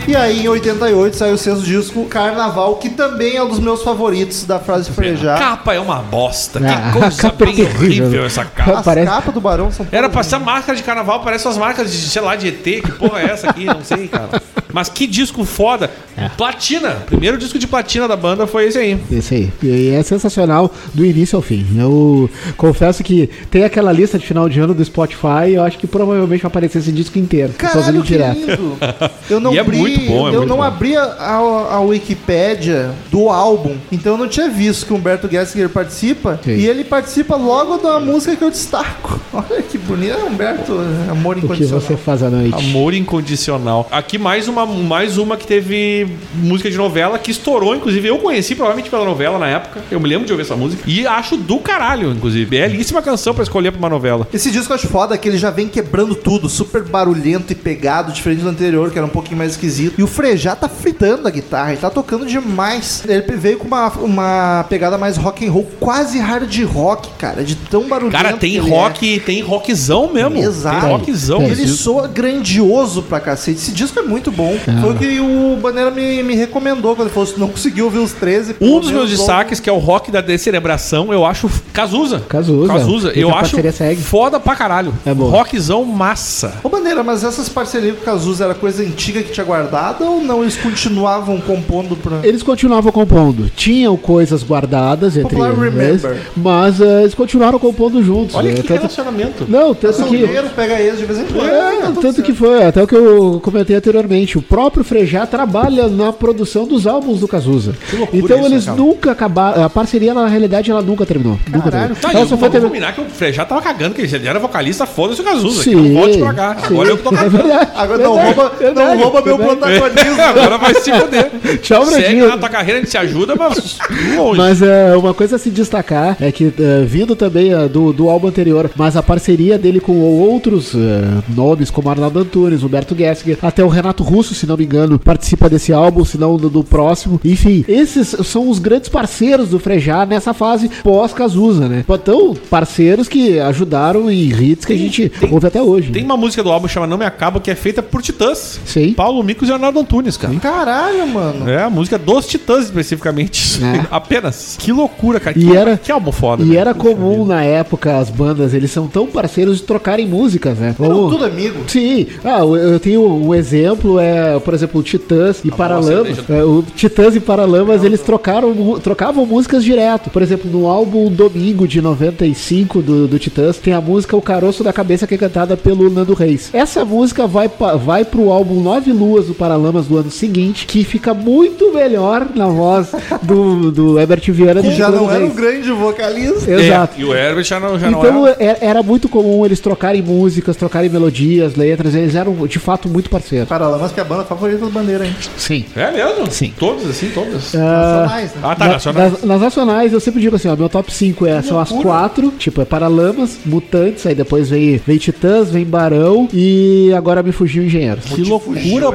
E 0.09 0.15
aí, 0.15 0.45
em 0.45 0.49
88, 0.49 1.17
saiu 1.17 1.35
o 1.35 1.39
sexto 1.39 1.63
disco, 1.63 2.05
Carnaval, 2.05 2.77
que 2.77 2.91
também 2.91 3.37
é 3.37 3.43
um 3.43 3.49
dos 3.49 3.59
meus 3.59 3.83
favoritos 3.83 4.45
da 4.45 4.61
frase 4.61 4.89
A 4.91 4.93
frejar. 4.95 5.37
capa 5.37 5.75
é 5.75 5.81
uma 5.81 5.97
bosta. 5.97 6.61
Ah, 6.61 6.63
que 6.63 6.69
a 6.99 7.01
coisa 7.03 7.23
capa 7.23 7.43
é 7.43 7.47
bem 7.47 7.57
terrível. 7.57 8.05
horrível 8.07 8.25
essa 8.25 8.45
capa. 8.45 8.79
As 8.79 8.85
Parece- 8.85 9.07
capas 9.11 9.35
do 9.35 9.41
Barão 9.41 9.73
são 9.73 9.85
Era 9.91 10.09
pra 10.09 10.23
ser 10.23 10.39
máscara 10.39 10.77
de 10.79 10.85
carnaval, 10.85 11.21
parece 11.25 11.49
as 11.49 11.59
marcas 11.59 11.91
de, 11.91 11.99
sei 12.09 12.23
lá, 12.23 12.37
de 12.37 12.47
ET. 12.49 12.63
Que 12.63 12.93
porra 12.93 13.21
é 13.21 13.25
essa 13.33 13.51
aqui? 13.51 13.65
Não 13.65 13.83
sei, 13.83 14.07
cara. 14.07 14.41
Mas 14.77 14.91
que 14.91 15.07
disco 15.07 15.43
foda. 15.47 15.91
Platina. 16.37 16.91
Primeiro 17.07 17.39
disco 17.39 17.59
de 17.59 17.67
platina 17.67 18.07
da 18.07 18.15
banda 18.15 18.47
foi 18.47 18.67
esse 18.67 18.77
aí. 18.77 18.99
Esse 19.11 19.35
aí. 19.35 19.53
E 19.63 19.89
é 19.89 20.03
sensacional 20.03 20.71
do 20.93 21.03
início 21.03 21.35
ao 21.35 21.41
fim. 21.41 21.67
Eu 21.79 22.29
confesso 22.59 23.03
que 23.03 23.27
tem 23.51 23.65
aquela 23.65 23.91
lista 23.91 24.19
de 24.19 24.27
final 24.27 24.51
de 24.51 24.61
ano 24.61 24.75
do 24.75 24.85
Spotify. 24.85 25.53
Eu 25.55 25.63
acho 25.65 25.79
que 25.79 25.87
provavelmente 25.87 26.43
vai 26.43 26.49
aparecer 26.49 26.79
esse 26.81 26.93
disco 26.93 27.19
inteiro. 27.19 27.55
Caralho, 27.55 28.03
direto. 28.03 28.39
lindo. 28.39 28.77
Eu 29.31 29.41
não 29.41 29.55
E 29.55 29.57
é 29.57 29.61
abri, 29.61 29.79
muito 29.79 30.01
bom, 30.01 30.29
é 30.29 30.35
eu 30.35 30.39
muito 30.41 30.47
não 30.49 30.57
bom. 30.59 30.63
abri 30.63 30.95
a, 30.97 31.03
a, 31.03 31.75
a 31.77 31.81
Wikipédia 31.81 32.91
do 33.11 33.29
álbum, 33.29 33.77
então 33.91 34.13
eu 34.13 34.19
não 34.19 34.29
tinha 34.29 34.49
visto 34.49 34.87
que 34.87 34.93
o 34.93 34.97
Humberto 34.97 35.29
Gessinger 35.29 35.69
participa, 35.69 36.39
Sim. 36.45 36.53
e 36.53 36.67
ele 36.67 36.85
participa 36.85 37.35
logo 37.35 37.77
da 37.79 37.99
música 37.99 38.37
que 38.37 38.45
eu 38.45 38.51
destaco. 38.51 39.21
Olha 39.33 39.63
que 39.63 39.77
bonito, 39.79 40.13
é 40.13 40.23
Humberto, 40.25 40.73
Amor 41.11 41.37
O 41.37 41.41
que 41.41 41.47
Incondicional. 41.47 41.81
você 41.81 41.97
faz 41.97 42.23
à 42.23 42.31
noite. 42.31 42.55
Amor 42.71 42.95
incondicional. 42.95 43.89
Aqui 43.91 44.17
mais 44.17 44.47
uma, 44.47 44.66
mais 44.67 45.19
uma 45.19 45.37
que 45.37 45.47
teve 45.47 46.07
música 46.35 46.71
de 46.71 46.77
novela 46.77 47.19
que 47.19 47.31
estourou, 47.31 47.75
inclusive 47.75 48.09
eu 48.09 48.19
conheci 48.19 48.55
provavelmente 48.55 48.91
pela 48.91 49.05
novela 49.05 49.39
na 49.39 49.49
época. 49.49 49.83
Eu 49.91 50.01
me 50.01 50.09
lembro 50.09 50.27
de 50.27 50.33
ouvir 50.33 50.43
essa 50.43 50.57
música 50.57 50.83
e 50.87 51.07
acho 51.07 51.37
do 51.37 51.59
caralho, 51.59 52.11
inclusive. 52.13 52.47
Belíssima 52.47 53.03
canção 53.03 53.35
pra 53.35 53.43
escolher 53.43 53.71
pra 53.71 53.79
uma 53.79 53.89
novela. 53.89 54.27
Esse 54.33 54.51
disco 54.51 54.73
eu 54.73 54.77
acho 54.77 54.89
foda 54.89 55.17
que 55.17 55.29
ele 55.29 55.39
já 55.39 55.51
vem 55.51 55.69
quebrando 55.69 56.15
tudo, 56.15 56.49
super 56.49 56.83
barulhento 56.83 57.53
e 57.53 57.57
pegado, 57.57 58.13
diferente 58.13 58.43
do 58.43 58.49
anterior, 58.49 58.91
que 58.91 58.99
era 58.99 59.07
um 59.07 59.11
pouquinho 59.11 59.39
mais 59.39 59.53
esquisito. 59.53 59.95
E 59.99 60.03
o 60.03 60.07
Frejá 60.07 60.55
tá 60.57 60.69
fritando 60.69 61.27
a 61.27 61.31
guitarra, 61.31 61.73
ele 61.73 61.81
tá 61.81 61.91
tocando 61.91 62.27
demais. 62.27 63.03
Ele 63.07 63.37
veio 63.37 63.59
com 63.59 63.67
uma, 63.67 63.89
uma 63.93 64.67
pegada 64.69 64.99
mais 64.99 65.17
rock 65.17 65.47
and 65.47 65.51
roll, 65.51 65.67
quase 65.79 66.19
hard 66.19 66.55
rock, 66.65 67.11
cara, 67.19 67.45
de 67.45 67.55
tão 67.55 67.89
barulhento. 67.89 68.17
Cara, 68.17 68.33
que 68.33 68.39
tem 68.39 68.57
ele 68.57 68.69
rock, 68.69 69.21
tem 69.21 69.43
rockzão 69.43 70.13
mesmo. 70.13 70.39
Exato. 70.39 70.81
Tem 70.81 70.91
rockzão. 70.91 71.43
Ele 71.43 71.67
soa 71.69 72.09
grandioso 72.09 73.03
pra 73.03 73.21
cacete. 73.21 73.59
Esse 73.59 73.73
disco 73.73 73.99
é 73.99 74.03
muito 74.03 74.31
bom. 74.31 74.56
Bom. 74.67 74.81
Foi 74.81 74.91
o 74.93 74.95
que 74.97 75.21
o 75.21 75.57
Bandeira 75.61 75.91
me, 75.91 76.23
me 76.23 76.35
recomendou 76.35 76.95
quando 76.95 77.09
ele 77.09 77.15
falou: 77.15 77.27
se 77.27 77.39
não 77.39 77.49
conseguiu 77.49 77.87
ouvir 77.87 77.99
os 77.99 78.13
13. 78.13 78.55
pelo 78.55 78.77
Um 78.77 78.81
dos 78.81 78.91
meus 78.91 79.11
destaques, 79.11 79.61
que 79.61 79.69
é 79.69 79.73
o 79.73 79.79
rock 79.79 80.11
da 80.11 80.21
descerebração, 80.21 81.13
eu 81.13 81.25
acho 81.25 81.51
Cazuza. 81.73 82.21
Cazuza. 82.29 82.73
Cazuza. 82.73 83.13
Eu 83.15 83.35
acho 83.35 83.57
segue. 83.73 84.01
foda 84.01 84.39
pra 84.41 84.55
caralho. 84.55 84.93
É 85.05 85.13
bom. 85.13 85.29
Rockzão 85.29 85.85
massa. 85.85 86.55
Ô 86.63 86.69
Bandeira, 86.69 87.03
mas 87.03 87.25
essas 87.25 87.49
parcerias 87.49 87.97
com 87.97 88.03
o 88.03 88.05
Cazuza 88.05 88.45
era 88.45 88.55
coisa 88.55 88.83
antiga 88.83 89.23
que 89.23 89.33
tinha 89.33 89.45
guardada 89.45 90.05
ou 90.05 90.23
não? 90.23 90.43
Eles 90.43 90.57
continuavam 90.57 91.41
compondo 91.41 91.97
pra. 91.97 92.21
Eles 92.23 92.43
continuavam 92.43 92.93
compondo. 92.93 93.51
Tinham 93.55 93.97
coisas 93.97 94.43
guardadas 94.43 95.17
entre 95.17 95.37
Popular 95.37 95.51
eles, 95.51 96.03
Remember. 96.03 96.23
mas 96.37 96.81
eh, 96.81 97.03
eles 97.03 97.15
continuaram 97.15 97.59
compondo 97.59 98.03
juntos. 98.03 98.35
Olha 98.35 98.51
né? 98.51 98.57
que 98.57 98.63
tanto, 98.63 98.79
relacionamento. 98.79 99.45
não, 99.49 99.75
tanto 99.75 100.05
que 100.05 100.19
Solteiro, 100.19 100.51
pega 100.51 100.81
eles 100.81 100.99
de 100.99 101.05
vez 101.05 101.19
em 101.19 101.25
quando. 101.25 101.49
É, 101.49 101.77
tá 101.77 101.87
tanto 101.87 102.03
certo. 102.03 102.23
que 102.23 102.35
foi, 102.35 102.65
até 102.65 102.83
o 102.83 102.87
que 102.87 102.95
eu 102.95 103.41
comentei 103.43 103.77
anteriormente, 103.77 104.39
o 104.39 104.43
próprio 104.49 104.85
Frejá 104.85 105.27
trabalha 105.27 105.89
na 105.89 106.13
produção 106.13 106.67
dos 106.67 106.87
álbuns 106.87 107.21
do 107.21 107.29
Cazuza. 107.29 107.75
então 108.13 108.39
isso, 108.39 108.47
eles 108.47 108.65
cara. 108.65 108.77
nunca 108.77 109.11
acabaram, 109.13 109.65
a 109.65 109.71
parceria 109.71 110.15
na 110.15 110.27
realidade 110.27 110.71
ela 110.71 110.83
nunca 110.83 111.05
terminou. 111.07 111.39
Nunca 111.53 111.71
terminou. 111.71 111.97
Tá, 111.97 112.11
Ela 112.13 112.25
e 112.25 112.29
só 112.29 112.35
eu 112.35 112.39
foi 112.39 112.39
vou 112.39 112.51
terminar. 112.51 112.69
combinar 112.69 112.93
que 112.95 113.01
o 113.01 113.05
Frejá 113.07 113.45
tava 113.45 113.63
cagando, 113.63 113.95
que 113.95 114.03
ele 114.03 114.27
era 114.29 114.39
vocalista, 114.39 114.87
foda-se 114.87 115.21
o 115.21 115.25
Cazuza. 115.25 115.63
Sim, 115.63 115.95
cá. 116.35 116.57
sim. 116.67 116.75
Agora 116.75 116.89
eu 116.89 116.97
que 116.97 117.03
tô 117.03 117.11
É 117.11 117.17
cagando. 117.17 117.37
verdade. 117.37 117.71
Agora 117.75 118.03
não 118.03 118.15
Verdade, 118.15 118.35
rouba, 118.35 118.53
não 118.75 118.99
rouba 118.99 119.23
meu 119.23 119.39
protagonismo. 119.39 120.23
Agora 120.23 120.59
vai 120.59 120.75
se 120.75 120.93
fuder. 120.93 121.31
Tchau, 121.63 121.85
Segue 121.87 122.01
Brandinho. 122.03 122.29
na 122.29 122.39
tua 122.39 122.49
carreira, 122.49 122.79
a 122.79 122.83
gente 122.83 122.91
se 122.91 122.99
ajuda, 122.99 123.35
mas 123.37 123.79
longe. 124.17 124.39
Mas 124.39 124.63
é, 124.63 124.97
uma 124.97 125.13
coisa 125.15 125.37
a 125.37 125.39
se 125.39 125.51
destacar 125.51 126.17
é 126.21 126.31
que, 126.33 126.53
é, 126.59 126.85
vindo 126.85 127.15
também 127.17 127.53
é, 127.53 127.69
do, 127.69 127.93
do 127.93 128.09
álbum 128.09 128.29
anterior, 128.29 128.71
mas 128.77 128.97
a 128.97 129.03
parceria 129.03 129.59
dele 129.59 129.81
com 129.81 129.99
outros 130.01 130.75
é, 130.75 131.23
nomes, 131.35 131.71
como 131.71 131.89
Arnaldo 131.91 132.19
Antunes, 132.21 132.63
Humberto 132.63 132.95
Gessinger, 132.97 133.39
até 133.43 133.65
o 133.65 133.69
Renato 133.69 134.03
Russo, 134.03 134.26
se 134.35 134.47
não 134.47 134.57
me 134.57 134.65
engano, 134.65 134.99
participa 134.99 135.49
desse 135.49 135.73
álbum, 135.73 136.05
se 136.05 136.19
não 136.19 136.37
do, 136.37 136.49
do 136.49 136.65
próximo. 136.65 137.21
Enfim, 137.25 137.65
esses 137.69 138.09
são 138.25 138.49
os 138.49 138.59
grandes 138.59 138.89
parceiros 138.89 139.49
do 139.51 139.59
Frejá 139.59 140.05
nessa 140.07 140.33
fase 140.35 140.71
pós-Cazuza, 140.83 141.69
né? 141.69 141.85
Então, 141.89 142.35
parceiros 142.49 143.09
que 143.09 143.39
ajudaram 143.39 144.11
em 144.11 144.29
hits 144.29 144.65
que 144.65 144.73
a 144.73 144.77
gente 144.77 145.11
ouve 145.31 145.47
até 145.47 145.63
hoje. 145.63 145.91
Tem 145.91 146.03
né? 146.03 146.07
uma 146.07 146.17
música 146.17 146.43
do 146.43 146.51
álbum 146.51 146.69
chama 146.69 146.87
Não 146.87 146.99
Me 146.99 147.05
Acaba, 147.05 147.41
que 147.41 147.51
é 147.51 147.55
feita 147.55 147.83
por 147.83 148.03
Titãs. 148.03 148.61
Sim. 148.65 148.93
Paulo 148.93 149.23
Micos 149.23 149.49
e 149.49 149.53
Arnaldo 149.53 149.81
Antunes, 149.81 150.17
cara. 150.17 150.35
Caralho, 150.37 151.07
mano. 151.09 151.49
É, 151.49 151.63
a 151.63 151.71
música 151.71 151.99
dos 151.99 152.27
Titãs, 152.27 152.65
especificamente. 152.67 153.61
É. 153.65 153.87
Apenas. 153.91 154.57
Que 154.59 154.73
loucura, 154.73 155.19
cara. 155.19 155.39
E 155.39 155.45
que, 155.45 155.57
era- 155.57 155.77
que 155.77 155.91
álbum 155.91 156.13
foda. 156.13 156.43
E 156.43 156.47
né? 156.47 156.57
era 156.57 156.75
comum 156.75 157.25
na 157.25 157.43
época 157.43 157.99
as 157.99 158.11
bandas, 158.11 158.55
eles 158.55 158.71
são 158.71 158.87
tão 158.87 159.07
parceiros 159.07 159.59
de 159.59 159.63
trocarem 159.65 160.07
músicas, 160.07 160.59
né? 160.59 160.75
Vamos- 160.79 161.13
tudo 161.13 161.25
amigo. 161.25 161.65
Sim, 161.67 162.07
ah, 162.25 162.41
eu 162.41 162.77
eu 162.77 162.81
tenho 162.81 163.03
um 163.07 163.35
exemplo, 163.35 163.99
é, 163.99 164.16
por 164.45 164.55
exemplo, 164.55 164.81
o 164.81 164.83
Titãs 164.83 165.41
e 165.45 165.51
Paralamas. 165.51 166.19
É, 166.29 166.43
o 166.45 166.63
Titãs 166.75 167.15
e 167.17 167.21
Paralamas, 167.21 167.83
eles 167.85 168.01
trocaram, 168.01 168.55
trocavam 168.83 169.25
músicas 169.27 169.63
direto. 169.65 170.11
Por 170.11 170.23
exemplo, 170.23 170.51
no 170.51 170.67
álbum 170.67 171.11
Domingo 171.11 171.67
de 171.67 171.81
95 171.81 172.83
do, 172.83 173.09
do 173.09 173.19
Titãs, 173.19 173.57
tem 173.59 173.73
a 173.75 173.81
música 173.81 174.17
O 174.17 174.23
Caroço 174.23 174.63
da 174.65 174.73
Cabeça, 174.73 175.07
que 175.07 175.15
é 175.15 175.19
cantada 175.19 175.57
pelo 175.57 175.89
Nando 175.91 176.15
Reis. 176.15 176.51
Essa 176.53 176.85
música 176.85 177.27
vai, 177.27 177.51
vai 177.85 178.05
pro 178.05 178.31
álbum 178.31 178.61
Nove 178.61 178.93
Luas 178.93 179.27
do 179.27 179.35
Paralamas 179.35 179.87
do 179.87 179.97
ano 179.99 180.11
seguinte, 180.11 180.67
que 180.67 180.85
fica 180.85 181.13
muito 181.15 181.73
melhor 181.75 182.27
na 182.35 182.47
voz 182.47 182.89
do, 183.23 183.71
do 183.71 183.99
Herbert 183.99 184.23
Viana 184.33 184.63
do 184.63 184.69
Que 184.69 184.75
já 184.77 184.89
Nando 184.91 185.03
não 185.05 185.11
era 185.11 185.21
um 185.21 185.27
Reis. 185.27 185.37
grande 185.37 185.71
vocalista. 185.73 186.51
Exato. 186.51 186.95
É, 186.99 187.01
e 187.01 187.05
o 187.05 187.15
Herbert 187.15 187.45
já 187.45 187.61
não, 187.61 187.79
já 187.79 187.91
não 187.91 187.99
Então 187.99 188.27
era. 188.27 188.37
é- 188.43 188.59
era 188.61 188.83
muito 188.83 189.09
comum 189.09 189.45
eles 189.45 189.61
trocarem 189.61 190.03
músicas, 190.03 190.57
trocarem 190.57 190.89
melodias, 190.91 191.55
letras, 191.57 191.95
eles 191.95 192.15
eram 192.15 192.35
de 192.47 192.59
fato 192.59 192.89
muito 192.89 193.11
parceiros. 193.11 193.49
Paralamas 193.49 193.93
que 193.93 194.01
é 194.01 194.03
a 194.03 194.06
banda 194.07 194.25
favorita 194.25 194.65
do 194.65 194.71
Bandeira, 194.71 195.07
hein? 195.07 195.15
Sim. 195.37 195.65
É 195.77 195.91
mesmo? 195.91 196.31
Sim. 196.31 196.53
Todas, 196.59 196.89
assim, 196.89 197.11
todas. 197.11 197.53
Nacionais, 197.53 198.35
né? 198.35 198.41
Ah, 198.43 198.55
tá, 198.57 198.65
Na- 198.67 198.73
nacional. 198.73 199.11
nas, 199.11 199.23
nas 199.23 199.41
nacionais, 199.41 199.93
eu 199.93 200.01
sempre 200.01 200.21
digo 200.21 200.37
assim, 200.37 200.49
ó, 200.49 200.57
meu 200.57 200.69
top 200.69 200.93
5 200.93 201.27
é, 201.27 201.43
são 201.43 201.59
as 201.61 201.71
quatro, 201.71 202.31
tipo, 202.39 202.61
é 202.61 202.65
Paralamas, 202.65 203.39
Mutantes, 203.45 204.07
aí 204.07 204.15
depois 204.15 204.49
vem, 204.51 204.77
vem 204.79 204.99
Titãs, 204.99 205.51
vem 205.51 205.65
Barão 205.65 206.29
e 206.33 206.93
agora 206.97 207.23
me 207.23 207.33
fugiu 207.33 207.65
Engenheiros. 207.65 208.05
Que 208.07 208.23
loucura. 208.23 208.89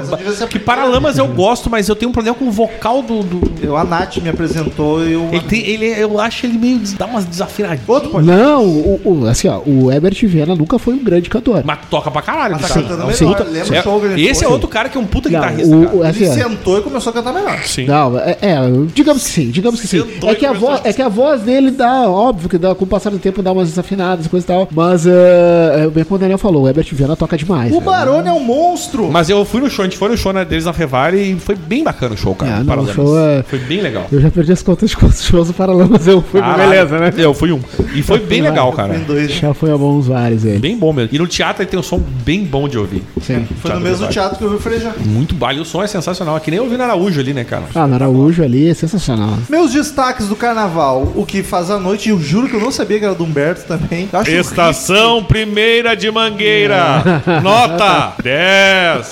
a 0.44 0.48
Que. 0.48 0.60
Paralamas 0.60 1.18
eu 1.18 1.28
gosto, 1.34 1.70
mas 1.70 1.88
eu 1.90 1.96
tenho 1.96 2.10
um 2.10 2.14
problema 2.14 2.36
com 2.38 2.46
o 2.48 2.52
vocal 2.52 3.02
do. 3.02 3.22
do- 3.24 3.52
Eu, 3.66 3.76
a 3.78 3.84
Nath 3.84 4.18
me 4.18 4.30
apresentou 4.30 5.06
e 5.06 5.14
eu. 5.14 5.28
Ele 5.32 5.42
tem, 5.42 5.66
ele, 5.68 5.86
eu 5.88 6.20
acho 6.20 6.46
ele 6.46 6.58
meio. 6.58 6.80
dá 6.98 7.06
umas 7.06 7.26
desafinadinhas. 7.26 7.88
Outro. 7.88 8.22
Não, 8.22 8.66
o, 8.66 9.02
o- 9.04 9.26
assim, 9.28 9.48
ó, 9.48 9.60
o 9.66 9.92
Herbert 9.92 10.16
Viana 10.28 10.56
nunca 10.56 10.78
foi 10.80 10.94
um 10.94 11.04
grande 11.04 11.30
cantor. 11.30 11.64
Mas 11.66 11.80
toca 11.90 12.10
pra 12.12 12.22
caralho. 12.22 12.58
Tá 12.60 12.68
sabe? 12.68 12.82
cantando 12.84 13.00
melhor. 13.08 13.14
sim. 13.16 13.26
Lembra 13.52 13.76
É, 13.76 13.80
o 13.80 13.84
show 13.84 14.00
que 14.00 14.06
a 14.06 14.10
gente 14.10 14.22
esse 14.30 14.44
é 14.44 14.48
foi? 14.48 14.54
outro 14.54 14.68
cara 14.68 14.90
que 14.90 14.98
é 14.98 15.01
um 15.02 15.06
puta 15.08 15.30
Não, 15.30 15.40
guitarrista. 15.40 15.76
o- 15.76 15.84
cara. 15.86 15.96
o- 15.98 16.04
assim, 16.04 16.24
Ele 16.24 16.30
ó, 16.30 16.34
sentou 16.50 16.78
e 16.80 16.82
começou 16.82 17.10
a 17.10 17.14
cantar 17.14 17.34
melhor. 17.34 17.60
Sim. 17.66 17.86
Não, 17.86 18.18
é, 18.20 18.38
é, 18.42 18.58
digamos 18.94 19.24
que 19.24 19.30
sim, 19.30 19.50
digamos 19.50 19.80
que 19.82 19.88
sim. 19.88 20.04
É 20.28 20.36
que, 20.36 20.46
a 20.46 20.54
voz, 20.54 20.82
a- 20.84 20.90
é 20.90 20.94
que 20.94 21.02
a 21.02 21.10
voz 21.10 21.42
dele 21.42 21.72
dá, 21.72 22.10
óbvio 22.10 22.50
que 22.50 22.58
dá, 22.58 22.74
com 22.76 22.86
o 22.86 22.88
passar 22.88 23.10
do 23.10 23.20
tempo 23.20 23.42
dá 23.42 23.52
umas 23.52 23.70
desafinadas 23.70 24.26
e 24.26 24.30
coisa 24.30 24.46
e 24.46 24.48
tal. 24.48 24.68
Mas, 24.72 25.06
é, 25.06 25.84
é, 25.84 25.88
bem 25.90 26.04
como 26.04 26.16
o 26.16 26.20
Daniel 26.20 26.38
falou, 26.38 26.64
o 26.64 26.68
Herbert 26.68 26.88
Viana 26.92 27.16
toca 27.16 27.38
demais. 27.38 27.72
O 27.72 27.80
né? 27.80 27.86
Barone 27.86 28.28
é 28.30 28.34
um 28.34 28.40
monstro. 28.44 29.10
Mas 29.12 29.30
eu 29.30 29.44
fui 29.46 29.62
no 29.62 29.70
show, 29.70 29.84
a 29.84 29.88
gente 29.88 29.98
foi 29.98 30.10
no 30.10 30.18
show 30.18 30.32
né, 30.34 30.46
deles 30.46 30.66
na 30.66 30.74
Fevare 30.74 31.18
e 31.18 31.40
foi 31.40 31.56
bem 31.56 31.84
bacana 31.84 32.16
o 32.16 32.18
show, 32.18 32.34
cara. 32.36 32.58
Ah, 32.58 32.60
do 32.60 32.66
não, 32.76 32.84
o 32.84 32.94
show 32.94 33.20
é- 33.20 33.44
Foi 33.44 33.60
bem 33.60 33.82
legal. 33.82 34.06
Eu 34.12 34.22
já 34.22 34.30
perdi 34.32 34.52
as 34.52 34.62
contas 34.62 34.90
de 34.92 34.98
quantos 34.98 35.24
shows 35.24 35.50
o 35.50 35.54
Paralamas 35.54 36.08
eu 36.08 36.22
fui, 36.22 36.40
Caralho. 36.40 36.70
beleza, 36.70 37.00
né? 37.00 37.14
Eu 37.18 37.34
fui 37.34 37.52
um. 37.52 37.60
E 37.96 38.02
foi 38.02 38.20
bem 38.20 38.42
legal, 38.42 38.72
cara. 38.74 39.00
Já 39.28 39.54
foi 39.54 39.72
a 39.72 39.78
bons 39.78 40.08
vários 40.08 40.46
ele. 40.46 40.60
Bem 40.60 40.78
bom 40.78 40.94
mesmo. 40.94 41.10
E 41.16 41.20
no 41.20 41.28
teatro 41.28 41.64
ele 41.64 41.70
tem 41.70 41.80
um 41.80 41.84
som 41.84 42.00
bem 42.24 42.44
bom 42.44 42.68
de 42.68 42.78
ouvir. 42.78 43.04
Sim. 43.22 43.48
Foi 43.62 43.74
no 43.74 43.80
mesmo 43.80 44.08
teatro 44.08 44.38
que 44.38 44.44
eu 44.44 44.50
vi 44.50 44.56
o 44.56 44.60
Frejá. 44.60 44.91
Muito 45.00 45.36
baile, 45.36 45.60
o 45.60 45.66
som 45.66 45.82
é 45.84 45.88
sensacional. 45.88 46.38
É 46.38 46.40
que 46.40 46.50
nem 46.52 46.58
eu 46.60 46.70
vi 46.70 46.78
no 46.78 46.84
Araújo 46.84 47.20
ali, 47.20 47.34
né, 47.34 47.44
cara? 47.44 47.64
Ah, 47.74 47.88
no 47.88 47.96
Araújo 47.96 48.44
ali 48.44 48.70
é 48.70 48.74
sensacional. 48.74 49.38
Meus 49.50 49.72
destaques 49.74 50.28
do 50.28 50.36
carnaval, 50.36 51.12
o 51.16 51.26
que 51.26 51.44
faz 51.44 51.70
a 51.70 51.80
noite, 51.80 52.08
e 52.08 52.12
eu 52.12 52.20
juro 52.20 52.48
que 52.48 52.56
eu 52.56 52.60
não 52.60 52.72
sabia 52.72 53.00
que 53.00 53.06
era 53.06 53.16
do 53.16 53.24
Humberto 53.24 53.64
também. 53.68 54.10
Acho 54.12 54.32
Estação 54.32 55.24
Primeira 55.24 55.96
de 55.96 56.10
Mangueira. 56.12 57.04
Nota 57.42 58.14
10. 58.24 59.12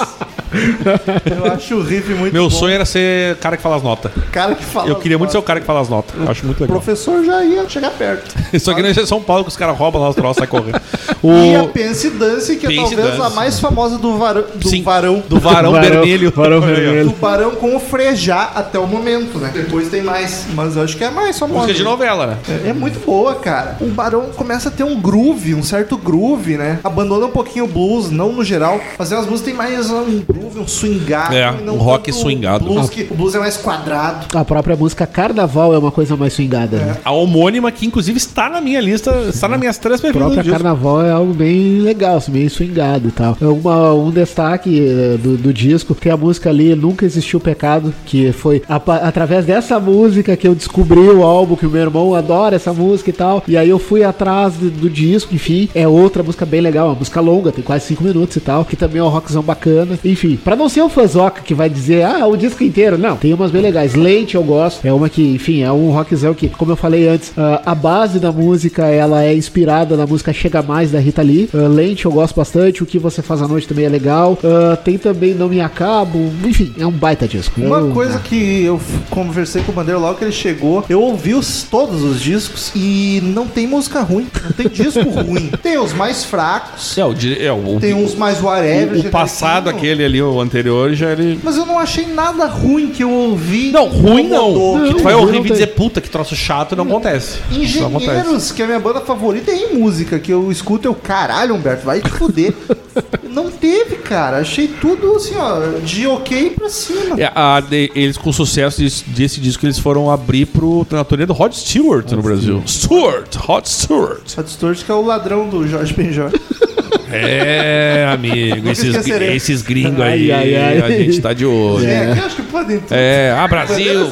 Eu 1.25 1.51
acho 1.51 1.75
o 1.75 1.81
riff 1.83 2.13
muito 2.13 2.33
Meu 2.33 2.43
bom. 2.43 2.49
sonho 2.49 2.73
era 2.75 2.85
ser 2.85 3.35
cara 3.37 3.55
que 3.57 3.63
fala 3.63 3.75
as 3.75 3.83
notas. 3.83 4.11
cara 4.31 4.55
que 4.55 4.63
fala. 4.63 4.87
Eu 4.89 4.95
queria 4.95 5.17
muito 5.17 5.31
ser 5.31 5.37
o 5.37 5.41
cara 5.43 5.59
que 5.59 5.65
fala 5.65 5.81
as 5.81 5.89
notas. 5.89 6.15
Eu 6.19 6.29
acho 6.29 6.45
muito 6.45 6.59
O 6.59 6.61
legal. 6.63 6.77
professor 6.79 7.23
já 7.23 7.43
ia 7.43 7.67
chegar 7.69 7.91
perto. 7.91 8.35
Isso 8.53 8.69
aqui 8.71 8.81
não 8.81 8.89
é 8.89 8.93
São 8.93 9.21
Paulo 9.21 9.43
que 9.43 9.49
os 9.49 9.57
caras 9.57 9.77
roubam 9.77 10.01
lá 10.01 10.09
os 10.09 10.15
troços 10.15 10.37
e 10.37 10.39
saem 10.39 10.49
correndo. 10.49 10.81
E 11.23 11.55
a 11.55 11.63
O 11.63 11.69
Pense 11.69 12.09
Dance, 12.11 12.55
que 12.55 12.65
é 12.65 12.69
Pense 12.69 12.95
talvez 12.95 13.19
a 13.19 13.23
Dance. 13.23 13.35
mais 13.35 13.59
famosa 13.59 13.97
do, 13.97 14.17
varão, 14.17 14.43
do 14.55 14.67
Sim. 14.69 14.81
varão. 14.83 15.23
do 15.27 15.39
varão, 15.39 15.73
vermelho. 15.79 16.31
Varão 16.31 16.61
vermelho. 16.61 17.09
Do 17.09 17.15
barão 17.15 17.51
com 17.51 17.75
o 17.75 17.79
Frejá 17.79 18.51
até 18.55 18.79
o 18.79 18.87
momento, 18.87 19.37
né? 19.37 19.51
Depois 19.53 19.89
tem 19.89 20.01
mais, 20.01 20.45
mas 20.53 20.75
eu 20.75 20.83
acho 20.83 20.97
que 20.97 21.03
é 21.03 21.09
mais 21.09 21.37
famosa. 21.37 21.59
Música 21.61 21.77
de 21.77 21.83
novela, 21.83 22.25
né? 22.27 22.37
É, 22.65 22.69
é 22.69 22.73
muito 22.73 22.99
boa, 23.05 23.35
cara. 23.35 23.77
O 23.81 23.87
Barão 23.87 24.29
começa 24.35 24.69
a 24.69 24.71
ter 24.71 24.83
um 24.83 24.99
groove, 24.99 25.53
um 25.53 25.63
certo 25.63 25.97
groove, 25.97 26.57
né? 26.57 26.79
Abandona 26.83 27.25
um 27.25 27.31
pouquinho 27.31 27.65
o 27.65 27.67
blues, 27.67 28.09
não 28.09 28.31
no 28.31 28.43
geral, 28.43 28.79
mas 28.97 29.11
as 29.11 29.25
músicas 29.25 29.41
têm 29.41 29.53
mais 29.53 29.89
um 29.89 30.21
groove, 30.39 30.59
um 30.59 30.67
swingado. 30.67 31.35
É, 31.35 31.53
e 31.59 31.63
não 31.63 31.75
um 31.75 31.77
rock 31.77 32.11
swingado. 32.11 32.65
O 32.65 32.73
blues, 32.73 32.89
que, 32.89 33.07
o 33.09 33.15
blues 33.15 33.35
é 33.35 33.39
mais 33.39 33.57
quadrado. 33.57 34.25
A 34.37 34.45
própria 34.45 34.75
música 34.75 35.05
Carnaval 35.05 35.73
é 35.73 35.77
uma 35.77 35.91
coisa 35.91 36.15
mais 36.15 36.33
swingada. 36.33 36.77
né? 36.77 36.97
A 37.03 37.11
homônima, 37.11 37.71
que 37.71 37.85
inclusive 37.85 38.17
está 38.17 38.49
na 38.49 38.61
minha 38.61 38.79
lista, 38.79 39.11
está 39.29 39.47
nas 39.47 39.59
minhas 39.59 39.77
três 39.77 39.99
A 39.99 40.01
preferidas 40.01 40.29
do 40.29 40.33
própria. 40.35 40.53
Carnaval 40.53 41.05
é 41.05 41.11
algo 41.11 41.33
bem 41.33 41.79
legal, 41.79 42.17
assim, 42.17 42.31
bem 42.31 42.47
swingado 42.49 43.07
e 43.07 43.11
tal. 43.11 43.37
É 43.41 43.45
Uma, 43.45 43.93
um 43.93 44.11
destaque 44.11 44.79
eh, 44.79 45.17
do, 45.17 45.37
do 45.37 45.53
disco 45.53 45.93
tem 45.95 46.11
a 46.11 46.17
música 46.17 46.49
ali 46.49 46.75
Nunca 46.75 47.05
Existiu 47.05 47.39
Pecado, 47.39 47.93
que 48.05 48.31
foi 48.31 48.61
a 48.67 48.79
através 49.07 49.45
dessa 49.45 49.79
música 49.79 50.35
que 50.35 50.47
eu 50.47 50.55
descobri 50.55 50.99
o 50.99 51.23
álbum, 51.23 51.55
que 51.55 51.65
o 51.65 51.69
meu 51.69 51.81
irmão 51.81 52.15
adora 52.15 52.55
essa 52.55 52.73
música 52.73 53.09
e 53.09 53.13
tal. 53.13 53.43
E 53.47 53.57
aí 53.57 53.69
eu 53.69 53.77
fui 53.79 54.03
atrás 54.03 54.53
do, 54.55 54.69
do 54.69 54.89
disco, 54.89 55.33
enfim. 55.35 55.69
É 55.75 55.87
outra 55.87 56.23
música 56.23 56.45
bem 56.45 56.61
legal, 56.61 56.87
uma 56.87 56.95
música 56.95 57.19
longa, 57.21 57.51
tem 57.51 57.63
quase 57.63 57.85
cinco 57.85 58.03
minutos 58.03 58.35
e 58.35 58.39
tal, 58.39 58.63
que 58.65 58.75
também 58.75 58.99
é 58.99 59.03
um 59.03 59.09
rockzão 59.09 59.41
bacana. 59.41 59.97
Enfim, 60.03 60.28
pra 60.37 60.55
não 60.55 60.69
ser 60.69 60.81
o 60.81 60.89
fãzoca 60.89 61.41
que 61.41 61.53
vai 61.53 61.69
dizer, 61.69 62.03
ah, 62.05 62.25
o 62.27 62.35
disco 62.37 62.63
inteiro, 62.63 62.97
não. 62.97 63.15
Tem 63.17 63.33
umas 63.33 63.51
bem 63.51 63.61
legais. 63.61 63.93
Lente 63.95 64.35
eu 64.35 64.43
gosto, 64.43 64.85
é 64.85 64.91
uma 64.93 65.09
que, 65.09 65.21
enfim, 65.35 65.61
é 65.61 65.71
um 65.71 65.89
rockzão 65.91 66.33
que, 66.33 66.47
como 66.49 66.71
eu 66.71 66.75
falei 66.75 67.07
antes, 67.07 67.31
ah, 67.37 67.61
a 67.65 67.75
base 67.75 68.19
da 68.19 68.31
música, 68.31 68.85
ela 68.87 69.23
é 69.23 69.33
inspirada 69.35 69.95
na 69.97 70.05
música 70.05 70.31
Chega 70.33 70.61
Mais, 70.61 70.91
da 70.91 70.99
Rita 70.99 71.21
Lee. 71.21 71.49
Ah, 71.53 71.67
Lente 71.67 72.05
eu 72.05 72.11
gosto 72.11 72.35
bastante, 72.35 72.83
o 72.83 72.85
que 72.85 72.99
você 72.99 73.21
faz 73.21 73.41
à 73.41 73.47
noite 73.47 73.67
também 73.67 73.85
é 73.85 73.89
legal. 73.89 74.37
Ah, 74.43 74.75
tem 74.77 74.97
também 74.97 75.33
Não 75.33 75.47
Me 75.49 75.59
Acabo, 75.61 76.19
enfim, 76.45 76.73
é 76.79 76.85
um 76.85 76.91
baita 76.91 77.27
disco. 77.27 77.59
Uma 77.61 77.79
Eu- 77.79 77.91
coisa 77.91 78.19
que 78.19 78.63
eu 78.63 78.79
conversei 79.09 79.61
com 79.63 79.71
o 79.71 79.75
Bandeira 79.75 79.99
logo 79.99 80.17
que 80.17 80.23
ele 80.25 80.31
chegou, 80.31 80.83
eu 80.89 81.01
ouvi 81.01 81.33
os, 81.33 81.63
todos 81.63 82.01
os 82.03 82.21
discos 82.21 82.71
e 82.75 83.19
não 83.23 83.47
tem 83.47 83.67
música 83.67 84.01
ruim, 84.01 84.27
não 84.43 84.51
tem 84.51 84.67
disco 84.67 85.01
ruim. 85.09 85.49
Tem 85.61 85.77
os 85.77 85.93
mais 85.93 86.23
fracos, 86.23 86.97
É, 86.97 87.05
o, 87.05 87.13
é, 87.39 87.51
o, 87.51 87.79
tem 87.79 87.93
uns 87.93 88.15
mais 88.15 88.41
whatever. 88.41 88.97
o, 88.97 89.07
o 89.07 89.09
passado, 89.11 89.69
aquele 89.69 90.03
ali, 90.03 90.18
o 90.21 90.39
anterior, 90.41 90.93
já 90.93 91.11
ele. 91.11 91.39
Mas 91.43 91.57
eu 91.57 91.65
não 91.65 91.77
achei 91.79 92.05
nada 92.07 92.45
ruim 92.45 92.87
que 92.89 93.03
eu 93.03 93.09
ouvi. 93.11 93.71
Não, 93.71 93.87
ruim 93.87 94.27
não. 94.27 94.83
Que 94.87 94.95
tu 94.95 95.03
vai 95.03 95.13
ruim 95.13 95.37
ouvir 95.37 95.47
e 95.49 95.51
dizer, 95.51 95.67
puta, 95.67 95.99
que 96.01 96.09
troço 96.09 96.35
chato, 96.35 96.75
não 96.75 96.83
acontece. 96.85 97.39
Não 97.49 97.87
acontece. 97.87 98.11
Engenheiros, 98.11 98.51
que 98.51 98.61
é 98.61 98.65
a 98.65 98.67
minha 98.67 98.79
banda 98.79 99.01
favorita, 99.01 99.51
é 99.51 99.55
em 99.55 99.73
música, 99.79 100.19
que 100.19 100.31
eu 100.31 100.51
escuto 100.51 100.87
eu, 100.87 100.93
caralho, 100.95 101.55
Humberto, 101.55 101.85
vai 101.85 102.01
te 102.01 102.09
fuder. 102.09 102.53
não 103.29 103.49
teve, 103.51 103.95
cara. 103.97 104.37
Achei 104.39 104.67
tudo 104.67 105.15
assim, 105.15 105.35
ó, 105.37 105.79
de 105.83 106.07
ok 106.07 106.51
pra 106.51 106.69
cima. 106.69 107.19
É, 107.19 107.31
a- 107.33 107.59
de- 107.59 107.91
eles 107.95 108.17
com 108.17 108.29
o 108.29 108.33
sucesso 108.33 108.81
desse, 108.81 109.03
desse 109.09 109.39
disco, 109.39 109.65
eles 109.65 109.79
foram 109.79 110.09
abrir 110.09 110.45
pro, 110.47 110.85
na 110.91 111.03
turnê 111.03 111.25
do 111.25 111.33
Rod 111.33 111.53
Stewart 111.53 112.09
no 112.11 112.21
Brasil. 112.21 112.61
Stewart, 112.67 113.35
Rod 113.35 113.65
Stewart. 113.65 114.21
Só 114.25 114.41
distorce 114.41 114.83
que 114.83 114.91
é 114.91 114.95
o 114.95 115.01
ladrão 115.05 115.47
do 115.47 115.67
Jorge 115.67 115.93
Benjor. 115.93 116.31
É, 117.11 118.07
amigo, 118.11 118.69
esses, 118.69 118.95
esses 119.07 119.61
gringos 119.61 120.01
aí, 120.01 120.31
Ai, 120.31 120.55
ai, 120.55 120.81
ai. 120.81 120.93
a 120.93 120.97
gente 121.03 121.21
tá 121.21 121.33
de 121.33 121.45
olho. 121.45 121.87
É, 121.87 122.13
que 122.13 122.19
eu 122.19 122.25
acho 122.25 122.35
que 122.35 122.41
podem 122.43 122.79
tudo. 122.79 122.93
É, 122.93 123.31
ah, 123.37 123.47
Brasil. 123.47 124.07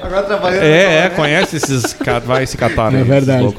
Agora 0.00 0.22
trabalhando. 0.22 0.62
É, 0.62 0.82
é, 0.84 1.02
né? 1.02 1.10
conhece 1.10 1.56
esses. 1.56 1.94
Vai 2.24 2.46
se 2.46 2.56
catar, 2.56 2.90
né? 2.90 3.02
É 3.02 3.04
verdade. 3.04 3.54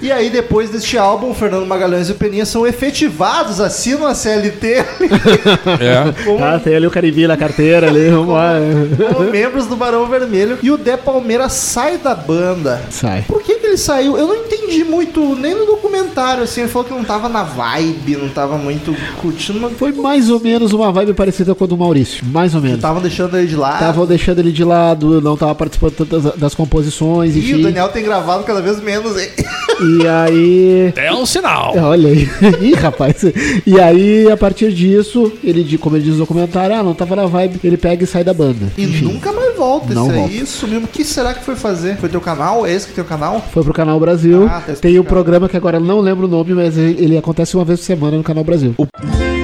E 0.00 0.12
aí, 0.12 0.30
depois 0.30 0.70
deste 0.70 0.96
álbum, 0.96 1.30
o 1.30 1.34
Fernando 1.34 1.66
Magalhães 1.66 2.08
e 2.08 2.12
o 2.12 2.14
Peninha 2.14 2.46
são 2.46 2.64
efetivados, 2.64 3.60
assinam 3.60 4.06
a 4.06 4.14
CLT 4.14 4.74
É. 5.80 6.24
como, 6.24 6.44
Ah, 6.44 6.60
tem 6.62 6.76
ali 6.76 6.86
o 6.86 6.90
Caribe 6.90 7.26
na 7.26 7.36
carteira 7.36 7.88
ali, 7.88 8.10
vamos 8.10 8.32
lá. 8.32 8.52
como 9.12 9.28
membros 9.30 9.66
do 9.66 9.74
Barão 9.74 10.06
Vermelho. 10.06 10.58
E 10.62 10.70
o 10.70 10.76
Dé 10.78 10.96
Palmeira 10.96 11.48
sai 11.48 11.98
da 11.98 12.14
banda. 12.14 12.80
Sai. 12.90 13.24
Por 13.26 13.42
que 13.42 13.57
ele 13.68 13.76
saiu? 13.76 14.16
Eu 14.16 14.26
não 14.26 14.36
entendi 14.36 14.84
muito, 14.84 15.34
nem 15.36 15.54
no 15.54 15.66
documentário, 15.66 16.42
assim. 16.42 16.62
Ele 16.62 16.70
falou 16.70 16.86
que 16.88 16.94
não 16.94 17.04
tava 17.04 17.28
na 17.28 17.42
vibe, 17.42 18.16
não 18.16 18.28
tava 18.28 18.56
muito 18.56 18.94
curtindo, 19.20 19.60
mas 19.60 19.72
Foi 19.78 19.92
mais 19.92 20.30
ou 20.30 20.40
menos 20.40 20.72
uma 20.72 20.90
vibe 20.90 21.14
parecida 21.14 21.54
com 21.54 21.64
a 21.64 21.66
do 21.66 21.76
Maurício. 21.76 22.24
Mais 22.26 22.54
ou 22.54 22.60
menos. 22.60 22.76
estavam 22.78 23.00
deixando 23.02 23.36
ele 23.36 23.46
de 23.46 23.56
lado. 23.56 23.74
Estavam 23.74 24.06
deixando 24.06 24.38
ele 24.40 24.52
de 24.52 24.64
lado, 24.64 25.20
não 25.20 25.36
tava 25.36 25.54
participando 25.54 25.92
tanto 25.92 26.20
das, 26.20 26.34
das 26.34 26.54
composições, 26.54 27.36
E 27.36 27.54
o. 27.54 27.62
Daniel 27.62 27.88
tem 27.88 28.02
gravado 28.02 28.44
cada 28.44 28.60
vez 28.60 28.80
menos, 28.80 29.16
hein? 29.20 29.28
E 29.80 30.06
aí. 30.08 30.92
É 30.96 31.12
um 31.12 31.24
sinal. 31.24 31.74
Olha 31.76 32.08
aí. 32.08 32.28
Ih, 32.60 32.74
rapaz. 32.74 33.24
E 33.66 33.80
aí, 33.80 34.30
a 34.30 34.36
partir 34.36 34.72
disso, 34.72 35.32
ele, 35.42 35.78
como 35.78 35.96
ele 35.96 36.04
diz 36.04 36.14
no 36.14 36.20
documentário, 36.20 36.74
ah, 36.74 36.82
não 36.82 36.94
tava 36.94 37.14
na 37.16 37.26
vibe, 37.26 37.60
ele 37.62 37.76
pega 37.76 38.04
e 38.04 38.06
sai 38.06 38.24
da 38.24 38.34
banda. 38.34 38.72
E 38.76 38.84
Enfim, 38.84 39.04
nunca 39.04 39.32
mais 39.32 39.47
volta 39.58 39.92
Não 39.92 40.08
volta. 40.08 40.30
aí. 40.32 40.46
Sumiu. 40.46 40.80
O 40.80 40.86
que 40.86 41.04
será 41.04 41.34
que 41.34 41.44
foi 41.44 41.56
fazer? 41.56 41.96
Foi 41.98 42.08
teu 42.08 42.20
canal? 42.20 42.64
É 42.64 42.72
esse 42.72 42.86
que 42.86 42.92
é 42.92 42.94
teu 42.94 43.04
canal? 43.04 43.44
Foi 43.52 43.62
pro 43.62 43.74
Canal 43.74 43.98
Brasil. 44.00 44.46
Ah, 44.48 44.62
tá 44.64 44.72
Tem 44.74 44.98
um 44.98 45.04
programa 45.04 45.48
que 45.48 45.56
agora 45.56 45.76
eu 45.76 45.80
não 45.80 46.00
lembro 46.00 46.26
o 46.26 46.30
nome, 46.30 46.54
mas 46.54 46.76
ele 46.78 46.96
ele 47.08 47.16
acontece 47.18 47.54
uma 47.56 47.64
vez 47.64 47.80
por 47.80 47.86
semana 47.86 48.16
no 48.16 48.22
Canal 48.22 48.44
Brasil. 48.44 48.74
Baby, 48.78 49.37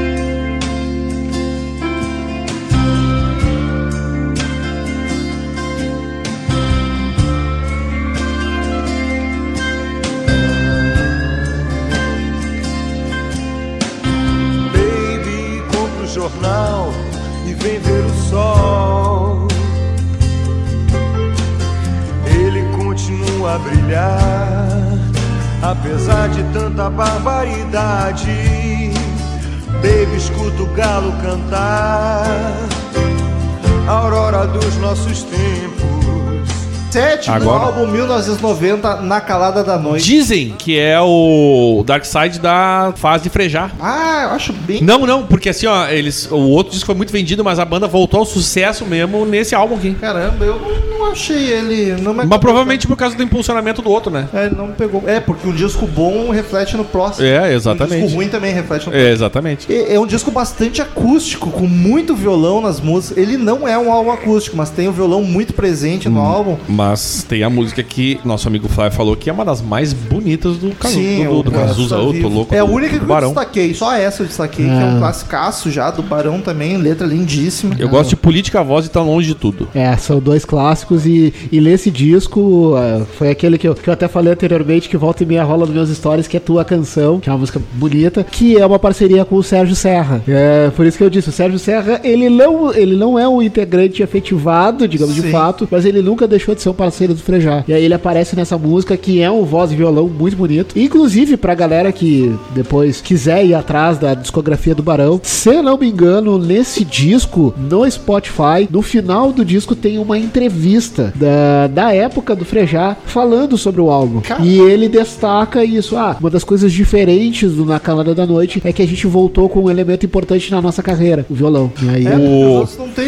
Agora. 37.30 37.64
álbum 37.64 37.86
1990, 37.86 39.00
Na 39.02 39.20
Calada 39.20 39.62
da 39.62 39.78
Noite. 39.78 40.04
Dizem 40.04 40.54
que 40.58 40.78
é 40.78 41.00
o 41.00 41.82
Dark 41.86 42.04
Side 42.04 42.38
da 42.38 42.92
fase 42.96 43.24
de 43.24 43.30
frejar. 43.30 43.72
Ah, 43.80 44.24
eu 44.24 44.30
acho 44.30 44.52
bem. 44.52 44.82
Não, 44.82 45.06
não, 45.06 45.24
porque 45.26 45.48
assim, 45.48 45.66
ó, 45.66 45.86
eles, 45.88 46.28
o 46.30 46.36
outro 46.36 46.72
disco 46.72 46.86
foi 46.86 46.94
muito 46.94 47.12
vendido, 47.12 47.44
mas 47.44 47.58
a 47.58 47.64
banda 47.64 47.86
voltou 47.86 48.20
ao 48.20 48.26
sucesso 48.26 48.84
mesmo 48.84 49.24
nesse 49.24 49.54
álbum 49.54 49.76
aqui. 49.76 49.94
Caramba, 49.94 50.44
eu 50.44 50.60
não, 50.60 50.93
não 51.04 51.12
achei 51.12 51.50
ele. 51.52 52.00
Não 52.00 52.14
Mas 52.14 52.28
provavelmente 52.38 52.86
por 52.86 52.96
causa 52.96 53.16
do 53.16 53.22
impulsionamento 53.22 53.82
do 53.82 53.90
outro, 53.90 54.10
né? 54.10 54.28
É, 54.32 54.46
ele 54.46 54.54
não 54.54 54.68
pegou. 54.68 55.02
É, 55.06 55.20
porque 55.20 55.46
um 55.46 55.52
disco 55.52 55.86
bom 55.86 56.30
reflete 56.30 56.76
no 56.76 56.84
próximo. 56.84 57.26
É, 57.26 57.42
Um 57.42 57.46
exatamente. 57.46 58.02
disco 58.02 58.16
ruim 58.16 58.28
também 58.28 58.52
reflete 58.52 58.88
no 58.88 58.94
É, 58.94 59.10
exatamente. 59.10 59.72
É 59.72 59.94
é 59.94 60.00
um 60.00 60.06
disco 60.06 60.30
bastante 60.30 60.80
acústico, 60.82 61.50
com 61.50 61.66
muito 61.66 62.14
violão 62.14 62.60
nas 62.60 62.80
músicas. 62.80 63.16
Ele 63.18 63.36
não 63.36 63.66
é 63.68 63.78
um 63.78 63.92
álbum 63.92 64.10
acústico, 64.10 64.56
mas 64.56 64.70
tem 64.70 64.88
o 64.88 64.92
violão 64.92 65.22
muito 65.22 65.52
presente 65.52 66.08
Hum. 66.08 66.12
no 66.12 66.20
álbum. 66.20 66.56
Mas 66.68 67.24
tem 67.28 67.42
a 67.42 67.50
música 67.50 67.82
que 67.82 68.18
nosso 68.24 68.48
amigo 68.48 68.68
Flávio 68.68 68.96
falou 68.96 69.14
que 69.16 69.28
é 69.30 69.32
uma 69.32 69.44
das 69.44 69.60
mais 69.62 69.92
bonitas 69.92 70.56
do, 70.56 70.70
Cazu, 70.74 70.94
Sim, 70.94 71.24
do, 71.24 71.42
do, 71.42 71.42
do 71.44 71.50
o 71.50 71.52
Cazuza. 71.52 71.96
Tá 71.96 72.02
Eu 72.02 72.20
tô 72.20 72.28
louco. 72.28 72.54
É 72.54 72.58
a 72.60 72.64
do- 72.64 72.72
única 72.72 72.98
do 72.98 73.06
que 73.06 73.12
eu 73.12 73.20
destaquei, 73.20 73.74
só 73.74 73.94
essa 73.94 74.22
eu 74.22 74.26
destaquei, 74.26 74.64
que 74.64 74.70
é 74.70 74.74
um 74.74 74.96
Ah. 74.96 74.98
classicaço 74.98 75.70
já, 75.70 75.90
do 75.90 76.02
Barão 76.02 76.40
também, 76.40 76.76
letra 76.76 77.06
lindíssima. 77.06 77.74
Eu 77.78 77.88
gosto 77.88 78.10
de 78.10 78.16
Política 78.16 78.62
Voz 78.62 78.86
e 78.86 78.88
Tá 78.88 79.00
Longe 79.02 79.28
de 79.28 79.34
Tudo. 79.34 79.68
É, 79.74 79.96
são 79.96 80.18
dois 80.18 80.44
clássicos 80.44 80.93
e, 81.06 81.32
e 81.50 81.60
nesse 81.60 81.90
disco 81.90 82.74
ah, 82.76 83.04
foi 83.18 83.30
aquele 83.30 83.58
que 83.58 83.68
eu, 83.68 83.74
que 83.74 83.88
eu 83.88 83.92
até 83.92 84.08
falei 84.08 84.32
anteriormente, 84.32 84.88
que 84.88 84.96
volta 84.96 85.22
e 85.22 85.26
meia 85.26 85.44
rola 85.44 85.66
nos 85.66 85.74
meus 85.74 85.88
stories, 85.90 86.26
que 86.26 86.36
é 86.36 86.40
Tua 86.40 86.64
Canção, 86.64 87.20
que 87.20 87.28
é 87.28 87.32
uma 87.32 87.38
música 87.38 87.60
bonita, 87.74 88.24
que 88.24 88.56
é 88.56 88.64
uma 88.64 88.78
parceria 88.78 89.24
com 89.24 89.36
o 89.36 89.42
Sérgio 89.42 89.74
Serra. 89.74 90.22
É, 90.28 90.70
por 90.74 90.86
isso 90.86 90.98
que 90.98 91.04
eu 91.04 91.10
disse, 91.10 91.28
o 91.28 91.32
Sérgio 91.32 91.58
Serra, 91.58 92.00
ele 92.04 92.28
não, 92.28 92.72
ele 92.72 92.96
não 92.96 93.18
é 93.18 93.28
um 93.28 93.42
integrante 93.42 94.02
efetivado, 94.02 94.86
digamos 94.86 95.14
de 95.14 95.22
Sim. 95.22 95.30
fato, 95.30 95.68
mas 95.70 95.84
ele 95.84 96.02
nunca 96.02 96.28
deixou 96.28 96.54
de 96.54 96.62
ser 96.62 96.68
um 96.68 96.74
parceiro 96.74 97.14
do 97.14 97.20
Frejá. 97.20 97.64
E 97.66 97.72
aí 97.72 97.84
ele 97.84 97.94
aparece 97.94 98.36
nessa 98.36 98.56
música, 98.58 98.96
que 98.96 99.20
é 99.20 99.30
um 99.30 99.44
voz 99.44 99.72
e 99.72 99.76
violão 99.76 100.08
muito 100.08 100.36
bonito. 100.36 100.78
Inclusive, 100.78 101.36
pra 101.36 101.54
galera 101.54 101.92
que 101.92 102.34
depois 102.54 103.00
quiser 103.00 103.44
ir 103.44 103.54
atrás 103.54 103.98
da 103.98 104.14
discografia 104.14 104.74
do 104.74 104.82
Barão, 104.82 105.20
se 105.22 105.62
não 105.62 105.78
me 105.78 105.88
engano, 105.88 106.38
nesse 106.38 106.84
disco, 106.84 107.54
no 107.56 107.88
Spotify, 107.90 108.68
no 108.70 108.82
final 108.82 109.32
do 109.32 109.44
disco 109.44 109.74
tem 109.74 109.98
uma 109.98 110.18
entrevista 110.18 110.83
da, 111.16 111.66
da 111.66 111.92
época 111.94 112.34
do 112.34 112.44
Frejá 112.44 112.96
falando 113.06 113.56
sobre 113.56 113.80
o 113.80 113.90
álbum. 113.90 114.20
E 114.42 114.58
ele 114.58 114.88
destaca 114.88 115.64
isso. 115.64 115.96
Ah, 115.96 116.16
uma 116.20 116.30
das 116.30 116.44
coisas 116.44 116.72
diferentes 116.72 117.52
do 117.52 117.64
Na 117.64 117.78
Calada 117.80 118.14
da 118.14 118.26
Noite 118.26 118.60
é 118.64 118.72
que 118.72 118.82
a 118.82 118.86
gente 118.86 119.06
voltou 119.06 119.48
com 119.48 119.64
um 119.64 119.70
elemento 119.70 120.04
importante 120.06 120.50
na 120.50 120.60
nossa 120.60 120.82
carreira, 120.82 121.24
o 121.30 121.34
violão. 121.34 121.72
E 121.82 121.88
aí, 121.88 122.06
É, 122.06 122.16
O- 122.16 122.66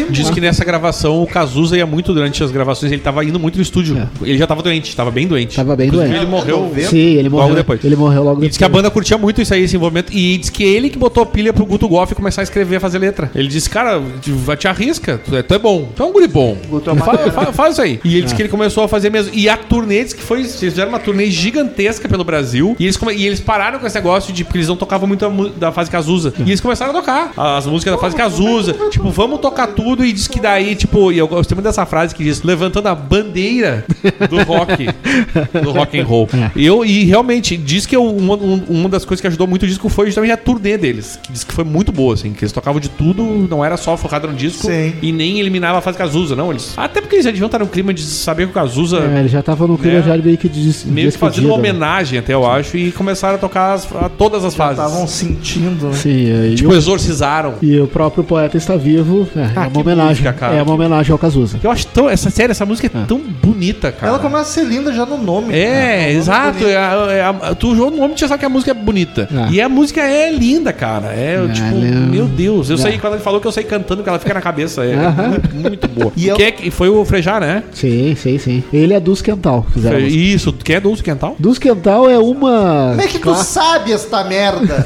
Diz 0.09 0.29
que 0.29 0.41
nessa 0.41 0.63
gravação 0.65 1.21
o 1.21 1.27
Cazuza 1.27 1.77
ia 1.77 1.85
muito 1.85 2.13
durante 2.13 2.43
as 2.43 2.51
gravações, 2.51 2.91
ele 2.91 3.01
tava 3.01 3.23
indo 3.23 3.39
muito 3.39 3.55
no 3.57 3.61
estúdio. 3.61 4.07
Ele 4.21 4.37
já 4.37 4.47
tava 4.47 4.61
doente, 4.61 4.95
tava 4.95 5.11
bem 5.11 5.27
doente. 5.27 5.55
Tava 5.55 5.75
bem 5.75 5.87
Inclusive, 5.87 6.09
doente. 6.11 6.23
Ele 6.23 6.31
morreu. 6.31 6.71
Sim, 6.89 6.97
ele 6.97 7.29
Logo 7.29 7.41
morreu 7.41 7.55
depois. 7.55 7.83
Ele 7.83 7.95
morreu 7.95 8.23
logo 8.23 8.43
E 8.43 8.47
diz 8.49 8.57
que 8.57 8.63
a 8.63 8.69
banda 8.69 8.89
curtia 8.89 9.17
muito 9.17 9.41
isso 9.41 9.53
aí, 9.53 9.63
esse 9.63 9.75
envolvimento. 9.75 10.11
E 10.13 10.37
diz 10.37 10.49
que 10.49 10.63
ele 10.63 10.89
que 10.89 10.97
botou 10.97 11.25
pilha 11.25 11.53
pro 11.53 11.65
Guto 11.65 11.87
Goff 11.87 12.13
começar 12.15 12.41
a 12.41 12.43
escrever, 12.43 12.79
fazer 12.79 12.99
letra. 12.99 13.29
Ele 13.35 13.47
disse, 13.47 13.69
cara, 13.69 14.01
te, 14.21 14.31
te 14.57 14.67
arrisca, 14.67 15.19
tu 15.23 15.35
é, 15.35 15.41
tu 15.43 15.53
é 15.53 15.59
bom. 15.59 15.87
Tu 15.95 16.03
é 16.03 16.05
um 16.05 16.11
guri 16.11 16.27
bom. 16.27 16.57
Guto 16.69 16.89
é 16.91 16.95
Fa- 16.95 17.11
uma- 17.11 17.31
fa- 17.31 17.51
faz 17.57 17.73
isso 17.73 17.81
aí. 17.81 17.99
E 18.03 18.13
ele 18.13 18.21
disse 18.23 18.35
que 18.35 18.41
ele 18.41 18.49
começou 18.49 18.83
a 18.83 18.87
fazer 18.87 19.09
mesmo. 19.09 19.31
E 19.33 19.49
a 19.49 19.57
turnê 19.57 20.03
diz 20.03 20.13
que 20.13 20.21
foi. 20.23 20.39
Eles 20.39 20.59
fizeram 20.59 20.89
uma 20.89 20.99
turnê 20.99 21.29
gigantesca 21.29 22.07
pelo 22.07 22.23
Brasil. 22.23 22.75
E 22.79 22.83
eles, 22.85 22.95
come- 22.95 23.13
e 23.15 23.25
eles 23.25 23.39
pararam 23.39 23.79
com 23.79 23.85
esse 23.87 23.95
negócio 23.95 24.31
de. 24.33 24.43
Porque 24.43 24.57
eles 24.59 24.67
não 24.67 24.77
tocavam 24.77 25.07
muito 25.07 25.29
mu- 25.29 25.49
da 25.49 25.71
fase 25.71 25.89
Cazuza. 25.91 26.33
E 26.39 26.43
eles 26.43 26.61
começaram 26.61 26.91
a 26.91 26.93
tocar 26.93 27.33
as 27.35 27.65
músicas 27.65 27.93
da 27.95 27.99
fase 27.99 28.15
Cazuza. 28.15 28.73
Tipo, 28.91 29.09
vamos 29.09 29.39
tocar 29.39 29.67
tudo. 29.67 30.05
E 30.05 30.13
diz 30.13 30.27
que 30.27 30.39
daí, 30.39 30.75
tipo, 30.75 31.11
e 31.11 31.17
eu 31.17 31.27
gostei 31.27 31.55
muito 31.55 31.65
dessa 31.65 31.85
frase 31.85 32.13
que 32.15 32.23
diz: 32.23 32.43
levantando 32.43 32.87
a 32.87 32.95
bandeira 32.95 33.85
do 34.29 34.43
rock. 34.43 34.85
do 35.63 35.71
rock 35.71 35.99
and 35.99 36.05
roll. 36.05 36.29
E, 36.55 36.65
eu, 36.65 36.85
e 36.85 37.03
realmente, 37.05 37.57
diz 37.57 37.85
que 37.85 37.95
eu- 37.95 38.05
uma, 38.05 38.35
um- 38.35 38.63
uma 38.69 38.89
das 38.89 39.03
coisas 39.03 39.21
que 39.21 39.27
ajudou 39.27 39.47
muito 39.47 39.63
o 39.63 39.67
disco 39.67 39.89
foi 39.89 40.05
justamente 40.07 40.31
a 40.31 40.37
turnê 40.37 40.77
deles. 40.77 41.19
Que 41.23 41.31
diz 41.31 41.43
que 41.43 41.53
foi 41.53 41.63
muito 41.63 41.91
boa, 41.91 42.13
assim. 42.13 42.33
Que 42.33 42.43
eles 42.43 42.51
tocavam 42.51 42.79
de 42.79 42.89
tudo, 42.89 43.23
não 43.49 43.63
era 43.65 43.77
só 43.77 43.97
focado 43.97 44.27
no 44.27 44.33
disco. 44.35 44.67
Sim. 44.67 44.93
E 45.01 45.11
nem 45.11 45.39
eliminava 45.39 45.79
a 45.79 45.81
fase 45.81 45.97
Cazuza, 45.97 46.35
não. 46.35 46.51
Eles, 46.51 46.73
até 46.77 47.01
porque 47.01 47.15
eles 47.15 47.25
já 47.25 47.31
deviam 47.31 47.46
estar 47.47 47.59
no 47.59 47.67
clima 47.67 47.93
de 47.93 48.01
saber 48.01 48.45
que 48.45 48.51
o 48.51 48.53
Cazuza. 48.53 48.99
É, 48.99 49.19
ele 49.19 49.27
já 49.27 49.41
tava 49.41 49.67
no 49.67 49.77
clima 49.77 49.99
Né? 49.99 50.03
já 50.05 50.17
meio 50.17 50.37
que 50.37 50.47
de 50.47 50.63
des- 50.65 50.85
Meio 50.85 51.11
que 51.11 51.17
fazendo 51.17 51.45
uma 51.45 51.53
né? 51.55 51.59
homenagem, 51.59 52.19
até 52.19 52.33
eu 52.33 52.49
acho, 52.49 52.77
e 52.77 52.91
começaram 52.91 53.35
a 53.35 53.37
tocar 53.37 53.73
as- 53.73 53.87
a 53.95 54.09
todas 54.09 54.43
as 54.45 54.55
fases. 54.55 54.77
Estavam 54.83 55.07
sentindo, 55.07 55.87
né? 55.87 55.93
Sim, 55.93 56.51
é, 56.51 56.55
Tipo, 56.55 56.71
o, 56.71 56.75
exorcizaram. 56.75 57.55
e 57.61 57.79
o 57.79 57.87
próprio 57.87 58.23
poeta 58.23 58.57
está 58.57 58.75
vivo. 58.75 59.27
É, 59.35 59.39
é 59.39 59.51
Ah, 59.55 59.61
uma 59.61 59.71
que 59.71 59.77
homenagem. 59.79 60.09
música, 60.09 60.33
cara. 60.33 60.55
É 60.55 60.61
uma 60.63 60.73
homenagem 60.73 61.11
ao 61.11 61.17
Cazuza. 61.17 61.59
Eu 61.63 61.71
acho 61.71 61.87
tão. 61.87 62.09
Essa 62.09 62.29
série, 62.29 62.51
essa 62.51 62.65
música 62.65 62.87
é 62.87 63.05
tão 63.05 63.19
bonita, 63.19 63.91
cara. 63.91 64.07
Ela 64.13 64.19
começa 64.19 64.41
a 64.41 64.45
ser 64.45 64.65
linda 64.65 64.91
já 64.93 65.05
no 65.05 65.17
nome. 65.17 65.53
É, 65.53 65.65
cara. 65.71 66.03
Nome 66.07 66.17
exato. 66.17 66.65
É, 66.65 66.77
a- 66.77 67.07
é 67.11 67.21
a- 67.23 67.55
tu 67.55 67.75
jogou 67.75 67.91
no 67.91 67.97
nome 67.97 68.13
e 68.15 68.19
já 68.19 68.27
sabe 68.27 68.39
que 68.39 68.45
a 68.45 68.49
música 68.49 68.71
é 68.71 68.73
bonita. 68.73 69.27
É. 69.49 69.51
E 69.53 69.61
a 69.61 69.69
música 69.69 70.01
é 70.01 70.31
linda, 70.31 70.71
cara. 70.73 71.07
É, 71.13 71.35
É, 71.43 71.51
tipo, 71.53 71.67
é- 71.77 71.91
meu 71.91 72.25
Deus. 72.25 72.69
Eu 72.69 72.75
É. 72.75 72.79
sei 72.79 72.97
quando 72.97 73.13
ele 73.13 73.23
falou 73.23 73.39
que 73.39 73.47
eu 73.47 73.51
sei 73.51 73.63
cantando, 73.63 74.03
que 74.03 74.09
ela 74.09 74.19
fica 74.19 74.33
na 74.33 74.41
cabeça. 74.41 74.83
É 74.85 74.95
muito, 74.95 75.55
muito 75.55 75.87
boa. 75.87 76.11
E 76.15 76.25
E 76.25 76.27
eu- 76.27 76.35
que 76.35 76.43
é 76.43 76.51
que- 76.51 76.71
foi 76.71 76.89
o 76.89 77.03
Frejá 77.05 77.36
Frejá, 77.37 77.53
né? 77.53 77.63
Sim, 77.73 78.15
sim, 78.15 78.37
sim. 78.37 78.63
Ele 78.73 78.93
é 78.93 78.99
dos 78.99 79.21
Quental. 79.21 79.65
Fizeram. 79.73 79.99
Isso, 79.99 80.51
quem 80.53 80.75
é 80.75 80.79
Dulce 80.79 81.03
Quental? 81.03 81.35
Dos 81.39 81.57
Quental 81.59 82.09
é 82.09 82.17
uma. 82.17 82.89
Como 82.91 83.01
é 83.01 83.07
que 83.07 83.19
tu 83.19 83.23
Cla- 83.23 83.35
sabe 83.35 83.91
esta 83.91 84.23
merda? 84.23 84.83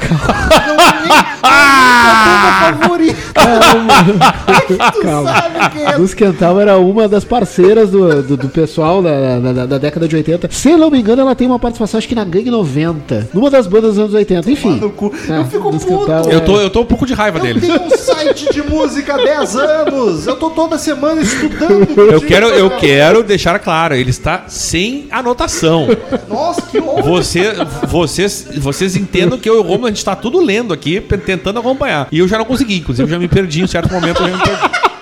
Não 0.66 0.74
é 0.74 1.02
nem 1.02 1.12
a 1.42 2.72
banda 2.72 2.78
favorita. 2.82 3.22
Tu 4.92 5.00
Calma. 5.02 5.32
sabe 5.32 5.70
quem 5.72 5.84
é 5.84 5.92
Dos 5.96 6.14
Quental 6.14 6.60
era 6.60 6.78
uma 6.78 7.08
das 7.08 7.24
parceiras 7.24 7.90
do, 7.90 8.22
do, 8.22 8.36
do 8.36 8.48
pessoal 8.48 9.02
da, 9.02 9.38
da, 9.38 9.52
da- 9.52 9.66
da 9.66 9.78
década 9.78 10.06
de 10.08 10.14
80. 10.16 10.48
Se 10.50 10.70
eu 10.70 10.78
não 10.78 10.90
me 10.90 11.00
engano, 11.00 11.22
ela 11.22 11.34
tem 11.34 11.46
uma 11.46 11.58
participação, 11.58 11.98
acho 11.98 12.08
que 12.08 12.14
na 12.14 12.24
Gangue 12.24 12.50
90. 12.50 13.28
Numa 13.34 13.50
das 13.50 13.66
bandas 13.66 13.90
dos 13.94 13.98
anos 13.98 14.14
80. 14.14 14.50
Enfim. 14.50 14.76
no 14.78 14.90
cu. 14.90 15.12
É, 15.28 15.38
Eu 15.38 15.44
fico 15.46 15.70
dos 15.70 15.84
puto. 15.84 16.06
Quental 16.06 16.30
Eu 16.30 16.40
tô, 16.40 16.60
eu 16.60 16.70
tô 16.70 16.80
um 16.82 16.84
pouco 16.86 17.06
de 17.06 17.14
raiva 17.14 17.38
Eu 17.38 17.42
dele. 17.42 17.60
tenho 17.60 17.82
um 17.82 17.90
site 17.90 18.52
de 18.52 18.62
música 18.62 19.14
há 19.14 19.18
10 19.18 19.56
anos. 19.56 20.26
Eu 20.26 20.36
tô 20.36 20.50
toda 20.50 20.78
semana 20.78 21.20
estudando. 21.22 22.10
Eu 22.12 22.20
quero, 22.50 22.58
eu 22.58 22.70
quero 22.78 23.22
deixar 23.22 23.58
claro, 23.58 23.94
ele 23.94 24.10
está 24.10 24.44
sem 24.48 25.06
anotação. 25.10 25.88
Nossa, 26.28 26.62
que 26.62 26.78
horror. 26.78 27.02
Você, 27.02 27.52
vocês, 27.88 28.48
vocês 28.56 28.96
entendam 28.96 29.38
que 29.38 29.48
eu 29.48 29.56
e 29.56 29.58
o 29.58 29.62
Romulo, 29.62 29.86
a 29.86 29.90
gente 29.90 30.04
tá 30.04 30.16
tudo 30.16 30.40
lendo 30.40 30.72
aqui, 30.72 31.00
tentando 31.00 31.58
acompanhar. 31.58 32.08
E 32.10 32.18
eu 32.18 32.28
já 32.28 32.38
não 32.38 32.44
consegui, 32.44 32.78
inclusive 32.78 33.10
já 33.10 33.18
me 33.18 33.28
perdi 33.28 33.60
em 33.60 33.64
um 33.64 33.68
certo 33.68 33.92
momento. 33.92 34.22
Eu 34.22 34.28
já, 34.28 34.34
me 34.36 34.42
perdi. 34.42 34.82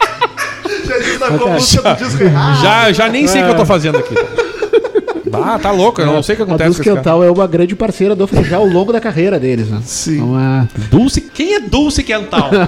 Já 0.90 1.94
disco 1.94 2.22
errado. 2.22 2.62
já, 2.62 2.92
já 2.92 3.08
nem 3.08 3.26
sei 3.26 3.42
o 3.42 3.44
que 3.44 3.50
eu 3.52 3.56
tô 3.56 3.64
fazendo 3.64 3.98
aqui. 3.98 4.14
Ah, 5.32 5.58
tá 5.58 5.70
louco, 5.70 6.00
eu 6.00 6.06
não 6.06 6.22
sei 6.22 6.34
o 6.34 6.36
que 6.36 6.42
A 6.42 6.44
acontece 6.46 6.70
esse 6.70 6.82
cara. 6.82 6.96
Quental 6.96 7.24
é 7.24 7.30
uma 7.30 7.46
grande 7.46 7.74
parceira 7.74 8.14
do 8.14 8.26
Frejá 8.26 8.56
ao 8.56 8.66
longo 8.66 8.92
da 8.92 9.00
carreira 9.00 9.38
deles, 9.38 9.68
né? 9.68 9.80
Sim. 9.84 10.16
Então, 10.16 10.40
é... 10.40 10.68
Dulce? 10.90 11.20
Quem 11.20 11.54
é 11.54 11.60
Dulce 11.60 12.02
Quental? 12.02 12.50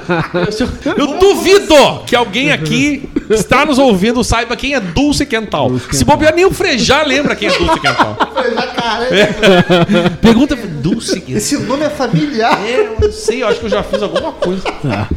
Eu, 0.84 0.96
eu 0.96 1.18
duvido 1.18 1.74
que 2.06 2.14
alguém 2.14 2.52
aqui 2.52 2.72
que 2.72 3.08
está 3.34 3.64
nos 3.64 3.78
ouvindo 3.78 4.22
saiba 4.24 4.56
quem 4.56 4.74
é 4.74 4.80
Dulce 4.80 5.24
Quental. 5.24 5.70
Se 5.90 6.04
bobear, 6.04 6.34
nem 6.34 6.44
o 6.44 6.50
Frejá 6.50 7.02
lembra 7.02 7.34
quem 7.34 7.48
é 7.48 7.56
Dulce 7.56 7.80
Quental. 7.80 8.16
Já, 8.54 8.66
cara, 8.68 10.10
Pergunta 10.20 10.56
Dulce 10.56 11.20
Quental. 11.20 11.36
Esse 11.36 11.58
nome 11.58 11.84
é 11.84 11.90
familiar. 11.90 12.60
É, 12.66 12.80
eu 12.80 12.96
não 13.00 13.12
sei, 13.12 13.42
eu 13.42 13.48
acho 13.48 13.60
que 13.60 13.66
eu 13.66 13.70
já 13.70 13.82
fiz 13.82 14.02
alguma 14.02 14.32
coisa. 14.32 14.62
Ah, 14.90 15.08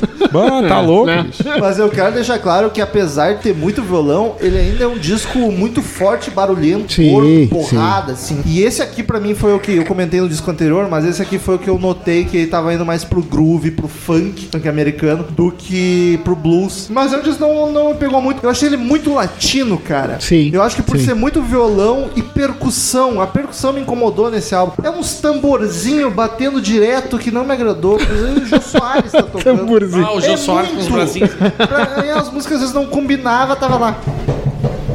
tá 0.68 0.82
louco, 0.82 1.12
bicho. 1.24 1.43
Mas 1.60 1.80
eu 1.80 1.89
quero 1.89 2.14
deixar 2.14 2.39
claro 2.39 2.70
que 2.70 2.82
apesar 2.82 3.34
de 3.34 3.41
ter 3.41 3.56
muito 3.56 3.82
violão, 3.82 4.36
ele 4.39 4.58
ainda 4.58 4.84
é 4.84 4.88
um 4.88 4.98
disco 4.98 5.38
muito 5.52 5.82
forte, 5.82 6.30
barulhento, 6.30 6.93
Sim, 6.93 7.12
corpo, 7.12 7.28
porrada, 7.48 8.14
assim. 8.14 8.42
E 8.46 8.62
esse 8.62 8.82
aqui 8.82 9.04
pra 9.04 9.20
mim 9.20 9.34
foi 9.36 9.54
o 9.54 9.60
que 9.60 9.74
eu 9.76 9.86
comentei 9.86 10.20
no 10.22 10.30
disco 10.30 10.50
anterior, 10.50 10.88
mas 10.90 11.06
esse 11.06 11.22
aqui 11.22 11.38
foi 11.38 11.56
o 11.56 11.60
que 11.60 11.70
eu 11.70 11.78
notei 11.80 12.26
que 12.26 12.38
ele 12.38 12.48
tava 12.48 12.74
indo 12.74 12.86
mais 12.86 13.04
pro 13.04 13.22
groove, 13.22 13.72
pro 13.72 13.88
funk, 13.88 14.50
funk 14.52 14.68
americano, 14.68 15.24
do 15.24 15.52
que 15.52 16.20
pro 16.24 16.36
blues. 16.36 16.88
Mas 16.90 17.12
eu 17.14 17.22
disse 17.22 17.40
não, 17.40 17.72
não 17.72 17.90
me 17.90 17.96
pegou 17.96 18.22
muito. 18.22 18.44
Eu 18.44 18.50
achei 18.50 18.68
ele 18.70 18.78
muito 18.78 19.14
latino, 19.14 19.78
cara. 19.78 20.20
Sim, 20.20 20.50
Eu 20.54 20.62
acho 20.64 20.76
que 20.78 20.82
por 20.84 20.98
sim. 20.98 21.06
ser 21.06 21.14
muito 21.14 21.42
violão 21.42 22.10
e 22.16 22.22
percussão, 22.22 23.20
a 23.22 23.28
percussão 23.28 23.74
me 23.74 23.82
incomodou 23.82 24.30
nesse 24.32 24.54
álbum. 24.56 24.74
É 24.84 24.90
uns 24.90 25.16
tamborzinho 25.16 26.10
batendo 26.12 26.62
direto 26.62 27.18
que 27.18 27.32
não 27.32 27.43
me 27.46 27.51
agradou. 27.54 28.00
Inclusive 28.00 28.39
o 28.42 28.46
Jô 28.46 28.62
Soares 28.62 29.12
tá 29.12 29.24
tocando. 29.24 29.59
Tamborzinho. 29.59 30.05
Ah, 30.05 30.14
o 30.16 30.22
Jô 30.22 30.32
É 30.34 30.38
Soares 30.38 30.72
com 30.72 30.78
os 30.80 30.88
bracinhos. 30.88 31.32
Pra- 31.34 32.20
as 32.20 32.32
músicas 32.32 32.55
às 32.55 32.59
vezes 32.62 32.74
não 32.76 32.86
combinava, 32.86 33.55
tava 33.55 33.78
lá. 33.78 33.96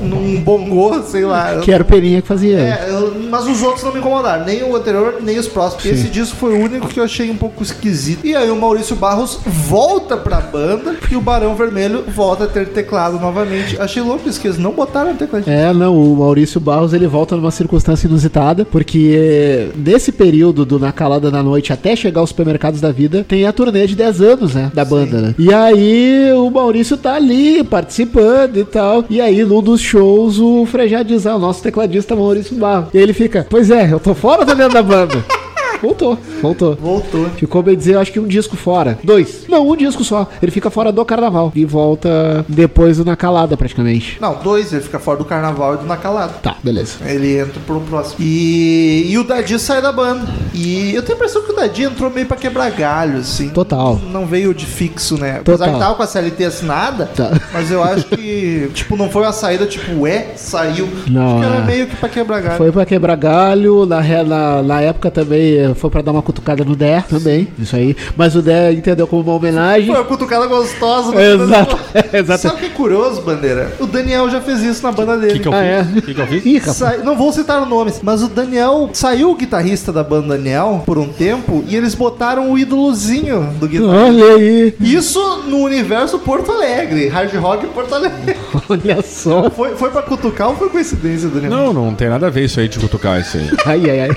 Num 0.03 0.41
bongô, 0.41 1.03
sei 1.03 1.25
lá. 1.25 1.57
Que 1.63 1.73
era 1.73 1.83
o 1.83 1.87
Peninha 1.87 2.23
que 2.23 2.29
fazia. 2.29 2.59
É, 2.59 2.87
eu- 2.91 3.15
mas 3.31 3.47
os 3.47 3.63
outros 3.63 3.85
não 3.85 3.93
me 3.93 3.99
incomodaram, 4.01 4.45
nem 4.45 4.63
o 4.63 4.75
anterior, 4.75 5.17
nem 5.23 5.39
os 5.39 5.47
próximos. 5.47 5.85
Esse 5.85 6.09
disco 6.09 6.37
foi 6.37 6.55
o 6.55 6.65
único 6.65 6.89
que 6.89 6.99
eu 6.99 7.05
achei 7.05 7.31
um 7.31 7.37
pouco 7.37 7.63
esquisito. 7.63 8.27
E 8.27 8.35
aí 8.35 8.51
o 8.51 8.57
Maurício 8.57 8.97
Barros 8.97 9.39
volta 9.47 10.17
pra 10.17 10.41
banda 10.41 10.97
e 11.11 11.17
o 11.17 11.21
Barão 11.21 11.55
Vermelho 11.55 12.05
volta 12.09 12.45
a 12.45 12.47
ter 12.47 12.69
teclado 12.69 13.19
novamente. 13.21 13.81
Achei 13.81 14.03
louco 14.03 14.29
isso, 14.29 14.41
que 14.41 14.47
eles 14.49 14.59
não 14.59 14.73
botaram 14.73 15.15
teclado. 15.15 15.49
É, 15.49 15.73
não, 15.73 15.97
o 15.97 16.17
Maurício 16.17 16.61
Barros 16.61 16.93
ele 16.93 17.07
volta 17.07 17.37
numa 17.37 17.51
circunstância 17.51 18.07
inusitada, 18.07 18.65
porque 18.65 19.15
eh, 19.17 19.69
nesse 19.77 20.11
período 20.13 20.65
do 20.65 20.79
Na 20.79 20.93
Calada 20.93 21.31
da 21.31 21.43
Noite 21.43 21.73
até 21.73 21.95
chegar 21.95 22.21
aos 22.21 22.31
supermercados 22.31 22.81
da 22.81 22.91
vida, 22.91 23.25
tem 23.29 23.47
a 23.47 23.53
turnê 23.53 23.87
de 23.87 23.95
10 23.97 24.21
anos, 24.21 24.55
né, 24.55 24.71
da 24.75 24.85
banda, 24.85 25.21
né? 25.21 25.35
E 25.39 25.53
aí 25.53 26.33
o 26.35 26.51
Maurício 26.51 26.97
tá 26.97 27.15
ali 27.15 27.63
participando 27.65 28.57
e 28.57 28.65
tal, 28.65 29.05
e 29.11 29.21
aí 29.21 29.45
num 29.45 29.63
dos 29.63 29.81
shows 29.91 30.39
o 30.39 30.65
Frejá 30.67 31.03
diz, 31.03 31.27
ah, 31.27 31.35
o 31.35 31.39
nosso 31.39 31.63
tecladista 31.63 32.15
Maurício 32.15 32.57
Barros. 32.57 32.91
E 32.95 32.99
ele 32.99 33.13
fica, 33.13 33.47
pois 33.51 33.71
é, 33.71 33.93
eu 33.93 33.99
tô 33.99 34.15
fora 34.15 34.45
da 34.45 34.55
dentro 34.55 34.75
da 34.75 34.83
banda. 34.83 35.25
Voltou, 35.81 36.19
voltou. 36.43 36.77
Voltou. 36.77 37.27
Ficou 37.37 37.63
bem 37.63 37.77
dizer, 37.77 37.97
acho 37.97 38.13
que 38.13 38.21
um 38.21 38.27
disco 38.27 38.57
fora. 38.57 38.99
Dois. 39.03 39.45
Não, 39.49 39.67
um 39.69 39.77
disco 39.77 40.05
só. 40.05 40.29
Ele 40.43 40.51
fica 40.53 40.71
fora 40.71 40.93
do 40.93 41.05
carnaval. 41.05 41.53
E 41.55 41.65
volta 41.65 42.45
depois 42.49 42.99
do 42.99 43.05
Na 43.05 43.17
Calada, 43.17 43.57
praticamente. 43.57 44.19
Não, 44.21 44.35
dois, 44.43 44.73
ele 44.73 44.83
fica 44.83 44.99
fora 44.99 45.19
do 45.19 45.25
carnaval 45.25 45.75
e 45.75 45.77
do 45.79 45.87
Nacalado. 45.87 46.35
Tá, 46.43 46.57
beleza. 46.63 46.99
Ele 47.05 47.39
entra 47.39 47.61
pro 47.67 47.81
próximo. 47.81 48.17
E, 48.21 49.07
e 49.11 49.19
o 49.19 49.25
Dadi 49.25 49.59
sai 49.59 49.81
da 49.81 49.93
banda. 49.93 50.29
E 50.55 50.95
eu 50.95 51.03
tenho 51.03 51.15
a 51.15 51.17
impressão 51.17 51.43
que 51.43 51.53
o 51.53 51.57
Dadi 51.57 51.85
entrou 51.85 52.11
meio 52.11 52.27
pra 52.27 52.37
quebrar 52.37 52.71
galho, 52.71 53.19
assim. 53.19 53.49
Total. 53.49 53.99
Não 54.11 54.27
veio 54.27 54.53
de 54.55 54.67
fixo, 54.67 55.19
né? 55.19 55.39
Apesar 55.41 55.65
Total. 55.67 55.75
que 55.75 55.81
tava 55.81 55.95
com 55.95 56.03
a 56.03 56.07
CLT 56.07 56.45
assinada, 56.45 57.07
Tá. 57.15 57.31
mas 57.53 57.71
eu 57.71 57.83
acho 57.83 58.05
que, 58.07 58.71
tipo, 58.75 58.97
não 58.97 59.09
foi 59.09 59.23
uma 59.23 59.33
saída 59.33 59.67
tipo, 59.67 60.07
é, 60.07 60.33
saiu. 60.37 60.89
Não, 61.09 61.39
acho 61.39 61.41
que 61.49 61.55
era 61.55 61.63
é. 61.63 61.67
meio 61.67 61.87
que 61.87 61.97
pra 61.97 62.09
quebrar 62.09 62.41
galho. 62.41 62.57
Foi 62.59 62.73
pra 62.73 62.85
quebrar 62.85 63.17
galho, 63.17 63.87
na, 63.87 64.01
na, 64.25 64.63
na 64.63 64.81
época 64.81 65.11
também 65.11 65.70
foi 65.75 65.91
pra 65.91 66.03
dar 66.03 66.13
uma 66.13 66.23
cutucada 66.23 66.65
no 66.65 66.75
Der 66.77 67.07
também, 67.07 67.49
isso 67.59 67.75
aí. 67.77 67.97
Mas 68.17 68.35
o 68.35 68.43
Der 68.43 68.73
entendeu 68.73 69.07
como 69.07 69.23
uma 69.23 69.35
homenagem. 69.35 69.87
Foi 69.87 69.97
uma 69.97 70.05
cutucada 70.05 70.47
gostosa. 70.47 71.13
né? 71.15 71.33
Exato, 71.35 71.79
exato. 72.19 72.43
Sabe 72.43 72.55
o 72.55 72.59
que 72.59 72.67
é 72.67 72.71
curioso, 72.71 73.23
Bandeira? 73.23 73.73
O 73.81 73.87
Daniel 73.87 74.29
já 74.31 74.41
fez 74.41 74.61
isso 74.63 74.83
na 74.83 74.93
banda 74.93 75.15
O 75.17 75.21
dele. 75.21 75.33
que, 75.35 75.39
que 75.41 75.49
eu 75.49 75.53
Ah, 75.55 75.61
fiz? 75.85 75.97
é? 75.97 75.99
O 75.99 76.03
que, 76.03 76.15
que 76.15 76.21
eu 76.21 76.27
fiz? 76.27 76.45
Ih, 76.47 77.05
não 77.05 77.17
vou 77.17 77.33
citar 77.33 77.65
nomes, 77.67 78.01
mas 78.03 78.23
o 78.23 78.29
Daniel 78.29 78.91
saiu 78.93 79.31
o 79.31 79.35
guitarrista 79.35 79.93
da 79.93 80.03
banda 80.03 80.21
Daniel 80.37 80.83
por 80.87 80.99
um 80.99 81.09
tempo 81.09 81.65
e 81.67 81.75
eles 81.77 81.95
botaram 81.95 82.51
o 82.53 82.59
ídolozinho 82.59 83.43
do 83.59 83.67
guitarrista. 83.69 83.97
Olha 84.05 84.35
aí, 84.35 84.75
Isso 84.81 85.43
no 85.49 85.59
universo 85.59 86.19
Porto 86.19 86.51
Alegre, 86.53 87.09
hard 87.09 87.33
rock 87.35 87.67
Porto 87.69 87.95
Alegre. 87.95 88.37
olha 88.69 89.03
só. 89.03 89.51
Foi, 89.51 89.71
foi 89.77 89.91
pra 89.91 90.03
cutucar 90.03 90.49
ou 90.51 90.57
foi 90.57 90.69
coincidência, 90.69 91.29
Daniel? 91.29 91.51
Não, 91.51 91.73
não 91.73 91.95
tem 91.95 92.09
nada 92.09 92.27
a 92.27 92.31
ver 92.31 92.45
isso 92.45 92.61
aí 92.61 92.69
de 92.69 92.79
cutucar 92.79 93.21
isso 93.21 93.37
aí. 93.37 93.51
Ai, 93.67 93.91
ai, 93.91 94.01
ai. 94.01 94.11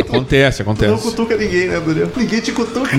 Acontece, 0.00 0.62
Não 0.62 0.72
acontece. 0.72 1.02
cutuca 1.02 1.36
ninguém, 1.36 1.68
né, 1.68 1.80
Daniel? 1.84 2.08
Ninguém 2.16 2.40
te 2.40 2.52
cutuca. 2.52 2.90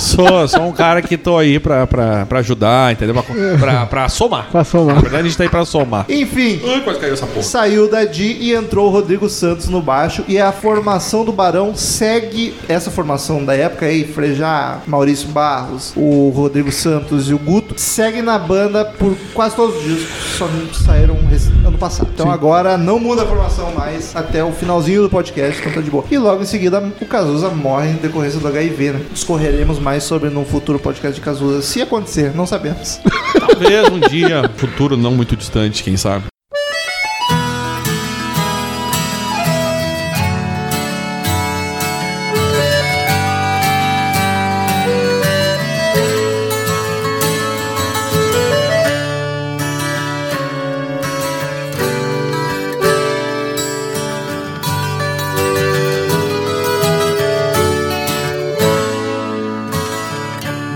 Sou, 0.00 0.48
sou 0.48 0.62
um 0.68 0.72
cara 0.72 1.00
que 1.02 1.16
tô 1.16 1.38
aí 1.38 1.58
pra, 1.58 1.86
pra, 1.86 2.26
pra 2.26 2.38
ajudar, 2.40 2.92
entendeu? 2.92 3.14
Pra, 3.14 3.24
pra, 3.58 3.77
pra 3.86 4.08
somar. 4.08 4.48
Pra 4.50 4.64
somar. 4.64 4.94
Na 4.96 5.00
verdade, 5.00 5.22
a 5.24 5.28
gente 5.28 5.36
tá 5.36 5.44
aí 5.44 5.48
pra 5.48 5.64
somar. 5.64 6.06
Enfim, 6.08 6.60
Ai, 6.66 6.80
quase 6.82 6.98
caiu 6.98 7.14
essa 7.14 7.26
porra. 7.26 7.42
saiu 7.42 7.90
da 7.90 8.04
Di 8.04 8.36
e 8.40 8.54
entrou 8.54 8.88
o 8.88 8.90
Rodrigo 8.90 9.28
Santos 9.28 9.68
no 9.68 9.80
baixo. 9.80 10.24
E 10.28 10.38
a 10.38 10.52
formação 10.52 11.24
do 11.24 11.32
Barão 11.32 11.74
segue 11.74 12.54
essa 12.68 12.90
formação 12.90 13.44
da 13.44 13.54
época 13.54 13.86
aí, 13.86 14.04
Frejá, 14.04 14.78
Maurício 14.86 15.28
Barros, 15.28 15.92
o 15.96 16.30
Rodrigo 16.34 16.70
Santos 16.72 17.28
e 17.30 17.34
o 17.34 17.38
Guto, 17.38 17.74
segue 17.76 18.22
na 18.22 18.38
banda 18.38 18.84
por 18.84 19.16
quase 19.34 19.54
todos 19.56 19.76
os 19.76 19.82
discos, 19.84 20.08
só 20.38 20.48
saíram 20.86 21.14
rec- 21.28 21.66
ano 21.66 21.78
passado. 21.78 22.08
Então 22.14 22.30
agora 22.30 22.76
não 22.78 22.98
muda 22.98 23.22
a 23.22 23.26
formação 23.26 23.72
mais 23.74 24.14
até 24.16 24.42
o 24.44 24.52
finalzinho 24.52 25.02
do 25.02 25.10
podcast, 25.10 25.60
então 25.60 25.72
tá 25.72 25.80
de 25.80 25.90
boa. 25.90 26.04
E 26.10 26.18
logo 26.18 26.42
em 26.42 26.46
seguida 26.46 26.82
o 27.00 27.06
Cazuza 27.06 27.48
morre 27.48 27.90
em 27.90 27.94
decorrência 27.94 28.40
do 28.40 28.48
HIV, 28.48 28.92
né? 28.92 29.00
Discorreremos 29.12 29.78
mais 29.78 30.04
sobre 30.04 30.30
no 30.30 30.44
futuro 30.44 30.78
podcast 30.78 31.14
de 31.14 31.24
Cazuza, 31.24 31.62
se 31.62 31.80
acontecer, 31.82 32.32
não 32.34 32.46
sabemos. 32.46 33.00
Talvez 33.60 33.88
um 33.88 33.98
dia, 33.98 34.48
futuro 34.56 34.96
não 34.96 35.10
muito 35.10 35.34
distante, 35.34 35.82
quem 35.82 35.96
sabe. 35.96 36.26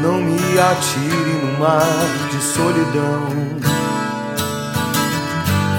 Não 0.03 0.21
me 0.21 0.59
atire 0.59 1.33
no 1.45 1.59
mar 1.61 2.22
solidão. 2.63 3.27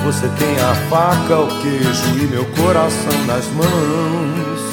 Você 0.04 0.28
tem 0.38 0.60
a 0.60 0.76
faca, 0.90 1.40
o 1.40 1.62
queijo 1.62 2.18
e 2.20 2.28
meu 2.28 2.46
coração 2.46 3.26
nas 3.26 3.48
mãos. 3.48 4.73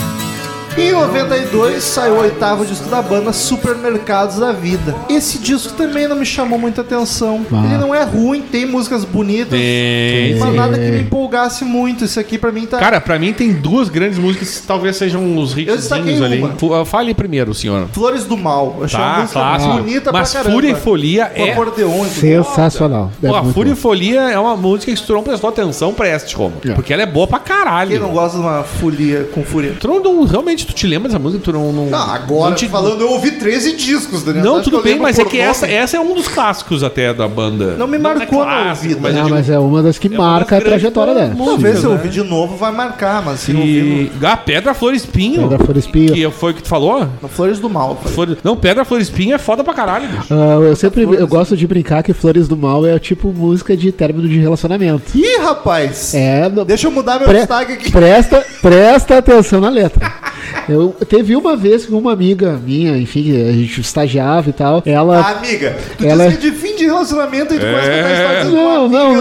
Em 0.81 0.93
92 0.93 1.83
saiu 1.83 2.15
o 2.15 2.19
oitavo 2.21 2.65
disco 2.65 2.89
da 2.89 3.03
banda 3.03 3.33
Supermercados 3.33 4.39
da 4.39 4.51
Vida. 4.53 4.95
Esse 5.09 5.39
disco 5.39 5.75
também 5.75 6.09
não 6.09 6.17
me 6.17 6.25
chamou 6.25 6.59
muita 6.59 6.81
atenção. 6.81 7.45
Ah. 7.53 7.65
Ele 7.67 7.77
não 7.79 7.95
é 7.95 8.03
ruim, 8.03 8.41
tem 8.41 8.65
músicas 8.65 9.05
bonitas, 9.05 9.51
Tem, 9.51 10.37
mas 10.39 10.55
nada 10.55 10.79
que 10.79 10.91
me 10.91 11.01
empolgasse 11.03 11.65
muito. 11.65 12.05
Isso 12.05 12.19
aqui 12.19 12.39
pra 12.39 12.51
mim 12.51 12.67
tá. 12.67 12.79
Cara, 12.79 13.01
pra 13.01 13.19
mim 13.19 13.33
tem 13.33 13.53
duas 13.53 13.89
grandes 13.89 14.19
músicas 14.19 14.59
que 14.59 14.67
talvez 14.67 14.97
sejam 14.97 15.37
os 15.37 15.53
hitzinhos 15.57 16.23
ali. 16.23 16.39
uma. 16.43 16.81
Ah, 16.81 16.85
Fale 16.85 17.13
primeiro, 17.15 17.53
senhor. 17.53 17.87
Flores 17.93 18.25
do 18.25 18.37
Mal. 18.37 18.77
Eu 18.79 18.85
achei 18.85 18.99
uma 18.99 19.11
Tá, 19.15 19.21
música 19.21 19.41
clássico. 19.41 19.73
bonita 19.75 20.13
Mas 20.13 20.31
pra 20.31 20.39
caramba. 20.41 20.55
Fúria 20.55 20.71
e 20.71 20.75
Folia 20.77 21.33
é... 21.35 21.53
acordeon. 21.53 22.05
Sensacional. 22.07 23.11
Pô, 23.21 23.27
É 23.27 23.31
a 23.39 23.43
muito 23.43 23.55
Fúria 23.55 23.73
e. 23.73 23.77
Folia 23.77 24.21
é 24.31 24.39
uma 24.39 24.57
música 24.57 24.93
que 24.95 25.03
tu 25.03 25.13
não 25.13 25.23
prestou 25.23 25.51
atenção, 25.51 25.93
preste, 25.93 26.35
como. 26.35 26.55
É. 26.67 26.73
Porque 26.73 26.93
ela 26.93 27.03
é 27.03 27.07
boa 27.07 27.27
pra 27.27 27.39
caralho. 27.39 27.91
Quem 27.91 27.99
não 28.01 28.11
gosta 28.11 28.39
de 28.39 28.43
uma 28.45 28.63
folia 28.63 29.29
com 29.35 29.45
fúria? 29.45 29.75
Tu 29.79 29.87
não, 29.87 30.01
não- 30.03 30.25
realmente, 30.25 30.67
tu 30.71 30.77
te 30.77 30.87
lembra 30.87 31.09
dessa 31.09 31.19
música? 31.19 31.43
Tu 31.45 31.53
não... 31.53 31.73
não 31.73 31.87
Não, 31.87 31.99
agora 31.99 32.51
não 32.51 32.57
te- 32.57 32.69
falando, 32.69 33.01
eu 33.01 33.11
ouvi 33.11 33.33
13 33.33 33.77
discos, 33.77 34.23
Daniel. 34.23 34.45
Não, 34.45 34.63
tudo 34.63 34.81
bem, 34.83 34.99
mas 34.99 35.19
é 35.19 35.25
que 35.25 35.37
nome. 35.39 35.51
essa, 35.51 35.67
essa 35.67 35.97
é 35.97 36.01
um 36.01 36.15
dos 36.15 36.29
clássicos 36.29 36.83
até 36.83 37.13
da 37.13 37.27
banda. 37.29 37.75
Não 37.77 37.87
me 37.87 37.97
é 37.97 38.01
marcou 38.01 38.39
no 38.41 38.45
clássico, 38.45 38.85
ouvido. 38.87 39.01
mas 39.01 39.15
Não, 39.15 39.23
digo- 39.25 39.35
mas 39.37 39.51
é 39.51 39.59
uma 39.59 39.83
das 39.83 39.99
que 39.99 40.09
das 40.09 40.19
marca 40.19 40.57
a 40.57 40.61
trajetória 40.61 41.15
dela. 41.15 41.35
Talvez 41.37 41.79
se 41.79 41.85
eu 41.85 41.91
né? 41.91 41.97
ouvir 41.97 42.09
de 42.11 42.23
novo 42.23 42.57
vai 42.57 42.73
marcar, 42.73 43.23
mas 43.25 43.41
se 43.41 43.53
não 43.53 43.61
ouvir 43.61 44.13
E... 44.21 44.27
Ah, 44.27 44.37
Pedra 44.37 44.75
Flor 44.75 44.95
Espinho. 44.95 45.43
Pedra 45.43 45.59
Flor 45.65 45.77
Espinho. 45.77 46.13
Que 46.15 46.31
foi 46.31 46.53
o 46.53 46.55
que 46.55 46.63
tu 46.63 46.69
falou? 46.69 47.09
no 47.21 47.29
Flores 47.29 47.59
do 47.59 47.69
Mal. 47.69 47.91
eu 47.91 47.97
falei. 47.97 48.15
Flor- 48.15 48.39
Não, 48.45 48.57
Pedra 48.57 48.85
Flor 48.85 49.01
Espinho 49.01 49.35
é 49.35 49.39
foda 49.39 49.63
pra 49.65 49.75
caralho, 49.75 50.09
bicho. 50.09 50.27
Ah, 50.33 50.59
eu 50.63 50.77
sempre 50.77 51.03
eu 51.03 51.27
gosto 51.27 51.57
de 51.57 51.67
brincar 51.67 52.03
que 52.03 52.13
Flores 52.13 52.47
do 52.49 52.57
Mal 52.57 52.87
é 52.87 52.99
tipo 52.99 53.29
música 53.33 53.77
de 53.77 53.91
término 53.93 54.29
de 54.29 54.39
relacionamento. 54.39 55.17
Ih, 55.17 55.39
rapaz! 55.43 56.15
É, 56.15 56.49
no- 56.49 56.65
Deixa 56.65 56.87
eu 56.87 56.91
mudar 56.91 57.19
meu 57.19 57.29
Pre- 57.29 57.39
destaque 57.39 57.73
aqui. 57.73 57.91
Presta, 57.91 58.45
presta 58.63 59.19
atenção 59.19 59.61
na 59.61 59.69
letra. 59.69 60.13
Eu 60.69 60.95
teve 61.09 61.35
uma 61.37 61.57
vez 61.57 61.87
que 61.87 61.93
uma 61.93 62.13
amiga 62.13 62.61
minha, 62.65 62.97
enfim, 62.97 63.35
a 63.49 63.53
gente 63.53 63.81
estagiava 63.81 64.51
e 64.51 64.53
tal, 64.53 64.83
ela 64.87 65.19
Ah, 65.21 65.31
amiga, 65.39 65.77
tu 65.99 66.05
Ela- 66.07 66.27
disse 66.29 66.39
que 66.39 66.47
é 66.47 66.51
de 66.51 66.57
fim 66.57 66.77
de 66.77 66.85
relacionamento 66.85 67.55
e 67.55 67.59
tu 67.59 67.67
começa 67.67 67.91
a 67.91 67.93
contar 67.93 68.41
É. 68.41 68.45
Não, 68.45 68.89
não, 68.89 69.15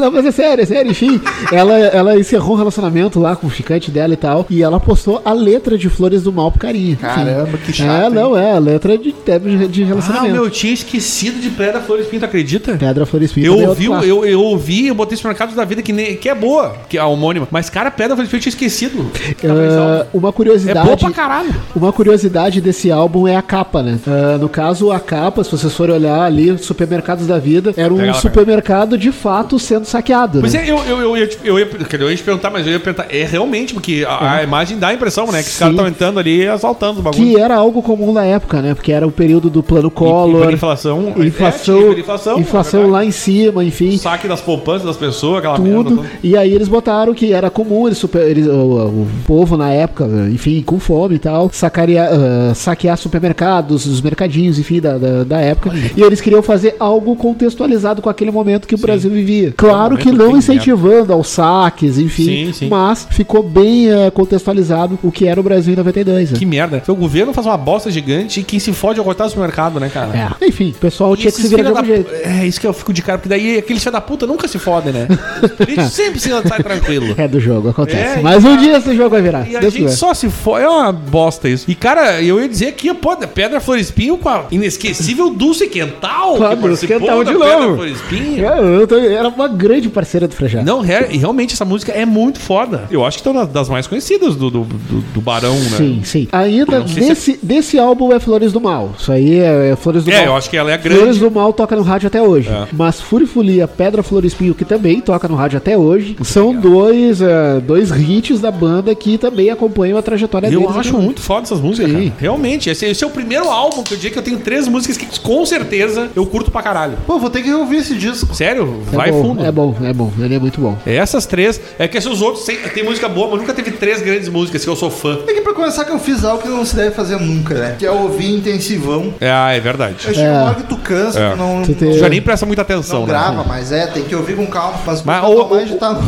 não, 0.00 0.10
mas 0.10 0.24
é 0.26 0.30
sério, 0.30 0.62
é 0.62 0.66
sério, 0.66 0.90
enfim. 0.90 1.20
Ela, 1.52 1.74
ela 1.78 2.18
encerrou 2.18 2.54
um 2.54 2.58
relacionamento 2.58 3.18
lá 3.20 3.36
com 3.36 3.46
o 3.46 3.50
ficante 3.50 3.90
dela 3.90 4.14
e 4.14 4.16
tal, 4.16 4.46
e 4.50 4.62
ela 4.62 4.78
postou 4.80 5.20
a 5.24 5.32
letra 5.32 5.76
de 5.76 5.88
Flores 5.88 6.22
do 6.22 6.32
Mal 6.32 6.50
pro 6.50 6.60
carinha. 6.60 6.92
Enfim. 6.92 7.02
Caramba, 7.04 7.58
que 7.58 7.72
chato, 7.72 8.06
É, 8.06 8.10
não, 8.10 8.36
é, 8.36 8.52
a 8.52 8.58
letra 8.58 8.96
de 8.98 9.12
término 9.12 9.68
de 9.68 9.82
Ah, 9.82 9.86
relacionamento. 9.86 10.32
meu, 10.34 10.44
eu 10.44 10.50
tinha 10.50 10.72
esquecido 10.72 11.40
de 11.40 11.50
Pedra 11.50 11.80
Flor 11.80 12.00
Espinho, 12.00 12.20
tu 12.20 12.24
acredita? 12.26 12.76
Pedra 12.76 13.06
Flor 13.06 13.22
Espinho. 13.22 13.46
Eu 13.46 13.60
é 13.60 13.68
ouvi, 13.68 13.86
clássico. 13.86 14.08
eu, 14.10 14.24
eu 14.24 14.40
ouvi, 14.40 14.88
eu 14.88 14.94
botei 14.94 15.16
supermercados 15.16 15.54
da 15.54 15.64
vida 15.64 15.82
que, 15.82 15.92
nem, 15.92 16.16
que 16.16 16.28
é 16.28 16.34
boa, 16.34 16.76
que 16.88 16.96
é 16.96 17.00
a 17.00 17.06
homônima. 17.06 17.46
Mas, 17.50 17.68
cara, 17.70 17.90
Pedra 17.90 18.14
Flor 18.16 18.24
Espinho 18.24 18.38
eu 18.38 18.42
tinha 18.42 18.50
esquecido. 18.50 19.10
Ah, 19.44 20.06
uma 20.12 20.28
é 20.28 20.32
curiosidade. 20.64 20.86
boa 20.86 20.96
pra 20.96 21.10
caralho. 21.10 21.54
Uma 21.74 21.92
curiosidade 21.92 22.60
desse 22.60 22.90
álbum 22.90 23.26
é 23.28 23.36
a 23.36 23.42
capa, 23.42 23.82
né? 23.82 23.98
Ah, 24.06 24.38
no 24.38 24.48
caso, 24.48 24.90
a 24.90 25.00
capa, 25.00 25.42
se 25.44 25.50
vocês 25.50 25.72
forem 25.72 25.94
olhar 25.94 26.20
ali, 26.22 26.56
supermercados 26.58 27.26
da 27.26 27.38
vida, 27.38 27.72
era 27.76 27.92
um 27.92 28.04
lá, 28.06 28.14
supermercado 28.14 28.96
de 28.98 29.12
fato 29.12 29.58
sendo 29.58 29.84
saqueado. 29.84 30.40
Pois 30.40 30.52
né? 30.54 30.66
é, 30.66 30.70
eu, 30.70 30.78
eu, 30.78 31.00
eu, 31.00 31.16
ia, 31.16 31.26
te- 31.26 31.38
eu, 31.44 31.58
ia, 31.58 31.68
eu 31.98 32.10
ia 32.10 32.16
te 32.16 32.22
perguntar, 32.22 32.50
mas 32.50 32.66
eu 32.66 32.72
ia 32.72 32.80
perguntar. 32.80 33.06
É 33.10 33.24
realmente, 33.24 33.74
porque 33.74 34.04
a, 34.08 34.36
a 34.38 34.42
imagem 34.42 34.78
dá 34.78 34.88
a 34.88 34.94
impressão, 34.94 35.26
né? 35.30 35.42
Que 35.42 35.48
os 35.48 35.58
caras 35.58 35.74
Sim. 35.74 35.80
estão 35.80 35.88
entrando 35.88 36.18
ali 36.18 36.42
e 36.42 36.48
assaltando 36.48 36.98
os 36.98 37.04
bagulhos. 37.04 37.24
Que 37.26 37.38
era 37.40 37.54
algo 37.56 37.82
comum 37.82 38.12
na 38.12 38.24
época, 38.24 38.60
né? 38.62 38.74
Porque 38.74 38.92
era 38.92 39.06
o 39.06 39.10
período 39.12 39.50
do 39.50 39.62
plano 39.62 39.90
Collor. 39.90 40.48
É, 40.50 40.52
Inflação, 40.52 41.12
tinha 41.14 41.26
hiperinflação, 41.28 42.38
inflação, 42.38 42.80
é 42.80 42.82
verdade. 42.84 42.92
lá 42.92 43.04
em 43.04 43.10
cima, 43.10 43.64
enfim. 43.64 43.96
Saque 43.98 44.26
das 44.28 44.40
poupanças 44.40 44.86
das 44.86 44.96
pessoas, 44.96 45.38
aquela 45.38 45.58
merda. 45.58 45.90
Tudo. 45.90 46.04
E 46.22 46.36
aí 46.36 46.52
eles 46.52 46.68
botaram 46.68 47.12
que 47.14 47.32
era 47.32 47.50
comum 47.50 47.86
eles, 47.86 47.98
super- 47.98 48.26
eles- 48.28 48.46
o, 48.46 48.50
o 48.50 49.06
povo 49.26 49.56
na 49.56 49.70
época, 49.70 50.06
enfim, 50.30 50.53
com 50.62 50.78
fome 50.78 51.16
e 51.16 51.18
tal, 51.18 51.50
sacaria, 51.52 52.08
ah, 52.10 52.54
saquear 52.54 52.96
supermercados, 52.96 53.86
os 53.86 54.00
mercadinhos, 54.00 54.58
enfim, 54.58 54.80
da, 54.80 54.98
da, 54.98 55.24
da 55.24 55.40
época. 55.40 55.72
E 55.96 56.02
eles 56.02 56.20
queriam 56.20 56.42
fazer 56.42 56.76
algo 56.78 57.16
contextualizado 57.16 58.02
com 58.02 58.08
aquele 58.10 58.30
momento 58.30 58.66
que 58.66 58.74
o 58.74 58.78
Brasil 58.78 59.10
vivia. 59.10 59.52
Claro 59.56 59.96
que 59.96 60.10
não 60.10 60.36
incentivando 60.36 61.12
aos 61.12 61.28
saques, 61.28 61.98
enfim, 61.98 62.46
Sim, 62.46 62.52
sim. 62.52 62.68
mas 62.68 63.06
ficou 63.10 63.42
bem 63.42 63.90
ah, 63.92 64.10
contextualizado 64.10 64.98
o 65.02 65.10
que 65.12 65.26
era 65.26 65.38
o 65.38 65.42
Brasil 65.42 65.72
em 65.72 65.76
92. 65.76 66.32
né? 66.32 66.38
Que 66.38 66.46
merda. 66.46 66.82
Foi 66.84 66.94
o 66.94 66.98
governo 66.98 67.32
faz 67.32 67.46
uma 67.46 67.56
bosta 67.56 67.90
gigante 67.90 68.40
e 68.40 68.42
quem 68.44 68.58
se 68.58 68.72
fode 68.72 68.98
é 68.98 69.02
o 69.02 69.04
cortar 69.04 69.24
do 69.24 69.30
supermercado, 69.30 69.78
né, 69.78 69.88
cara? 69.88 70.36
É. 70.40 70.46
Enfim, 70.46 70.70
o 70.70 70.80
pessoal 70.80 71.16
tinha 71.16 71.30
que 71.30 71.40
se 71.40 71.48
virar 71.48 71.62
de 71.62 71.68
algum 71.68 71.80
da 71.80 71.86
jeito. 71.86 72.10
É 72.12 72.46
isso 72.46 72.60
que 72.60 72.66
eu 72.66 72.72
fico 72.72 72.92
de 72.92 73.02
cara, 73.02 73.18
porque 73.18 73.28
daí 73.28 73.58
aqueles 73.58 73.84
filha 73.84 73.92
da 73.92 74.00
puta 74.00 74.26
nunca 74.26 74.48
se 74.48 74.58
fodem, 74.58 74.92
né? 74.92 75.08
Eles 75.68 75.92
sempre 75.92 76.18
se 76.20 76.30
sai 76.30 76.62
tranquilo. 76.62 77.14
É 77.16 77.28
do 77.28 77.38
jogo, 77.38 77.68
acontece. 77.68 78.18
É, 78.18 78.22
Mas 78.22 78.42
e 78.42 78.46
um 78.46 78.54
a- 78.54 78.56
dia 78.56 78.76
esse 78.78 78.96
jogo 78.96 79.10
vai 79.10 79.22
virar. 79.22 79.48
E 79.48 79.56
a 79.56 79.60
gente 79.68 79.92
só 79.92 80.14
se 80.14 80.28
É 80.58 80.68
uma 80.68 80.92
bosta 80.92 81.48
isso. 81.48 81.70
E, 81.70 81.74
cara, 81.74 82.22
eu 82.22 82.40
ia 82.40 82.48
dizer 82.48 82.68
aqui, 82.68 82.92
pô, 82.94 83.16
Pedra 83.16 83.60
Flor 83.60 83.78
Espinho 83.78 84.16
com 84.18 84.28
a 84.28 84.44
inesquecível 84.50 85.30
Dulce 85.30 85.66
Quental. 85.68 86.42
A 86.42 86.54
Dulce 86.54 86.86
Quental 86.86 87.24
de 87.24 87.32
novo. 87.32 87.84
É, 87.84 88.86
tô- 88.86 88.96
era 88.98 89.28
uma 89.28 89.48
grande 89.48 89.88
parceira 89.88 90.26
do 90.28 90.34
Frejá. 90.34 90.62
Não, 90.62 90.80
re- 90.80 91.08
e 91.10 91.16
realmente 91.18 91.54
essa 91.54 91.64
música 91.64 91.92
é 91.92 92.04
muito 92.04 92.38
foda. 92.40 92.84
Eu 92.90 93.04
acho 93.04 93.18
que 93.22 93.28
estão 93.28 93.46
das 93.46 93.68
mais 93.68 93.86
conhecidas 93.86 94.36
do, 94.36 94.50
do, 94.50 94.64
do, 94.64 95.00
do 95.14 95.20
Barão, 95.20 95.54
né? 95.54 95.76
Sim, 95.76 96.00
sim. 96.04 96.28
Ainda 96.32 96.86
se 96.86 96.94
desse, 97.00 97.38
desse 97.42 97.78
álbum 97.78 98.12
é 98.12 98.18
Flores 98.20 98.52
do 98.52 98.60
Mal. 98.60 98.92
Isso 98.98 99.10
aí 99.12 99.38
é, 99.38 99.70
é 99.70 99.76
Flores 99.76 100.04
do 100.04 100.10
É, 100.10 100.16
Mal. 100.18 100.24
eu 100.26 100.36
acho 100.36 100.50
que 100.50 100.56
ela 100.56 100.70
é 100.72 100.78
Flores 100.78 100.98
grande. 101.00 101.18
do 101.20 101.30
Mal 101.30 101.52
toca 101.52 101.76
no 101.76 101.82
rádio 101.82 102.06
até 102.08 102.22
hoje. 102.22 102.48
É. 102.48 102.66
Mas 102.72 103.00
Fúria 103.00 103.24
e 103.24 103.28
Folia, 103.28 103.68
Pedra 103.68 104.02
Flor 104.02 104.24
e 104.24 104.26
Espinho, 104.28 104.54
que 104.54 104.64
também 104.64 105.00
toca 105.00 105.28
no 105.28 105.34
rádio 105.34 105.58
até 105.58 105.76
hoje, 105.76 106.16
são 106.22 106.54
dois, 106.54 107.20
eh, 107.20 107.60
dois 107.66 107.90
hits 107.90 108.40
da 108.40 108.50
banda 108.50 108.94
que 108.94 109.16
também 109.18 109.50
acompanham 109.50 109.96
a 109.98 110.02
trajetória 110.02 110.33
Eu 110.38 110.50
deles. 110.50 110.66
acho 110.70 110.78
até 110.80 110.88
hoje. 110.96 111.04
muito 111.04 111.20
foda 111.20 111.42
essas 111.42 111.60
músicas, 111.60 111.90
Sim. 111.90 111.96
cara. 112.08 112.14
Realmente, 112.18 112.70
esse, 112.70 112.86
esse 112.86 113.04
é 113.04 113.06
o 113.06 113.10
primeiro 113.10 113.48
álbum 113.48 113.82
que 113.82 113.92
eu 113.94 113.96
diria 113.96 114.10
que 114.12 114.18
eu 114.18 114.22
tenho 114.22 114.38
três 114.38 114.66
músicas 114.68 114.96
que 114.96 115.20
com 115.20 115.44
certeza 115.46 116.08
eu 116.14 116.24
curto 116.26 116.50
pra 116.50 116.62
caralho. 116.62 116.96
Pô, 117.06 117.18
vou 117.18 117.30
ter 117.30 117.42
que 117.42 117.52
ouvir 117.52 117.76
esse 117.78 117.94
disco. 117.94 118.34
Sério? 118.34 118.82
É 118.92 118.96
Vai 118.96 119.10
bom, 119.12 119.22
fundo. 119.22 119.44
É 119.44 119.52
bom, 119.52 119.74
é 119.82 119.92
bom. 119.92 120.12
Ele 120.18 120.34
é 120.34 120.38
muito 120.38 120.60
bom. 120.60 120.76
Essas 120.86 121.26
três. 121.26 121.60
É 121.78 121.86
que 121.88 121.96
esses 121.98 122.20
outros 122.22 122.44
tem, 122.44 122.56
tem 122.56 122.84
música 122.84 123.08
boa, 123.08 123.28
mas 123.30 123.40
nunca 123.40 123.52
teve 123.54 123.70
três 123.72 124.00
grandes 124.02 124.28
músicas 124.28 124.62
que 124.64 124.70
eu 124.70 124.76
sou 124.76 124.90
fã. 124.90 125.18
É 125.26 125.32
que 125.34 125.40
pra 125.40 125.52
começar 125.54 125.84
que 125.84 125.90
eu 125.92 125.98
fiz 125.98 126.24
algo 126.24 126.42
que 126.42 126.48
não 126.48 126.64
se 126.64 126.74
deve 126.76 126.90
fazer 126.92 127.18
nunca, 127.20 127.54
né? 127.54 127.76
Que 127.78 127.86
é 127.86 127.90
ouvir 127.90 128.30
intensivão. 128.34 129.14
É, 129.20 129.30
ah, 129.30 129.52
é 129.52 129.60
verdade. 129.60 129.96
Eu 130.06 130.14
chego 130.14 130.28
uma 130.28 130.42
hora 130.44 130.54
que 130.54 130.62
tu 130.64 130.76
cansa, 130.76 131.18
É. 131.20 131.30
tu 131.32 131.36
não, 131.36 131.62
Tu 131.62 131.74
tem- 131.74 131.92
Já 131.98 132.08
nem 132.08 132.20
presta 132.22 132.46
muita 132.46 132.62
atenção, 132.62 133.00
não 133.00 133.06
né? 133.06 133.12
grava, 133.12 133.44
mas 133.44 133.72
é, 133.72 133.86
tem 133.86 134.02
que 134.04 134.14
ouvir 134.14 134.36
com 134.36 134.46
calma. 134.46 134.78
Mas, 134.86 135.02
Mas, 135.02 135.22
mas 135.22 135.30
ô, 135.30 135.44
mais 135.48 135.68
de 135.68 135.76
tá... 135.76 135.98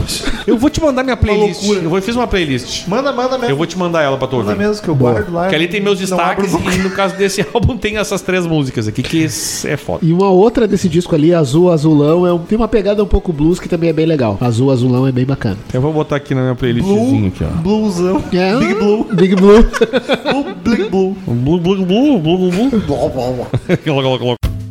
Eu 0.47 0.57
vou 0.59 0.70
te 0.70 0.81
mandar 0.81 1.03
minha 1.03 1.16
playlist. 1.16 1.61
loucura. 1.62 1.81
Eu 1.85 1.89
vou, 1.90 1.98
eu 1.98 2.03
fiz 2.03 2.15
uma 2.16 2.27
playlist. 2.27 2.86
Manda, 2.86 3.12
manda 3.12 3.36
mesmo. 3.39 3.51
Eu 3.53 3.57
vou 3.57 3.66
te 3.66 3.77
mandar 3.78 4.03
ela 4.03 4.15
pra 4.16 4.26
tu 4.28 4.36
ouvir. 4.36 4.56
mesmo, 4.56 4.82
que 4.82 4.88
eu 4.88 4.94
guardo 4.94 5.32
lá. 5.32 5.48
Que 5.48 5.55
ali 5.55 5.68
tem 5.68 5.80
meus 5.80 5.98
destaques 5.98 6.52
e 6.52 6.78
no 6.78 6.90
caso 6.90 7.16
desse 7.16 7.44
álbum 7.55 7.76
tem 7.76 7.97
essas 7.98 8.20
três 8.22 8.47
músicas 8.47 8.88
aqui, 8.88 9.02
que 9.02 9.24
é 9.24 9.76
foda. 9.76 10.01
E 10.02 10.12
uma 10.12 10.30
outra 10.30 10.66
desse 10.66 10.88
disco 10.88 11.14
ali, 11.14 11.32
Azul 11.34 11.70
Azulão, 11.70 12.26
é 12.26 12.32
um- 12.32 12.38
tem 12.38 12.56
uma 12.56 12.68
pegada 12.68 13.02
um 13.02 13.06
pouco 13.06 13.32
blues 13.32 13.59
que 13.60 13.68
também 13.68 13.90
é 13.90 13.93
bem 13.93 14.06
legal. 14.06 14.36
Azul 14.40 14.70
Azulão 14.70 15.06
é 15.06 15.12
bem 15.12 15.24
bacana. 15.24 15.56
Eu 15.72 15.80
vou 15.80 15.93
botar 15.93 16.16
aqui 16.16 16.34
na 16.34 16.43
minha 16.43 16.55
playlistzinha 16.55 17.28
aqui, 17.28 17.44
ó. 17.44 17.48
Bluesão. 17.60 18.22
É, 18.32 18.56
Big 18.56 18.74
Blue. 18.74 19.06
Big 19.12 19.34
Blue. 19.36 19.62
Blue, 20.32 20.55
Big 20.64 20.90
Blue. 20.90 21.16
Blue, 21.26 21.60
blue, 21.60 21.84
blue, 21.84 22.20
blue, 22.20 22.20
blue, 22.20 22.51
blue. 22.51 24.36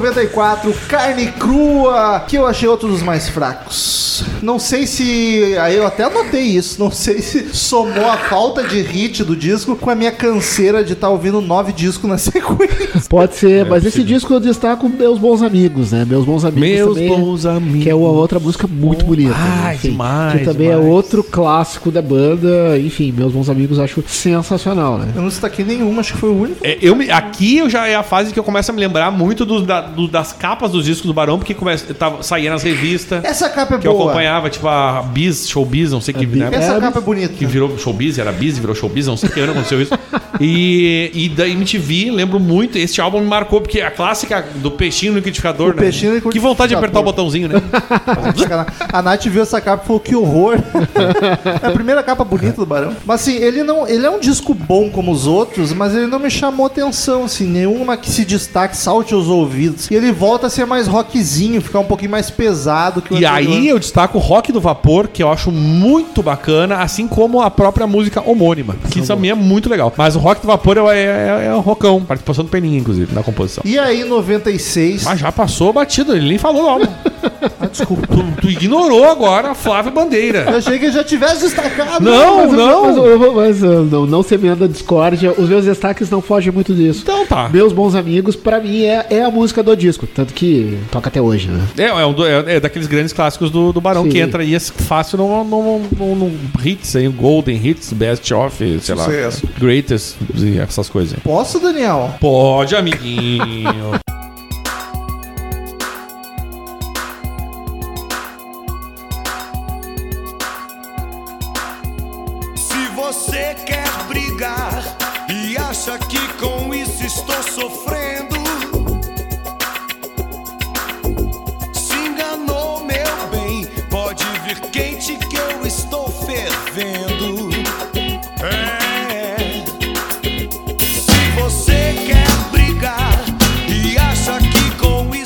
94, 0.00 0.74
Carne 0.88 1.32
Crua, 1.32 2.24
que 2.26 2.36
eu 2.36 2.46
achei 2.46 2.66
outro 2.68 2.88
dos 2.88 3.02
mais 3.02 3.28
fracos. 3.28 3.99
Não 4.42 4.58
sei 4.58 4.86
se. 4.86 5.56
Aí 5.60 5.76
eu 5.76 5.86
até 5.86 6.04
anotei 6.04 6.42
isso. 6.42 6.78
Não 6.80 6.90
sei 6.90 7.20
se 7.20 7.54
somou 7.54 8.06
a 8.10 8.16
falta 8.16 8.62
de 8.62 8.80
hit 8.80 9.22
do 9.24 9.36
disco 9.36 9.76
com 9.76 9.90
a 9.90 9.94
minha 9.94 10.12
canseira 10.12 10.82
de 10.84 10.92
estar 10.94 11.08
ouvindo 11.08 11.40
nove 11.40 11.72
discos 11.72 12.08
na 12.08 12.18
sequência. 12.18 13.02
Pode 13.08 13.34
ser, 13.36 13.64
mas 13.66 13.84
esse 13.84 14.02
disco 14.02 14.32
eu 14.32 14.40
destaco 14.40 14.88
Meus 14.88 15.18
Bons 15.18 15.42
Amigos, 15.42 15.92
né? 15.92 16.04
Meus 16.04 16.24
Bons 16.24 16.44
Amigos 16.44 16.60
Meus 16.70 16.94
também, 16.94 17.08
bons 17.08 17.46
amigos. 17.46 17.82
Que 17.82 17.90
é 17.90 17.94
uma 17.94 18.08
outra 18.10 18.38
música 18.38 18.66
muito 18.66 19.04
bonita. 19.04 19.34
Ai, 19.36 19.70
né? 19.70 19.74
Enfim, 19.74 19.90
demais, 19.90 20.38
Que 20.38 20.44
também 20.44 20.68
é 20.68 20.74
demais. 20.74 20.90
outro 20.90 21.22
clássico 21.24 21.90
da 21.90 22.02
banda. 22.02 22.78
Enfim, 22.78 23.12
Meus 23.16 23.32
Bons 23.32 23.48
Amigos 23.48 23.78
eu 23.78 23.84
acho 23.84 24.02
sensacional, 24.06 24.98
né? 24.98 25.12
Eu 25.14 25.22
não 25.22 25.28
destaquei 25.28 25.64
nenhum, 25.64 25.98
acho 26.00 26.12
que 26.14 26.18
foi 26.18 26.30
o 26.30 26.40
único. 26.42 26.58
É, 26.64 26.78
eu 26.80 26.94
me- 26.96 27.10
aqui 27.10 27.58
eu 27.58 27.68
já 27.70 27.86
é 27.86 27.94
a 27.94 28.02
fase 28.02 28.32
que 28.32 28.38
eu 28.38 28.44
começo 28.44 28.70
a 28.70 28.74
me 28.74 28.80
lembrar 28.80 29.10
muito 29.10 29.44
dos- 29.44 29.64
da- 29.66 29.80
do- 29.80 30.08
das 30.08 30.32
capas 30.32 30.70
dos 30.72 30.84
discos 30.84 31.06
do 31.06 31.14
Barão, 31.14 31.38
porque 31.38 31.54
começa, 31.54 31.84
eu 31.88 31.94
tava, 31.94 32.22
saía 32.22 32.50
nas 32.50 32.62
revistas 32.62 33.24
Essa 33.24 33.48
capa 33.48 33.74
é 33.76 33.78
que 33.78 33.86
eu 33.86 33.92
boa. 33.92 34.12
Acompanhava, 34.30 34.50
tipo 34.50 34.68
a 34.68 35.02
Biz, 35.02 35.48
Showbiz, 35.48 35.90
não 35.92 36.00
sei 36.00 36.14
que, 36.14 36.24
Bi- 36.24 36.38
né? 36.38 36.48
Essa 36.52 36.74
É, 36.74 36.80
capa 36.80 36.98
é 36.98 37.02
bonita. 37.02 37.34
Que 37.34 37.44
virou 37.44 37.76
Showbiz, 37.76 38.18
era 38.18 38.30
Biz, 38.32 38.58
virou 38.58 38.74
Showbiz, 38.74 39.06
não 39.06 39.16
sei 39.16 39.28
que 39.28 39.40
ano 39.40 39.52
aconteceu 39.52 39.80
isso. 39.82 39.92
E, 40.40 41.10
e 41.12 41.28
da 41.28 41.48
MTV, 41.48 42.10
lembro 42.12 42.38
muito, 42.38 42.78
este 42.78 43.00
álbum 43.00 43.20
me 43.20 43.26
marcou, 43.26 43.60
porque 43.60 43.80
a 43.80 43.90
clássica 43.90 44.44
do 44.56 44.70
peixinho 44.70 45.12
no 45.12 45.18
liquidificador, 45.18 45.72
O 45.72 45.76
né? 45.76 45.82
peixinho 45.82 46.14
no 46.14 46.30
que 46.30 46.38
vontade 46.38 46.70
de 46.70 46.74
apertar 46.76 47.00
o 47.00 47.02
botãozinho, 47.02 47.48
né? 47.48 47.60
A 48.92 49.02
Nath 49.02 49.24
viu 49.26 49.42
essa 49.42 49.60
capa 49.60 49.82
e 49.84 49.86
falou 49.86 50.00
que 50.00 50.14
horror. 50.14 50.56
é 51.62 51.66
a 51.66 51.70
primeira 51.70 52.02
capa 52.02 52.24
bonita 52.24 52.56
do 52.56 52.66
Barão. 52.66 52.94
Mas 53.04 53.22
assim, 53.22 53.36
ele 53.36 53.62
não. 53.62 53.86
Ele 53.86 54.06
é 54.06 54.10
um 54.10 54.20
disco 54.20 54.54
bom 54.54 54.90
como 54.90 55.10
os 55.12 55.26
outros, 55.26 55.72
mas 55.72 55.94
ele 55.94 56.06
não 56.06 56.18
me 56.18 56.30
chamou 56.30 56.66
atenção, 56.66 57.24
assim, 57.24 57.46
nenhuma 57.46 57.96
que 57.96 58.10
se 58.10 58.24
destaque, 58.24 58.76
salte 58.76 59.14
aos 59.14 59.26
ouvidos. 59.26 59.90
E 59.90 59.94
ele 59.94 60.12
volta 60.12 60.46
a 60.46 60.50
ser 60.50 60.66
mais 60.66 60.86
rockzinho, 60.86 61.60
ficar 61.60 61.80
um 61.80 61.84
pouquinho 61.84 62.10
mais 62.10 62.30
pesado 62.30 63.02
que 63.02 63.12
o 63.14 63.18
E 63.18 63.24
anterior. 63.24 63.52
aí 63.52 63.68
eu 63.68 63.78
destaco 63.78 64.18
o 64.18 64.19
Rock 64.20 64.52
do 64.52 64.60
Vapor, 64.60 65.08
que 65.08 65.22
eu 65.22 65.30
acho 65.30 65.50
muito 65.50 66.22
bacana, 66.22 66.76
assim 66.76 67.08
como 67.08 67.40
a 67.40 67.50
própria 67.50 67.86
música 67.86 68.22
homônima, 68.24 68.76
que 68.90 69.02
também 69.06 69.30
é 69.30 69.34
muito 69.34 69.68
legal. 69.68 69.92
Mas 69.96 70.14
o 70.16 70.18
Rock 70.18 70.40
do 70.42 70.46
Vapor 70.46 70.78
é, 70.78 70.98
é, 70.98 71.46
é 71.48 71.54
o 71.54 71.60
rockão, 71.60 72.00
participação 72.04 72.44
do 72.44 72.50
Peninha, 72.50 72.78
inclusive, 72.78 73.14
na 73.14 73.22
composição. 73.22 73.62
E 73.66 73.78
aí, 73.78 74.02
em 74.02 74.04
96. 74.04 75.04
Mas 75.04 75.20
já 75.20 75.32
passou 75.32 75.72
batido, 75.72 76.14
ele 76.16 76.28
nem 76.28 76.38
falou 76.38 76.68
álbum. 76.68 76.86
Ah, 77.62 77.66
desculpa. 77.66 78.06
tu, 78.06 78.22
tu 78.40 78.50
ignorou 78.50 79.04
agora 79.04 79.50
a 79.50 79.54
Flávia 79.54 79.90
Bandeira. 79.90 80.44
Eu 80.48 80.56
achei 80.58 80.78
que 80.78 80.86
ele 80.86 80.92
já 80.92 81.04
tivesse 81.04 81.40
destacado. 81.42 82.02
Não, 82.04 82.38
mas, 82.46 82.52
não. 82.52 82.82
Mas, 82.86 82.96
eu 82.96 83.34
mas, 83.34 83.62
uh, 83.62 83.66
não, 83.84 84.06
não 84.06 84.22
semeando 84.22 84.64
a 84.64 84.68
discórdia, 84.68 85.32
os 85.36 85.48
meus 85.48 85.64
destaques 85.64 86.10
não 86.10 86.20
fogem 86.22 86.52
muito 86.52 86.74
disso. 86.74 87.00
Então 87.02 87.26
tá. 87.26 87.48
Meus 87.50 87.72
Bons 87.72 87.94
Amigos, 87.94 88.34
pra 88.36 88.60
mim, 88.60 88.82
é, 88.84 89.06
é 89.10 89.22
a 89.22 89.30
música 89.30 89.62
do 89.62 89.74
disco. 89.76 90.06
Tanto 90.06 90.32
que 90.34 90.78
toca 90.90 91.08
até 91.08 91.20
hoje, 91.20 91.48
né? 91.48 91.62
É, 91.78 91.84
é, 91.86 92.06
um 92.06 92.12
do- 92.12 92.26
é- 92.26 92.56
é 92.56 92.60
daqueles 92.60 92.86
grandes 92.88 93.12
clássicos 93.12 93.50
do, 93.50 93.72
do 93.72 93.80
Barão 93.80 94.04
Sim. 94.04 94.09
Que 94.10 94.18
entra 94.18 94.42
aí 94.42 94.58
fácil 94.60 95.18
no, 95.18 95.44
no, 95.44 95.78
no- 95.78 96.14
no 96.16 96.32
hits 96.64 96.96
aí, 96.96 97.08
Golden 97.08 97.56
Hits, 97.64 97.92
Best 97.92 98.32
of, 98.34 98.80
sei 98.80 98.94
lá, 98.94 99.04
Sucesso. 99.04 99.48
Greatest 99.58 100.16
e 100.36 100.58
essas 100.58 100.88
coisas. 100.88 101.14
aí. 101.14 101.20
Posso, 101.20 101.58
Daniel? 101.60 102.14
Pode, 102.20 102.74
amiguinho. 102.76 103.64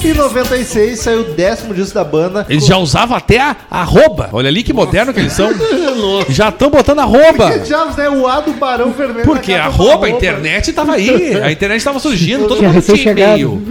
Em 0.04 0.12
96 0.12 1.00
saiu 1.00 1.20
o 1.22 1.24
décimo 1.32 1.72
disco 1.72 1.94
da 1.94 2.04
banda. 2.04 2.44
Eles 2.50 2.66
já 2.66 2.76
usavam 2.76 3.16
até 3.16 3.40
a 3.40 3.56
arroba. 3.70 4.28
Olha 4.32 4.48
ali 4.48 4.62
que 4.62 4.70
moderno 4.70 5.14
que 5.14 5.20
eles 5.20 5.32
são. 5.32 5.50
já 6.28 6.50
estão 6.50 6.68
botando 6.68 6.98
arroba. 6.98 7.54
Já, 7.64 7.86
né, 7.86 8.10
o 8.10 8.26
A 8.28 8.40
do 8.40 8.52
Barão 8.52 8.90
Vermelho. 8.92 9.24
Porque 9.24 9.54
arroba, 9.54 10.06
a 10.06 10.10
internet 10.10 10.72
tava 10.74 10.92
aí. 10.92 11.34
A 11.42 11.50
internet 11.50 11.82
tava 11.82 11.98
surgindo, 11.98 12.46
todo 12.48 12.62
mundo 12.62 12.82
tinha 12.82 13.12
e-mail. 13.12 13.62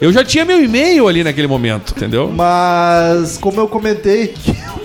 Eu 0.00 0.12
já 0.12 0.24
tinha 0.24 0.44
meu 0.44 0.62
e-mail 0.62 1.08
ali 1.08 1.24
naquele 1.24 1.48
momento, 1.48 1.92
entendeu? 1.96 2.32
Mas, 2.34 3.36
como 3.36 3.60
eu 3.60 3.66
comentei, 3.66 4.34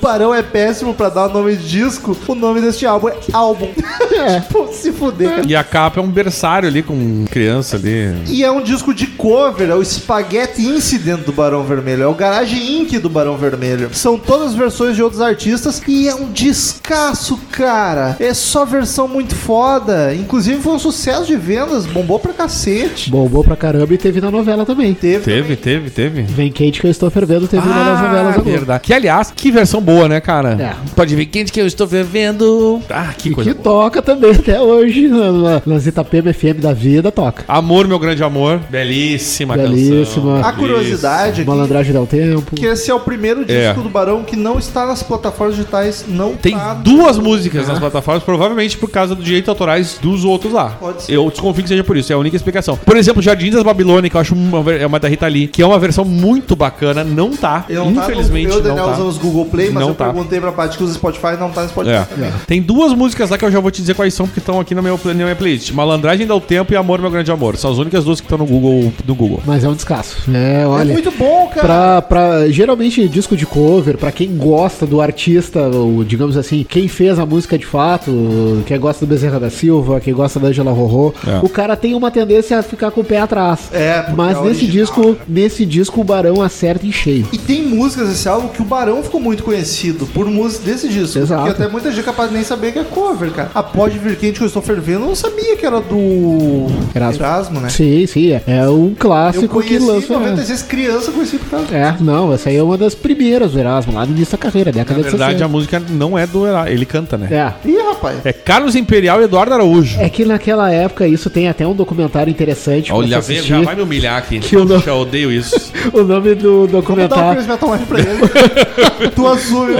que 0.05 0.09
o 0.09 0.11
Barão 0.11 0.33
é 0.33 0.43
péssimo 0.43 0.93
pra 0.93 1.09
dar 1.09 1.27
o 1.27 1.33
nome 1.33 1.55
de 1.55 1.67
disco, 1.67 2.15
o 2.27 2.35
nome 2.35 2.61
deste 2.61 2.85
álbum 2.85 3.09
é 3.09 3.15
álbum. 3.33 3.69
tipo, 4.41 4.69
se 4.71 4.91
fuder. 4.91 5.43
E 5.47 5.55
a 5.55 5.63
capa 5.63 5.99
é 5.99 6.03
um 6.03 6.09
berçário 6.09 6.69
ali 6.69 6.83
com 6.83 7.25
criança 7.29 7.77
ali. 7.77 8.13
E 8.27 8.43
é 8.43 8.51
um 8.51 8.61
disco 8.61 8.93
de 8.93 9.07
cover, 9.07 9.69
é 9.69 9.75
o 9.75 9.83
Spaghetti 9.83 10.61
Incident 10.61 11.21
do 11.21 11.31
Barão 11.31 11.63
Vermelho, 11.63 12.03
é 12.03 12.07
o 12.07 12.13
Garage 12.13 12.55
Inc. 12.55 12.99
do 12.99 13.09
Barão 13.09 13.37
Vermelho. 13.37 13.89
São 13.93 14.17
todas 14.17 14.53
versões 14.53 14.95
de 14.95 15.01
outros 15.01 15.21
artistas 15.21 15.81
e 15.87 16.07
é 16.07 16.15
um 16.15 16.31
descasso, 16.31 17.39
cara. 17.51 18.15
É 18.19 18.33
só 18.33 18.65
versão 18.65 19.07
muito 19.07 19.35
foda. 19.35 20.13
Inclusive 20.13 20.61
foi 20.61 20.73
um 20.73 20.79
sucesso 20.79 21.25
de 21.25 21.35
vendas, 21.35 21.85
bombou 21.85 22.19
pra 22.19 22.33
cacete. 22.33 23.09
Bombou 23.09 23.43
pra 23.43 23.55
caramba 23.55 23.93
e 23.93 23.97
teve 23.97 24.21
na 24.21 24.29
novela 24.29 24.65
também. 24.65 24.93
Teve. 24.93 25.23
Teve, 25.23 25.55
teve, 25.55 25.89
teve. 25.89 26.21
Vem 26.23 26.51
quente 26.51 26.79
que 26.79 26.87
eu 26.87 26.91
estou 26.91 27.09
fervendo, 27.09 27.47
teve 27.47 27.67
uma 27.67 27.83
das 27.83 28.01
novelas 28.01 28.35
da 28.35 28.41
Globo. 28.41 28.49
Ah, 28.49 28.57
verdade. 28.57 28.83
Que, 28.83 28.93
aliás, 28.93 29.31
que 29.35 29.51
versão 29.51 29.81
boa, 29.81 29.94
né, 30.07 30.19
cara? 30.19 30.57
É. 30.59 30.75
Pode 30.95 31.15
vir 31.15 31.25
quente 31.25 31.51
que 31.51 31.59
eu 31.61 31.65
estou 31.67 31.87
fervendo. 31.87 32.81
Ah, 32.89 33.13
que 33.17 33.29
E 33.29 33.31
coisa 33.33 33.53
que 33.53 33.61
boa. 33.61 33.83
toca 33.83 34.01
também 34.01 34.31
até 34.31 34.59
hoje 34.61 35.07
na- 35.07 35.31
na- 35.31 35.61
nas 35.65 35.87
Itapema 35.87 36.31
FM 36.33 36.59
da 36.61 36.73
vida, 36.73 37.11
toca. 37.11 37.43
Amor, 37.47 37.87
meu 37.87 37.97
grande 37.99 38.23
amor. 38.23 38.59
Belíssima, 38.69 39.55
Belíssima. 39.55 40.35
canção. 40.37 40.49
A 40.49 40.53
curiosidade 40.53 41.41
aqui 41.41 41.49
Malandragem 41.49 41.93
dá 41.93 42.01
o 42.01 42.05
tempo. 42.07 42.55
que 42.55 42.65
esse 42.65 42.89
é 42.91 42.93
o 42.93 42.99
primeiro 42.99 43.45
disco 43.45 43.53
É. 43.61 43.73
do 43.73 43.89
Barão 43.89 44.23
que 44.23 44.35
não 44.35 44.57
está 44.59 44.85
nas 44.85 45.01
plataformas 45.03 45.55
digitais, 45.55 46.05
não 46.07 46.35
Tem 46.35 46.55
tá 46.57 46.73
duas 46.73 47.17
músicas 47.17 47.67
nas 47.67 47.79
plataformas, 47.79 48.23
provavelmente 48.23 48.77
por 48.77 48.89
causa 48.89 49.15
do 49.15 49.23
direito 49.23 49.49
autorais 49.49 49.97
dos 50.01 50.23
outros 50.25 50.51
lá. 50.53 50.69
Pode 50.79 51.03
ser. 51.03 51.13
Eu 51.13 51.29
desconfio 51.29 51.63
que 51.63 51.69
seja 51.69 51.83
por 51.83 51.95
isso, 51.97 52.11
é 52.11 52.15
a 52.15 52.17
única 52.19 52.35
explicação. 52.35 52.77
Por 52.77 52.97
exemplo, 52.97 53.21
Jardim 53.21 53.51
das 53.51 53.63
Babilônia, 53.63 54.09
que 54.09 54.15
eu 54.15 54.21
acho 54.21 54.33
uma, 54.33 54.61
ver- 54.61 54.81
é 54.81 54.85
uma 54.87 54.99
da 54.99 55.07
Rita 55.07 55.27
Lee, 55.27 55.47
que 55.47 55.61
é 55.61 55.65
uma 55.65 55.79
versão 55.79 56.03
muito 56.05 56.55
bacana, 56.55 57.03
não 57.03 57.31
tá. 57.35 57.65
Eu 57.69 57.85
não 57.85 57.93
tá 57.93 58.03
Infelizmente, 58.03 58.47
no, 58.47 58.53
eu, 58.55 58.61
Daniel, 58.61 58.77
não 58.85 58.91
tá. 58.91 58.93
usamos 58.99 59.17
Google 59.17 59.45
Play, 59.45 59.69
mas 59.75 59.81
Não 59.83 59.89
eu 59.89 59.95
tá. 59.95 60.05
perguntei 60.05 60.39
pra 60.39 60.51
Paty 60.51 60.77
que 60.77 60.83
usa 60.83 60.93
Spotify 60.95 61.37
não 61.39 61.49
tá 61.51 61.63
no 61.63 61.69
Spotify. 61.69 61.95
É. 61.95 62.03
também. 62.03 62.31
Tem 62.47 62.61
duas 62.61 62.93
músicas 62.93 63.29
lá 63.29 63.37
que 63.37 63.45
eu 63.45 63.51
já 63.51 63.59
vou 63.59 63.69
te 63.71 63.81
dizer 63.81 63.93
quais 63.93 64.13
são, 64.13 64.25
porque 64.25 64.39
estão 64.39 64.59
aqui 64.59 64.73
na 64.73 64.81
minha, 64.81 64.97
na 65.03 65.13
minha 65.13 65.35
playlist. 65.35 65.71
Malandragem 65.71 66.25
dá 66.25 66.35
o 66.35 66.41
tempo 66.41 66.73
e 66.73 66.75
Amor, 66.75 66.99
meu 67.01 67.09
grande 67.11 67.31
amor. 67.31 67.57
São 67.57 67.71
as 67.71 67.77
únicas 67.77 68.03
duas 68.03 68.19
que 68.19 68.25
estão 68.25 68.37
no 68.37 68.45
Google. 68.45 68.91
No 69.07 69.15
Google. 69.15 69.41
Mas 69.45 69.63
é 69.63 69.69
um 69.69 69.73
descasso. 69.75 70.17
É, 70.33 70.61
É 70.63 70.67
olha. 70.67 70.93
muito 70.93 71.11
bom, 71.11 71.47
cara. 71.53 71.61
Pra, 71.67 72.01
pra, 72.01 72.49
geralmente, 72.49 73.07
disco 73.07 73.35
de 73.37 73.45
cover, 73.45 73.97
pra 73.97 74.11
quem 74.11 74.35
gosta 74.35 74.85
do 74.85 75.01
artista, 75.01 75.59
ou 75.67 76.03
digamos 76.03 76.37
assim, 76.37 76.65
quem 76.67 76.87
fez 76.87 77.17
a 77.19 77.25
música 77.25 77.57
de 77.57 77.65
fato, 77.65 78.63
quem 78.65 78.79
gosta 78.79 79.05
do 79.05 79.09
Bezerra 79.09 79.39
da 79.39 79.49
Silva, 79.49 79.99
quem 79.99 80.13
gosta 80.13 80.39
da 80.39 80.47
Angela 80.49 80.71
Rorô, 80.71 81.13
É. 81.25 81.39
o 81.43 81.49
cara 81.49 81.75
tem 81.75 81.93
uma 81.93 82.11
tendência 82.11 82.57
a 82.59 82.63
ficar 82.63 82.91
com 82.91 83.01
o 83.01 83.03
pé 83.03 83.19
atrás. 83.19 83.69
É, 83.73 84.05
Mas 84.15 84.37
é 84.37 84.41
nesse 84.41 84.65
original, 84.65 84.71
disco, 84.71 85.17
nesse 85.27 85.65
disco 85.65 86.01
o 86.01 86.03
Barão 86.03 86.41
acerta 86.41 86.85
em 86.85 86.91
cheio. 86.91 87.27
E 87.31 87.37
tem 87.37 87.63
músicas 87.63 88.09
desse 88.09 88.27
álbum 88.27 88.47
que 88.49 88.61
o 88.61 88.65
Barão 88.65 89.01
ficou 89.03 89.19
muito 89.19 89.43
conhecido 89.43 89.64
por 90.13 90.25
músicas 90.27 90.65
desse 90.65 90.87
disco. 90.89 91.19
Exato. 91.19 91.43
Porque 91.45 91.61
até 91.61 91.71
muita 91.71 91.89
gente 91.89 91.99
é 91.99 92.03
capaz 92.03 92.29
de 92.29 92.35
nem 92.35 92.43
saber 92.43 92.71
que 92.71 92.79
é 92.79 92.83
cover, 92.83 93.31
cara. 93.31 93.51
A 93.53 93.63
Pode 93.63 93.97
Vir 93.99 94.15
Quente 94.17 94.37
que 94.37 94.43
eu 94.43 94.47
estou 94.47 94.61
fervendo, 94.61 95.01
eu 95.01 95.07
não 95.07 95.15
sabia 95.15 95.55
que 95.55 95.65
era 95.65 95.79
do 95.81 96.67
Erasmo. 96.93 97.21
Erasmo, 97.23 97.59
né? 97.61 97.69
Sim, 97.69 98.05
sim, 98.07 98.31
é, 98.31 98.41
é 98.47 98.69
um 98.69 98.89
Eu 98.89 98.95
clássico 98.97 99.47
que 99.61 99.67
conheci 99.67 99.75
em 99.83 99.87
lança. 99.87 100.13
96 100.13 100.61
criança, 100.63 101.11
conheci 101.11 101.37
por 101.37 101.49
causa 101.49 101.75
É, 101.75 101.95
não, 101.99 102.33
essa 102.33 102.49
aí 102.49 102.55
é 102.57 102.63
uma 102.63 102.77
das 102.77 102.93
primeiras 102.95 103.51
do 103.51 103.59
Erasmo, 103.59 103.93
lá 103.93 104.05
no 104.05 104.13
início 104.13 104.31
da 104.31 104.37
carreira, 104.37 104.71
década 104.71 104.99
Na 105.01 105.03
verdade, 105.09 105.35
de 105.37 105.43
a 105.43 105.47
60. 105.47 105.47
música 105.47 105.81
não 105.89 106.17
é 106.17 106.25
do. 106.27 106.45
Era- 106.45 106.69
Ele 106.71 106.85
canta, 106.85 107.17
né? 107.17 107.27
É. 107.31 107.67
Ih, 107.67 107.77
rapaz. 107.77 108.25
É 108.25 108.33
Carlos 108.33 108.75
Imperial 108.75 109.21
e 109.21 109.25
Eduardo 109.25 109.53
Araújo. 109.53 109.99
É 109.99 110.09
que 110.09 110.25
naquela 110.25 110.71
época 110.71 111.07
isso 111.07 111.29
tem 111.29 111.47
até 111.47 111.65
um 111.65 111.73
documentário 111.73 112.29
interessante 112.29 112.91
Olha, 112.91 113.19
vem, 113.21 113.41
já 113.41 113.61
vai 113.61 113.75
me 113.75 113.81
humilhar 113.81 114.17
aqui. 114.17 114.39
Que 114.39 114.55
eu 114.55 114.65
não- 114.65 114.79
Já 114.79 114.93
odeio 114.93 115.31
isso. 115.31 115.55
O 115.93 116.03
nome 116.03 116.35
do 116.35 116.67
dar 116.67 116.77
um 116.77 116.81
documentário 116.81 117.33
Crazy 117.43 117.47
Metal 117.47 117.69
Mind 117.69 117.87
pra 117.87 117.99
ele. 118.99 119.11
tu 119.15 119.27
azul, 119.27 119.54
meu. 119.63 119.77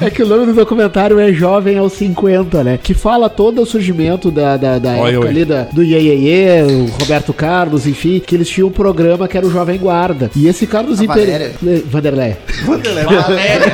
é 0.00 0.10
que 0.10 0.22
o 0.22 0.26
nome 0.26 0.46
do 0.46 0.52
documentário 0.52 1.18
é 1.18 1.32
Jovem 1.32 1.78
aos 1.78 1.92
50, 1.94 2.64
né? 2.64 2.78
Que 2.82 2.94
fala 2.94 3.28
todo 3.28 3.62
o 3.62 3.66
surgimento 3.66 4.30
da, 4.30 4.56
da, 4.56 4.78
da 4.78 4.90
Olha, 4.92 5.12
época 5.12 5.26
oi. 5.26 5.28
ali 5.28 5.44
da, 5.44 5.62
do 5.64 5.82
Iê, 5.82 5.98
Iê, 5.98 6.62
o 6.62 6.86
Roberto 7.00 7.32
Carlos, 7.32 7.86
enfim, 7.86 8.20
que 8.24 8.34
eles 8.34 8.48
tinham 8.48 8.68
um 8.68 8.72
programa 8.72 9.26
que 9.26 9.36
era 9.36 9.46
o 9.46 9.50
Jovem 9.50 9.78
Guarda. 9.78 10.30
E 10.36 10.46
esse 10.48 10.66
Carlos 10.66 11.00
A 11.00 11.04
Imperial. 11.04 11.50
Valéria. 11.86 12.38
Vanderlei. 12.64 13.04
Valéria. 13.04 13.72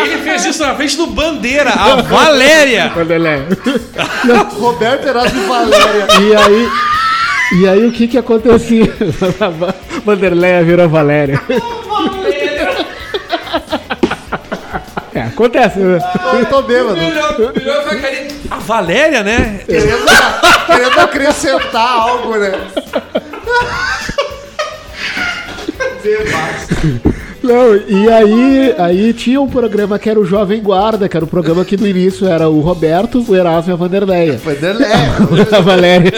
Ele 0.02 0.18
fez 0.18 0.44
isso 0.44 0.62
na 0.62 0.74
frente 0.74 0.96
do 0.96 1.06
Bandeira, 1.08 1.70
a 1.70 2.02
Valéria. 2.02 2.88
Vanderlei. 2.94 3.40
Roberto 4.58 5.06
Erasmo 5.08 5.42
e 5.42 5.46
Valéria. 5.46 6.06
E 6.20 6.36
aí. 6.36 6.68
E 7.52 7.68
aí 7.68 7.84
o 7.84 7.90
que 7.90 8.06
que 8.06 8.16
acontecia? 8.16 8.92
Vanderlei 10.04 10.62
virou 10.62 10.88
Valéria. 10.88 11.40
Acontece. 15.40 15.78
né? 15.78 15.98
Eu 16.34 16.46
tô 16.46 16.62
bêbado. 16.62 16.96
Melhor, 16.96 17.52
melhor 17.56 17.88
foi 17.88 17.98
a 17.98 18.00
carinha. 18.02 18.28
A 18.50 18.58
Valéria, 18.58 19.22
né? 19.22 19.60
Querendo, 19.64 20.06
querendo 20.66 20.98
acrescentar 21.00 21.88
algo, 21.98 22.36
né? 22.36 22.52
Não, 27.42 27.76
e 27.88 28.08
aí, 28.08 28.74
aí 28.78 29.12
tinha 29.12 29.40
um 29.40 29.48
programa 29.48 29.98
que 29.98 30.08
era 30.10 30.18
o 30.20 30.24
Jovem 30.24 30.60
Guarda, 30.62 31.08
que 31.08 31.16
era 31.16 31.24
o 31.24 31.28
programa 31.28 31.64
que 31.64 31.76
no 31.76 31.86
início 31.86 32.26
era 32.26 32.48
o 32.48 32.60
Roberto, 32.60 33.24
o 33.26 33.34
Erasmo 33.34 33.72
e 33.72 33.74
a 33.74 33.76
Vanderleia. 33.76 34.38
Foi 34.38 34.54
delé. 34.56 34.90
A 35.52 35.60
Valéria. 35.60 36.12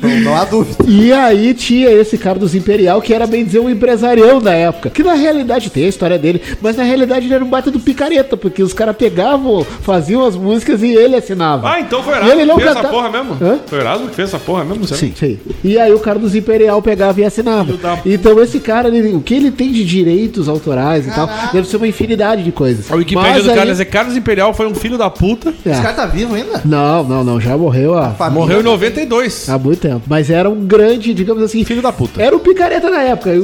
Não, 0.00 0.20
não 0.20 0.36
há 0.36 0.44
dúvida. 0.44 0.84
E 0.86 1.12
aí 1.12 1.54
tinha 1.54 1.90
esse 1.90 2.18
cara 2.18 2.38
dos 2.38 2.54
Imperial, 2.54 3.00
que 3.00 3.14
era 3.14 3.26
bem 3.26 3.44
dizer 3.44 3.58
um 3.60 3.70
empresarião 3.70 4.40
da 4.40 4.52
época. 4.52 4.90
Que 4.90 5.02
na 5.02 5.14
realidade 5.14 5.70
tem 5.70 5.84
a 5.84 5.88
história 5.88 6.18
dele, 6.18 6.40
mas 6.60 6.76
na 6.76 6.82
realidade 6.84 7.26
ele 7.26 7.34
era 7.34 7.44
um 7.44 7.48
bata 7.48 7.70
do 7.70 7.78
picareta, 7.80 8.36
porque 8.36 8.62
os 8.62 8.72
caras 8.72 8.96
pegavam, 8.96 9.64
faziam 9.64 10.24
as 10.26 10.36
músicas 10.36 10.82
e 10.82 10.88
ele 10.94 11.16
assinava. 11.16 11.68
Ah, 11.70 11.80
então 11.80 12.02
foi 12.02 12.12
o 12.14 12.16
Erasmo 12.16 12.32
ele 12.32 12.40
que 12.40 12.46
não 12.46 12.56
fez 12.56 12.66
essa 12.70 12.74
canta- 12.80 12.88
porra 12.88 13.08
mesmo? 13.10 13.36
Hã? 13.40 13.58
Foi 13.66 13.78
o 13.78 13.80
Erasmo 13.82 14.08
que 14.08 14.14
fez 14.14 14.28
essa 14.28 14.38
porra 14.38 14.64
mesmo? 14.64 14.86
sério? 14.86 15.08
Sim, 15.08 15.14
sim. 15.16 15.38
E 15.64 15.78
aí 15.78 15.92
o 15.92 15.98
cara 16.00 16.18
dos 16.18 16.34
Imperial 16.34 16.80
pegava 16.82 17.20
e 17.20 17.24
assinava. 17.24 17.72
Então 18.04 18.40
esse 18.42 18.60
cara, 18.60 18.88
ele- 18.88 19.14
o 19.14 19.20
que 19.20 19.34
ele 19.34 19.50
tem 19.50 19.72
de 19.72 19.84
direitos 19.84 20.47
autorais 20.48 21.06
e 21.06 21.10
tal, 21.10 21.28
deve 21.52 21.68
ser 21.68 21.76
uma 21.76 21.86
infinidade 21.88 22.42
de 22.42 22.52
coisas. 22.52 22.90
A 22.90 22.96
Wikipédia 22.96 23.32
Mas 23.32 23.44
do 23.44 23.50
aí- 23.50 23.56
Carlos 23.56 23.80
é 23.80 23.84
Carlos 23.84 24.16
Imperial 24.16 24.54
foi 24.54 24.66
um 24.66 24.74
filho 24.74 24.96
da 24.98 25.10
puta. 25.10 25.52
É. 25.64 25.70
Esse 25.70 25.82
cara 25.82 25.94
tá 25.94 26.06
vivo 26.06 26.34
ainda? 26.34 26.62
Não, 26.64 27.04
não, 27.04 27.24
não, 27.24 27.40
já 27.40 27.56
morreu 27.56 27.96
há, 27.96 28.10
Família. 28.10 28.40
Morreu 28.40 28.60
em 28.60 28.64
92. 28.64 29.48
há 29.48 29.58
muito 29.58 29.80
tempo. 29.80 30.02
Mas 30.06 30.30
era 30.30 30.48
um 30.48 30.64
grande, 30.66 31.12
digamos 31.14 31.42
assim, 31.42 31.64
Filho 31.64 31.82
da 31.82 31.92
puta. 31.92 32.22
Era 32.22 32.34
o 32.36 32.40
picareta 32.40 32.88
na 32.90 33.02
época. 33.02 33.30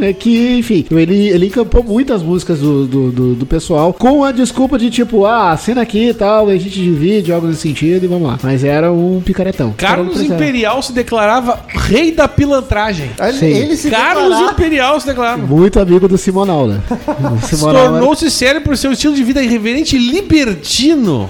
É 0.00 0.12
que, 0.12 0.58
enfim, 0.58 0.84
ele, 0.90 1.28
ele 1.28 1.46
encampou 1.46 1.82
muitas 1.82 2.22
músicas 2.22 2.60
do, 2.60 2.86
do, 2.86 3.10
do, 3.10 3.34
do 3.34 3.46
pessoal 3.46 3.92
com 3.92 4.24
a 4.24 4.30
desculpa 4.32 4.78
de 4.78 4.90
tipo, 4.90 5.24
ah, 5.26 5.50
assina 5.52 5.82
aqui 5.82 6.08
e 6.10 6.14
tal, 6.14 6.48
a 6.48 6.56
gente 6.56 6.70
divide, 6.80 7.32
algo 7.32 7.46
nesse 7.46 7.60
sentido 7.62 8.04
e 8.04 8.06
vamos 8.06 8.26
lá. 8.28 8.38
Mas 8.42 8.64
era 8.64 8.92
um 8.92 9.20
picaretão. 9.20 9.74
Carlos 9.76 10.18
um. 10.20 10.22
Imperial 10.24 10.80
se 10.82 10.92
declarava 10.92 11.60
rei 11.68 12.12
da 12.12 12.26
pilantragem. 12.28 13.10
Ele, 13.20 13.32
Sim. 13.38 13.46
ele 13.46 13.76
se 13.76 13.90
Carlos 13.90 14.24
declarar- 14.28 14.52
Imperial 14.52 15.00
se 15.00 15.06
declarava. 15.06 15.46
Muito 15.46 15.80
amigo 15.80 16.08
do 16.08 16.16
Simonal, 16.38 16.68
né? 16.68 16.80
Era- 17.80 17.88
Tornou-se 17.90 18.30
sério 18.30 18.60
por 18.60 18.76
seu 18.76 18.92
estilo 18.92 19.14
de 19.14 19.24
vida 19.24 19.42
irreverente 19.42 19.96
e 19.96 20.10
libertino. 20.10 21.28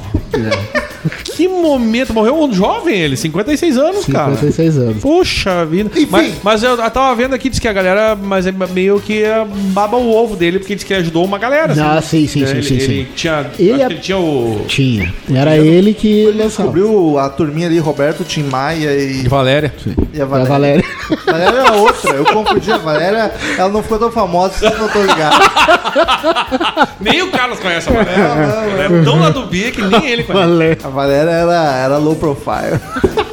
Que 1.24 1.46
momento. 1.48 2.12
Morreu 2.12 2.36
um 2.42 2.52
jovem 2.52 2.98
ele, 2.98 3.16
56 3.16 3.78
anos, 3.78 4.06
cara. 4.06 4.34
56 4.34 4.78
anos. 4.78 5.02
Puxa 5.02 5.64
vida. 5.64 5.90
Enfim. 5.94 6.08
Mas, 6.10 6.34
mas 6.42 6.62
eu 6.62 6.76
tava 6.90 7.14
vendo 7.14 7.34
aqui, 7.34 7.48
diz 7.48 7.58
que 7.58 7.68
a 7.68 7.72
galera 7.72 8.16
mas 8.16 8.46
é 8.46 8.52
meio 8.52 9.00
que 9.00 9.22
é, 9.22 9.44
baba 9.72 9.96
o 9.96 10.12
ovo 10.14 10.36
dele, 10.36 10.58
porque 10.58 10.74
diz 10.74 10.84
que 10.84 10.94
ajudou 10.94 11.24
uma 11.24 11.38
galera. 11.38 11.74
Ah, 11.78 11.98
assim. 11.98 12.26
sim, 12.26 12.40
sim, 12.40 12.46
sim, 12.46 12.52
ele, 12.52 12.62
sim, 12.62 12.80
sim. 12.80 12.92
ele 12.92 13.08
tinha. 13.14 13.46
Ele 13.58 13.72
acho 13.72 13.82
é- 13.82 13.86
que 13.86 13.92
ele 13.94 14.00
tinha 14.00 14.18
o. 14.18 14.64
Tinha. 14.66 15.14
Era 15.34 15.56
ele 15.56 15.94
que 15.94 16.26
lançava. 16.26 16.68
Descobriu 16.70 17.18
a 17.18 17.28
turminha 17.28 17.66
ali, 17.66 17.78
Roberto, 17.78 18.24
Tim 18.24 18.44
Maia 18.44 18.92
e, 18.94 19.28
Valéria. 19.28 19.72
e 20.12 20.20
a 20.20 20.24
A 20.24 20.26
Valéria. 20.26 20.48
Valéria. 20.48 20.84
A 21.26 21.32
Valéria 21.32 21.58
era 21.58 21.72
outra, 21.74 22.10
eu 22.12 22.24
confundi. 22.24 22.70
A 22.72 22.78
Valéria, 22.78 23.32
ela 23.56 23.68
não 23.68 23.82
ficou 23.82 23.98
tão 23.98 24.10
famosa, 24.10 24.54
vocês 24.54 24.78
não 24.78 24.88
tô 24.88 25.02
ligado. 25.02 25.38
Nem 27.00 27.22
o 27.22 27.30
Carlos 27.30 27.58
conhece 27.58 27.88
a 27.88 27.92
Valéria. 27.92 28.22
Ela 28.22 28.84
é 29.00 29.04
tão 29.04 29.18
lá 29.20 29.30
do 29.30 29.46
B 29.46 29.70
que 29.70 29.82
nem 29.82 30.06
ele 30.06 30.24
conhece. 30.24 30.46
Valéria. 30.46 30.87
A 30.88 30.90
Valéria 30.90 31.32
era, 31.32 31.76
era 31.76 31.98
low 31.98 32.16
profile. 32.16 32.80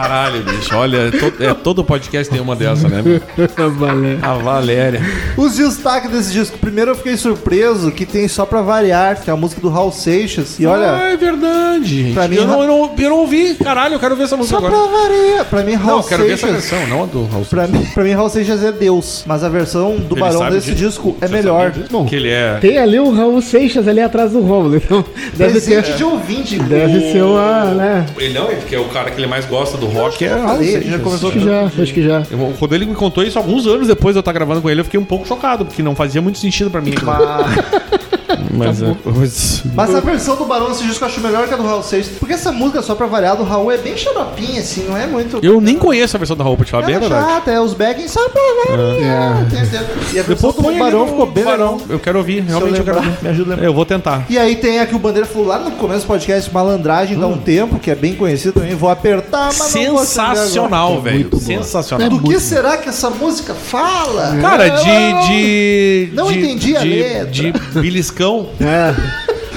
Caralho, 0.00 0.42
bicho. 0.42 0.74
Olha, 0.74 0.96
é 0.96 1.10
todo, 1.10 1.44
é, 1.44 1.54
todo 1.54 1.84
podcast 1.84 2.32
tem 2.32 2.40
uma 2.40 2.56
dessa, 2.56 2.88
né? 2.88 3.02
meu? 3.02 3.20
A 3.56 3.68
Valéria. 3.68 4.18
A 4.22 4.34
Valéria. 4.34 5.00
Os 5.36 5.56
destaques 5.56 6.10
desse 6.10 6.32
disco. 6.32 6.56
Primeiro 6.58 6.92
eu 6.92 6.94
fiquei 6.94 7.16
surpreso 7.16 7.90
que 7.90 8.06
tem 8.06 8.26
só 8.26 8.46
pra 8.46 8.62
variar, 8.62 9.20
que 9.20 9.28
é 9.28 9.32
a 9.32 9.36
música 9.36 9.60
do 9.60 9.68
Raul 9.68 9.92
Seixas. 9.92 10.58
E 10.58 10.66
olha, 10.66 10.94
Ah, 10.96 11.10
é 11.12 11.16
verdade. 11.16 12.12
Pra 12.14 12.26
mim, 12.28 12.36
eu, 12.36 12.46
não, 12.46 12.62
eu, 12.62 12.66
não, 12.68 12.94
eu 12.98 13.10
não 13.10 13.18
ouvi. 13.18 13.54
Caralho, 13.54 13.94
eu 13.94 14.00
quero 14.00 14.16
ver 14.16 14.24
essa 14.24 14.36
música 14.36 14.58
só 14.58 14.66
agora. 14.66 14.82
pra 14.88 14.98
variar. 15.00 15.44
Pra 15.44 15.62
mim, 15.62 15.74
Raul 15.74 15.90
Não, 15.90 15.98
eu 15.98 16.04
quero 16.04 16.24
ver 16.24 16.32
essa 16.32 16.46
Seixas. 16.46 16.70
versão, 16.70 16.86
não 16.88 17.02
a 17.02 17.06
do 17.06 17.24
Raul 17.26 17.44
Pra 17.44 17.66
mim, 17.66 17.84
pra 17.92 18.04
mim, 18.04 18.12
Raul 18.12 18.28
Seixas 18.30 18.64
é 18.64 18.72
Deus. 18.72 19.24
Mas 19.26 19.44
a 19.44 19.48
versão 19.48 19.96
do 19.96 20.14
Ele 20.14 20.20
Barão 20.20 20.50
desse 20.50 20.72
disso? 20.72 20.88
disco 20.90 21.16
é 21.20 21.26
Você 21.26 21.32
melhor. 21.34 21.72
sabe 21.72 21.82
disso? 21.84 22.04
Que 22.06 22.16
ele 22.16 22.30
é. 22.30 22.54
Tem 22.60 22.78
ali 22.78 22.98
o 22.98 23.12
Raul 23.12 23.42
Seixas 23.42 23.86
ali 23.86 24.00
atrás 24.00 24.32
do 24.32 24.40
Rômulo. 24.40 24.76
Então, 24.76 25.04
deve 25.34 25.52
Presente 25.52 25.86
ser. 25.88 25.96
de 25.96 26.04
ouvinte. 26.04 26.58
Deve 26.58 27.12
ser 27.12 27.22
uma, 27.22 27.64
né? 27.74 28.06
Ele 28.18 28.32
não, 28.32 28.50
ele 28.50 28.62
que 28.62 28.74
é 28.74 28.80
o 28.80 28.84
cara 28.88 29.10
que 29.10 29.20
ele 29.20 29.26
mais 29.26 29.44
gosta 29.44 29.76
do 29.76 29.89
rock. 29.90 30.24
É 30.24 30.28
Raul 30.28 30.48
falei, 30.48 30.60
a 30.60 30.62
gente 30.62 30.72
Seixas. 30.82 30.90
já 30.90 30.98
conversou 30.98 31.28
Acho 31.30 31.38
que 31.38 31.44
já, 31.44 31.64
acho 31.82 31.94
que 31.94 32.02
já. 32.02 32.22
Eu- 32.30 32.54
Quando 32.58 32.74
ele 32.74 32.86
me 32.86 32.94
contou 32.94 33.22
isso 33.24 33.38
alguns 33.38 33.66
anos 33.66 33.86
depois 33.88 34.14
de 34.14 34.18
eu 34.18 34.20
estar 34.20 34.32
gravando 34.32 34.60
com 34.62 34.70
ele, 34.70 34.80
eu 34.80 34.84
fiquei 34.84 34.98
um 35.00 35.04
pouco 35.04 35.26
chocado, 35.26 35.64
porque 35.66 35.82
não 35.82 35.94
fazia 35.94 36.20
muito 36.22 36.38
sentido 36.38 36.70
pra 36.70 36.80
mim. 36.80 36.94
Mas, 37.02 38.39
Mas, 38.52 38.82
é, 38.82 38.94
mas- 39.04 39.62
mas 39.74 39.94
a 39.94 40.00
versão 40.00 40.36
do 40.36 40.44
Barão 40.44 40.68
desse 40.68 40.84
disco 40.84 41.04
eu 41.04 41.08
acho 41.08 41.20
melhor 41.20 41.46
que 41.46 41.54
a 41.54 41.56
do 41.56 41.62
Raul 41.62 41.82
Seixas. 41.82 42.12
Porque 42.18 42.34
essa 42.34 42.50
música, 42.52 42.82
só 42.82 42.94
pra 42.94 43.06
variar, 43.06 43.36
do 43.36 43.44
Raul 43.44 43.70
é 43.70 43.76
bem 43.78 43.96
xaropinha, 43.96 44.60
assim, 44.60 44.84
não 44.88 44.96
é 44.96 45.06
muito. 45.06 45.38
eu 45.42 45.60
nem 45.60 45.76
conheço 45.78 46.16
a 46.16 46.18
versão 46.18 46.36
da 46.36 46.44
roupa, 46.44 46.64
te 46.64 46.70
falar 46.70 46.86
bem 46.86 46.96
é 46.96 46.98
verdade. 47.00 47.24
chata, 47.32 47.50
é 47.50 47.60
os 47.60 47.74
backings 47.74 48.10
só 48.12 48.28
pra 48.28 48.42
variar. 48.76 49.42
entendeu? 49.42 49.80
E 50.12 50.18
a 50.18 50.22
versão 50.22 50.52
do 50.52 50.68
ali 50.68 50.78
Barão 50.78 51.06
ficou 51.06 51.26
bem 51.26 51.44
Barão. 51.44 51.72
legal. 51.74 51.86
Eu 51.88 51.98
quero 52.00 52.18
ouvir, 52.18 52.40
realmente 52.42 52.78
eu, 52.78 52.84
quero 52.84 52.96
lembrar, 52.96 53.10
ouvir. 53.10 53.22
me 53.22 53.28
ajuda 53.30 53.50
a 53.50 53.54
lembrar. 53.54 53.66
Eu 53.66 53.74
vou 53.74 53.84
tentar. 53.86 54.26
E 54.28 54.38
aí 54.38 54.56
tem 54.56 54.80
aqui 54.80 54.94
o 54.94 54.98
Bandeira 54.98 55.26
falou 55.26 55.46
lá 55.46 55.58
no 55.58 55.70
começo 55.72 56.02
do 56.02 56.06
podcast 56.08 56.52
Malandragem 56.52 57.18
dá 57.18 57.26
um 57.26 57.38
tempo, 57.38 57.78
que 57.78 57.90
é 57.90 57.94
bem 57.94 58.14
conhecido 58.14 58.54
também. 58.60 58.74
Vou 58.74 58.90
apertar, 58.90 59.46
mas. 59.46 59.54
Sensacional, 59.54 61.00
velho. 61.00 61.14
muito 61.20 61.30
boa. 61.36 61.42
Sensacional. 61.42 62.08
Do 62.10 62.20
que 62.22 62.40
será 62.40 62.76
que 62.76 62.88
essa 62.88 63.10
música 63.10 63.54
fala? 63.54 64.36
Cara, 64.40 64.68
de. 64.68 65.28
de 65.28 66.10
Não 66.14 66.30
de, 66.30 66.38
entendi 66.38 66.76
a 66.76 66.80
de, 66.80 66.88
letra. 66.88 67.26
De 67.26 67.52
beliscão. 67.80 68.39
É. 68.60 68.94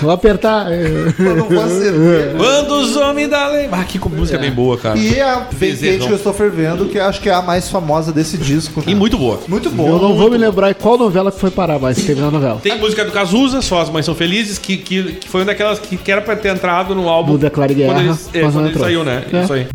Vou 0.01 0.11
apertar. 0.11 0.69
é. 0.71 1.13
Eu 1.17 1.35
não 1.37 1.47
vou 1.47 1.63
acender. 1.63 2.35
Quando 2.35 2.71
os 2.73 2.95
homens 2.97 3.29
da 3.29 3.47
lei. 3.47 3.69
Ah, 3.71 3.83
que 3.85 3.97
música 4.09 4.37
bem 4.37 4.51
boa, 4.51 4.77
cara. 4.77 4.97
E 4.99 5.21
a 5.21 5.35
Bem 5.39 5.71
Bezerrão. 5.71 5.93
Quente 5.93 6.07
que 6.07 6.13
eu 6.13 6.17
estou 6.17 6.33
fervendo, 6.33 6.85
que 6.85 6.97
eu 6.97 7.05
acho 7.05 7.21
que 7.21 7.29
é 7.29 7.33
a 7.33 7.41
mais 7.41 7.69
famosa 7.69 8.11
desse 8.11 8.37
disco. 8.37 8.83
E 8.85 8.93
muito 8.93 9.17
boa. 9.17 9.39
Muito 9.47 9.69
bom. 9.69 9.87
Eu 9.87 9.99
não 9.99 10.15
vou 10.15 10.29
me 10.29 10.37
lembrar 10.37 10.73
qual 10.75 10.97
novela 10.97 11.31
que 11.31 11.39
foi 11.39 11.51
parar, 11.51 11.79
mas 11.79 12.03
teve 12.03 12.21
uma 12.21 12.31
novela. 12.31 12.59
Tem 12.61 12.77
música 12.77 13.05
do 13.05 13.11
Cazuza, 13.11 13.61
Só 13.61 13.79
as 13.81 13.89
Mães 13.89 14.05
São 14.05 14.13
Felizes, 14.15 14.57
que, 14.57 14.75
que, 14.77 15.03
que 15.13 15.29
foi 15.29 15.41
uma 15.41 15.45
daquelas 15.45 15.79
que, 15.79 15.95
que 15.95 16.11
era 16.11 16.21
pra 16.21 16.35
ter 16.35 16.49
entrado 16.49 16.93
no 16.93 17.07
álbum. 17.07 17.33
Do 17.33 17.37
Declare 17.37 17.73
Guerra, 17.73 17.93
Quando 17.93 17.99
ele, 18.01 18.09
é, 18.09 18.11
mas 18.11 18.29
quando 18.33 18.53
não 18.55 18.61
ele 18.61 18.69
entrou. 18.69 18.83
saiu, 18.85 19.03
né? 19.05 19.23
É. 19.31 19.43
Isso 19.43 19.53
aí. 19.53 19.67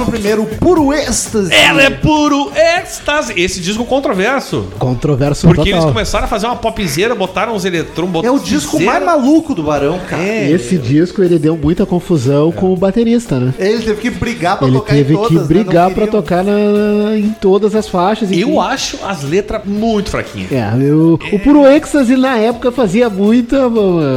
98 0.00 0.04
saiu 0.04 0.04
o 0.04 0.04
11 0.04 0.10
primeiro, 0.10 0.46
Puro 0.58 0.92
Êxtase. 0.92 1.52
Ela 1.52 1.82
é 1.82 1.90
puro 1.90 2.52
êxtase. 2.90 3.32
Esse 3.36 3.60
disco 3.60 3.84
controverso. 3.84 4.66
Controverso 4.78 5.46
Porque 5.46 5.62
eles 5.68 5.74
total. 5.76 5.92
começaram 5.92 6.24
a 6.24 6.28
fazer 6.28 6.46
uma 6.46 6.56
popzeira, 6.56 7.14
botaram 7.14 7.54
uns 7.54 7.64
eletrônicos. 7.64 8.24
É 8.24 8.30
o 8.30 8.38
disco 8.38 8.80
mais 8.80 9.04
maluco 9.04 9.54
do 9.54 9.62
Barão, 9.62 9.98
cara. 10.08 10.22
É. 10.22 10.50
Esse 10.50 10.76
disco 10.76 11.22
ele 11.22 11.38
deu 11.38 11.56
muita 11.56 11.86
confusão 11.86 12.50
com 12.52 12.72
o 12.72 12.76
baterista, 12.76 13.38
né? 13.38 13.54
Ele 13.58 13.82
teve 13.82 14.00
que 14.00 14.10
brigar 14.10 14.58
pra 14.58 14.66
Ele 14.66 14.76
tocar 14.76 14.94
teve 14.94 15.12
em 15.12 15.16
todas, 15.16 15.28
que 15.28 15.34
né? 15.34 15.44
Brigar 15.46 15.86
pra 15.90 16.04
queriam. 16.06 16.22
tocar 16.22 16.44
na- 16.44 17.16
em 17.16 17.30
todas 17.40 17.74
as 17.74 17.88
faixas. 17.88 18.30
enfim. 18.30 18.40
Eu 18.40 18.60
acho 18.60 18.98
as 19.06 19.22
letras 19.22 19.62
muito 19.64 20.10
fraquinhas. 20.10 20.50
É, 20.52 20.70
eu- 20.80 21.18
o 21.32 21.38
Puro 21.38 21.66
Êxtase 21.66 22.16
na 22.16 22.36
época 22.36 22.72
fazia 22.72 23.08
muita. 23.08 23.60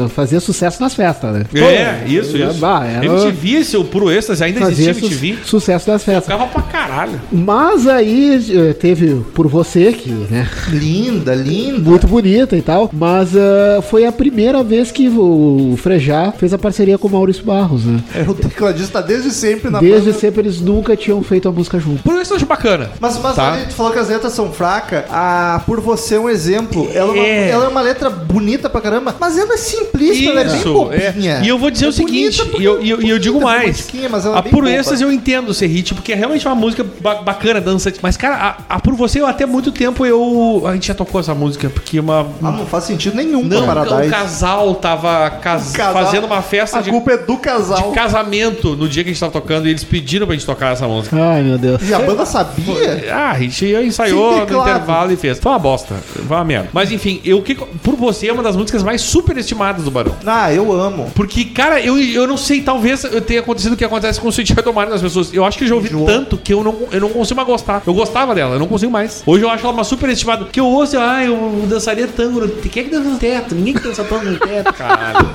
fazia 0.10 0.40
sucesso 0.40 0.82
nas 0.82 0.94
festas, 0.94 1.34
né? 1.34 1.46
É, 1.56 2.04
isso, 2.08 2.38
isso. 2.38 2.60
Bah, 2.60 2.86
era- 2.86 3.06
MTV, 3.06 3.50
esse 3.60 3.78
o 3.78 3.84
puro 3.84 4.10
êxtase, 4.12 4.44
ainda 4.44 4.60
fazia 4.62 4.90
existia 4.92 4.94
su- 5.10 5.14
MTV? 5.14 5.44
sucesso 5.46 5.88
das 5.88 6.04
festas. 6.04 6.26
Ficava 6.26 6.48
pra 6.48 6.62
caralho. 6.64 7.20
Mas 7.32 7.88
aí 7.88 8.40
teve 8.72 9.22
Por 9.34 9.48
Você, 9.48 9.92
que, 9.92 10.10
né, 10.10 10.48
Linda, 10.70 11.34
linda. 11.34 11.90
muito 11.90 12.08
bonita 12.08 12.56
e 12.56 12.62
tal, 12.62 12.90
mas 12.94 13.36
ah, 13.36 13.82
foi 13.82 14.06
a 14.06 14.12
primeira 14.12 14.62
vez 14.64 14.92
que 14.92 15.10
o 15.10 15.76
Frejá 15.78 16.32
fez 16.38 16.54
a 16.54 16.58
parceria 16.58 16.98
com 16.98 17.08
o 17.08 17.12
Maurício 17.12 17.44
Barros, 17.44 17.84
né? 17.86 18.00
É, 18.14 18.22
o 18.30 18.34
tecladista 18.34 19.02
desde 19.02 19.32
sempre 19.32 19.70
na 19.72 19.80
Desde 19.80 20.08
banda. 20.10 20.20
sempre 20.20 20.42
eles 20.42 20.62
nunca 20.62 20.96
tinham 20.96 21.22
feito 21.24 21.50
a 21.50 21.52
música 21.52 21.80
junto. 21.80 22.04
Por 22.04 22.22
isso 22.22 22.34
eu 22.34 22.38
acho 22.38 22.46
bacana. 22.46 22.92
Mas, 23.00 23.18
mas 23.20 23.36
Tá. 23.36 23.54
ali, 23.54 23.66
tu 23.66 23.74
falou 23.74 23.92
que 23.92 24.00
as 24.00 24.10
letras 24.10 24.34
são 24.34 24.52
fracas. 24.52 25.04
A 25.10 25.62
Por 25.66 25.80
Você 25.82 26.16
é 26.16 26.20
um 26.20 26.30
exemplo. 26.30 26.88
Ela 26.94 27.10
é, 27.10 27.14
uma, 27.14 27.26
É. 27.26 27.50
ela 27.50 27.66
é 27.66 27.68
uma 27.68 27.82
letra 27.82 28.10
bonita 28.10 28.70
pra 28.70 28.80
caramba, 28.82 29.16
mas 29.20 29.38
ela 29.38 29.54
é 29.54 29.58
simplista, 29.58 30.30
ela 30.30 30.42
é 30.42 30.46
bem 30.46 30.56
Isso, 30.58 30.74
bobinha. 30.74 31.40
é. 31.40 31.42
E 31.44 31.48
eu 31.48 31.58
vou 31.58 31.72
dizer 31.72 31.86
É 31.86 31.90
o 31.90 31.92
seguinte, 31.92 32.42
e 32.60 32.64
eu, 32.64 32.82
e 32.84 32.90
eu, 32.90 33.02
eu 33.02 33.20
digo 33.20 33.42
mais. 33.42 33.62
romantiquinha, 33.62 34.10
mas 34.10 34.26
ela 34.26 34.36
é 34.36 34.40
A 34.40 34.42
bem 34.42 34.52
Por. 34.52 34.68
Essas 34.68 35.02
eu 35.02 35.12
entendo 35.12 35.54
ser 35.54 35.68
hit, 35.68 35.94
porque 35.94 36.12
é 36.14 36.16
realmente 36.16 36.46
uma 36.48 36.56
música 36.56 36.86
ba- 37.02 37.22
bacana, 37.22 37.60
dançante. 37.62 38.00
Mas, 38.02 38.18
cara, 38.18 38.36
a, 38.36 38.53
a 38.70 38.80
Por 38.80 38.94
Você, 38.96 39.20
eu 39.22 39.26
até 39.28 39.46
muito 39.46 39.72
tempo 39.72 40.06
eu. 40.06 40.64
A 40.66 40.74
gente 40.74 40.88
já 40.88 40.94
tocou 40.94 41.20
essa 41.20 41.34
música, 41.34 41.70
porque 41.70 42.00
uma. 42.00 42.22
Ah, 42.42 42.52
não 42.52 42.66
faz 42.66 42.84
sentido 42.86 43.16
nenhum 43.16 43.44
Não, 43.44 43.64
pra 43.66 43.82
o 43.84 43.86
Paradise. 43.86 44.10
casal 44.12 44.76
tava 44.76 45.30
cas- 45.42 45.72
Casal- 45.72 45.94
fazendo 45.94 46.26
uma 46.26 46.42
festa 46.42 46.80
A 46.80 46.82
de, 46.82 46.90
culpa 46.90 47.12
é 47.14 47.18
do 47.18 47.38
casal. 47.38 47.90
de 47.90 47.96
casamento 47.96 48.76
no 48.76 48.88
dia 48.88 49.04
que 49.04 49.10
a 49.10 49.14
gente 49.14 49.20
tava 49.20 49.32
tocando 49.32 49.68
e 49.68 49.72
eles 49.72 49.84
pediram 49.84 50.26
pra 50.28 50.36
gente 50.36 50.46
tocar 50.46 50.74
essa 50.74 50.88
música. 50.88 51.16
Ai, 51.16 51.42
meu 51.44 51.58
Deus. 51.58 51.82
E 51.88 51.94
a 51.94 52.00
banda 52.00 52.26
sabia? 52.26 53.06
Ah, 53.14 53.32
a 53.32 53.40
gente 53.40 53.66
ensaiou 53.66 54.32
Sem 54.32 54.40
no 54.42 54.46
teclado. 54.46 54.70
intervalo 54.70 55.12
e 55.12 55.16
fez. 55.16 55.40
Foi 55.40 55.52
uma 55.52 55.60
bosta. 55.60 55.96
Foi 55.96 56.36
uma 56.36 56.44
merda. 56.44 56.70
Mas 56.74 56.92
enfim, 56.92 57.22
eu 57.24 57.42
que 57.42 57.56
por 57.56 57.96
você 57.96 58.28
é 58.28 58.34
uma 58.34 58.44
das 58.44 58.56
músicas 58.56 58.84
mais 58.84 59.02
superestimadas 59.02 59.84
do 59.86 59.92
Barão. 59.92 60.16
Ah, 60.26 60.52
eu 60.54 60.72
amo. 60.74 61.12
Porque, 61.16 61.46
cara, 61.46 61.80
eu, 61.80 61.98
eu 61.98 62.28
não 62.28 62.38
sei, 62.38 62.62
talvez 62.62 63.04
eu 63.04 63.22
tenha 63.22 63.40
acontecido 63.40 63.74
o 63.74 63.78
que 63.78 63.86
acontece 63.86 64.20
com 64.20 64.28
o 64.28 64.30
Sweet 64.32 64.54
O' 64.54 64.74
Mine 64.74 64.90
nas 64.92 65.02
pessoas. 65.02 65.34
Eu 65.34 65.46
acho 65.46 65.58
que 65.58 65.64
eu 65.64 65.68
já 65.68 65.76
ouvi 65.76 65.88
Enjoou. 65.88 66.06
tanto 66.06 66.38
que 66.38 66.54
eu 66.54 66.64
não, 66.64 66.76
eu 66.92 67.00
não 67.02 67.10
consigo 67.10 67.36
mais 67.38 67.48
gostar. 67.48 67.82
Eu 67.86 67.94
gostava 67.94 68.34
dela, 68.36 68.43
eu 68.52 68.60
não 68.60 68.68
consigo 68.68 68.92
mais. 68.92 69.24
Hoje 69.26 69.44
eu 69.44 69.50
acho 69.50 69.64
ela 69.64 69.74
uma 69.74 69.84
superestimada. 69.84 70.46
Que 70.52 70.60
eu 70.60 70.66
ouço, 70.66 70.98
ah, 71.00 71.24
eu 71.24 71.64
dançaria 71.68 72.08
tango. 72.08 72.42
no- 72.42 72.48
Quem 72.50 72.82
é 72.82 72.86
que 72.86 72.92
dança 72.92 73.10
no 73.10 73.18
teto? 73.18 73.56
Ninguém 73.56 73.74
que 73.74 73.80
dança 73.82 74.04
tango 74.04 74.26
no 74.26 74.38
teto, 74.38 74.74
caralho. 74.76 75.30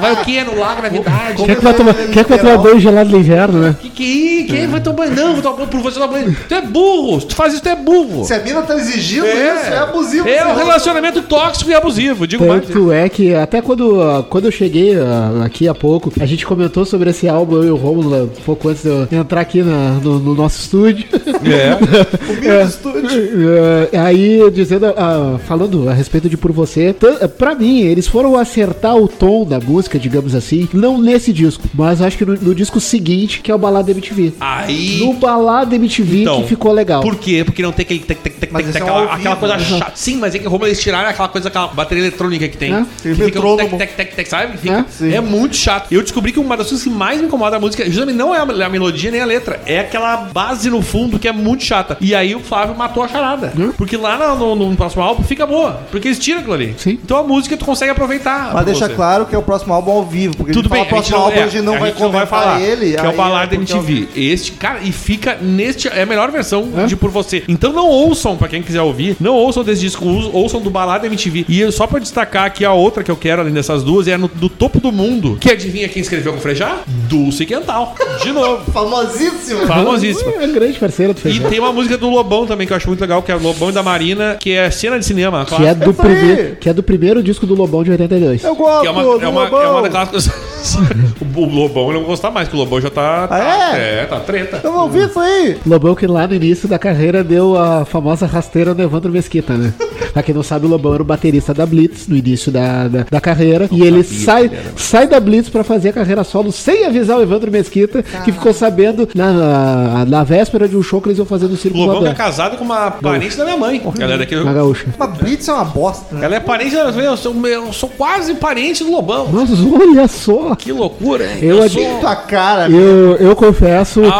Vai 0.00 0.12
o 0.12 0.16
quê? 0.24 0.42
No 0.44 0.58
lago, 0.58 0.82
na 0.82 0.88
verdade? 0.88 1.34
Quem 1.36 1.50
é 1.50 1.54
que 1.56 1.64
vai 1.64 1.74
tomar, 1.74 1.94
quem 1.94 2.20
é 2.20 2.24
que 2.24 2.30
vai 2.30 2.38
tomar 2.38 2.58
banho 2.58 2.80
gelado 2.80 3.10
no 3.10 3.18
inverno, 3.18 3.58
né? 3.60 3.76
Que 3.80 3.90
que 3.90 4.40
é? 4.52 4.54
Quem 4.56 4.66
vai 4.66 4.80
tomar 4.80 4.96
banho? 4.96 5.14
Não, 5.16 5.32
vou 5.34 5.42
tomar 5.42 5.56
banho 5.56 5.68
por 5.68 5.80
você 5.80 5.94
tomar 5.98 6.08
banho. 6.08 6.36
Tu 6.48 6.54
é 6.54 6.60
burro. 6.62 7.20
Se 7.20 7.26
tu 7.26 7.34
faz 7.36 7.52
isso, 7.54 7.62
tu 7.62 7.68
é 7.68 7.76
burro. 7.76 8.24
Se 8.24 8.34
a 8.34 8.38
mina 8.40 8.62
tá 8.62 8.74
exigindo 8.76 9.26
isso, 9.26 9.72
é 9.72 9.78
abusivo. 9.78 10.28
É 10.28 10.46
um 10.46 10.54
relacionamento 10.56 11.22
tóxico 11.22 11.70
e 11.70 11.74
abusivo, 11.74 12.26
digo 12.26 12.46
mais. 12.46 12.66
Tanto 12.66 12.92
é 12.92 13.08
que 13.08 13.34
até 13.34 13.60
quando, 13.60 14.24
quando 14.30 14.44
eu 14.46 14.52
cheguei 14.52 14.96
ah, 14.98 15.44
aqui 15.44 15.68
há 15.68 15.74
pouco, 15.74 16.12
a 16.20 16.26
gente 16.26 16.46
comentou 16.46 16.84
sobre 16.84 17.10
esse 17.10 17.28
álbum, 17.28 17.56
eu 17.56 17.64
e 17.64 17.70
o 17.70 17.76
Romulo, 17.76 18.10
né, 18.10 18.22
um 18.22 18.42
pouco 18.44 18.68
antes 18.68 18.82
de 18.82 18.88
eu 18.88 19.08
entrar 19.10 19.40
aqui 19.40 19.62
na- 19.62 19.92
no, 20.02 20.18
no 20.18 20.34
nosso 20.34 20.60
estúdio. 20.60 21.06
É. 21.44 21.78
Humilde 22.38 22.68
estúdio. 22.68 23.48
É, 23.92 23.98
aí, 23.98 24.50
dizendo, 24.52 24.86
ah, 24.96 25.38
falando 25.46 25.88
a 25.88 25.92
respeito 25.92 26.28
de 26.28 26.36
Por 26.36 26.52
Você, 26.52 26.94
pra 27.36 27.54
mim, 27.54 27.80
eles 27.80 28.06
foram 28.06 28.36
acertar 28.36 28.96
o 28.96 29.08
tom 29.08 29.44
da 29.44 29.58
música, 29.60 29.98
digamos 29.98 30.34
assim, 30.34 30.68
não 30.72 30.98
nesse 31.00 31.32
disco, 31.32 31.64
mas 31.74 32.00
acho 32.00 32.16
que 32.16 32.24
no, 32.24 32.34
no 32.34 32.54
disco 32.54 32.80
seguinte, 32.80 33.40
que 33.40 33.50
é 33.50 33.54
o 33.54 33.58
Balada 33.58 33.90
MTV. 33.90 34.34
Aí. 34.40 34.98
No 34.98 35.14
Balada 35.14 35.74
MTV 35.74 36.22
Então, 36.22 36.42
que 36.42 36.48
ficou 36.48 36.72
legal. 36.72 37.02
Por 37.02 37.16
quê? 37.16 37.42
Porque 37.44 37.62
não 37.62 37.72
tem 37.72 37.84
aquele 37.84 38.00
tec, 38.00 38.18
tec, 38.20 38.36
tec, 38.36 38.52
Mas 38.52 38.62
tec, 38.66 38.70
esse 38.70 38.78
é 38.78 38.82
aquela, 38.82 39.06
ao 39.06 39.12
aquela 39.12 39.36
coisa 39.36 39.56
né? 39.56 39.64
chata. 39.64 39.92
Sim, 39.94 40.16
mas 40.16 40.34
é 40.34 40.38
que 40.38 40.44
como 40.44 40.66
eles 40.66 40.80
tiraram 40.80 41.08
aquela 41.08 41.28
coisa, 41.28 41.48
aquela 41.48 41.68
bateria 41.68 42.02
eletrônica 42.04 42.48
que 42.48 42.56
tem. 42.56 42.74
É. 42.74 42.84
Que 43.02 43.14
fica 43.14 43.40
um 43.46 43.56
tec, 43.56 43.76
tec, 43.76 43.96
tec, 43.96 44.14
tec, 44.14 44.28
sabe? 44.28 44.58
Fica- 44.58 44.86
Sim. 44.90 45.12
é 45.12 45.20
muito 45.20 45.56
chato. 45.56 45.92
Eu 45.92 46.02
descobri 46.02 46.32
que 46.32 46.40
uma 46.40 46.56
das 46.56 46.68
coisas 46.68 46.82
que 46.84 46.90
mais 46.90 47.20
me 47.20 47.26
incomoda 47.26 47.56
a 47.56 47.60
música 47.60 47.84
justamente 47.86 48.16
não 48.16 48.34
é 48.34 48.38
a, 48.38 48.66
a 48.66 48.68
melodia 48.68 49.10
nem 49.10 49.20
a 49.20 49.24
letra, 49.24 49.60
é 49.66 49.80
aquela 49.80 50.16
base 50.16 50.70
no 50.70 50.82
fundo 50.82 51.18
que 51.18 51.28
é 51.28 51.32
muito 51.32 51.64
chata. 51.64 51.96
E 52.00 52.14
aí 52.14 52.27
o 52.34 52.40
Flávio 52.40 52.74
matou 52.76 53.02
a 53.02 53.08
charada. 53.08 53.52
Porque 53.76 53.96
lá 53.96 54.16
no, 54.36 54.54
no- 54.54 54.70
no 54.70 54.76
próximo 54.76 55.02
álbum 55.02 55.22
fica 55.22 55.46
boa. 55.46 55.80
Porque 55.90 56.08
eles 56.08 56.18
tiram 56.18 56.38
aquilo 56.40 56.54
ali. 56.54 56.74
Sim. 56.78 56.98
Então 57.02 57.16
a 57.16 57.22
música 57.22 57.56
tu 57.56 57.64
consegue 57.64 57.90
aproveitar. 57.90 58.52
Mas 58.54 58.64
deixa 58.66 58.86
você. 58.88 58.94
claro 58.94 59.26
que 59.26 59.34
é 59.34 59.38
o 59.38 59.42
próximo 59.42 59.72
álbum 59.74 59.92
ao 59.92 60.04
vivo. 60.04 60.36
Porque 60.36 60.52
Tudo 60.52 60.68
bem, 60.68 60.80
a 60.80 60.82
gente 60.84 60.90
próximo 60.90 61.16
não, 61.16 61.24
álbum, 61.24 61.36
é, 61.38 61.42
a 61.42 61.46
gente 61.48 61.62
não 61.62 61.74
a 61.74 61.78
vai 61.78 61.90
gente 61.90 62.00
não 62.02 62.10
vai 62.10 62.26
falar 62.26 62.60
ele. 62.60 62.92
que 62.92 62.96
é 62.98 63.02
o 63.02 63.10
aí 63.10 63.16
Balada 63.16 63.54
é 63.54 63.58
o- 63.58 63.60
MTV. 63.60 64.08
Este, 64.16 64.52
cara, 64.52 64.80
e 64.82 64.92
fica 64.92 65.36
neste. 65.40 65.88
É 65.88 66.02
a 66.02 66.06
melhor 66.06 66.30
versão 66.30 66.68
É? 66.76 66.86
de 66.86 66.96
Por 66.96 67.10
Você. 67.10 67.44
Então 67.48 67.72
não 67.72 67.86
ouçam, 67.88 68.36
pra 68.36 68.48
quem 68.48 68.62
quiser 68.62 68.82
ouvir, 68.82 69.16
não 69.20 69.34
ouçam 69.34 69.62
desse 69.64 69.80
disco, 69.80 70.04
ouçam 70.32 70.60
do 70.60 70.70
Balada 70.70 71.06
MTV. 71.06 71.44
E 71.48 71.60
eu- 71.60 71.72
só 71.72 71.86
pra 71.86 71.98
destacar 71.98 72.44
aqui 72.44 72.64
a 72.64 72.72
outra 72.72 73.02
que 73.04 73.10
eu 73.10 73.16
quero, 73.16 73.40
além 73.42 73.52
dessas 73.52 73.82
duas, 73.82 74.06
é 74.08 74.16
no, 74.16 74.28
do 74.28 74.48
topo 74.48 74.80
do 74.80 74.90
mundo. 74.92 75.36
Que 75.40 75.50
adivinha 75.50 75.88
quem 75.88 76.02
escreveu 76.02 76.32
com 76.32 76.38
o 76.38 76.42
Frejá? 76.42 76.78
Dulce 76.86 77.46
Quental. 77.46 77.94
De 78.22 78.32
novo. 78.32 78.70
Famosíssimo. 78.72 79.66
Famosíssima. 79.66 80.32
É 80.42 80.46
grande 80.48 80.78
parceiro 80.78 81.14
do 81.14 81.18
E 81.18 81.22
Feijão. 81.22 81.48
tem 81.50 81.58
uma 81.60 81.72
música 81.72 81.96
do 81.96 82.17
Lobão 82.18 82.46
também 82.46 82.66
que 82.66 82.72
eu 82.72 82.76
acho 82.76 82.88
muito 82.88 83.00
legal, 83.00 83.22
que 83.22 83.30
é 83.30 83.36
o 83.36 83.40
Lobão 83.40 83.70
e 83.70 83.72
da 83.72 83.82
Marina, 83.82 84.36
que 84.40 84.50
é 84.50 84.70
cena 84.70 84.98
de 84.98 85.04
cinema. 85.04 85.44
Que 85.44 85.64
é, 85.64 85.74
do 85.74 85.94
primeiro, 85.94 86.56
que 86.56 86.68
é 86.68 86.74
do 86.74 86.82
primeiro 86.82 87.22
disco 87.22 87.46
do 87.46 87.54
Lobão 87.54 87.84
de 87.84 87.90
82. 87.92 88.42
Eu 88.42 88.54
gosto 88.56 88.80
Que 88.82 88.86
é 88.88 88.90
uma, 88.90 89.02
do 89.02 89.22
é, 89.22 89.28
uma, 89.28 89.44
Lobão. 89.44 89.62
é 89.62 89.68
uma 89.68 89.82
daquelas 89.82 90.08
coisas. 90.10 90.57
o 91.36 91.44
Lobão 91.44 91.88
eu 91.88 91.94
não 92.00 92.04
gostar 92.04 92.30
mais, 92.30 92.48
que 92.48 92.54
o 92.54 92.58
Lobão 92.58 92.80
já 92.80 92.90
tá. 92.90 93.28
tá 93.28 93.36
Ah, 93.36 93.76
é? 93.76 94.04
tá 94.06 94.20
treta. 94.20 94.60
Eu 94.62 94.72
não 94.72 94.88
vi 94.88 95.04
isso 95.04 95.18
aí. 95.18 95.56
Lobão 95.66 95.94
que 95.94 96.06
lá 96.06 96.26
no 96.26 96.34
início 96.34 96.68
da 96.68 96.78
carreira 96.78 97.22
deu 97.22 97.56
a 97.56 97.84
famosa 97.84 98.26
rasteira 98.26 98.74
no 98.74 98.82
Evandro 98.82 99.10
Mesquita, 99.12 99.54
né? 99.54 99.72
pra 100.12 100.22
quem 100.22 100.34
não 100.34 100.42
sabe, 100.42 100.66
o 100.66 100.68
Lobão 100.68 100.94
era 100.94 101.02
o 101.02 101.06
baterista 101.06 101.52
da 101.54 101.66
Blitz 101.66 102.08
no 102.08 102.16
início 102.16 102.50
da, 102.50 102.88
da, 102.88 103.06
da 103.10 103.20
carreira. 103.20 103.68
e 103.70 103.82
ele 103.82 104.02
sai, 104.02 104.50
sai 104.76 105.06
da 105.06 105.20
Blitz 105.20 105.48
pra 105.48 105.62
fazer 105.62 105.90
a 105.90 105.92
carreira 105.92 106.24
solo 106.24 106.50
sem 106.50 106.86
avisar 106.86 107.18
o 107.18 107.22
Evandro 107.22 107.50
Mesquita, 107.50 108.02
que 108.24 108.32
ficou 108.32 108.52
sabendo 108.52 109.08
na, 109.14 109.32
na, 109.32 110.04
na 110.06 110.24
véspera 110.24 110.66
de 110.68 110.76
um 110.76 110.82
show 110.82 111.00
que 111.00 111.08
eles 111.08 111.18
iam 111.18 111.26
fazer 111.26 111.46
no 111.46 111.54
O 111.54 111.56
Circo 111.56 111.78
Lobão 111.78 112.02
que 112.02 112.08
é 112.08 112.14
casado 112.14 112.56
com 112.56 112.64
uma 112.64 112.90
parente 112.90 113.36
da 113.36 113.44
minha 113.44 113.56
mãe. 113.56 113.82
Ela 113.98 114.14
é 114.14 114.18
daquele. 114.18 114.44
Na 114.44 114.52
gaúcha. 114.52 114.86
Mas 114.98 115.18
Blitz 115.18 115.46
é 115.48 115.52
uma 115.52 115.64
bosta. 115.64 116.14
né? 116.14 116.24
Ela 116.24 116.36
é 116.36 116.40
parente 116.40 116.74
da. 116.74 116.88
Eu 116.88 117.16
sou, 117.16 117.46
eu 117.46 117.72
sou 117.72 117.88
quase 117.90 118.34
parente 118.34 118.82
do 118.84 118.90
Lobão. 118.90 119.28
Mas 119.32 119.50
olha 119.60 120.08
só! 120.08 120.47
Que 120.56 120.72
loucura, 120.72 121.24
hein? 121.24 121.38
Eu 121.42 121.56
sou- 121.56 121.64
admito- 121.64 122.00
Tua 122.00 122.16
cara. 122.16 122.70
Eu, 122.70 123.16
eu 123.16 123.34
confesso, 123.36 124.02
Au! 124.04 124.10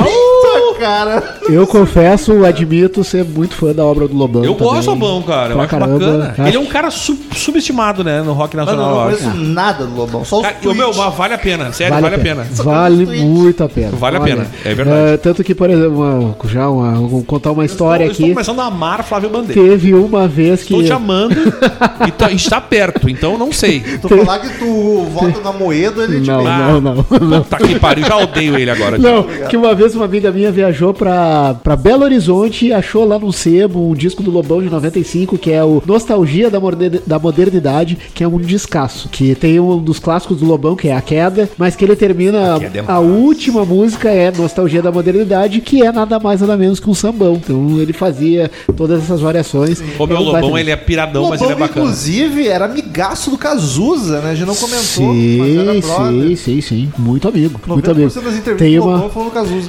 Tua 0.69 0.79
cara. 0.79 1.39
eu 1.49 1.67
confesso, 1.67 2.45
admito 2.45 3.03
ser 3.05 3.25
muito 3.25 3.55
fã 3.55 3.73
da 3.73 3.85
obra 3.85 4.07
do 4.09 4.17
Lobão. 4.17 4.45
Eu 4.45 4.55
também. 4.55 4.73
gosto 4.75 4.85
do 4.87 4.91
Lobão, 4.93 5.23
cara. 5.23 5.51
Eu 5.51 5.55
Pra 5.55 5.63
acho 5.65 5.71
caramba. 5.71 5.99
bacana. 5.99 6.35
Acho- 6.37 6.43
Ele 6.49 6.57
é 6.57 6.61
um 6.61 6.67
cara 6.67 6.91
sub- 6.91 7.19
subestimado, 7.35 8.05
né? 8.05 8.23
No 8.23 8.33
rock 8.33 8.57
Mano, 8.57 8.71
eu 8.71 8.77
nacional, 8.77 8.95
não 8.97 9.03
eu 9.11 9.15
acho. 9.17 9.23
conheço 9.25 9.41
nada 9.53 9.87
do 9.87 9.95
Lobão. 9.97 10.25
Só 10.25 10.37
os 10.37 10.43
Cara, 10.43 10.57
eu, 10.63 10.75
meu, 10.75 10.95
mas 10.95 11.15
vale 11.15 11.35
a 11.35 11.39
pena. 11.39 11.73
Sério, 11.73 12.01
vale, 12.01 12.15
a 12.15 12.19
pena. 12.19 12.47
Vale 12.53 13.07
tweets. 13.07 13.25
muito 13.25 13.65
a 13.65 13.69
pena. 13.69 13.91
Vale 13.93 14.17
a 14.17 14.21
pena, 14.21 14.47
é 14.65 14.75
verdade. 14.75 15.13
eh, 15.15 15.17
tanto 15.17 15.43
que, 15.45 15.55
por 15.55 15.71
exemplo, 15.71 15.99
uma- 16.03 16.37
já 16.49 16.69
uma, 16.69 16.93
vou 17.09 17.23
contar 17.25 17.53
uma 17.53 17.65
história 17.65 18.05
eu 18.05 18.11
estou 18.11 18.27
aqui. 18.27 18.35
começando 18.35 18.61
a 18.61 18.67
amar 18.67 19.03
Flávio 19.05 19.31
Bandeira. 19.31 19.61
Teve 19.61 19.95
uma 19.95 20.27
vez 20.29 20.63
que. 20.63 20.73
Estou 20.75 20.83
te 20.85 20.93
amando 20.93 21.35
e 22.07 22.11
tá- 22.11 22.31
está 22.31 22.61
perto, 22.61 23.09
então 23.09 23.37
não 23.39 23.53
sei. 23.53 23.81
Tu 23.81 24.09
falar 24.09 24.39
que 24.41 24.59
tu 24.59 25.07
vota 25.13 25.41
na 25.41 25.53
Moedo, 25.53 26.03
ele 26.03 26.21
te 26.21 26.27
Não, 26.29 26.43
não, 26.45 26.81
não, 26.81 27.05
não. 27.21 27.43
Puta 27.43 27.57
que 27.59 27.79
pariu, 27.79 28.05
já 28.05 28.17
odeio 28.17 28.57
ele 28.59 28.71
agora. 28.71 28.99
Não, 28.99 29.25
que 29.49 29.57
uma 29.57 29.75
vez 29.75 29.95
uma 29.95 30.05
amiga 30.05 30.31
minha 30.31 30.51
viajou 30.59 30.93
pra, 30.93 31.55
pra 31.63 31.77
Belo 31.77 32.03
Horizonte 32.03 32.67
e 32.67 32.73
achou 32.73 33.05
lá 33.07 33.17
no 33.17 33.33
sebo 33.33 33.91
um 33.91 33.95
disco 33.95 34.23
do 34.25 34.31
Lobão 34.31 34.61
de 34.61 34.69
95, 34.69 35.39
que 35.39 35.53
é 35.53 35.63
o 35.63 35.81
Nostalgia 35.87 36.51
da, 36.51 36.59
Morde- 36.59 37.01
da 37.07 37.17
Modernidade, 37.19 37.97
que 38.13 38.25
é 38.25 38.29
um 38.29 38.39
descasso. 38.39 39.09
Que 39.09 39.37
tem 39.37 39.61
um 39.61 39.79
dos 39.79 40.01
clássicos 40.01 40.39
do 40.39 40.47
Lobão, 40.47 40.75
que 40.75 40.89
é 40.89 40.97
A 40.97 41.01
Queda, 41.01 41.49
mas 41.57 41.77
que 41.77 41.85
ele 41.85 41.95
termina. 41.95 42.57
A 42.57 42.59
é 42.63 42.83
a 42.89 42.99
última 42.99 43.65
música 43.65 44.09
é 44.11 44.33
Nostalgia 44.33 44.83
da 44.83 44.91
Modernidade, 44.91 45.61
que 45.61 45.81
é 45.83 45.93
nada 45.93 46.19
mais 46.19 46.41
nada 46.41 46.57
menos 46.57 46.81
que 46.81 46.91
um 46.91 46.95
sambão. 46.95 47.35
Então 47.35 47.79
ele 47.81 47.93
fazia 47.93 48.51
todas 48.77 49.03
essas 49.05 49.21
variações. 49.21 49.81
O 49.99 50.07
meu 50.07 50.17
É 50.17 50.21
um 50.21 50.23
Lobão, 50.25 50.59
ele 50.59 50.71
é 50.73 50.77
piradão, 50.77 51.29
mas 51.31 51.41
ele 51.41 51.51
é 51.51 51.55
Lobão, 51.55 51.69
bacana. 51.69 51.87
inclusive, 51.87 52.49
era 52.49 52.65
amigaço 52.65 53.31
do 53.31 53.39
Cazuza, 53.39 54.21
né? 54.21 54.31
A 54.31 54.35
gente 54.35 54.47
não 54.49 54.57
comentou, 54.57 55.15
mas 55.15 55.57
era 55.57 55.73
Sim, 55.75 56.37
sim, 56.37 56.37
sim, 56.37 56.61
sim. 56.61 56.93
Muito 56.99 57.29
amigo. 57.29 57.61
90% 57.61 57.69
Muito 57.69 57.91
amigo. 57.91 58.11
Tem 58.59 58.77
do 58.77 58.83
uma, 58.85 58.97
Lobão. 58.97 59.29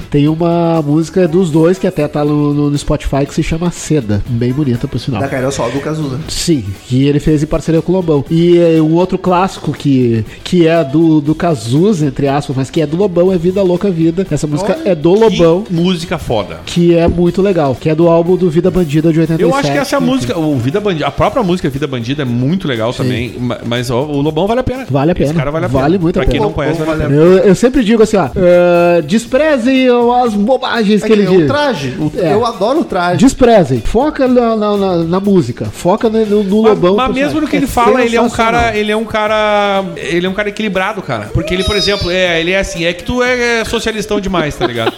Tem 0.09 0.27
uma 0.27 0.78
música 0.81 1.27
dos 1.27 1.49
dois 1.51 1.77
que 1.77 1.87
até 1.87 2.07
tá 2.07 2.23
no, 2.25 2.53
no- 2.53 2.69
no 2.69 2.77
Spotify 2.77 3.25
que 3.25 3.33
se 3.33 3.43
chama 3.43 3.71
Seda. 3.71 4.21
Bem 4.27 4.51
bonita, 4.51 4.87
por 4.87 4.99
sinal. 4.99 5.21
Da 5.21 5.27
carreira 5.27 5.51
só 5.51 5.67
do 5.69 5.79
Cazuza. 5.79 6.19
Sim, 6.27 6.63
que 6.87 7.07
ele 7.07 7.19
fez 7.19 7.43
em 7.43 7.45
parceria 7.45 7.81
com 7.81 7.91
o 7.91 7.95
Lobão. 7.95 8.25
E 8.29 8.57
eh, 8.57 8.81
um 8.81 8.93
outro 8.95 9.17
clássico 9.17 9.71
que, 9.71 10.23
que 10.43 10.67
é 10.67 10.83
do, 10.83 11.21
do 11.21 11.33
Cazuza, 11.35 12.05
entre 12.05 12.27
aspas, 12.27 12.55
mas 12.55 12.69
que 12.69 12.81
é 12.81 12.85
do 12.87 12.97
Lobão, 12.97 13.31
é 13.31 13.37
Vida 13.37 13.61
Louca 13.63 13.89
Vida. 13.89 14.25
Essa 14.29 14.47
música 14.47 14.77
é 14.85 14.93
do 14.95 15.11
Lobão, 15.13 15.63
Que 15.63 15.73
música 15.73 16.17
foda. 16.17 16.59
que 16.65 16.95
é 16.95 17.07
muito 17.07 17.41
legal. 17.41 17.75
Que 17.79 17.89
é 17.89 17.95
do 17.95 18.07
álbum 18.07 18.35
do 18.35 18.49
Vida 18.49 18.69
Bandida 18.71 19.11
de 19.11 19.19
87. 19.19 19.41
Eu 19.41 19.55
acho 19.55 19.71
que 19.71 19.77
essa 19.77 19.95
é 19.95 19.97
a 19.97 20.01
música, 20.01 20.37
o 20.37 20.57
Vida 20.57 20.79
Bandida, 20.79 21.07
a 21.07 21.11
própria 21.11 21.43
música 21.43 21.69
Vida 21.69 21.87
Bandida 21.87 22.21
é 22.21 22.25
muito 22.25 22.67
legal 22.67 22.93
também, 22.93 23.33
ma- 23.39 23.59
mas 23.65 23.89
ó, 23.89 24.03
o 24.05 24.21
Lobão 24.21 24.47
vale 24.47 24.59
a 24.59 24.63
pena. 24.63 24.85
Vale 24.89 25.11
a 25.11 25.13
Esse 25.13 25.23
pena. 25.23 25.33
cara 25.33 25.51
vale 25.51 25.65
a 25.65 25.67
Vale 25.67 25.85
pena. 25.93 26.01
muito 26.03 26.17
a 26.19 26.23
pra 26.23 26.25
quem 26.31 26.39
pena. 26.39 26.45
não 26.45 26.53
conhece, 26.53 26.79
Lobão 26.79 26.95
vale 26.97 27.03
a 27.03 27.07
vale 27.07 27.19
pena. 27.19 27.31
Eu, 27.37 27.37
eu 27.49 27.55
sempre 27.55 27.83
digo 27.83 28.03
assim, 28.03 28.17
ó, 28.17 28.29
eh, 28.35 29.01
desprezem 29.01 29.87
as 30.23 30.33
bobagens 30.33 30.68
É 30.77 30.83
que 30.83 30.99
que 30.99 31.11
ele 31.13 31.27
o 31.27 31.37
diz. 31.39 31.47
traje. 31.47 31.95
O- 31.99 32.11
É. 32.17 32.33
Eu 32.33 32.45
adoro 32.45 32.81
o 32.81 32.83
traje. 32.83 33.17
Desprezem. 33.17 33.79
Foca 33.81 34.27
na, 34.27 34.55
na, 34.55 34.77
na- 34.77 34.97
na 35.03 35.19
música. 35.19 35.65
Foca 35.65 36.09
no, 36.09 36.25
no, 36.25 36.43
no 36.43 36.61
Mas, 36.63 36.71
lobão. 36.73 36.95
mas 36.95 37.13
mesmo 37.13 37.41
no 37.41 37.47
que 37.47 37.55
É 37.55 37.59
ele 37.59 37.67
fala, 37.67 38.01
ele 38.03 38.15
é 38.15 38.21
um 38.21 38.29
cara, 38.29 38.75
ele 38.77 38.91
é 38.91 38.95
um 38.97 39.05
cara, 39.05 39.83
ele 39.97 40.25
é 40.25 40.29
um 40.29 40.33
cara 40.33 40.49
equilibrado, 40.49 41.01
cara. 41.01 41.29
Porque 41.33 41.53
ele, 41.53 41.63
por 41.63 41.75
exemplo, 41.75 42.09
é, 42.11 42.39
ele 42.39 42.51
é 42.51 42.59
assim, 42.59 42.85
é 42.85 42.93
que 42.93 43.03
tu 43.03 43.21
é 43.23 43.63
socialistão 43.65 44.19
demais, 44.19 44.55
tá 44.55 44.65
ligado? 44.67 44.93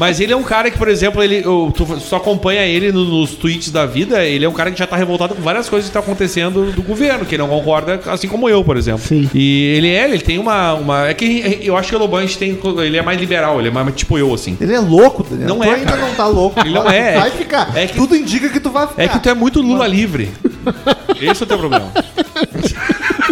Mas 0.00 0.18
ele 0.18 0.32
é 0.32 0.36
um 0.36 0.42
cara 0.42 0.70
que, 0.70 0.78
por 0.78 0.88
exemplo, 0.88 1.22
ele, 1.22 1.42
tu 1.42 2.00
só 2.00 2.16
acompanha 2.16 2.62
ele 2.64 2.90
no- 2.90 3.04
nos 3.04 3.32
tweets 3.34 3.70
da 3.70 3.84
vida, 3.84 4.24
ele 4.24 4.46
é 4.46 4.48
um 4.48 4.52
cara 4.54 4.70
que 4.70 4.78
já 4.78 4.86
tá 4.86 4.96
revoltado 4.96 5.34
com 5.34 5.42
várias 5.42 5.68
coisas 5.68 5.90
que 5.90 5.92
tá 5.92 6.00
acontecendo 6.00 6.72
do 6.72 6.82
governo, 6.82 7.26
que 7.26 7.34
ele 7.34 7.42
não 7.42 7.50
concorda, 7.50 8.00
assim 8.06 8.26
como 8.26 8.48
eu, 8.48 8.64
por 8.64 8.78
exemplo. 8.78 9.02
Sim. 9.06 9.28
E 9.34 9.74
ele 9.76 9.88
é, 9.90 10.08
ele 10.08 10.18
tem 10.22 10.38
uma, 10.38 10.72
uma 10.72 11.06
é 11.06 11.12
que 11.12 11.60
eu 11.62 11.76
acho 11.76 11.90
que 11.90 11.96
o 11.96 12.20
gente 12.22 12.38
tem, 12.38 12.58
ele 12.82 12.96
é 12.96 13.02
mais 13.02 13.20
liberal, 13.20 13.58
ele 13.58 13.68
é 13.68 13.70
mais 13.70 13.94
tipo 13.94 14.16
eu 14.16 14.32
assim. 14.32 14.56
Ele 14.58 14.72
é 14.72 14.80
louco, 14.80 15.22
Daniel. 15.22 15.48
Não 15.50 15.58
tu 15.58 15.64
é, 15.64 15.74
ainda 15.74 15.92
cara. 15.92 16.00
não 16.00 16.14
tá 16.14 16.26
louco. 16.26 16.58
Ele 16.60 16.70
não 16.72 16.88
é. 16.88 17.20
Vai 17.20 17.30
ficar. 17.32 17.76
É 17.76 17.86
que- 17.86 17.94
Tudo 17.98 18.16
indica 18.16 18.48
que 18.48 18.58
tu 18.58 18.70
vai 18.70 18.86
ficar. 18.86 19.02
É 19.02 19.06
que 19.06 19.18
tu 19.18 19.28
é 19.28 19.34
muito 19.34 19.60
Lula 19.60 19.86
livre. 19.86 20.30
Esse 21.20 21.42
é 21.42 21.44
o 21.44 21.46
teu 21.46 21.58
problema. 21.58 21.92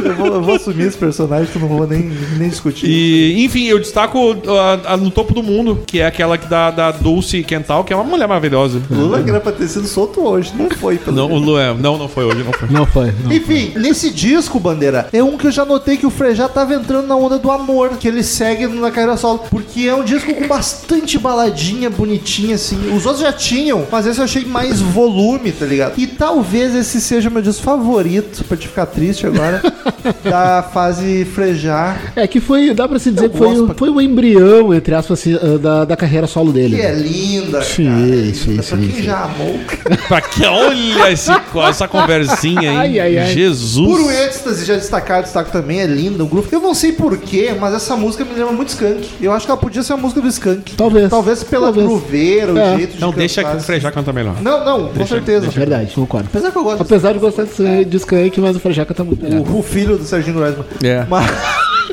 Eu, 0.08 0.14
vou, 0.16 0.26
eu 0.26 0.42
vou 0.42 0.54
assumir 0.56 0.84
esse 0.86 0.96
personagem, 0.96 1.48
tu 1.52 1.58
não 1.58 1.68
vou 1.68 1.86
nem, 1.86 2.10
nem 2.38 2.48
discutir. 2.48 2.86
E, 2.88 3.44
enfim, 3.44 3.64
eu 3.64 3.78
destaco 3.78 4.36
a- 4.48 4.92
a- 4.94 4.96
no 4.96 5.10
topo 5.10 5.34
do 5.34 5.42
mundo, 5.42 5.80
que 5.86 6.00
é 6.00 6.06
aquela 6.06 6.36
que 6.38 6.46
da, 6.48 6.70
da 6.70 6.90
Dulce 6.90 7.42
Quental, 7.44 7.84
que 7.84 7.92
é 7.92 7.96
uma 7.96 8.04
mulher 8.04 8.26
maravilhosa. 8.26 8.80
Lula 8.90 9.22
que 9.22 9.30
era 9.30 9.40
pra 9.40 9.52
ter 9.52 9.68
sido 9.68 9.86
solto 9.86 10.20
hoje. 10.26 10.52
Não 10.56 10.68
foi, 10.70 10.96
pelo 10.98 11.16
Não, 11.16 11.26
o 11.26 11.28
menos. 11.30 11.44
Lu 11.46 11.58
é, 11.58 11.74
não, 11.74 11.96
não 11.98 12.08
foi 12.08 12.24
hoje, 12.24 12.42
não 12.44 12.52
foi. 12.52 12.68
Não 12.70 12.86
foi. 12.86 13.12
não. 13.24 13.32
Enfim, 13.32 13.72
nesse 13.76 14.10
disco, 14.10 14.58
Bandeira, 14.58 15.08
é 15.12 15.22
um 15.22 15.36
que 15.36 15.46
eu 15.46 15.50
já 15.50 15.64
notei 15.64 15.96
que 15.96 16.06
o 16.06 16.10
Frejá 16.10 16.48
tava 16.48 16.74
entrando 16.74 17.06
na 17.06 17.16
onda 17.16 17.38
do 17.38 17.50
amor, 17.50 17.90
que 17.98 18.06
ele 18.08 18.22
segue 18.22 18.66
na 18.66 18.90
carreira 18.90 19.16
solo. 19.16 19.40
Porque 19.50 19.82
é 19.82 19.94
um 19.94 20.04
disco 20.04 20.32
com 20.34 20.46
bastante 20.46 21.18
baladinha, 21.18 21.88
bonitinha, 21.90 22.54
assim. 22.54 22.78
Os 22.94 23.04
outros 23.06 23.22
já 23.24 23.32
tinham, 23.32 23.84
mas 23.90 24.06
esse 24.06 24.18
eu 24.18 24.24
achei 24.24 24.44
mais 24.44 24.80
volume, 24.80 25.52
tá 25.52 25.66
ligado? 25.66 25.94
E 25.98 26.06
talvez 26.06 26.74
esse 26.74 27.00
seja 27.00 27.28
o 27.28 27.32
meu 27.32 27.42
disco 27.42 27.62
favorito, 27.62 28.44
pra 28.44 28.56
te 28.56 28.68
ficar 28.68 28.86
triste 28.86 29.26
agora, 29.26 29.60
da 30.24 30.62
fase 30.62 31.24
Frejá. 31.24 31.96
É 32.16 32.26
que 32.26 32.40
foi, 32.40 32.72
dá 32.74 32.88
pra 32.88 32.98
se 32.98 33.10
dizer 33.10 33.26
Eu 33.26 33.30
que 33.30 33.38
foi, 33.38 33.48
um- 33.48 33.66
pra- 33.66 33.74
foi 33.74 33.90
um 33.90 34.00
embrião, 34.00 34.72
entre 34.74 34.94
aspas, 34.94 35.20
assim, 35.20 35.34
ah, 35.34 35.58
da, 35.58 35.84
da 35.84 35.96
carreira 35.96 36.26
solo 36.26 36.52
dele. 36.52 36.76
Que 36.76 36.82
é 36.82 36.92
linda, 36.94 37.62
Sim, 37.62 37.84
cara. 37.86 38.00
é 38.00 38.04
linda. 38.04 38.34
sim, 38.34 38.54
pra 38.54 38.62
sim, 38.62 38.76
quem 38.78 38.90
sim. 38.92 39.02
já 39.02 39.24
amou. 39.24 39.58
Pra 40.08 40.20
que, 40.20 40.44
olha 40.44 41.10
esse, 41.12 41.30
essa 41.68 41.88
conversinha, 41.88 42.70
hein? 42.70 42.76
Ai, 42.78 43.00
ai, 43.00 43.18
ai. 43.18 43.26
Jesus. 43.32 43.86
Puro 43.86 44.10
êxtase, 44.10 44.64
já 44.64 44.74
destacar, 44.76 45.22
destaco 45.22 45.50
também, 45.50 45.80
é 45.80 45.86
linda. 45.86 46.22
O 46.24 46.26
grupo. 46.26 46.48
Eu 46.50 46.60
não 46.60 46.74
sei 46.74 46.92
porquê, 46.92 47.54
mas 47.58 47.74
essa 47.74 47.96
música 47.96 48.24
me 48.24 48.32
lembra 48.34 48.52
muito 48.52 48.68
Skank. 48.70 49.08
Eu 49.20 49.32
acho 49.32 49.44
que 49.46 49.50
ela 49.50 49.60
podia 49.60 49.82
ser 49.82 49.92
a 49.94 49.96
música 49.96 50.20
do 50.20 50.28
Skank. 50.28 50.74
Talvez. 50.76 51.08
Talvez 51.10 51.42
pela 51.44 51.66
Talvez. 51.66 51.86
grooveira, 51.86 52.52
o 52.52 52.58
É. 52.58 52.76
jeito 52.76 52.94
de 52.96 53.00
Não, 53.00 53.12
deixa 53.12 53.42
cantar, 53.42 53.56
que 53.56 53.62
o 53.62 53.66
Frejá 53.66 53.90
canta 53.92 54.12
melhor. 54.12 54.36
Não, 54.42 54.64
não, 54.64 54.88
com 54.88 55.06
certeza. 55.06 55.48
Verdade, 55.48 55.92
concordo. 55.94 56.28
Apesar 56.30 56.50
que 56.50 56.58
eu 56.58 56.64
gosto 56.64 56.82
Apesar 56.82 57.12
de 57.12 57.18
gostar 57.18 57.44
de, 57.44 57.84
de 57.84 57.96
Skank, 57.96 58.40
mas 58.40 58.56
o 58.56 58.60
Frajaca 58.60 58.94
tá 58.94 59.04
muito 59.04 59.22
melhor. 59.22 59.40
o, 59.48 59.58
o 59.58 59.62
filho 59.78 59.96
do 59.96 60.04
Serginho 60.04 60.36
Grossman. 60.36 60.64
É. 60.82 61.04
Mas, 61.08 61.30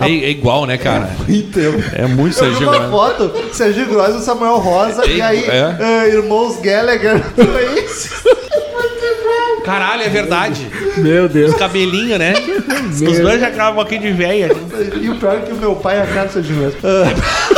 É, 0.02 0.06
é 0.07 0.30
igual, 0.30 0.66
né, 0.66 0.78
cara? 0.78 1.10
então. 1.30 1.74
É 1.94 2.06
muito 2.07 2.38
Eu 2.38 2.45
vi 2.45 2.49
Serginho 2.52 2.70
uma 2.70 2.90
foto, 2.90 3.32
Serginho 3.53 3.88
Grossman, 3.88 4.22
Samuel 4.22 4.57
Rosa, 4.57 5.06
e 5.06 5.22
aí, 5.22 5.44
É. 5.45 5.76
ah, 5.80 6.07
irmãos 6.07 6.57
Gallagher. 6.60 7.22
Foi 7.36 7.80
isso. 7.84 8.10
Caralho, 9.64 10.03
é 10.03 10.10
verdade. 10.10 10.68
Meu 10.98 11.28
Deus. 11.28 11.56
Cabelinho, 11.56 12.18
né? 12.20 12.34
Os 12.91 13.20
dois 13.20 13.40
já 13.41 13.49
gravam 13.49 13.82
aqui 13.82 13.98
de 13.98 14.12
véia. 14.12 14.49
E 15.02 15.10
o 15.10 15.16
pior 15.16 15.38
é 15.38 15.40
que 15.40 15.52
o 15.52 15.56
meu 15.56 15.76
pai 15.76 15.98
é 15.98 16.02
a 16.03 16.07
cara 16.07 16.28
do 16.28 16.34
Serginho 16.34 16.60
Grossman. 16.60 16.82
Ah, 16.84 17.56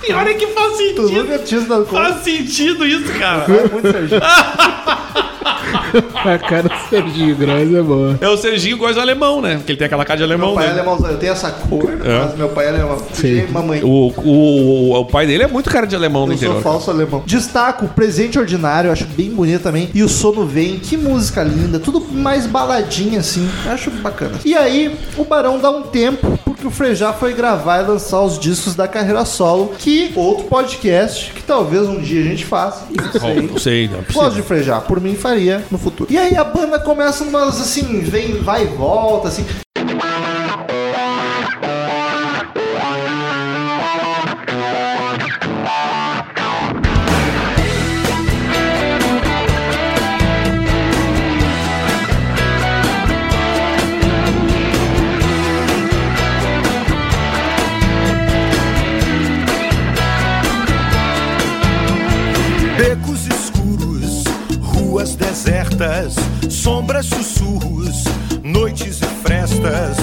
Pior 0.00 0.26
é 0.26 0.34
que 0.34 0.46
faz 0.48 0.72
tu 0.72 0.76
sentido. 0.78 1.12
nunca 1.12 1.38
tinha 1.38 1.60
se 1.60 1.66
dado 1.68 1.84
conta. 1.86 2.02
Faz 2.10 2.24
sentido 2.24 2.86
isso, 2.86 3.12
cara. 3.18 3.44
É 3.48 3.68
muito 3.68 3.90
Serginho. 3.92 4.20
A 6.14 6.38
cara 6.38 6.68
do 6.68 6.88
Serginho 6.88 7.34
Gross 7.36 7.74
é 7.74 7.82
boa. 7.82 8.18
É 8.20 8.28
o 8.28 8.36
Serginho 8.36 8.76
gosta 8.76 8.94
de 8.94 9.00
alemão, 9.00 9.40
né? 9.40 9.56
Porque 9.56 9.72
ele 9.72 9.78
tem 9.78 9.86
aquela 9.86 10.04
cara 10.04 10.18
de 10.18 10.22
alemão, 10.24 10.48
Meu 10.48 10.56
pai 10.56 10.64
é 10.64 10.68
né? 10.68 10.80
alemãozão. 10.80 11.10
Eu 11.10 11.18
tenho 11.18 11.32
essa 11.32 11.50
cor, 11.50 11.90
mas 11.98 12.36
meu 12.36 12.48
pai 12.50 12.66
é 12.66 12.68
alemão. 12.68 12.98
Sim. 13.12 13.46
Mamãe. 13.50 13.82
O, 13.82 14.12
o, 14.24 15.00
o 15.00 15.04
pai 15.06 15.26
dele 15.26 15.44
é 15.44 15.46
muito 15.46 15.70
cara 15.70 15.86
de 15.86 15.96
alemão 15.96 16.26
no 16.26 16.32
Eu 16.32 16.38
sou 16.38 16.48
interior. 16.48 16.62
falso 16.62 16.90
alemão. 16.90 17.22
Destaco 17.26 17.86
o 17.86 17.88
Presente 17.88 18.38
Ordinário, 18.38 18.90
acho 18.92 19.06
bem 19.06 19.30
bonito 19.30 19.62
também. 19.62 19.88
E 19.94 20.02
o 20.02 20.08
Sono 20.08 20.44
Vem, 20.46 20.78
que 20.78 20.96
música 20.96 21.42
linda. 21.42 21.78
Tudo 21.78 22.00
mais 22.12 22.46
baladinha 22.46 23.20
assim. 23.20 23.48
Acho 23.66 23.90
bacana. 23.90 24.38
E 24.44 24.54
aí, 24.56 24.94
o 25.16 25.24
Barão 25.24 25.58
dá 25.58 25.70
um 25.70 25.82
tempo, 25.82 26.38
porque 26.44 26.66
o 26.66 26.70
Frejá 26.70 27.12
foi 27.12 27.32
gravar 27.32 27.82
e 27.82 27.86
lançar 27.86 28.20
os 28.22 28.38
discos 28.38 28.74
da 28.74 28.86
carreira 28.86 29.24
solo. 29.24 29.72
Que 29.78 30.12
outro 30.14 30.44
podcast, 30.44 31.32
que 31.32 31.42
talvez 31.42 31.86
um 31.86 32.00
dia 32.00 32.20
a 32.20 32.24
gente 32.24 32.44
faça. 32.44 32.86
Não 32.90 33.20
sei. 33.20 33.48
Não 33.50 33.58
sei, 33.58 33.88
não 33.88 33.98
é 33.98 34.12
Gosto 34.12 34.36
de 34.36 34.42
frejar, 34.42 34.82
por 34.82 35.00
mim 35.00 35.14
faria 35.14 35.62
no 35.70 35.78
futuro. 35.80 36.12
E 36.12 36.18
aí 36.18 36.36
a 36.36 36.44
banda 36.44 36.78
começa 36.78 37.24
umas 37.24 37.60
assim, 37.60 38.00
vem, 38.00 38.38
vai 38.42 38.64
e 38.64 38.68
volta, 38.68 39.28
assim. 39.28 39.44
Sombras, 66.50 67.06
sussurros, 67.06 68.04
noites 68.42 69.00
e 69.00 69.06
frestas, 69.22 69.96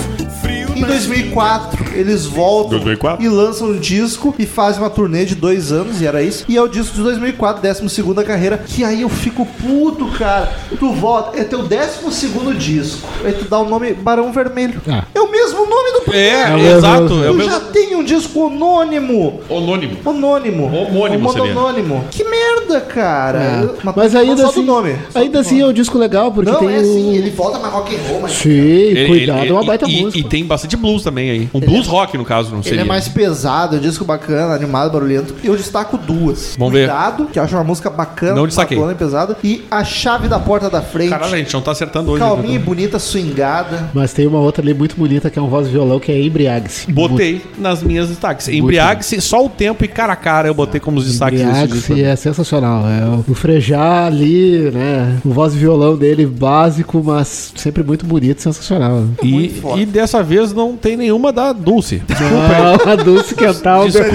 Em 0.78 0.82
nas 0.82 0.90
2004, 0.90 1.86
eles 1.98 2.26
voltam 2.26 2.72
2004? 2.80 3.24
e 3.26 3.30
lançam 3.30 3.70
um 3.70 3.80
disco 3.80 4.34
e 4.38 4.45
fazem 4.45 4.82
uma 4.82 4.90
turnê 4.90 5.26
de 5.26 5.36
dois 5.36 5.72
anos, 5.72 6.02
e 6.02 6.06
era 6.06 6.22
isso. 6.22 6.45
E 6.48 6.56
é 6.58 6.62
o 6.62 6.68
disco 6.68 6.95
de 6.95 7.02
2004, 7.04 7.62
12 7.62 8.24
carreira, 8.26 8.58
que 8.66 8.84
aí 8.84 9.02
eu 9.02 9.10
fico 9.10 9.45
puto, 9.45 10.06
cara. 10.18 10.52
Tu 10.78 10.91
volta, 10.94 11.40
é 11.40 11.44
teu 11.44 11.64
12 11.64 12.54
disco. 12.58 13.08
Aí 13.24 13.34
tu 13.34 13.45
dá 13.45 13.60
o 13.60 13.68
nome 13.70 13.94
Barão 13.94 14.32
Vermelho. 14.32 14.82
Ah. 14.88 15.04
É 15.14 15.20
o 15.22 15.32
mesmo 15.32 15.66
nome 15.66 15.91
do 16.06 16.14
É, 16.14 16.30
É 16.41 16.48
o 16.48 16.58
mesmo. 16.60 16.78
exato. 16.78 17.24
É 17.24 17.30
o 17.30 17.34
Tu 17.34 17.38
mesmo. 17.38 17.52
já 17.52 17.60
tem 17.60 17.95
um 17.95 18.04
disco 18.04 18.48
anônimo. 18.48 19.41
Anônimo. 19.49 19.98
Anônimo. 20.06 20.66
Homônimo. 20.66 21.32
Anônimo. 21.32 22.06
Que 22.12 22.24
merda, 22.24 22.82
cara. 22.82 23.40
É. 23.40 23.70
Mas, 23.84 23.95
Mas 23.95 24.12
só 24.12 24.18
ainda 24.20 24.36
do 24.44 24.49
assim, 24.49 24.64
nome. 24.64 24.95
Só 25.10 25.20
ainda 25.20 25.32
do 25.34 25.40
assim 25.40 25.56
é 25.58 25.60
nome. 25.62 25.72
um 25.72 25.74
disco 25.74 25.98
legal, 25.98 26.32
porque 26.32 26.52
Não, 26.52 26.60
tem 26.60 26.70
é 26.74 26.78
o... 26.78 26.82
assim, 26.82 27.16
ele 27.16 27.30
volta 27.32 27.60
mais 27.60 27.74
rock 27.74 27.95
and 27.95 27.99
roll, 28.10 28.22
mas 28.22 28.32
Sim, 28.34 28.49
Ele- 28.49 29.08
cuidado, 29.08 29.40
ele- 29.41 29.49
é 29.49 29.54
uma 29.54 29.64
baita 29.64 29.90
e, 29.90 30.02
música. 30.02 30.20
E 30.20 30.24
tem 30.24 30.45
bastante 30.45 30.66
blues 30.76 31.03
também 31.03 31.30
aí. 31.30 31.49
Um 31.53 31.60
blues 31.60 31.88
rock, 31.88 32.18
no 32.18 32.26
caso, 32.26 32.49
não 32.49 32.57
Ele 32.57 32.64
seria. 32.69 32.81
é 32.81 32.84
mais 32.84 33.07
pesado, 33.07 33.76
é 33.76 33.80
um 33.80 33.81
disco 33.81 34.03
bacana, 34.03 34.53
animado, 34.53 34.91
barulhento. 34.91 35.35
Eu 35.44 35.56
destaco 35.56 35.98
duas. 35.98 36.56
Vamos 36.57 36.73
ver. 36.73 36.88
Cuidado, 36.89 37.26
que 37.27 37.39
eu 37.39 37.44
acho 37.44 37.56
uma 37.56 37.64
música 37.64 37.89
bacana, 37.89 38.35
Não 38.35 38.48
destaquei. 38.48 38.77
e 38.77 38.95
pesada. 38.95 39.38
E 39.44 39.64
A 39.72 39.84
Chave 39.84 40.27
da 40.27 40.39
Porta 40.39 40.69
da 40.69 40.81
Frente. 40.81 41.10
Caralho, 41.11 41.34
a 41.35 41.38
gente 41.38 41.53
não 41.53 41.61
tá 41.61 41.72
acertando 41.72 42.11
hoje. 42.11 42.23
Calminha 42.23 42.56
e 42.56 42.60
né? 42.60 42.65
bonita, 42.65 42.99
swingada. 42.99 43.89
Mas 43.94 44.11
tem 44.14 44.26
uma 44.27 44.39
outra 44.39 44.61
ali 44.64 44.73
muito 44.73 44.95
bonita 44.95 45.30
que 45.30 45.38
é 45.38 45.41
um 45.41 45.48
voz 45.48 45.68
e 45.68 45.72
violão 45.72 45.99
que 45.99 46.11
é 46.11 46.22
Embriague-se. 46.22 46.91
Botei 46.91 47.41
nas 47.57 47.84
minhas 47.84 48.10
destaques. 48.10 48.48
Embriague-se, 48.48 49.22
só 49.22 49.45
o 49.45 49.49
tempo 49.49 49.84
e 49.85 49.88
cara 49.88 50.14
a 50.14 50.15
cara 50.15 50.48
eu 50.48 50.53
botei 50.53 50.80
como 50.80 50.98
os 50.98 51.06
destaques. 51.06 51.39
Embriague-se 51.41 52.03
é 52.03 52.15
sensacional. 52.15 52.84
É 52.88 53.06
o- 53.30 53.34
Frejá 53.35 54.06
ali, 54.07 54.72
né? 54.73 55.19
O 55.23 55.30
voz 55.30 55.53
e 55.53 55.57
violão 55.57 55.95
dele 55.95 56.26
básico, 56.26 57.02
mas 57.06 57.53
sempre 57.56 57.84
muito 57.84 58.06
bonito, 58.06 58.41
sensacional. 58.41 59.03
E, 59.22 59.31
Muito 59.31 59.77
e 59.80 59.85
dessa 59.85 60.23
vez 60.23 60.52
não 60.57 60.75
tem 60.75 60.97
nenhuma 60.97 61.31
da 61.31 61.53
Dulce. 61.53 62.01
Não, 62.09 62.91
a 62.91 62.95
Dulce 62.95 63.34
Desculpa, 63.35 63.45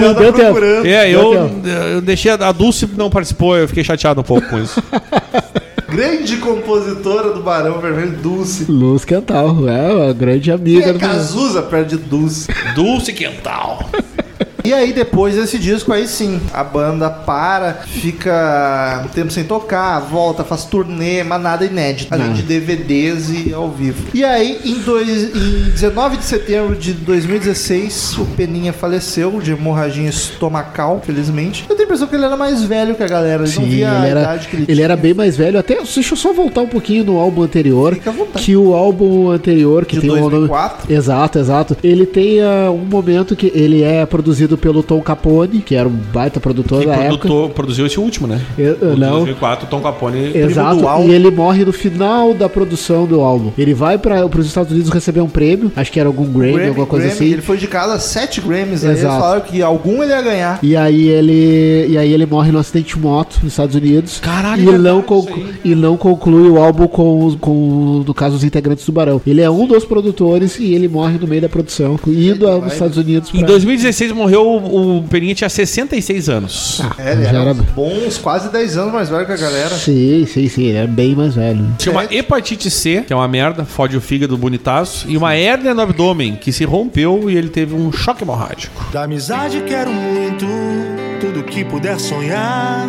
ele 0.05 0.13
tá 0.13 0.19
deu 0.21 0.33
tempo. 0.33 0.59
É, 0.85 1.09
eu, 1.09 1.33
eu 1.93 2.01
deixei 2.01 2.29
a, 2.31 2.35
a 2.35 2.51
Dulce 2.51 2.87
não 2.95 3.09
participou, 3.09 3.57
eu 3.57 3.67
fiquei 3.67 3.83
chateado 3.83 4.21
um 4.21 4.23
pouco 4.23 4.47
com 4.49 4.59
isso. 4.59 4.83
Grande 5.89 6.37
compositora 6.37 7.31
do 7.33 7.41
Barão 7.43 7.79
Vermelho, 7.79 8.17
Dulce. 8.17 8.65
Luz 8.67 9.05
Quental, 9.05 9.69
é 9.69 9.93
uma 9.93 10.11
grande 10.13 10.51
amiga. 10.51 10.87
é 10.89 10.93
do- 10.93 10.97
Cazuza 10.99 11.61
perto 11.61 11.89
de 11.89 11.97
Dulce. 11.97 12.47
Dulce 12.73 13.13
Quental. 13.13 13.87
E 14.63 14.73
aí, 14.73 14.93
depois 14.93 15.35
desse 15.35 15.59
disco, 15.59 15.91
aí 15.91 16.07
sim, 16.07 16.39
a 16.53 16.63
banda 16.63 17.09
para, 17.09 17.73
fica 17.85 19.03
um 19.05 19.09
tempo 19.09 19.31
sem 19.31 19.43
tocar, 19.43 19.99
volta, 19.99 20.43
faz 20.43 20.63
turnê, 20.63 21.21
mas 21.23 21.41
nada 21.41 21.65
inédito, 21.65 22.13
além 22.13 22.27
Não. 22.27 22.33
de 22.33 22.43
DVDs 22.43 23.29
e 23.29 23.53
ao 23.53 23.69
vivo. 23.69 24.03
E 24.13 24.23
aí, 24.23 24.59
em, 24.63 24.79
dois, 24.79 25.35
em 25.35 25.71
19 25.71 26.17
de 26.17 26.23
setembro 26.23 26.75
de 26.75 26.93
2016, 26.93 28.17
o 28.19 28.25
Peninha 28.37 28.71
faleceu 28.71 29.41
de 29.41 29.51
hemorragia 29.51 30.07
estomacal, 30.09 31.01
felizmente. 31.05 31.65
Eu 31.69 31.75
tenho 31.75 31.81
a 31.81 31.85
impressão 31.85 32.07
que 32.07 32.15
ele 32.15 32.25
era 32.25 32.37
mais 32.37 32.63
velho 32.63 32.95
que 32.95 33.03
a 33.03 33.07
galera, 33.07 33.43
ele 33.43 33.53
não 33.55 33.63
Sim, 33.63 33.69
via 33.69 33.87
ele 33.87 33.95
a 33.97 34.05
era, 34.05 34.21
idade 34.21 34.47
que 34.47 34.55
ele, 34.55 34.63
ele 34.63 34.73
tinha. 34.75 34.85
era 34.85 34.95
bem 34.95 35.13
mais 35.13 35.35
velho. 35.35 35.59
Até, 35.59 35.75
deixa 35.75 36.13
eu 36.13 36.17
só 36.17 36.31
voltar 36.31 36.61
um 36.61 36.67
pouquinho 36.67 37.03
no 37.03 37.19
álbum 37.19 37.41
anterior. 37.43 37.93
Fica 37.95 38.09
à 38.09 38.13
vontade. 38.13 38.45
Que 38.45 38.55
o 38.55 38.73
álbum 38.73 39.29
anterior, 39.29 39.85
que 39.85 39.95
De 39.95 40.01
tem 40.01 40.09
o 40.11 40.15
nome. 40.15 40.29
2004? 40.47 40.93
Exato, 40.93 41.39
exato. 41.39 41.77
Ele 41.83 42.05
tem 42.05 42.41
ah, 42.41 42.71
um 42.71 42.85
momento 42.85 43.35
que 43.35 43.51
ele 43.53 43.83
é 43.83 44.05
produzido 44.05 44.52
produzido 44.53 44.57
pelo 44.57 44.83
Tom 44.83 45.01
Capone, 45.01 45.59
que 45.61 45.75
era 45.75 45.87
um 45.87 45.91
baita 46.13 46.39
produtor 46.39 46.81
Que 46.81 46.85
da 46.87 46.95
época. 46.95 47.29
produziu 47.53 47.85
esse 47.85 47.99
último, 47.99 48.27
né? 48.27 48.41
Eu- 48.57 48.77
eu 48.81 48.91
O 48.91 48.93
de 48.95 48.99
não. 48.99 49.11
2004, 49.11 49.67
Tom 49.67 49.81
Capone. 49.81 50.31
Exato, 50.35 50.77
do 50.81 50.87
álbum. 50.87 51.09
e 51.09 51.13
ele 51.13 51.29
morre 51.31 51.65
no 51.65 51.73
final 51.73 52.33
da 52.33 52.47
produção 52.49 53.05
do 53.05 53.21
álbum. 53.21 53.51
Ele 53.57 53.73
vai 53.73 53.97
para 53.97 54.25
os 54.25 54.45
Estados 54.45 54.71
Unidos 54.71 54.89
receber 54.91 55.21
um 55.21 55.29
prêmio, 55.29 55.71
acho 55.75 55.91
que 55.91 55.99
era 55.99 56.07
algum 56.09 56.25
Grammy, 56.25 56.53
Grammy, 56.53 56.67
alguma 56.69 56.85
coisa 56.87 57.05
Grammy, 57.07 57.19
assim. 57.23 57.33
Ele 57.33 57.41
foi 57.41 57.55
indicado 57.57 57.91
a 57.91 57.99
7 57.99 58.41
Grammys. 58.41 58.83
Aí 58.83 58.91
eles 58.91 58.99
Exato. 59.01 59.19
falaram 59.21 59.41
que 59.41 59.61
algum 59.61 60.03
ele 60.03 60.11
ia 60.11 60.21
ganhar. 60.21 60.59
E 60.61 60.75
aí 60.75 61.07
ele 61.07 61.87
e 61.89 61.97
aí 61.97 62.11
ele 62.13 62.25
morre 62.25 62.51
num 62.51 62.59
acidente 62.59 62.95
de 62.95 62.99
moto 63.01 63.39
nos 63.43 63.53
Estados 63.53 63.75
Unidos. 63.75 64.19
Caralho, 64.19 64.61
e 64.61 64.65
verdade, 64.65 64.83
não 64.83 65.03
e 65.63 65.75
não 65.75 65.97
conclui 65.97 66.49
o 66.49 66.57
álbum 66.61 66.87
com, 66.87 67.25
os- 67.25 67.35
com 67.35 68.03
no 68.05 68.13
caso 68.13 68.35
os 68.35 68.43
integrantes 68.43 68.85
do 68.85 68.91
Barão. 68.91 69.21
Ele 69.25 69.41
é 69.41 69.49
um 69.49 69.65
dos 69.65 69.85
produtores 69.85 70.59
e 70.59 70.73
ele 70.73 70.87
morre 70.87 71.17
no 71.19 71.27
meio 71.27 71.41
da 71.41 71.49
produção, 71.49 71.99
indo 72.07 72.47
aos 72.47 72.73
Estados 72.73 72.97
Unidos 72.97 73.29
Em 73.33 73.39
pra- 73.39 73.47
2016 73.47 74.11
morreu 74.11 74.42
o, 74.47 74.97
o 74.99 75.03
Peninha 75.03 75.33
tinha 75.35 75.49
66 75.49 76.29
anos. 76.29 76.81
É, 76.97 77.11
ele 77.13 77.23
Já 77.23 77.29
era 77.29 77.39
era- 77.41 77.53
bons 77.53 78.17
quase 78.17 78.49
10 78.49 78.77
anos 78.77 78.93
mais 78.93 79.09
velho 79.09 79.25
que 79.25 79.31
a 79.31 79.37
galera. 79.37 79.75
Sim, 79.75 80.25
sim, 80.25 80.47
sim, 80.47 80.63
ele 80.65 80.77
é 80.77 80.87
bem 80.87 81.15
mais 81.15 81.35
velho. 81.35 81.65
Tinha 81.77 81.91
uma 81.93 82.05
hepatite 82.05 82.69
C, 82.69 83.03
que 83.05 83.13
é 83.13 83.15
uma 83.15 83.27
merda, 83.27 83.65
fode 83.65 83.95
o 83.97 84.01
fígado 84.01 84.37
bonitaço, 84.37 85.05
e 85.09 85.17
uma 85.17 85.33
hérnia 85.35 85.73
no 85.73 85.81
abdômen, 85.81 86.35
que 86.35 86.51
se 86.51 86.63
rompeu 86.65 87.29
e 87.29 87.35
ele 87.37 87.49
teve 87.49 87.73
um 87.73 87.91
choque 87.91 88.23
hemorrágico. 88.23 88.83
Da 88.91 89.03
amizade 89.03 89.61
quero 89.67 89.91
muito, 89.91 90.45
tudo 91.19 91.43
que 91.43 91.63
puder 91.65 91.99
sonhar. 91.99 92.87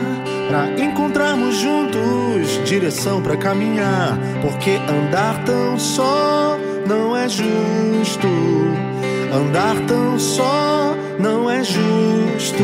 Pra 0.49 0.69
encontrarmos 0.79 1.57
juntos 1.57 2.61
direção 2.69 3.23
pra 3.23 3.35
caminhar. 3.37 4.19
Porque 4.43 4.73
andar 4.89 5.43
tão 5.45 5.79
só 5.79 6.59
não 6.87 7.17
é 7.17 7.27
justo. 7.29 8.29
Andar 9.35 9.75
tão 9.89 10.17
só 10.17 10.95
não 11.19 11.51
é 11.51 11.65
justo. 11.65 12.63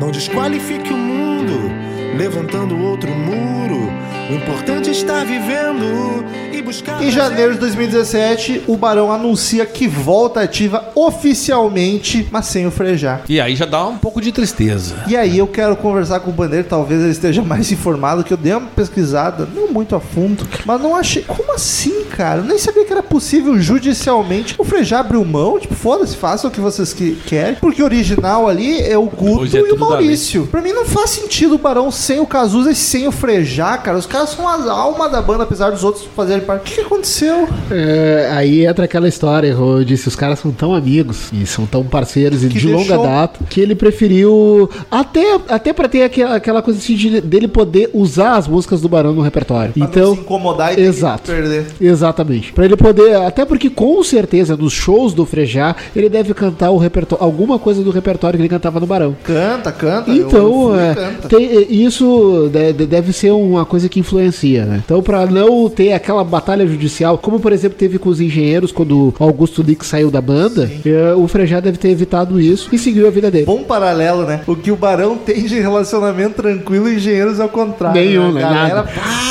Não 0.00 0.10
desqualifique 0.10 0.90
o 0.90 0.96
mundo, 0.96 1.70
levantando 2.16 2.82
outro 2.82 3.10
muro. 3.10 3.92
O 4.28 4.34
importante 4.34 4.88
é 4.88 4.92
estar 4.92 5.24
vivendo 5.24 6.24
e 6.52 6.60
buscar. 6.60 7.00
Em 7.00 7.12
janeiro 7.12 7.54
de 7.54 7.60
2017, 7.60 8.62
o 8.66 8.76
Barão 8.76 9.12
anuncia 9.12 9.64
que 9.64 9.86
volta 9.86 10.40
ativa 10.40 10.90
oficialmente, 10.96 12.26
mas 12.32 12.46
sem 12.46 12.66
o 12.66 12.72
frejar. 12.72 13.22
E 13.28 13.40
aí 13.40 13.54
já 13.54 13.64
dá 13.66 13.86
um 13.86 13.96
pouco 13.96 14.20
de 14.20 14.32
tristeza. 14.32 14.96
E 15.06 15.16
aí 15.16 15.38
eu 15.38 15.46
quero 15.46 15.76
conversar 15.76 16.18
com 16.18 16.30
o 16.30 16.32
Bandeira, 16.32 16.66
talvez 16.68 17.02
ele 17.02 17.12
esteja 17.12 17.40
mais 17.44 17.70
informado, 17.70 18.24
que 18.24 18.32
eu 18.32 18.36
dei 18.36 18.52
uma 18.52 18.66
pesquisada, 18.66 19.48
não 19.54 19.68
muito 19.68 19.94
a 19.94 20.00
fundo, 20.00 20.44
mas 20.64 20.80
não 20.80 20.96
achei. 20.96 21.22
Como 21.22 21.52
assim, 21.52 22.04
cara? 22.06 22.40
Eu 22.40 22.44
nem 22.44 22.58
sabia 22.58 22.84
que 22.84 22.92
era 22.92 23.04
possível 23.04 23.56
judicialmente 23.60 24.56
o 24.58 24.64
Frejá 24.64 25.00
abriu 25.00 25.24
mão, 25.24 25.60
tipo, 25.60 25.74
foda-se, 25.74 26.16
façam 26.16 26.50
o 26.50 26.52
que 26.52 26.60
vocês 26.60 26.92
que 26.92 27.14
querem, 27.26 27.54
porque 27.56 27.80
o 27.80 27.84
original 27.84 28.48
ali 28.48 28.80
é 28.80 28.98
o 28.98 29.06
Guto 29.06 29.56
é, 29.56 29.60
e 29.60 29.72
o 29.72 29.78
Maurício. 29.78 30.46
Pra 30.48 30.60
mim 30.60 30.72
não 30.72 30.84
faz 30.84 31.10
sentido 31.10 31.54
o 31.54 31.58
Barão 31.58 31.90
sem 31.92 32.18
o 32.18 32.26
Cazuza 32.26 32.72
e 32.72 32.74
sem 32.74 33.06
o 33.06 33.12
Frejá, 33.12 33.78
cara. 33.78 33.96
Os 33.96 34.06
caras 34.16 34.30
são 34.30 34.48
as 34.48 34.66
almas 34.66 35.10
da 35.12 35.20
banda, 35.22 35.42
apesar 35.44 35.70
dos 35.70 35.84
outros 35.84 36.04
fazerem 36.16 36.44
parte. 36.44 36.62
O 36.62 36.64
que, 36.64 36.74
que 36.76 36.80
aconteceu? 36.80 37.48
É, 37.70 38.30
aí 38.32 38.64
entra 38.66 38.84
aquela 38.84 39.08
história, 39.08 39.48
eu 39.48 39.84
disse, 39.84 40.08
os 40.08 40.16
caras 40.16 40.38
são 40.38 40.50
tão 40.50 40.74
amigos 40.74 41.30
e 41.32 41.46
são 41.46 41.66
tão 41.66 41.84
parceiros 41.84 42.42
e 42.44 42.48
Que 42.48 42.58
de 42.58 42.66
deixou- 42.68 42.80
longa 42.96 42.98
data 43.08 43.40
que 43.48 43.60
ele 43.60 43.74
preferiu 43.74 44.68
até 44.90 45.36
até 45.48 45.72
para 45.72 45.88
ter 45.88 46.02
aquela, 46.02 46.36
aquela 46.36 46.62
coisa 46.62 46.78
assim 46.78 46.94
de, 46.94 47.20
dele 47.20 47.48
poder 47.48 47.90
usar 47.92 48.36
as 48.36 48.48
músicas 48.48 48.80
do 48.80 48.88
Barão 48.88 49.12
no 49.12 49.22
repertório. 49.22 49.72
Pra 49.72 49.84
então, 49.84 50.14
se 50.14 50.20
incomodar 50.20 50.78
e 50.78 50.82
exato. 50.82 51.30
perder. 51.30 51.66
Exatamente. 51.80 52.52
Pra 52.52 52.64
ele 52.64 52.76
poder, 52.76 53.16
até 53.16 53.44
porque 53.44 53.68
com 53.70 54.02
certeza 54.02 54.56
nos 54.56 54.72
shows 54.72 55.12
do 55.14 55.26
Frejá, 55.26 55.74
ele 55.94 56.08
deve 56.08 56.32
cantar 56.34 56.70
o 56.70 56.76
repertório, 56.78 57.24
alguma 57.24 57.58
coisa 57.58 57.82
do 57.82 57.90
repertório 57.90 58.36
que 58.38 58.42
ele 58.42 58.48
cantava 58.48 58.80
no 58.80 58.86
Barão. 58.86 59.16
Canta, 59.24 59.70
canta. 59.72 60.10
Então, 60.10 60.78
é, 60.78 60.94
canta. 60.94 61.28
tem- 61.28 61.66
isso 61.84 62.48
de- 62.52 62.72
de- 62.72 62.86
deve 62.86 63.12
ser 63.12 63.30
uma 63.32 63.64
coisa 63.64 63.88
que 63.88 64.00
influencia, 64.06 64.64
né? 64.64 64.80
Então, 64.84 65.02
pra 65.02 65.26
não 65.26 65.68
ter 65.68 65.92
aquela 65.92 66.22
batalha 66.22 66.66
judicial, 66.66 67.18
como 67.18 67.40
por 67.40 67.52
exemplo 67.52 67.76
teve 67.76 67.98
com 67.98 68.08
os 68.08 68.20
engenheiros 68.20 68.70
quando 68.72 69.12
Augusto 69.18 69.62
Lick 69.62 69.84
saiu 69.84 70.10
da 70.10 70.20
banda, 70.20 70.70
é, 70.84 71.14
o 71.14 71.26
Frejá 71.26 71.58
deve 71.60 71.76
ter 71.78 71.88
evitado 71.90 72.40
isso 72.40 72.68
e 72.72 72.78
seguiu 72.78 73.06
a 73.06 73.10
vida 73.10 73.30
dele. 73.30 73.44
Bom 73.46 73.62
paralelo, 73.64 74.24
né? 74.24 74.40
O 74.46 74.54
que 74.54 74.70
o 74.70 74.76
Barão 74.76 75.16
tem 75.16 75.44
de 75.44 75.58
relacionamento 75.60 76.36
tranquilo, 76.36 76.88
engenheiros 76.88 77.40
ao 77.40 77.48
contrário. 77.48 78.00
Nenhum, 78.00 78.32
né? 78.32 78.40
Galera, 78.40 78.74
Nada. 78.76 78.88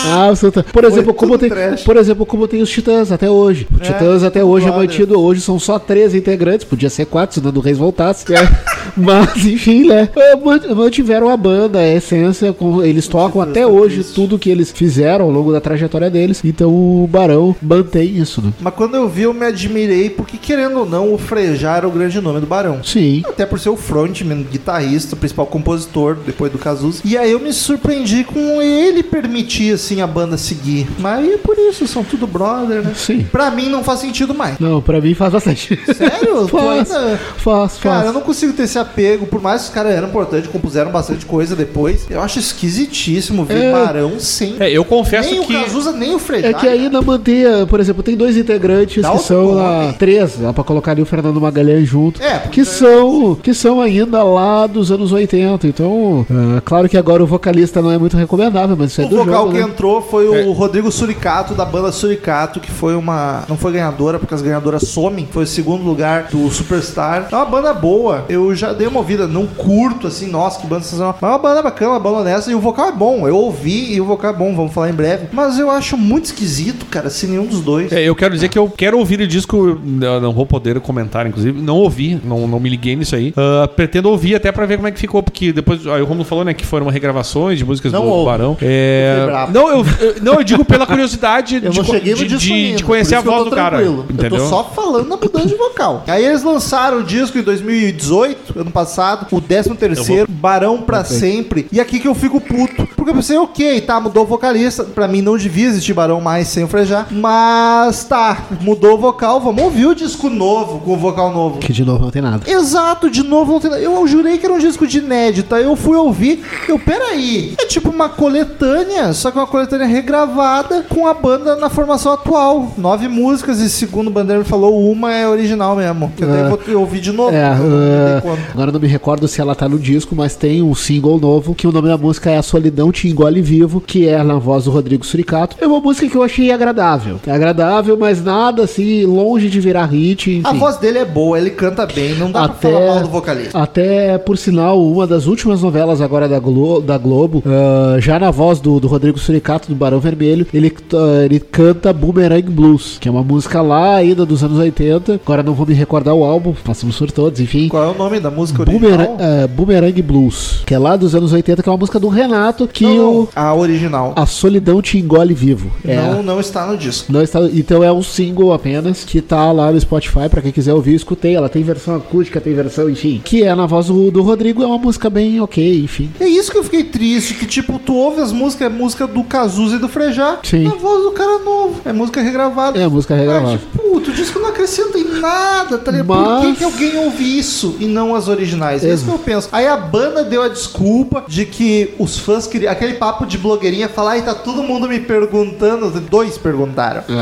Ah, 0.08 0.30
absoluta. 0.30 0.64
Por 0.72 0.84
exemplo, 0.84 1.14
como 1.14 1.38
tem, 1.38 1.50
trash. 1.50 1.84
por 1.84 1.96
exemplo, 1.98 2.26
como 2.26 2.48
tem 2.48 2.62
os 2.62 2.70
Titãs 2.70 3.12
até 3.12 3.30
hoje. 3.30 3.68
O 3.74 3.82
É, 3.82 3.86
Titãs 3.86 4.24
até 4.24 4.44
hoje 4.44 4.66
é 4.66 4.70
brother. 4.70 4.88
mantido. 4.90 5.20
Hoje 5.20 5.42
são 5.42 5.58
só 5.58 5.80
três 5.80 6.14
integrantes. 6.14 6.66
Podia 6.66 6.90
ser 6.90 7.06
quatro 7.06 7.34
se 7.36 7.40
o 7.40 7.44
Nando 7.44 7.60
Reis 7.60 7.78
voltasse. 7.78 8.26
É. 8.34 8.38
Mas, 8.98 9.46
enfim, 9.46 9.88
né? 9.88 10.10
É, 10.16 10.36
mant- 10.36 10.66
Mantiveram 10.70 11.30
a 11.30 11.38
banda, 11.38 11.80
a 11.80 11.88
essência. 11.88 12.56
eles 12.84 13.08
tocam 13.08 13.42
até 13.42 13.66
hoje 13.66 14.04
tudo 14.04 14.38
que 14.40 14.50
eles 14.50 14.65
fizeram 14.72 15.26
ao 15.26 15.32
longo 15.32 15.52
da 15.52 15.62
trajetória 15.62 16.10
deles. 16.10 16.42
Então 16.44 16.70
o 16.72 17.08
Barão 17.08 17.56
mantém 17.62 18.18
isso, 18.18 18.42
né? 18.42 18.52
Mas 18.60 18.74
quando 18.74 18.96
eu 18.96 19.08
vi, 19.10 19.24
eu 19.24 19.34
me 19.34 19.46
admirei, 19.46 20.10
porque 20.10 20.38
querendo 20.38 20.80
ou 20.80 20.86
não, 20.86 21.14
o 21.14 21.18
Frejá 21.18 21.78
era 21.78 21.88
o 21.88 21.92
grande 21.92 22.20
nome 22.22 22.40
do 22.40 22.46
Barão. 22.48 22.84
Sim. 22.84 23.24
Até 23.28 23.46
por 23.46 23.60
ser 23.60 23.70
o 23.70 23.76
frontman, 23.78 24.44
guitarrista, 24.44 25.16
principal 25.16 25.46
compositor, 25.46 26.18
depois 26.26 26.52
do 26.52 26.58
Cazuza. 26.58 27.02
E 27.06 27.18
aí 27.18 27.32
eu 27.32 27.40
me 27.40 27.52
surpreendi 27.54 28.24
com 28.24 28.62
ele 28.62 29.04
permitir, 29.04 29.74
assim, 29.74 30.02
a 30.02 30.08
banda 30.08 30.38
seguir. 30.38 30.88
Mas 31.00 31.28
é 31.28 31.38
por 31.38 31.58
isso, 31.58 31.88
são 31.88 32.04
tudo 32.04 32.28
brother, 32.28 32.82
né? 32.84 32.94
Sim. 32.96 33.24
Pra 33.32 33.50
mim 33.52 33.70
não 33.70 33.84
faz 33.84 34.00
sentido 34.00 34.34
mais. 34.34 34.60
Não, 34.60 34.82
pra 34.82 35.00
mim 35.02 35.14
faz 35.14 35.34
bastante. 35.34 35.80
Sério? 35.94 36.48
Faz, 36.56 36.92
ainda- 36.92 37.18
faz, 37.38 37.78
Cara, 37.78 37.96
faz. 37.96 38.08
eu 38.08 38.14
não 38.14 38.22
consigo 38.22 38.54
ter 38.54 38.64
esse 38.64 38.78
apego, 38.78 39.26
por 39.26 39.42
mais 39.42 39.62
que 39.64 39.68
os 39.70 39.74
caras 39.74 39.94
eram 39.94 40.08
importantes, 40.10 40.50
compuseram 40.50 40.92
bastante 40.92 41.26
coisa 41.26 41.56
depois. 41.56 42.06
Eu 42.10 42.22
acho 42.22 42.40
esquisitíssimo 42.40 43.46
ver 43.46 43.64
É. 43.66 43.72
Barão 43.72 44.20
sem. 44.20 44.55
É, 44.60 44.70
eu 44.72 44.84
confesso 44.86 45.30
nem 45.32 45.44
que. 45.44 45.56
o 45.56 45.62
Cazuza, 45.62 45.92
nem 45.92 46.16
o 46.16 46.20
Frejá. 46.20 46.48
É 46.48 46.54
que 46.54 46.68
ainda 46.68 47.02
manter, 47.02 47.66
por 47.68 47.80
exemplo, 47.80 48.02
tem 48.04 48.16
dois 48.16 48.38
integrantes 48.38 49.02
Dá 49.04 49.12
que 49.12 49.20
são 49.20 49.52
lá, 49.56 49.94
três, 49.98 50.38
dá 50.38 50.54
pra 50.54 50.64
colocar 50.64 50.92
ali 50.92 51.02
o 51.02 51.06
Fernando 51.06 51.40
Magalhães 51.42 51.88
junto, 51.88 52.22
É, 52.22 52.40
porque- 52.40 52.62
que 52.62 52.66
são 52.66 53.36
que 53.42 53.54
são 53.54 53.82
ainda 53.82 54.24
lá 54.24 54.68
dos 54.68 54.92
anos 54.92 55.12
80. 55.12 55.68
Então, 55.68 56.26
é, 56.58 56.62
claro 56.62 56.88
que 56.90 56.98
agora 56.98 57.24
o 57.24 57.28
vocalista 57.28 57.82
não 57.82 57.92
é 57.92 57.98
muito 57.98 58.16
recomendável, 58.18 58.76
mas 58.78 58.92
isso 58.92 59.02
é 59.02 59.06
O 59.06 59.10
do 59.10 59.18
vocal 59.18 59.34
jogo, 59.44 59.52
que 59.54 59.58
né? 59.60 59.64
entrou 59.66 60.02
foi 60.02 60.28
o 60.28 60.52
Rodrigo 60.52 60.92
Suricato, 60.92 61.54
da 61.54 61.66
banda 61.66 61.92
Suricato, 61.92 62.60
que 62.60 62.72
foi 62.72 62.96
uma. 62.96 63.44
Não 63.50 63.58
foi 63.58 63.74
ganhadora, 63.74 64.20
porque 64.20 64.34
as 64.34 64.42
ganhadoras 64.42 64.84
somem. 64.88 65.28
Foi 65.32 65.44
o 65.44 65.48
segundo 65.48 65.84
lugar 65.84 66.28
do 66.32 66.50
Superstar. 66.50 67.28
É 67.32 67.36
uma 67.36 67.46
banda 67.46 67.74
boa. 67.74 68.26
Eu 68.30 68.56
já 68.56 68.74
dei 68.74 68.88
uma 68.88 69.00
ouvida. 69.00 69.28
Não 69.28 69.46
curto, 69.46 70.08
assim, 70.08 70.28
nossa, 70.28 70.60
que 70.60 70.68
banda 70.68 70.84
sensacional. 70.84 71.16
Mas 71.22 71.30
é 71.30 71.34
uma 71.34 71.40
banda 71.40 71.62
bacana, 71.62 71.92
uma 71.92 72.00
banda 72.00 72.18
honesta. 72.20 72.52
E 72.52 72.56
o 72.56 72.60
vocal 72.60 72.88
é 72.90 72.92
bom. 72.92 73.28
Eu 73.28 73.36
ouvi 73.38 73.94
e 73.94 74.02
o 74.02 74.06
vocal 74.06 74.32
é 74.32 74.34
bom, 74.34 74.45
vamos 74.54 74.74
falar 74.74 74.90
em 74.90 74.94
breve. 74.94 75.28
Mas 75.32 75.58
eu 75.58 75.72
acho 75.72 75.96
muito 75.98 76.26
esquisito, 76.26 76.86
cara, 76.88 77.10
se 77.10 77.26
nenhum 77.26 77.46
dos 77.46 77.62
dois. 77.62 77.92
É, 77.94 78.04
eu 78.04 78.16
quero 78.16 78.34
dizer 78.34 78.50
que 78.50 78.60
eu 78.60 78.70
quero 78.70 78.98
ouvir 79.00 79.22
o 79.22 79.28
disco, 79.28 79.80
eu 80.02 80.22
não 80.22 80.34
vou 80.34 80.46
poder 80.46 80.80
comentar, 80.82 81.26
inclusive. 81.26 81.62
Não 81.62 81.78
ouvi, 81.78 82.20
não, 82.24 82.48
não 82.48 82.60
me 82.60 82.70
liguei 82.70 82.96
nisso 82.96 83.16
aí. 83.16 83.34
Ah, 83.38 83.68
pretendo 83.68 84.10
ouvir 84.10 84.36
até 84.36 84.52
pra 84.52 84.66
ver 84.66 84.76
como 84.76 84.88
é 84.88 84.92
que 84.92 85.00
ficou, 85.00 85.24
porque 85.24 85.54
depois 85.54 85.88
aí 85.88 86.02
o 86.02 86.06
Romulo 86.06 86.26
falou, 86.26 86.44
né, 86.44 86.54
que 86.54 86.66
foram 86.66 86.88
regravações 86.90 87.58
de 87.58 87.64
músicas 87.66 87.92
Não 87.94 88.02
do 88.02 88.08
ouve. 88.10 88.26
Barão. 88.32 88.58
Eu 88.62 88.68
É... 88.70 89.26
bravo. 89.26 89.54
Não, 89.54 89.70
eu, 89.70 89.86
eu- 90.00 90.16
não, 90.22 90.34
eu 90.36 90.44
digo 90.44 90.66
pela 90.66 90.86
curiosidade 90.86 91.62
Eu 91.64 91.72
de, 91.72 92.14
de, 92.26 92.38
de- 92.38 92.76
de 92.76 92.84
conhecer 92.84 93.16
a 93.16 93.20
eu 93.20 93.24
voz 93.24 93.46
do 93.46 93.52
cara. 93.52 93.82
Entendeu? 93.84 94.38
Eu 94.38 94.44
tô 94.44 94.50
só 94.50 94.64
falando 94.76 95.08
da 95.10 95.16
mudança 95.18 95.48
de 95.48 95.56
vocal. 95.56 96.04
Aí 96.08 96.26
eles 96.26 96.44
lançaram 96.44 97.00
o 97.00 97.04
disco 97.04 97.38
em 97.38 97.42
2018, 97.42 98.60
ano 98.60 98.72
passado, 98.72 99.28
o 99.32 99.40
13 99.42 99.76
terceiro, 99.76 100.28
Barão 100.30 100.82
pra 100.82 101.04
sempre. 101.04 101.68
E 101.72 101.80
aqui 101.80 102.00
que 102.00 102.08
eu 102.08 102.16
fico 102.16 102.40
puto. 102.42 102.88
Porque 102.96 103.12
eu 103.12 103.16
pensei, 103.16 103.38
ok, 103.38 103.82
tá, 103.82 104.00
mudou 104.00 104.24
o 104.24 104.28
vocalista. 104.36 104.84
Pra 104.84 105.08
mim 105.08 105.22
não 105.22 105.38
devia 105.38 105.68
existir 105.68 105.94
Barão 105.94 106.22
mais 106.22 106.48
sem 106.48 106.64
o 106.64 106.68
Frejá. 106.68 107.06
Mas 107.12 108.04
tá, 108.04 108.46
mudou 108.62 108.96
o 108.96 108.98
vocal. 108.98 109.40
Vamos 109.40 109.64
ouvir 109.64 109.86
o 109.88 109.96
disco 109.96 110.30
novo 110.30 110.80
com 110.80 110.94
o 110.94 110.98
vocal 110.98 111.34
novo. 111.34 111.60
Que 111.60 111.74
de 111.74 111.84
novo 111.84 112.04
não 112.04 112.12
tem 112.12 112.22
nada. 112.22 112.50
Exato, 112.50 113.10
de 113.10 113.24
novo 113.24 113.54
não 113.54 113.60
tem 113.60 113.70
nada. 113.72 113.82
Eu 113.82 114.06
jurei 114.08 114.38
que 114.38 114.46
era 114.46 114.54
um 114.54 114.60
disco 114.60 114.86
de 114.88 115.00
inédita. 115.00 115.60
Eu 115.60 115.76
fui 115.76 115.96
ouvir. 115.98 116.44
Eu, 116.68 116.78
peraí. 116.80 117.56
É 117.60 117.66
tipo 117.66 117.90
uma 117.90 118.10
coletânea, 118.10 119.14
só 119.14 119.32
que 119.32 119.38
uma 119.38 119.48
coletânea 119.48 119.88
regravada 119.88 120.84
com 120.90 121.08
a 121.08 121.14
banda 121.14 121.56
na 121.56 121.70
formação 121.70 122.14
atual. 122.14 122.74
Nove 122.78 123.08
músicas 123.08 123.60
e 123.60 123.70
segundo 123.70 124.08
o 124.08 124.12
Bandeira 124.12 124.40
me 124.40 124.46
falou, 124.48 124.90
uma 124.92 125.14
é 125.14 125.28
original 125.28 125.76
mesmo. 125.76 126.12
Que 126.16 126.24
eu 126.24 126.34
É. 126.34 126.42
daí 126.42 126.50
vou 126.50 126.80
ouvir 126.82 127.00
de 127.00 127.12
novo. 127.12 127.36
É, 127.36 127.56
não 127.56 128.18
uh, 128.18 128.22
conta. 128.22 128.42
agora 128.54 128.72
não 128.72 128.80
me 128.80 128.88
recordo 128.88 129.28
se 129.28 129.40
ela 129.42 129.56
tá 129.56 129.68
no 129.70 129.80
disco, 129.80 130.16
mas 130.16 130.36
tem 130.36 130.62
um 130.62 130.74
single 130.76 131.20
novo, 131.20 131.54
que 131.56 131.68
o 131.68 131.72
nome 131.72 131.88
da 131.88 131.98
música 131.98 132.30
é 132.30 132.38
A 132.38 132.44
Solidão 132.44 132.92
Te 132.92 133.08
Engole 133.08 133.42
Vivo, 133.42 133.80
que 133.82 134.08
é 134.08 134.15
na 134.24 134.36
voz 134.38 134.66
do 134.66 134.72
Rodrigo 134.72 135.06
Suricato. 135.06 135.56
É 135.60 135.68
uma 135.68 135.80
música 135.80 136.08
que 136.08 136.16
eu 136.16 136.24
achei 136.24 136.52
agradável. 136.52 137.20
É 137.26 137.32
agradável, 137.32 137.98
mas 137.98 138.24
nada 138.24 138.64
assim, 138.64 139.06
longe 139.06 139.50
de 139.50 139.60
virar 139.60 139.86
hit. 139.86 140.30
Enfim. 140.32 140.42
A 140.44 140.54
voz 140.54 140.78
dele 140.78 141.00
é 141.00 141.06
boa, 141.06 141.38
ele 141.38 141.50
canta 141.52 141.86
bem, 141.86 142.16
não 142.16 142.32
dá 142.32 142.48
pra 142.50 142.56
falar 142.72 142.86
mal 142.86 143.00
do 143.02 143.10
vocalista. 143.10 143.58
Até, 143.58 144.18
por 144.18 144.38
sinal, 144.38 144.82
uma 144.82 145.06
das 145.08 145.26
últimas 145.28 145.62
novelas 145.62 146.02
agora 146.02 146.28
da, 146.28 146.40
Glo 146.40 146.82
da 146.82 146.98
Globo, 146.98 147.44
ah, 147.46 147.98
já 148.00 148.20
na 148.20 148.32
voz 148.32 148.60
do, 148.60 148.80
do 148.80 148.88
Rodrigo 148.88 149.18
Suricato, 149.20 149.68
do 149.70 149.76
Barão 149.76 150.00
Vermelho, 150.00 150.46
ele, 150.54 150.74
ah, 150.94 151.24
ele 151.26 151.40
canta 151.40 151.92
Boomerang 151.94 152.50
Blues, 152.50 152.98
que 153.00 153.08
é 153.08 153.12
uma 153.12 153.24
música 153.24 153.62
lá 153.62 153.96
ainda 153.96 154.26
dos 154.26 154.44
anos 154.44 154.58
80. 154.58 155.20
Agora 155.24 155.44
não 155.44 155.54
vou 155.54 155.66
me 155.66 155.74
recordar 155.74 156.14
o 156.14 156.24
álbum, 156.24 156.54
passamos 156.64 156.98
por 156.98 157.12
todos, 157.12 157.40
enfim. 157.40 157.68
Qual 157.68 157.84
é 157.84 157.88
o 157.88 157.94
nome 157.98 158.20
da 158.20 158.30
música 158.32 158.64
Boomerang, 158.66 159.12
original? 159.12 159.18
ah, 159.44 159.48
Boomerang 159.48 160.02
Blues, 160.02 160.62
que 160.66 160.74
é 160.74 160.80
lá 160.80 160.96
dos 160.96 161.16
anos 161.16 161.34
80, 161.34 161.62
que 161.64 161.70
é 161.70 161.72
uma 161.72 161.78
música 161.78 162.00
do 162.00 162.08
Renato, 162.08 162.68
que 162.68 162.86
Não, 162.86 163.22
o, 163.22 163.30
a 163.36 163.54
original. 163.54 164.05
A 164.16 164.26
Solidão 164.26 164.82
Te 164.82 164.98
Engole 164.98 165.34
Vivo. 165.34 165.72
É 165.86 165.96
Não, 165.96 166.20
a- 166.20 166.24
não 166.24 166.40
está 166.40 166.66
no 166.66 166.78
disco. 166.78 167.12
não 167.12 167.22
está, 167.22 167.40
então 167.54 167.84
é 167.84 167.92
um 167.92 168.02
single 168.04 168.54
apenas 168.54 169.04
que 169.04 169.22
tá 169.22 169.52
lá 169.52 169.72
no 169.72 169.80
Spotify 169.80 170.30
pra 170.30 170.42
quem 170.42 170.52
quiser 170.52 170.74
ouvir, 170.74 170.96
escutei. 170.96 171.36
Ela 171.36 171.50
tem 171.50 171.64
versão 171.64 171.96
acústica, 171.96 172.40
tem 172.42 172.54
versão, 172.54 172.90
enfim, 172.90 173.22
que 173.24 173.44
é 173.44 173.54
na 173.56 173.66
voz 173.66 173.88
do, 173.88 174.12
do 174.12 174.22
Rodrigo, 174.22 174.64
é 174.64 174.66
uma 174.66 174.78
música 174.78 175.10
bem 175.10 175.40
ok, 175.42 175.84
enfim. 175.84 176.10
É 176.20 176.28
isso 176.28 176.52
que 176.52 176.58
eu 176.58 176.64
fiquei 176.64 176.84
triste, 176.84 177.34
que 177.36 177.46
tipo, 177.46 177.80
tu 177.80 177.94
ouve 177.96 178.22
as 178.22 178.32
músicas, 178.32 178.68
é 178.68 178.70
música 178.70 179.08
do 179.08 179.24
Cazuza 179.24 179.76
e 179.76 179.80
do 179.80 179.88
Frejá, 179.88 180.40
Sim. 180.44 180.64
na 180.64 180.76
voz 180.76 181.04
do 181.04 181.12
cara 181.12 181.40
novo, 181.40 181.82
é 181.86 181.94
música 181.94 182.22
regravada. 182.22 182.80
É 182.80 182.84
a 182.84 182.90
música 182.90 183.16
regravada. 183.16 183.56
Ah, 183.56 183.58
tipo, 183.58 183.78
puto, 183.78 184.12
o 184.12 184.14
disco 184.14 184.40
não 184.40 184.50
acrescenta 184.50 184.98
em 184.98 185.20
nada, 185.20 185.78
tá 185.78 185.92
ligado? 185.92 186.08
Por 186.08 186.16
Mas- 186.18 186.46
que, 186.46 186.56
que 186.56 186.64
alguém 186.64 186.98
ouve 186.98 187.38
isso 187.38 187.76
e 187.80 187.86
não 187.86 188.16
as 188.16 188.28
originais? 188.28 188.84
É 188.84 188.94
isso 188.94 189.06
que 189.06 189.12
eu 189.12 189.20
penso. 189.20 189.50
Aí 189.52 189.68
a 189.68 189.78
banda 189.78 190.24
deu 190.24 190.42
a 190.42 190.48
desculpa 190.48 191.24
de 191.28 191.46
que 191.46 191.94
os 192.00 192.18
fãs 192.18 192.48
queriam. 192.48 192.72
Aquele 192.72 192.94
papo 192.96 193.26
de 193.26 193.38
blogueirinha 193.38 193.88
falar, 193.96 194.12
ai, 194.12 194.22
tá 194.22 194.36
todo 194.36 194.62
mundo 194.62 194.88
me 194.88 195.00
perguntando. 195.00 195.90
Dois 196.02 196.38
perguntaram. 196.38 197.04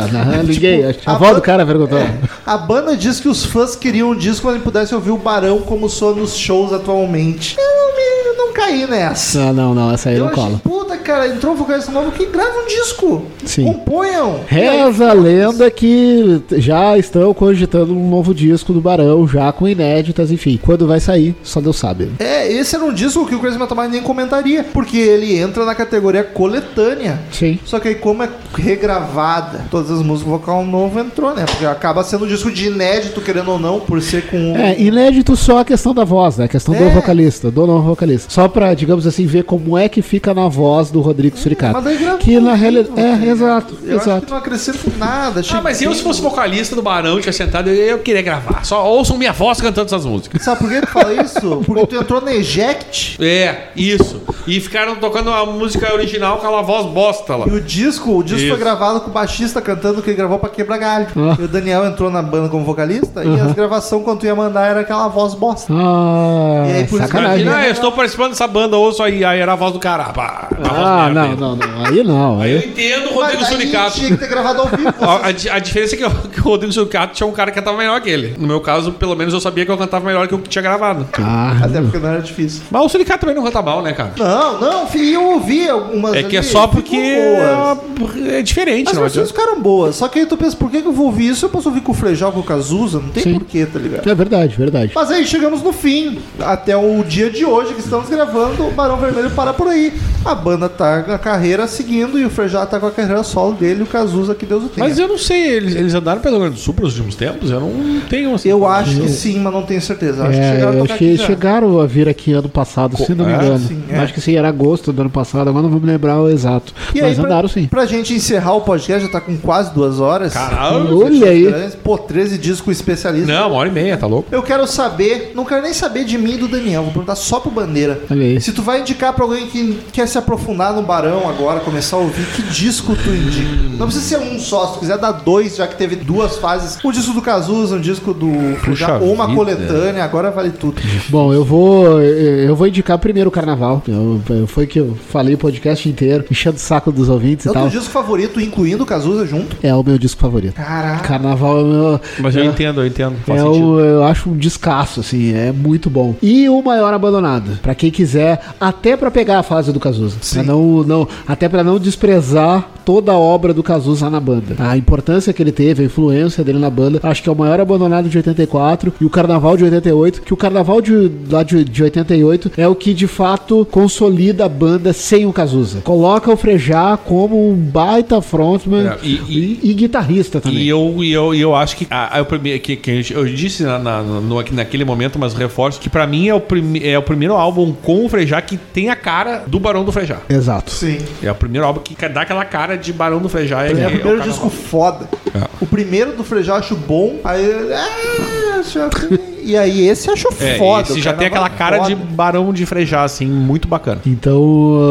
Tipo, 0.43 0.89
acho 0.89 0.99
que 0.99 1.09
a 1.09 1.11
a 1.11 1.15
avó 1.15 1.33
do 1.33 1.41
cara 1.41 1.65
perguntou. 1.65 1.97
É. 1.97 2.17
A 2.45 2.57
banda 2.57 2.97
diz 2.97 3.19
que 3.19 3.29
os 3.29 3.45
fãs 3.45 3.75
queriam 3.75 4.09
um 4.09 4.15
disco 4.15 4.49
onde 4.49 4.59
pudessem 4.59 4.95
ouvir 4.95 5.11
o 5.11 5.17
Barão 5.17 5.59
como 5.61 5.89
soa 5.89 6.15
nos 6.15 6.35
shows 6.35 6.73
atualmente. 6.73 7.55
Eu 7.57 7.63
não, 7.63 7.95
me, 7.95 8.27
eu 8.27 8.37
não 8.37 8.42
caí 8.53 8.87
nessa. 8.87 9.51
Não, 9.51 9.73
não, 9.73 9.75
não, 9.75 9.93
essa 9.93 10.09
aí 10.09 10.17
Eu 10.17 10.25
não 10.25 10.31
cola. 10.31 10.61
puta, 10.63 10.97
cara, 10.97 11.27
entrou 11.27 11.53
um 11.53 11.55
vocalista 11.57 11.91
novo 11.91 12.11
que 12.11 12.25
grava 12.27 12.59
um 12.59 12.67
disco. 12.67 13.25
Sim. 13.45 13.65
Componham. 13.65 14.39
Reza 14.47 15.09
a 15.09 15.13
lenda 15.13 15.69
que 15.69 16.41
já 16.51 16.97
estão 16.97 17.33
cogitando 17.33 17.93
um 17.93 18.09
novo 18.09 18.33
disco 18.33 18.71
do 18.73 18.79
Barão, 18.81 19.27
já 19.27 19.51
com 19.51 19.67
inéditas, 19.67 20.31
enfim. 20.31 20.59
Quando 20.61 20.87
vai 20.87 20.99
sair, 20.99 21.35
só 21.43 21.59
Deus 21.59 21.77
sabe. 21.77 22.11
É, 22.19 22.51
esse 22.51 22.75
era 22.75 22.85
um 22.85 22.93
disco 22.93 23.25
que 23.25 23.35
o 23.35 23.39
Crazy 23.39 23.57
Metal 23.57 23.77
Mind 23.77 23.91
nem 23.91 24.01
comentaria, 24.01 24.63
porque 24.63 24.97
ele 24.97 25.37
entra 25.37 25.65
na 25.65 25.75
categoria 25.75 26.23
coletânea. 26.23 27.19
Sim. 27.31 27.59
Só 27.65 27.79
que 27.79 27.89
aí, 27.89 27.95
como 27.95 28.23
é 28.23 28.29
regravada, 28.55 29.65
todas 29.71 29.89
as 29.91 30.01
músicas 30.01 30.31
vocal 30.31 30.63
novo 30.65 30.99
entrou, 30.99 31.33
né? 31.33 31.45
Porque 31.45 31.65
acaba 31.65 32.03
sendo 32.03 32.25
um 32.25 32.27
disco 32.27 32.51
de 32.51 32.67
inédito, 32.67 33.21
querendo 33.21 33.51
ou 33.51 33.59
não, 33.59 33.79
por 33.79 34.01
ser 34.01 34.27
com. 34.27 34.55
É, 34.57 34.79
inédito 34.79 35.35
só 35.35 35.59
a 35.59 35.65
questão 35.65 35.93
da 35.93 36.03
voz, 36.03 36.37
né? 36.37 36.45
A 36.45 36.47
questão 36.47 36.73
do 36.73 36.83
É. 36.83 36.89
vocalista, 36.89 37.49
do 37.51 37.65
novo 37.67 37.87
vocalista. 37.87 38.27
Só 38.31 38.42
pra, 38.49 38.73
digamos 38.73 39.05
assim, 39.07 39.25
ver 39.25 39.43
como 39.43 39.77
é 39.77 39.87
que 39.89 40.01
fica 40.01 40.33
na 40.33 40.47
voz 40.47 40.89
do 40.91 41.01
Rodrigo 41.01 41.37
Suricato. 41.37 41.73
Mas 41.73 41.83
daí 41.83 41.97
gravou 41.97 42.17
Que 42.19 42.39
na 42.39 42.53
realidade. 42.53 42.99
É, 42.99 43.29
exato, 43.29 43.73
Eu 43.83 43.97
acho 43.97 44.05
que 44.05 44.09
exato. 44.11 44.29
não 44.29 44.37
acrescenta 44.37 44.79
nada. 44.97 45.41
Ah, 45.51 45.61
mas 45.61 45.81
eu, 45.81 45.93
se 45.93 46.01
fosse 46.03 46.21
vocalista 46.21 46.75
do 46.75 46.81
Barão, 46.81 47.19
tinha 47.19 47.33
sentado, 47.33 47.69
eu, 47.69 47.75
eu 47.75 47.99
queria 47.99 48.21
gravar. 48.21 48.63
Só 48.63 48.85
ouçam 48.87 49.17
minha 49.17 49.33
voz 49.33 49.59
cantando 49.61 49.85
essas 49.87 50.05
músicas. 50.05 50.41
Sabe 50.43 50.59
por 50.59 50.69
que 50.69 50.81
tu 50.81 50.87
fala 50.87 51.13
isso? 51.13 51.61
Porque 51.65 51.87
tu 51.87 51.95
entrou 51.95 52.21
na 52.21 52.33
Eject 52.33 53.17
É, 53.23 53.67
isso. 53.75 54.21
E 54.47 54.59
ficaram 54.59 54.95
tocando 54.95 55.29
a 55.31 55.45
música 55.45 55.93
original 55.93 56.37
com 56.37 56.45
aquela 56.47 56.61
voz 56.61 56.85
bosta 56.87 57.35
lá. 57.35 57.45
e 57.47 57.51
o 57.51 57.61
disco, 57.61 58.17
o 58.17 58.23
disco 58.23 58.39
Isso. 58.41 58.49
foi 58.49 58.59
gravado 58.59 59.01
com 59.01 59.09
o 59.09 59.13
baixista 59.13 59.61
cantando 59.61 60.01
que 60.01 60.09
ele 60.09 60.17
gravou 60.17 60.37
pra 60.39 60.49
quebrar 60.49 60.77
galho. 60.77 61.07
Ah. 61.15 61.37
E 61.39 61.43
o 61.43 61.47
Daniel 61.47 61.85
entrou 61.85 62.09
na 62.11 62.21
banda 62.21 62.49
como 62.49 62.63
vocalista 62.65 63.23
e 63.23 63.39
as 63.39 63.53
gravações 63.53 64.03
quando 64.03 64.19
tu 64.19 64.25
ia 64.25 64.35
mandar 64.35 64.67
era 64.67 64.81
aquela 64.81 65.07
voz 65.07 65.33
bosta. 65.33 65.71
Ah, 65.73 66.65
E 66.67 66.71
aí, 66.73 66.87
por 66.87 66.97
isso 66.99 67.07
sacanagem. 67.07 67.41
Imagina, 67.43 67.57
ah, 67.63 67.67
eu 67.67 67.71
estou 67.73 67.91
participando 67.91 68.32
dessa 68.33 68.47
banda, 68.47 68.75
ouço 68.77 69.01
aí, 69.01 69.23
aí 69.23 69.39
era 69.39 69.53
a 69.53 69.55
voz 69.55 69.71
do 69.73 69.79
cara. 69.79 70.05
Pá, 70.05 70.47
Ah, 70.63 71.09
não, 71.13 71.21
aí. 71.23 71.35
não, 71.37 71.55
não. 71.55 71.85
Aí 71.85 72.03
não. 72.03 72.35
Eu 72.35 72.41
Aí... 72.41 72.57
entendo 72.67 73.11
o 73.11 73.13
Rodrigo 73.15 73.45
Suricato. 73.45 73.91
tinha 73.99 74.09
que 74.09 74.17
ter 74.17 74.27
gravado 74.27 74.61
ao 74.61 74.67
vivo. 74.67 74.93
A, 75.01 75.27
a 75.27 75.55
a 75.55 75.59
diferença 75.59 75.95
é 75.95 75.97
que, 75.97 76.05
o- 76.05 76.29
que 76.29 76.39
o 76.39 76.43
Rodrigo 76.43 76.73
Suricato 76.73 77.13
tinha 77.13 77.27
um 77.27 77.31
cara 77.31 77.51
que 77.51 77.57
cantava 77.59 77.77
melhor 77.77 77.99
que 78.01 78.09
ele. 78.09 78.35
No 78.37 78.47
meu 78.47 78.59
caso, 78.61 78.91
pelo 78.93 79.15
menos 79.15 79.33
eu 79.33 79.39
sabia 79.41 79.65
que 79.65 79.71
eu 79.71 79.77
cantava 79.77 80.05
melhor 80.05 80.27
que 80.27 80.35
o 80.35 80.39
que 80.39 80.49
tinha 80.49 80.61
gravado. 80.61 81.07
Ah, 81.19 81.57
Até 81.63 81.81
porque 81.81 81.97
não 81.99 82.09
era 82.09 82.21
difícil. 82.21 82.63
Mas 82.69 82.81
o 82.83 82.89
Suricato 82.89 83.21
também 83.21 83.35
não 83.35 83.43
canta 83.43 83.61
mal, 83.61 83.81
né, 83.81 83.93
cara? 83.93 84.13
Não, 84.17 84.59
não, 84.59 84.87
filho, 84.87 85.13
eu 85.15 85.23
ouvi 85.33 85.69
algumas. 85.69 86.13
É 86.13 86.23
que 86.23 86.37
é 86.37 86.41
só 86.41 86.67
porque 86.67 86.95
é, 86.95 88.37
é 88.39 88.41
diferente, 88.41 88.87
As 88.89 88.93
não 88.95 89.01
versões 89.01 89.27
adianta. 89.29 89.41
ficaram 89.41 89.61
boas. 89.61 89.95
Só 89.95 90.07
que 90.07 90.19
aí 90.19 90.25
tu 90.25 90.35
pensa, 90.37 90.55
por 90.55 90.69
que, 90.71 90.81
que 90.81 90.87
eu 90.87 90.93
vou 90.93 91.07
ouvir 91.07 91.29
isso? 91.29 91.45
Eu 91.45 91.49
posso 91.49 91.69
ouvir 91.69 91.81
com 91.81 91.91
o 91.91 91.95
Frejal, 91.95 92.31
com 92.31 92.39
o 92.39 92.43
Cazuza? 92.43 92.99
Não 92.99 93.09
tem 93.09 93.23
Sim. 93.23 93.33
porquê, 93.39 93.65
tá 93.65 93.79
ligado? 93.79 94.09
é 94.09 94.15
verdade, 94.15 94.55
verdade. 94.57 94.91
Mas 94.95 95.11
aí 95.11 95.25
chegamos 95.25 95.61
no 95.61 95.71
fim, 95.73 96.19
até 96.39 96.75
o 96.75 97.03
dia 97.03 97.29
de 97.29 97.45
hoje 97.45 97.73
que 97.73 97.79
estamos 97.81 98.09
gravando, 98.09 98.22
o 98.23 98.71
Barão 98.71 98.97
Vermelho 98.97 99.29
para 99.31 99.53
por 99.53 99.67
aí. 99.67 99.93
A 100.25 100.33
banda 100.33 100.69
tá 100.69 101.03
na 101.07 101.17
carreira 101.17 101.67
seguindo 101.67 102.17
e 102.17 102.25
o 102.25 102.29
Frejá 102.29 102.65
tá 102.65 102.79
com 102.79 102.87
a 102.87 102.91
carreira 102.91 103.23
solo 103.23 103.53
dele 103.53 103.81
e 103.81 103.83
o 103.83 103.85
Cazuza, 103.85 104.33
que 104.33 104.45
Deus 104.45 104.63
o 104.63 104.67
tenha. 104.69 104.87
Mas 104.87 104.97
eu 104.97 105.07
não 105.07 105.17
sei, 105.17 105.49
eles, 105.57 105.75
eles 105.75 105.93
andaram 105.93 106.21
pelo 106.21 106.35
Rio 106.35 106.41
Grande 106.45 106.55
do 106.55 106.61
Sul 106.61 106.73
pelos 106.73 106.93
últimos 106.93 107.15
tempos? 107.15 107.51
Eu 107.51 107.59
não 107.59 107.99
tenho 108.09 108.33
assim. 108.33 108.47
Eu 108.49 108.65
acho 108.65 108.99
que 109.01 109.09
sim, 109.09 109.39
mas 109.39 109.51
não 109.53 109.63
tenho 109.63 109.81
certeza. 109.81 110.23
Eu 110.23 110.27
Acho 110.29 110.39
que 110.39 110.43
É, 110.45 110.51
chegaram 110.53 110.71
a 110.71 110.75
eu 110.75 110.79
tocar 110.81 110.93
acho 110.93 110.99
que 110.99 111.07
aqui 111.09 111.17
já. 111.17 111.25
chegaram 111.25 111.79
a 111.81 111.85
vir 111.85 112.07
aqui 112.09 112.31
ano 112.33 112.47
passado, 112.49 112.95
se 112.97 113.13
não 113.13 113.25
me 113.25 113.31
é? 113.33 113.35
engano. 113.35 113.59
Sim, 113.59 113.83
é. 113.89 113.97
Acho 113.99 114.13
que 114.13 114.21
sim, 114.21 114.35
era 114.35 114.47
agosto 114.47 114.93
do 114.93 115.01
ano 115.01 115.09
passado, 115.09 115.49
agora 115.49 115.63
não 115.63 115.69
vou 115.69 115.79
me 115.81 115.87
lembrar 115.87 116.19
o 116.21 116.29
exato. 116.29 116.73
E 116.95 117.01
Mas 117.01 117.19
aí, 117.19 117.25
andaram 117.25 117.49
pra, 117.49 117.61
sim. 117.61 117.67
pra 117.67 117.85
gente 117.85 118.13
encerrar 118.13 118.53
o 118.53 118.61
podcast, 118.61 119.05
já 119.05 119.11
tá 119.11 119.19
com 119.19 119.35
quase 119.37 119.73
duas 119.73 119.99
horas. 119.99 120.33
Caralho. 120.33 121.03
Olha 121.03 121.29
aí. 121.29 121.53
Pô, 121.83 121.97
13 121.97 122.37
discos 122.37 122.77
especialistas. 122.77 123.27
Não, 123.35 123.49
uma 123.49 123.57
hora 123.57 123.69
e 123.69 123.71
meia, 123.71 123.97
tá 123.97 124.07
louco? 124.07 124.29
Eu 124.31 124.41
quero 124.41 124.65
saber, 124.67 125.33
não 125.35 125.43
quero 125.43 125.61
nem 125.63 125.73
saber 125.73 126.05
de 126.05 126.17
mim 126.17 126.35
e 126.35 126.37
do 126.37 126.47
Daniel, 126.47 126.83
vou 126.83 126.91
perguntar 126.93 127.15
só 127.15 127.39
pro 127.39 127.51
Bandeira. 127.51 127.99
Se 128.39 128.51
tu 128.51 128.61
vai 128.61 128.81
indicar 128.81 129.13
pra 129.13 129.23
alguém 129.23 129.47
que 129.47 129.79
quer 129.91 130.07
se 130.07 130.17
aprofundar 130.17 130.73
no 130.73 130.81
Barão 130.83 131.29
agora, 131.29 131.59
começar 131.59 131.97
a 131.97 131.99
ouvir, 131.99 132.25
que 132.35 132.41
disco 132.43 132.95
tu 132.95 133.09
indica? 133.09 133.77
Não 133.77 133.87
precisa 133.87 134.05
ser 134.05 134.17
um 134.19 134.39
só, 134.39 134.67
se 134.67 134.73
tu 134.73 134.79
quiser 134.79 134.97
dar 134.97 135.11
dois, 135.11 135.55
já 135.55 135.67
que 135.67 135.75
teve 135.75 135.95
duas 135.95 136.37
fases. 136.37 136.77
Um 136.83 136.91
disco 136.91 137.13
do 137.13 137.21
Cazuza, 137.21 137.75
um 137.75 137.81
disco 137.81 138.13
do 138.13 138.55
Frujá, 138.57 138.97
ou 138.99 139.13
uma 139.13 139.25
vida. 139.27 139.37
coletânea, 139.37 140.03
agora 140.03 140.31
vale 140.31 140.51
tudo. 140.51 140.81
Bom, 141.09 141.33
eu 141.33 141.43
vou 141.43 142.01
eu 142.01 142.55
vou 142.55 142.67
indicar 142.67 142.97
primeiro 142.97 143.29
o 143.29 143.31
carnaval. 143.31 143.81
Eu, 143.87 144.21
eu- 144.29 144.47
foi 144.47 144.67
que 144.67 144.79
eu 144.79 144.95
falei 145.09 145.33
o 145.35 145.37
podcast 145.37 145.87
inteiro, 145.87 146.25
enchendo 146.29 146.57
o 146.57 146.59
saco 146.59 146.91
dos 146.91 147.09
ouvintes 147.09 147.45
É 147.45 147.49
e 147.49 147.51
o 147.51 147.53
teu 147.53 147.69
disco 147.69 147.89
favorito, 147.91 148.39
incluindo 148.39 148.83
o 148.83 148.85
Cazuza 148.85 149.25
junto? 149.25 149.55
É 149.63 149.73
o 149.73 149.83
meu 149.83 149.97
disco 149.97 150.21
favorito. 150.21 150.53
Caraca. 150.55 151.07
Carnaval 151.07 151.59
é 151.59 151.63
o 151.63 151.65
meu. 151.67 152.01
Mas 152.19 152.35
eu 152.35 152.43
é- 152.43 152.45
entendo, 152.45 152.81
eu 152.81 152.87
entendo. 152.87 153.15
Faz 153.25 153.39
É 153.39 153.43
o, 153.43 153.79
eu 153.79 154.03
acho 154.03 154.29
um 154.29 154.37
descasso, 154.37 154.99
assim, 154.99 155.33
é 155.35 155.51
muito 155.51 155.89
bom. 155.89 156.15
E 156.21 156.47
o 156.49 156.61
Maior 156.61 156.93
Abandonado, 156.93 157.59
pra 157.61 157.73
quem 157.75 157.89
quiser, 157.93 158.41
até 158.59 158.97
pra 158.97 159.09
pegar 159.09 159.39
a 159.39 159.43
fase 159.43 159.71
do 159.71 159.79
Cazuza. 159.79 160.17
Não, 160.43 160.83
não, 160.83 161.07
até 161.25 161.47
pra 161.47 161.63
não 161.63 161.79
desprezar 161.79 162.69
toda 162.85 163.13
a 163.13 163.17
obra 163.17 163.53
do 163.53 163.63
Cazuza 163.63 164.09
na 164.09 164.19
banda. 164.19 164.55
A 164.59 164.75
importância 164.75 165.31
que 165.31 165.41
ele 165.41 165.53
teve, 165.53 165.83
a 165.83 165.85
influência 165.85 166.43
dele 166.43 166.59
na 166.59 166.69
banda, 166.69 166.99
acho 167.03 167.23
que 167.23 167.29
é 167.29 167.31
o 167.31 167.35
Maior 167.35 167.59
Abandonado 167.61 168.09
de 168.09 168.17
84 168.17 168.93
e 168.99 169.05
o 169.05 169.09
Carnaval 169.09 169.55
de 169.55 169.63
88, 169.63 170.21
que 170.21 170.33
o 170.33 170.37
Carnaval 170.37 170.81
de, 170.81 171.09
lá 171.29 171.43
de, 171.43 171.63
de 171.63 171.81
88 171.83 172.51
é 172.57 172.67
o 172.67 172.75
que 172.75 172.93
de 172.93 173.07
fato 173.07 173.65
consolida 173.71 174.43
a 174.45 174.49
banda 174.49 174.91
sem 174.91 175.25
o 175.25 175.31
Cazuza. 175.31 175.79
Coloca 175.81 176.29
o 176.31 176.35
Frejá 176.35 176.97
como 176.97 177.51
um 177.51 177.55
baita 177.55 178.21
frontman 178.21 178.87
É, 178.87 178.97
e- 179.01 179.21
e, 179.29 179.59
e 179.69 179.73
guitarrista 179.73 180.41
também. 180.41 180.59
E 180.63 180.67
eu, 180.67 180.95
e 181.01 181.11
eu, 181.13 181.33
e 181.33 181.39
eu 181.39 181.55
acho 181.55 181.77
que, 181.77 181.87
a, 181.89 182.19
a, 182.19 182.25
que, 182.59 182.75
que 182.75 183.05
eu 183.13 183.25
disse 183.25 183.63
na, 183.63 183.79
na- 183.79 184.01
no- 184.03 184.43
naquele 184.51 184.83
momento, 184.83 185.17
mas 185.17 185.33
reforço, 185.33 185.79
que 185.79 185.89
pra 185.89 186.05
mim 186.05 186.27
é 186.27 186.35
o, 186.35 186.41
prime, 186.41 186.81
é 186.85 186.97
o 186.99 187.03
primeiro 187.03 187.35
álbum 187.35 187.71
com 187.83 188.03
o 188.05 188.09
Frejá 188.09 188.41
que 188.41 188.57
tem 188.57 188.89
a 188.89 188.95
cara 188.95 189.43
do 189.45 189.59
Barão 189.59 189.83
do 189.83 189.91
Frejá. 189.91 190.17
Exato. 190.29 190.71
Sim. 190.71 190.97
É 191.21 191.31
o 191.31 191.35
primeiro 191.35 191.67
álbum 191.67 191.81
que 191.81 191.95
dá 192.09 192.21
aquela 192.21 192.45
cara 192.45 192.77
de 192.77 192.91
Barão 192.91 193.19
do 193.19 193.29
Frejá. 193.29 193.63
É, 193.63 193.67
o 193.67 193.71
é 193.71 193.73
primeiro 193.73 193.99
Carnaval. 194.03 194.27
disco 194.27 194.49
foda. 194.49 195.07
É. 195.35 195.47
O 195.61 195.65
primeiro 195.67 196.13
do 196.13 196.23
Frejá 196.23 196.53
eu 196.53 196.57
acho 196.57 196.75
bom, 196.75 197.19
aí. 197.23 197.43
É, 197.45 198.59
acho- 198.59 199.32
e 199.45 199.57
aí 199.57 199.87
esse 199.87 200.07
eu 200.07 200.13
acho 200.13 200.27
É, 200.39 200.57
foda. 200.57 200.89
esse 200.91 201.01
já 201.01 201.13
tem 201.13 201.27
aquela 201.27 201.49
Carnaval 201.49 201.85
cara 201.87 201.95
de 201.95 201.95
foda. 202.01 202.13
Barão 202.15 202.53
de 202.53 202.65
Frejá, 202.65 203.03
assim, 203.03 203.25
muito 203.25 203.67
bacana. 203.67 204.01
Então, 204.05 204.41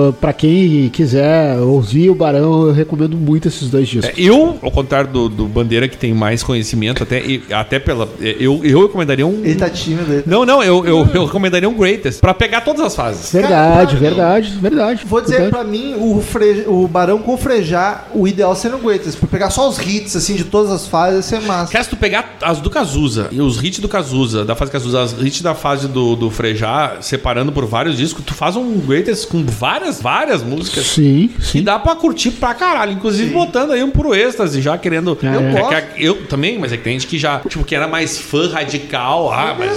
uh, 0.08 0.12
pra 0.14 0.32
quem 0.32 0.88
quiser 0.88 1.58
ouvir 1.60 2.10
o 2.10 2.14
Barão, 2.14 2.66
eu 2.66 2.72
recomendo 2.72 3.16
muito 3.16 3.48
esses 3.48 3.68
dois 3.70 3.88
discos. 3.88 4.10
É, 4.16 4.20
eu, 4.20 4.58
ao 4.62 4.70
contrário 4.70 5.10
do, 5.10 5.28
do 5.28 5.46
Bandeira, 5.46 5.88
que 5.88 5.96
tem 5.96 6.12
mais 6.14 6.42
conhecimento, 6.42 7.02
até, 7.02 7.20
e- 7.20 7.42
até 7.50 7.78
pela. 7.78 8.08
é, 8.20 8.36
Eu, 8.38 8.60
eu 8.64 8.82
recomendaria 8.82 9.26
um. 9.26 9.40
Ele 9.44 9.54
tá 9.54 9.68
tímido. 9.70 10.12
Ele... 10.12 10.22
Não, 10.26 10.44
não, 10.44 10.62
eu, 10.62 10.84
eu, 10.84 11.08
eu 11.14 11.24
recomendaria 11.24 11.68
um 11.68 11.74
Greatest 11.74 12.20
pra 12.20 12.34
pegar 12.34 12.60
todas 12.62 12.80
as 12.82 12.94
fases. 12.94 13.32
Verdade, 13.32 13.96
Cara, 13.96 13.98
verdade, 14.00 14.50
verdade. 14.60 15.04
Vou 15.06 15.20
dizer, 15.20 15.40
Verdade. 15.40 15.50
pra 15.52 15.64
mim, 15.64 15.94
o, 15.98 16.20
Fre... 16.20 16.64
o 16.66 16.86
Barão 16.88 17.18
com 17.18 17.36
Frejá, 17.36 18.04
o 18.14 18.26
ideal 18.28 18.54
seria 18.54 18.76
um 18.76 18.80
Greatest. 18.80 19.18
Pra 19.18 19.28
pegar 19.28 19.50
só 19.50 19.68
os 19.68 19.78
hits, 19.78 20.14
assim, 20.16 20.34
de 20.34 20.44
todas 20.44 20.70
as 20.70 20.86
fases, 20.86 21.30
ia 21.30 21.40
ser 21.40 21.46
massa. 21.46 21.72
Quer 21.72 21.82
se 21.84 21.90
tu 21.90 21.96
pegar 21.96 22.36
as 22.42 22.60
do 22.60 22.70
Cazuza 22.70 23.28
e 23.30 23.40
os 23.40 23.62
hits 23.62 23.78
do 23.80 23.88
Cazuza 23.88 24.41
Cazuza, 24.42 24.44
da 24.44 24.54
fase 24.54 24.70
Cazuza, 24.70 25.02
as 25.02 25.12
hits 25.20 25.40
da 25.42 25.54
fase 25.54 25.88
do, 25.88 26.16
do 26.16 26.30
Frejá, 26.30 26.96
separando 27.00 27.52
por 27.52 27.64
vários 27.66 27.96
discos, 27.96 28.24
tu 28.24 28.34
faz 28.34 28.56
um 28.56 28.78
greatest 28.80 29.28
com 29.28 29.44
várias, 29.44 30.00
várias 30.00 30.42
músicas. 30.42 30.86
Sim, 30.86 31.30
E 31.38 31.42
sim. 31.42 31.62
dá 31.62 31.78
pra 31.78 31.94
curtir 31.94 32.32
pra 32.32 32.54
caralho. 32.54 32.92
Inclusive 32.92 33.32
botando 33.32 33.72
aí 33.72 33.82
um 33.82 33.90
pro 33.90 34.14
êxtase, 34.14 34.60
já 34.60 34.76
querendo. 34.76 35.16
É, 35.22 35.26
eu, 35.36 35.70
é. 35.70 35.74
é 35.74 35.80
que 35.80 36.04
eu 36.04 36.26
também, 36.26 36.58
mas 36.58 36.72
é 36.72 36.76
que 36.76 36.84
tem 36.84 36.98
gente 36.98 37.06
que 37.08 37.18
já, 37.18 37.40
tipo, 37.40 37.64
que 37.64 37.74
era 37.74 37.86
mais 37.88 38.18
fã 38.18 38.48
radical. 38.48 39.32
Ah, 39.32 39.56
mas. 39.58 39.72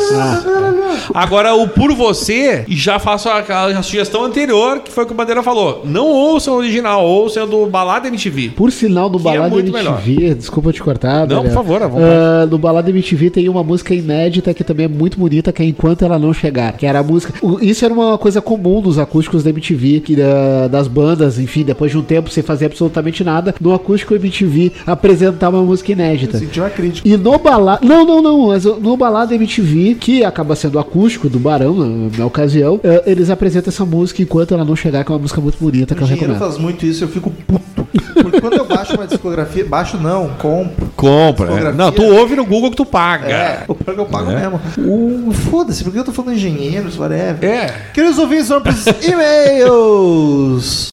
Agora, 1.13 1.53
o 1.55 1.67
Por 1.67 1.93
Você, 1.93 2.65
já 2.67 2.99
faço 2.99 3.29
a, 3.29 3.39
a 3.39 3.83
sugestão 3.83 4.23
anterior, 4.23 4.79
que 4.79 4.91
foi 4.91 5.03
o 5.03 5.07
que 5.07 5.13
o 5.13 5.15
Bandeira 5.15 5.43
falou. 5.43 5.81
Não 5.85 6.07
ouçam 6.07 6.55
o 6.55 6.57
original, 6.57 7.05
ouçam 7.05 7.43
o 7.43 7.47
do 7.47 7.65
Balada 7.67 8.07
MTV. 8.07 8.49
Por 8.55 8.71
sinal, 8.71 9.09
Que 9.09 9.17
é 9.17 9.19
Balada 9.19 9.49
muito 9.49 9.75
MTV, 9.75 10.35
desculpa 10.35 10.71
te 10.71 10.81
cortar. 10.81 11.21
Não, 11.21 11.27
Daniel. 11.27 11.43
por 11.45 11.53
favor, 11.53 11.83
à 11.83 11.87
vontade. 11.87 12.11
Ah, 12.13 12.45
no 12.45 12.57
Balada 12.57 12.89
MTV 12.89 13.29
tem 13.29 13.49
uma 13.49 13.63
música 13.63 13.93
inédita 13.93 14.53
que 14.55 14.63
também 14.63 14.85
é 14.85 14.89
muito 14.89 15.19
bonita, 15.19 15.51
que 15.51 15.61
é 15.61 15.65
Enquanto 15.65 16.03
Ela 16.03 16.17
Não 16.17 16.33
Chegar, 16.33 16.73
que 16.73 16.85
era 16.85 16.99
a 16.99 17.03
música. 17.03 17.33
Isso 17.61 17.83
era 17.85 17.93
uma 17.93 18.17
coisa 18.17 18.41
comum 18.41 18.81
dos 18.81 18.97
acústicos 18.97 19.43
da 19.43 19.49
MTV, 19.49 19.99
que 19.99 20.15
da- 20.15 20.67
das 20.67 20.87
bandas, 20.87 21.37
enfim, 21.39 21.63
depois 21.63 21.91
de 21.91 21.97
um 21.97 22.01
tempo 22.01 22.29
sem 22.29 22.41
fazer 22.43 22.65
absolutamente 22.65 23.23
nada, 23.23 23.53
no 23.61 23.73
acústico 23.73 24.15
MTV 24.15 24.71
apresentar 24.85 25.49
uma 25.49 25.61
música 25.63 25.91
inédita. 25.91 26.37
Sentiu 26.39 26.63
uma 26.63 26.69
crítica. 26.69 27.07
E 27.07 27.17
no 27.17 27.37
balada. 27.37 27.85
Não, 27.85 28.05
não, 28.05 28.21
não. 28.21 28.47
Mas 28.47 28.63
no 28.65 28.95
balada 28.97 29.35
MTV, 29.35 29.95
que 29.99 30.23
acaba 30.23 30.55
sendo 30.55 30.79
acústico 30.79 31.27
do 31.29 31.39
Barão, 31.39 31.75
na, 31.75 32.17
na 32.19 32.25
ocasião, 32.25 32.79
eh, 32.83 33.03
eles 33.05 33.29
apresentam 33.29 33.69
essa 33.71 33.85
música 33.85 34.21
enquanto 34.21 34.53
ela 34.53 34.63
não 34.65 34.75
chegar, 34.75 35.03
que 35.03 35.11
é 35.11 35.13
uma 35.15 35.21
música 35.21 35.41
muito 35.41 35.57
bonita 35.59 35.93
que 35.95 36.01
O 36.01 36.03
eu 36.03 36.07
recomendo. 36.07 36.37
faz 36.39 36.57
muito 36.57 36.85
isso, 36.85 37.03
eu 37.03 37.07
fico 37.07 37.29
puto. 37.47 37.85
Porque 38.21 38.41
quando 38.41 38.53
eu 38.57 38.65
baixo 38.65 38.93
uma 38.95 39.05
discografia, 39.07 39.65
baixo 39.65 39.97
não, 39.97 40.29
compro. 40.39 40.87
Compra. 40.95 41.45
Discografia. 41.47 41.71
Não, 41.73 41.91
tu 41.91 42.03
ouve 42.03 42.35
no 42.35 42.45
Google 42.45 42.69
que 42.71 42.77
tu 42.77 42.85
paga. 42.85 43.27
É, 43.29 43.63
o 43.67 43.75
que 43.75 43.89
eu 43.89 44.05
pago 44.05 44.31
É. 44.31 44.44
mesmo. 44.49 44.61
O, 44.77 45.31
Foda-se, 45.31 45.83
porque 45.83 45.99
eu 45.99 46.03
tô 46.03 46.11
falando 46.11 46.33
engenheiros, 46.33 46.97
whatever. 46.97 47.43
É. 47.49 47.67
Queridos 47.93 48.17
ouvintes, 48.17 48.47
vamos 48.49 48.63
pros 48.63 48.85
e-mails. 49.05 50.89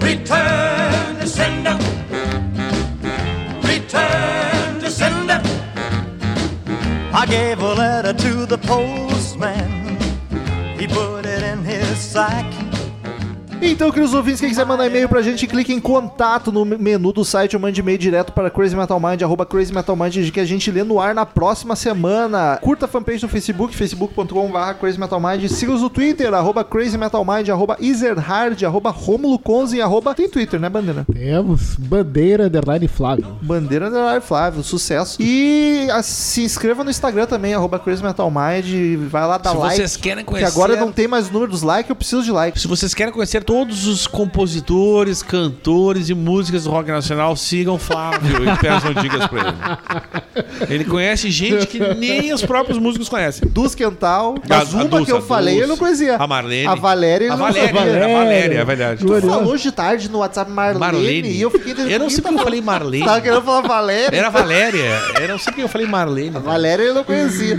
Return 0.00 1.16
to 1.20 1.26
sender. 1.26 1.76
Return 3.62 4.80
to 4.80 4.90
sender. 4.90 5.40
I 7.14 7.26
gave 7.26 7.60
a 7.60 7.74
letter 7.74 8.12
to 8.14 8.46
the 8.46 8.58
postman. 8.58 9.98
He 10.78 10.86
put 10.86 11.26
it 11.26 11.42
in 11.42 11.64
his 11.64 11.98
sack. 11.98 12.44
Então, 13.60 13.90
queridos 13.90 14.14
ouvintes, 14.14 14.40
quem 14.40 14.48
quiser 14.48 14.64
mandar 14.64 14.86
e-mail 14.86 15.08
pra 15.08 15.20
gente, 15.20 15.46
clique 15.46 15.72
em 15.72 15.80
contato 15.80 16.52
no 16.52 16.64
menu 16.64 17.12
do 17.12 17.24
site 17.24 17.56
ou 17.56 17.60
mande 17.60 17.80
e-mail 17.80 17.98
direto 17.98 18.32
para 18.32 18.50
crazymetalmind, 18.50 19.22
arroba 19.22 19.44
crazymetalmind, 19.44 20.30
que 20.30 20.40
a 20.40 20.44
gente 20.44 20.70
lê 20.70 20.84
no 20.84 21.00
ar 21.00 21.14
na 21.14 21.26
próxima 21.26 21.74
semana. 21.74 22.58
Curta 22.62 22.84
a 22.84 22.88
fanpage 22.88 23.22
no 23.22 23.28
Facebook, 23.28 23.74
facebook.com.br 23.74 24.74
crazymetalmind. 24.80 25.48
Siga-os 25.48 25.82
no 25.82 25.90
Twitter, 25.90 26.32
arroba 26.32 26.62
crazymetalmind, 26.64 27.48
arroba 27.50 27.76
ezerhard, 27.80 28.64
arroba 28.64 28.90
romulo 28.90 29.38
Conze, 29.38 29.80
arroba... 29.82 30.14
Tem 30.14 30.28
Twitter, 30.28 30.60
né, 30.60 30.68
Bandeira? 30.68 31.04
Temos 31.12 31.74
Bandeira 31.76 32.46
Underline 32.46 32.86
Flávio. 32.88 33.26
Bandeira 33.42 33.88
Underline 33.88 34.20
Flávio, 34.20 34.62
sucesso. 34.62 35.20
E 35.20 35.88
ah, 35.92 36.02
se 36.02 36.42
inscreva 36.42 36.84
no 36.84 36.90
Instagram 36.90 37.26
também, 37.26 37.54
arroba 37.54 37.78
crazymetalmind, 37.78 38.96
vai 39.08 39.26
lá 39.26 39.36
dar 39.36 39.50
Se 39.50 39.56
like. 39.56 39.76
vocês 39.76 39.96
querem 39.96 40.24
Que 40.24 40.30
conhecer. 40.30 40.46
agora 40.52 40.76
não 40.76 40.92
tem 40.92 41.08
mais 41.08 41.28
o 41.28 41.32
número 41.32 41.50
dos 41.50 41.62
likes, 41.62 41.90
eu 41.90 41.96
preciso 41.96 42.22
de 42.22 42.30
likes. 42.30 42.62
Se 42.62 42.68
vocês 42.68 42.94
querem 42.94 43.12
conhecer 43.12 43.47
todos 43.48 43.86
os 43.86 44.06
compositores, 44.06 45.22
cantores 45.22 46.10
e 46.10 46.14
músicas 46.14 46.64
do 46.64 46.70
rock 46.70 46.90
nacional, 46.90 47.34
sigam 47.34 47.76
o 47.76 47.78
Flávio 47.78 48.44
e 48.44 48.56
peçam 48.60 48.92
dicas 48.92 49.26
pra 49.26 49.40
ele. 49.40 50.74
Ele 50.74 50.84
conhece 50.84 51.30
gente 51.30 51.66
que 51.66 51.78
nem 51.94 52.30
os 52.34 52.42
próprios 52.44 52.76
músicos 52.78 53.08
conhecem. 53.08 53.48
Dus 53.48 53.74
Quental, 53.74 54.34
A- 54.36 54.42
mas 54.46 54.74
a 54.74 54.76
uma 54.76 54.84
Dulce, 54.84 55.06
que 55.06 55.12
eu 55.12 55.16
a 55.16 55.22
falei 55.22 55.54
Dulce. 55.54 55.62
eu 55.62 55.68
não 55.68 55.76
conhecia. 55.78 56.16
A 56.16 56.26
Marlene. 56.26 56.66
A 56.66 56.74
Valéria 56.74 57.32
A 57.32 57.36
Valéria, 57.36 57.72
sabia. 57.74 58.04
a 58.04 58.08
Valéria, 58.18 58.58
é 58.58 58.64
verdade. 58.66 59.02
Tu 59.06 59.20
falou 59.22 59.44
hoje 59.50 59.62
de 59.62 59.72
tarde 59.72 60.10
no 60.10 60.18
WhatsApp 60.18 60.50
Marlene, 60.50 60.78
Marlene. 60.80 61.30
e 61.30 61.40
eu 61.40 61.50
fiquei... 61.50 61.72
Eu 61.72 61.98
não 62.00 62.10
sei 62.10 62.20
porque 62.20 62.34
eu 62.34 62.44
falei 62.44 62.60
Marlene. 62.60 63.04
Tava 63.06 63.20
querendo 63.22 63.42
falar 63.42 63.62
Valéria. 63.62 64.14
Era 64.18 64.26
a 64.26 64.30
Valéria. 64.30 65.00
Eu 65.22 65.28
não 65.28 65.38
sei 65.38 65.52
porque 65.52 65.62
eu 65.62 65.68
falei 65.68 65.86
Marlene. 65.86 66.36
A 66.36 66.40
Valéria 66.40 66.82
eu 66.82 66.94
não 66.94 67.02
conhecia. 67.02 67.56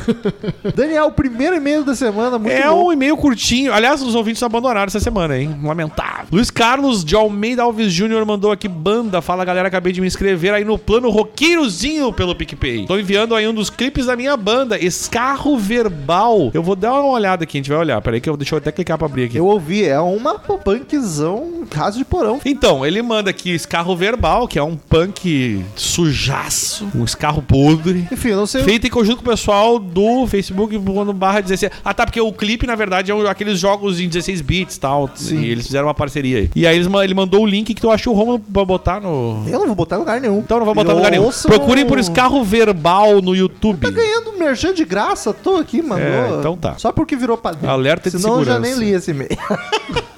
Daniel, 0.74 1.08
o 1.08 1.12
primeiro 1.12 1.54
e-mail 1.54 1.84
da 1.84 1.94
semana, 1.94 2.38
muito 2.38 2.52
É 2.54 2.66
bom. 2.66 2.86
um 2.86 2.92
e-mail 2.94 3.14
curtinho. 3.18 3.74
Aliás, 3.74 4.00
os 4.00 4.14
ouvintes 4.14 4.42
abandonaram 4.42 4.86
essa 4.86 5.01
semana, 5.02 5.38
hein? 5.38 5.58
Lamentável. 5.62 6.26
Luiz 6.30 6.50
Carlos 6.50 7.04
de 7.04 7.14
Almeida 7.14 7.62
Alves 7.62 7.92
Júnior 7.92 8.24
mandou 8.24 8.50
aqui 8.52 8.68
banda. 8.68 9.20
Fala, 9.20 9.44
galera, 9.44 9.68
acabei 9.68 9.92
de 9.92 10.00
me 10.00 10.06
inscrever 10.06 10.52
aí 10.54 10.64
no 10.64 10.78
plano 10.78 11.10
roqueirozinho 11.10 12.12
pelo 12.12 12.34
PicPay. 12.34 12.86
Tô 12.86 12.98
enviando 12.98 13.34
aí 13.34 13.46
um 13.46 13.54
dos 13.54 13.68
clipes 13.70 14.06
da 14.06 14.16
minha 14.16 14.36
banda, 14.36 14.78
Escarro 14.78 15.58
Verbal. 15.58 16.50
Eu 16.54 16.62
vou 16.62 16.76
dar 16.76 16.92
uma 16.94 17.10
olhada 17.12 17.44
aqui, 17.44 17.58
a 17.58 17.60
gente 17.60 17.68
vai 17.70 17.78
olhar. 17.78 18.00
Peraí 18.00 18.20
que 18.20 18.28
eu 18.30 18.36
deixa 18.36 18.54
eu 18.54 18.58
até 18.58 18.70
clicar 18.72 18.96
pra 18.98 19.06
abrir 19.06 19.24
aqui. 19.24 19.36
Eu 19.36 19.46
ouvi, 19.46 19.84
é 19.84 20.00
uma 20.00 20.38
punkzão, 20.38 21.64
caso 21.68 21.98
de 21.98 22.04
porão. 22.04 22.40
Então, 22.44 22.84
ele 22.86 23.02
manda 23.02 23.30
aqui 23.30 23.50
Escarro 23.54 23.96
Verbal, 23.96 24.46
que 24.48 24.58
é 24.58 24.62
um 24.62 24.76
punk 24.76 25.64
sujaço, 25.76 26.88
um 26.94 27.04
escarro 27.04 27.42
podre. 27.42 28.06
Enfim, 28.10 28.28
eu 28.30 28.36
não 28.36 28.46
sei... 28.46 28.62
Feito 28.62 28.86
em 28.86 28.90
conjunto 28.90 29.16
com 29.22 29.22
o 29.28 29.30
pessoal 29.30 29.78
do 29.78 30.26
Facebook 30.26 30.76
no 30.78 31.12
barra 31.12 31.40
16. 31.40 31.72
Ah, 31.84 31.92
tá, 31.94 32.04
porque 32.06 32.20
o 32.20 32.32
clipe, 32.32 32.66
na 32.66 32.74
verdade, 32.74 33.10
é 33.10 33.14
um- 33.14 33.26
aqueles 33.26 33.58
jogos 33.58 34.00
em 34.00 34.08
16 34.08 34.40
bits 34.40 34.76
e 34.76 34.80
Sim. 35.14 35.40
E 35.40 35.50
eles 35.50 35.66
fizeram 35.66 35.86
uma 35.86 35.94
parceria 35.94 36.38
aí. 36.38 36.50
E 36.54 36.66
aí 36.66 36.76
eles 36.76 36.88
ele 37.02 37.14
mandou 37.14 37.42
o 37.42 37.46
link 37.46 37.74
que 37.74 37.80
tu 37.80 37.90
achou 37.90 38.14
o 38.14 38.16
Romulo 38.16 38.38
pra 38.38 38.64
botar 38.64 39.00
no. 39.00 39.44
Eu 39.46 39.58
não 39.58 39.66
vou 39.66 39.74
botar 39.74 39.96
em 39.96 39.98
lugar 40.00 40.20
nenhum. 40.20 40.38
Então 40.38 40.58
não 40.58 40.66
vou 40.66 40.74
botar 40.74 40.92
em 40.92 40.96
lugar 40.96 41.10
nenhum. 41.10 41.30
Procurem 41.44 41.86
por 41.86 41.98
escarro 41.98 42.42
verbal 42.44 43.20
no 43.20 43.34
YouTube. 43.34 43.80
Tá 43.80 43.90
ganhando 43.90 44.32
merchan 44.38 44.74
de 44.74 44.84
graça, 44.84 45.32
tô 45.32 45.56
aqui, 45.56 45.80
mandou. 45.82 46.06
É, 46.06 46.38
então 46.38 46.56
tá. 46.56 46.74
Só 46.78 46.92
porque 46.92 47.16
virou 47.16 47.36
padrinho. 47.36 47.70
Alerta 47.70 48.10
de 48.10 48.18
Senão 48.18 48.38
eu 48.40 48.44
já 48.44 48.54
segurança. 48.54 48.80
nem 48.80 48.88
li 48.88 48.94
esse 48.94 49.10
e-mail. 49.10 49.30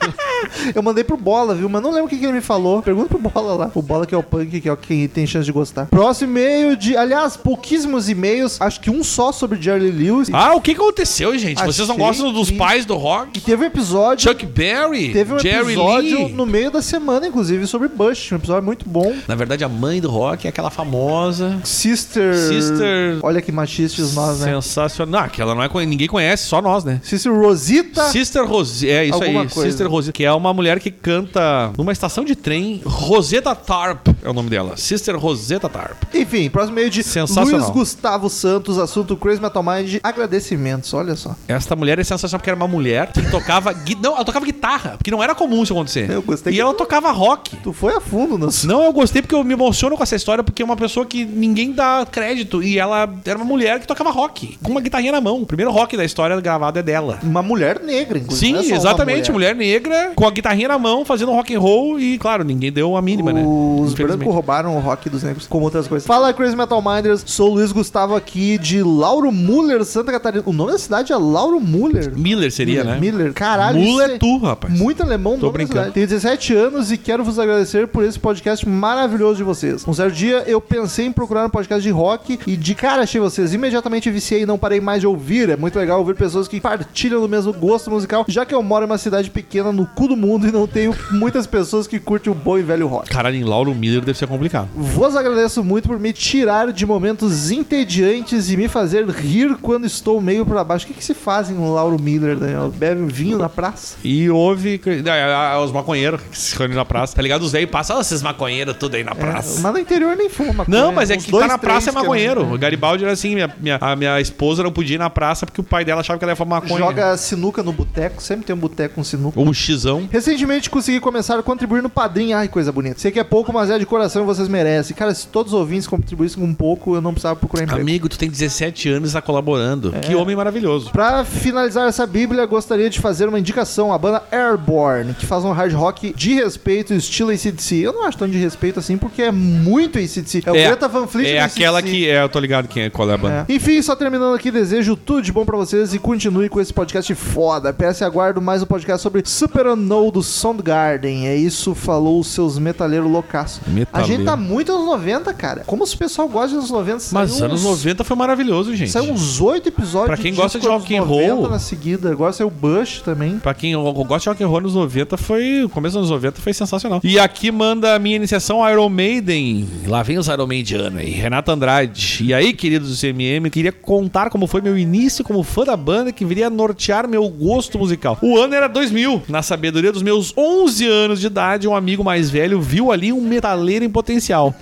eu 0.74 0.82
mandei 0.82 1.04
pro 1.04 1.16
Bola, 1.16 1.54
viu? 1.54 1.68
Mas 1.68 1.82
não 1.82 1.90
lembro 1.90 2.06
o 2.06 2.08
que, 2.08 2.16
que 2.16 2.24
ele 2.24 2.32
me 2.34 2.40
falou. 2.40 2.82
Pergunta 2.82 3.08
pro 3.08 3.18
Bola 3.18 3.54
lá. 3.54 3.70
O 3.74 3.82
Bola 3.82 4.06
que 4.06 4.14
é 4.14 4.18
o 4.18 4.22
punk, 4.22 4.60
que 4.60 4.68
é 4.68 4.72
o 4.72 4.76
que 4.76 5.08
tem 5.08 5.26
chance 5.26 5.44
de 5.46 5.52
gostar. 5.52 5.86
Próximo 5.86 6.30
e-mail 6.32 6.76
de... 6.76 6.96
Aliás, 6.96 7.36
pouquíssimos 7.36 8.08
e-mails. 8.08 8.60
Acho 8.60 8.80
que 8.80 8.90
um 8.90 9.02
só 9.04 9.32
sobre 9.32 9.60
Jerry 9.60 9.90
Lewis. 9.90 10.28
Ah, 10.32 10.54
o 10.54 10.60
que 10.60 10.72
aconteceu, 10.72 11.36
gente? 11.38 11.62
Vocês 11.64 11.88
não 11.88 11.94
Achei 11.96 12.06
gostam 12.06 12.32
dos 12.32 12.50
que- 12.50 12.56
pais 12.56 12.84
do 12.84 12.94
E 12.94 12.98
rock? 12.98 13.40
teve 13.40 13.62
um 13.64 13.66
episódio... 13.66 14.28
Chuck 14.28 14.44
Berry? 14.46 15.12
Teve 15.12 15.34
um 15.34 15.38
Jerry 15.38 15.72
episódio 15.72 16.24
Lee? 16.26 16.32
no 16.32 16.46
meio 16.46 16.70
da 16.70 16.82
semana, 16.82 17.26
inclusive, 17.26 17.66
sobre 17.66 17.88
Bush. 17.88 18.32
Um 18.32 18.36
episódio 18.36 18.62
muito 18.64 18.88
bom. 18.88 19.14
Na 19.28 19.34
verdade, 19.34 19.64
a 19.64 19.68
mãe 19.68 20.00
do 20.00 20.10
rock 20.10 20.46
é 20.46 20.50
aquela 20.50 20.70
famosa. 20.70 21.58
Sister... 21.64 22.34
Sister- 22.36 23.18
Olha 23.22 23.40
que 23.40 23.52
machistas 23.52 24.14
nós, 24.14 24.40
né? 24.40 24.52
Sensacional. 24.54 25.20
Não, 25.20 25.26
aquela 25.26 25.54
não 25.54 25.62
é. 25.62 25.68
Ninguém 25.86 26.08
conhece, 26.08 26.44
só 26.44 26.62
nós, 26.62 26.84
né? 26.84 27.00
Sister 27.02 27.32
Rosita... 27.32 28.04
Sister 28.04 28.44
Rosita, 28.46 28.92
é 28.92 29.04
isso 29.04 29.14
Alguma 29.14 29.42
aí, 29.42 29.48
coisa. 29.48 29.68
Sister 29.70 29.88
Rosita, 29.90 30.12
que 30.12 30.24
é 30.24 30.32
uma 30.36 30.52
mulher 30.52 30.80
que 30.80 30.90
canta 30.90 31.72
numa 31.76 31.92
estação 31.92 32.24
de 32.24 32.34
trem, 32.34 32.80
Rosetta 32.84 33.54
Tarp 33.54 34.08
é 34.22 34.28
o 34.28 34.32
nome 34.32 34.48
dela, 34.50 34.76
Sister 34.76 35.16
Rosetta 35.18 35.68
Tarp. 35.68 36.02
Enfim, 36.14 36.48
próximo 36.48 36.78
e-mail 36.78 36.90
de 36.90 37.02
Sensacional. 37.02 37.60
Luiz 37.60 37.70
Gustavo 37.70 38.30
Santos, 38.30 38.78
assunto 38.78 39.16
Crazy 39.16 39.40
Metal 39.40 39.62
Mind, 39.62 39.96
agradecimentos, 40.02 40.92
olha 40.94 41.14
só. 41.14 41.34
Esta 41.46 41.76
mulher 41.76 41.98
é 41.98 42.04
sensacional 42.04 42.40
porque 42.40 42.50
era 42.50 42.56
uma 42.56 42.66
mulher 42.68 43.12
que 43.12 43.22
tocava, 43.30 43.72
gui- 43.72 43.96
não, 44.00 44.14
ela 44.14 44.24
tocava 44.24 44.44
guitarra, 44.46 44.94
porque 44.96 45.10
não 45.10 45.22
era 45.22 45.34
comum 45.34 45.62
isso 45.62 45.72
acontecer. 45.72 46.10
Eu 46.10 46.22
gostei 46.22 46.52
E 46.52 46.56
que- 46.56 46.60
ela 46.62 46.72
tocava 46.74 47.10
rock. 47.12 47.56
Tu 47.56 47.72
foi 47.72 47.94
a 47.94 48.00
fundo 48.00 48.38
no 48.38 48.48
Não, 48.64 48.82
eu 48.84 48.92
gostei 48.92 49.20
porque 49.22 49.34
eu 49.34 49.44
me 49.44 49.52
emociono 49.52 49.96
com 49.96 50.02
essa 50.02 50.16
história, 50.16 50.42
porque 50.42 50.62
é 50.62 50.64
uma 50.64 50.76
pessoa 50.76 51.04
que 51.06 51.24
ninguém 51.24 51.72
dá 51.72 52.06
crédito. 52.10 52.62
E 52.62 52.78
ela 52.78 53.08
era 53.24 53.36
uma 53.36 53.44
mulher 53.44 53.78
que 53.80 53.86
tocava 53.86 54.10
rock, 54.10 54.58
com 54.62 54.70
uma 54.70 54.80
guitarrinha 54.80 55.12
na 55.12 55.20
mão. 55.20 55.42
O 55.42 55.46
primeiro 55.46 55.70
rock 55.70 55.96
da 55.96 56.04
história 56.04 56.38
gravado 56.40 56.78
é 56.78 56.82
dela. 56.82 57.18
Uma 57.22 57.42
mulher 57.42 57.80
negra, 57.80 58.18
inclusive. 58.18 58.46
Sim, 58.46 58.52
não 58.68 58.74
é 58.74 58.78
exatamente. 58.78 59.30
Mulher. 59.32 59.54
negra, 59.54 60.12
com 60.14 60.23
a 60.26 60.30
guitarrinha 60.30 60.68
na 60.68 60.78
mão, 60.78 61.04
fazendo 61.04 61.32
rock 61.32 61.54
and 61.54 61.60
roll. 61.60 61.98
E, 61.98 62.18
claro, 62.18 62.44
ninguém 62.44 62.72
deu 62.72 62.96
a 62.96 63.02
mínima, 63.02 63.32
né? 63.32 63.44
Os 63.44 63.94
brancos 63.94 64.32
roubaram 64.32 64.76
o 64.76 64.80
rock 64.80 65.08
dos 65.08 65.22
negros, 65.22 65.46
como 65.46 65.64
outras 65.64 65.86
coisas. 65.86 66.06
Fala, 66.06 66.32
Crazy 66.32 66.56
Metal 66.56 66.82
Minders. 66.82 67.22
Sou 67.26 67.50
o 67.50 67.54
Luiz 67.54 67.72
Gustavo 67.72 68.14
aqui 68.14 68.58
de 68.58 68.82
Lauro 68.82 69.30
Muller, 69.30 69.84
Santa 69.84 70.12
Catarina. 70.12 70.42
O 70.46 70.52
nome 70.52 70.72
da 70.72 70.78
cidade 70.78 71.12
é 71.12 71.16
Lauro 71.16 71.60
Muller. 71.60 72.12
Miller 72.16 72.50
seria, 72.50 72.84
né? 72.84 72.98
Miller. 72.98 73.32
Caralho, 73.32 73.80
isso 73.80 74.00
é 74.00 74.18
tu, 74.18 74.38
rapaz. 74.38 74.72
Muito 74.72 75.02
alemão, 75.02 75.38
Tô 75.38 75.50
brincando. 75.50 75.92
Tenho 75.92 76.06
17 76.06 76.54
anos 76.54 76.90
e 76.92 76.98
quero 76.98 77.24
vos 77.24 77.38
agradecer 77.38 77.88
por 77.88 78.04
esse 78.04 78.18
podcast 78.18 78.68
maravilhoso 78.68 79.36
de 79.36 79.42
vocês. 79.42 79.86
Um 79.86 79.92
certo 79.92 80.14
dia 80.14 80.44
eu 80.46 80.60
pensei 80.60 81.06
em 81.06 81.12
procurar 81.12 81.46
um 81.46 81.50
podcast 81.50 81.82
de 81.82 81.90
rock 81.90 82.38
e 82.46 82.56
de 82.56 82.74
cara 82.74 83.02
achei 83.02 83.20
vocês. 83.20 83.52
Imediatamente 83.52 84.10
viciei 84.10 84.42
e 84.42 84.46
não 84.46 84.58
parei 84.58 84.80
mais 84.80 85.00
de 85.00 85.06
ouvir. 85.06 85.50
É 85.50 85.56
muito 85.56 85.78
legal 85.78 85.98
ouvir 85.98 86.14
pessoas 86.14 86.48
que 86.48 86.60
partilham 86.60 87.20
do 87.20 87.28
mesmo 87.28 87.52
gosto 87.52 87.90
musical, 87.90 88.24
já 88.28 88.44
que 88.44 88.54
eu 88.54 88.62
moro 88.62 88.84
em 88.84 88.88
uma 88.88 88.98
cidade 88.98 89.30
pequena 89.30 89.72
no 89.72 89.86
cu 89.86 90.03
do 90.08 90.16
mundo 90.16 90.46
e 90.46 90.52
não 90.52 90.66
tenho 90.66 90.94
muitas 91.10 91.46
pessoas 91.46 91.86
que 91.86 91.98
curtem 91.98 92.32
o 92.32 92.34
bom 92.36 92.58
e 92.58 92.62
velho 92.62 92.86
rock. 92.86 93.08
Caralho, 93.10 93.36
em 93.36 93.44
Lauro 93.44 93.74
Miller 93.74 94.00
deve 94.04 94.18
ser 94.18 94.26
complicado. 94.26 94.68
Vos 94.74 95.16
agradeço 95.16 95.62
muito 95.62 95.88
por 95.88 95.98
me 95.98 96.12
tirar 96.12 96.72
de 96.72 96.86
momentos 96.86 97.50
entediantes 97.50 98.50
e 98.50 98.56
me 98.56 98.68
fazer 98.68 99.06
rir 99.08 99.56
quando 99.60 99.86
estou 99.86 100.20
meio 100.20 100.44
pra 100.46 100.62
baixo. 100.64 100.84
O 100.84 100.88
que, 100.88 100.94
que 100.94 101.04
se 101.04 101.14
faz 101.14 101.50
em 101.50 101.54
Lauro 101.58 102.00
Miller, 102.00 102.36
Daniel? 102.36 102.70
Bebe 102.70 103.00
um 103.02 103.06
vinho 103.06 103.38
na 103.38 103.48
praça? 103.48 103.96
E 104.04 104.28
houve 104.30 104.80
ah, 105.06 105.52
ah, 105.54 105.60
os 105.60 105.72
maconheiros 105.72 106.20
que 106.30 106.38
se 106.38 106.56
reúnem 106.56 106.76
na 106.76 106.84
praça, 106.84 107.14
tá 107.16 107.22
ligado? 107.22 107.42
Os 107.42 107.52
velhos 107.52 107.70
passam, 107.70 107.98
"Ah, 107.98 108.00
esses 108.00 108.22
maconheiros 108.22 108.76
tudo 108.76 108.94
aí 108.94 109.04
na 109.04 109.14
praça. 109.14 109.60
Mas 109.60 109.72
no 109.72 109.78
interior 109.78 110.16
nem 110.16 110.28
fuma. 110.28 110.52
maconha. 110.52 110.80
Não, 110.80 110.92
mas 110.92 111.10
é 111.10 111.16
que 111.16 111.30
dois, 111.30 111.46
tá 111.46 111.52
na 111.52 111.58
praça 111.58 111.90
é 111.90 111.92
maconheiro. 111.92 112.52
O 112.52 112.58
Garibaldi 112.58 113.04
era 113.04 113.12
assim, 113.12 113.34
minha, 113.34 113.54
minha, 113.60 113.78
a 113.80 113.96
minha 113.96 114.20
esposa 114.20 114.62
não 114.62 114.72
podia 114.72 114.96
ir 114.96 114.98
na 114.98 115.10
praça 115.10 115.46
porque 115.46 115.60
o 115.60 115.64
pai 115.64 115.84
dela 115.84 116.00
achava 116.00 116.18
que 116.18 116.24
ela 116.24 116.32
ia 116.32 116.36
fumar 116.36 116.60
maconha. 116.62 116.78
Joga 116.78 117.16
sinuca 117.16 117.62
no 117.62 117.72
boteco, 117.72 118.22
sempre 118.22 118.46
tem 118.46 118.54
um 118.54 118.58
boteco 118.58 118.94
com 118.96 119.04
sinuca. 119.04 119.38
Ou 119.38 119.46
um 119.46 119.52
xizão. 119.52 119.93
Recentemente 120.10 120.70
consegui 120.70 121.00
começar 121.00 121.38
a 121.38 121.42
contribuir 121.42 121.82
no 121.82 121.88
Padrim. 121.88 122.32
Ai, 122.32 122.48
coisa 122.48 122.72
bonita. 122.72 123.00
Sei 123.00 123.10
que 123.10 123.20
é 123.20 123.24
pouco, 123.24 123.52
mas 123.52 123.70
é 123.70 123.78
de 123.78 123.86
coração 123.86 124.22
e 124.22 124.26
vocês 124.26 124.48
merecem. 124.48 124.96
Cara, 124.96 125.14
se 125.14 125.26
todos 125.26 125.52
os 125.52 125.58
ouvintes 125.58 125.86
contribuíssem 125.86 126.42
um 126.42 126.54
pouco, 126.54 126.94
eu 126.94 127.00
não 127.00 127.12
precisava 127.12 127.36
procurar 127.36 127.64
emprego. 127.64 127.80
Amigo, 127.80 128.08
tu 128.08 128.18
tem 128.18 128.28
17 128.28 128.88
anos 128.88 129.10
e 129.10 129.12
tá 129.12 129.22
colaborando. 129.22 129.92
Que 130.02 130.14
homem 130.14 130.36
maravilhoso. 130.36 130.90
Pra 130.90 131.24
finalizar 131.24 131.88
essa 131.88 132.06
bíblia, 132.06 132.46
gostaria 132.46 132.88
de 132.90 133.00
fazer 133.00 133.28
uma 133.28 133.38
indicação 133.38 133.92
à 133.92 133.98
banda 133.98 134.22
Airborne, 134.30 135.14
que 135.14 135.26
faz 135.26 135.44
um 135.44 135.52
hard 135.52 135.72
rock 135.72 136.12
de 136.14 136.34
respeito, 136.34 136.94
estilo 136.94 137.30
ACDC. 137.30 137.76
Eu 137.76 137.92
não 137.92 138.04
acho 138.04 138.18
tão 138.18 138.28
de 138.28 138.38
respeito 138.38 138.78
assim, 138.78 138.96
porque 138.96 139.22
é 139.22 139.32
muito 139.32 139.98
ACDC. 139.98 140.42
É 140.46 140.50
o 140.50 140.54
Greta 140.54 140.88
Van 140.88 141.06
Fleet 141.06 141.28
é 141.28 141.40
aquela 141.40 141.82
que. 141.82 142.08
É, 142.08 142.22
eu 142.22 142.28
tô 142.28 142.38
ligado 142.38 142.68
quem 142.68 142.84
é, 142.84 142.90
qual 142.90 143.10
é 143.10 143.14
a 143.14 143.18
banda. 143.18 143.46
É. 143.48 143.52
Enfim, 143.54 143.80
só 143.82 143.94
terminando 143.96 144.34
aqui, 144.34 144.50
desejo 144.50 144.96
tudo 144.96 145.22
de 145.22 145.32
bom 145.32 145.44
pra 145.44 145.56
vocês 145.56 145.94
e 145.94 145.98
continue 145.98 146.48
com 146.48 146.60
esse 146.60 146.72
podcast 146.72 147.14
foda. 147.14 147.72
PS 147.72 148.02
aguardo 148.02 148.40
mais 148.40 148.62
um 148.62 148.66
podcast 148.66 149.02
sobre 149.02 149.22
Super 149.24 149.66
Unknown 149.84 150.10
do 150.10 150.22
Soundgarden. 150.22 151.26
É 151.28 151.36
isso, 151.36 151.74
falou 151.74 152.18
os 152.20 152.28
seus 152.28 152.58
metaleiros 152.58 153.10
loucaços. 153.10 153.60
A 153.66 153.70
Metaleiro. 153.70 154.12
gente 154.12 154.24
tá 154.24 154.36
muito 154.36 154.72
anos 154.72 154.86
90, 154.86 155.32
cara. 155.34 155.62
Como 155.66 155.84
o 155.84 155.96
pessoal 155.96 156.28
gosta 156.28 156.48
dos 156.56 156.56
anos 156.58 156.70
90? 156.70 157.04
Mas 157.12 157.32
Saiu 157.32 157.44
anos 157.46 157.60
uns- 157.64 157.70
90 157.70 158.04
foi 158.04 158.16
maravilhoso, 158.16 158.74
gente. 158.74 158.90
Saiu 158.90 159.12
uns 159.12 159.40
oito 159.40 159.68
episódios 159.68 160.06
Pra 160.06 160.16
quem 160.16 160.34
gosta 160.34 160.58
de 160.58 160.66
rock 160.66 160.96
and 160.96 161.00
90 161.04 161.34
roll- 161.34 161.50
na 161.50 161.58
seguida. 161.58 162.10
Agora 162.10 162.32
saiu 162.32 162.50
Bush 162.50 163.00
também. 163.04 163.38
Pra 163.38 163.54
quem 163.54 163.74
gosta 163.74 164.18
de 164.18 164.28
rock 164.28 164.42
and 164.42 164.48
roll 164.48 164.60
nos 164.62 164.74
90, 164.74 165.16
foi. 165.16 165.64
O 165.64 165.68
começo 165.68 165.92
dos 165.98 166.10
anos 166.10 166.10
90 166.10 166.40
foi 166.40 166.52
sensacional. 166.54 167.00
E 167.04 167.18
aqui 167.18 167.50
manda 167.50 167.94
a 167.94 167.98
minha 167.98 168.16
iniciação 168.16 168.68
Iron 168.70 168.88
Maiden. 168.88 169.68
Lá 169.86 170.02
vem 170.02 170.18
os 170.18 170.28
Iron 170.28 170.46
Maidano 170.46 170.98
aí. 170.98 171.10
Renato 171.10 171.50
Andrade. 171.50 172.18
E 172.24 172.32
aí, 172.34 172.52
queridos 172.52 172.88
do 172.90 172.96
CMM, 172.96 173.50
queria 173.50 173.72
contar 173.72 174.30
como 174.30 174.46
foi 174.46 174.60
meu 174.60 174.76
início 174.78 175.24
como 175.24 175.42
fã 175.42 175.64
da 175.64 175.76
banda 175.76 176.12
que 176.12 176.24
viria 176.24 176.46
a 176.46 176.50
nortear 176.50 177.08
meu 177.08 177.28
gosto 177.28 177.78
musical. 177.78 178.18
O 178.22 178.38
ano 178.38 178.54
era 178.54 178.68
2000. 178.68 179.22
Na 179.28 179.42
sabedoria 179.42 179.73
dos 179.92 180.02
meus 180.02 180.32
11 180.36 180.86
anos 180.86 181.20
de 181.20 181.26
idade, 181.26 181.68
um 181.68 181.74
amigo 181.74 182.04
mais 182.04 182.30
velho 182.30 182.60
viu 182.60 182.92
ali 182.92 183.12
um 183.12 183.20
metaleiro 183.20 183.84
em 183.84 183.90
potencial. 183.90 184.54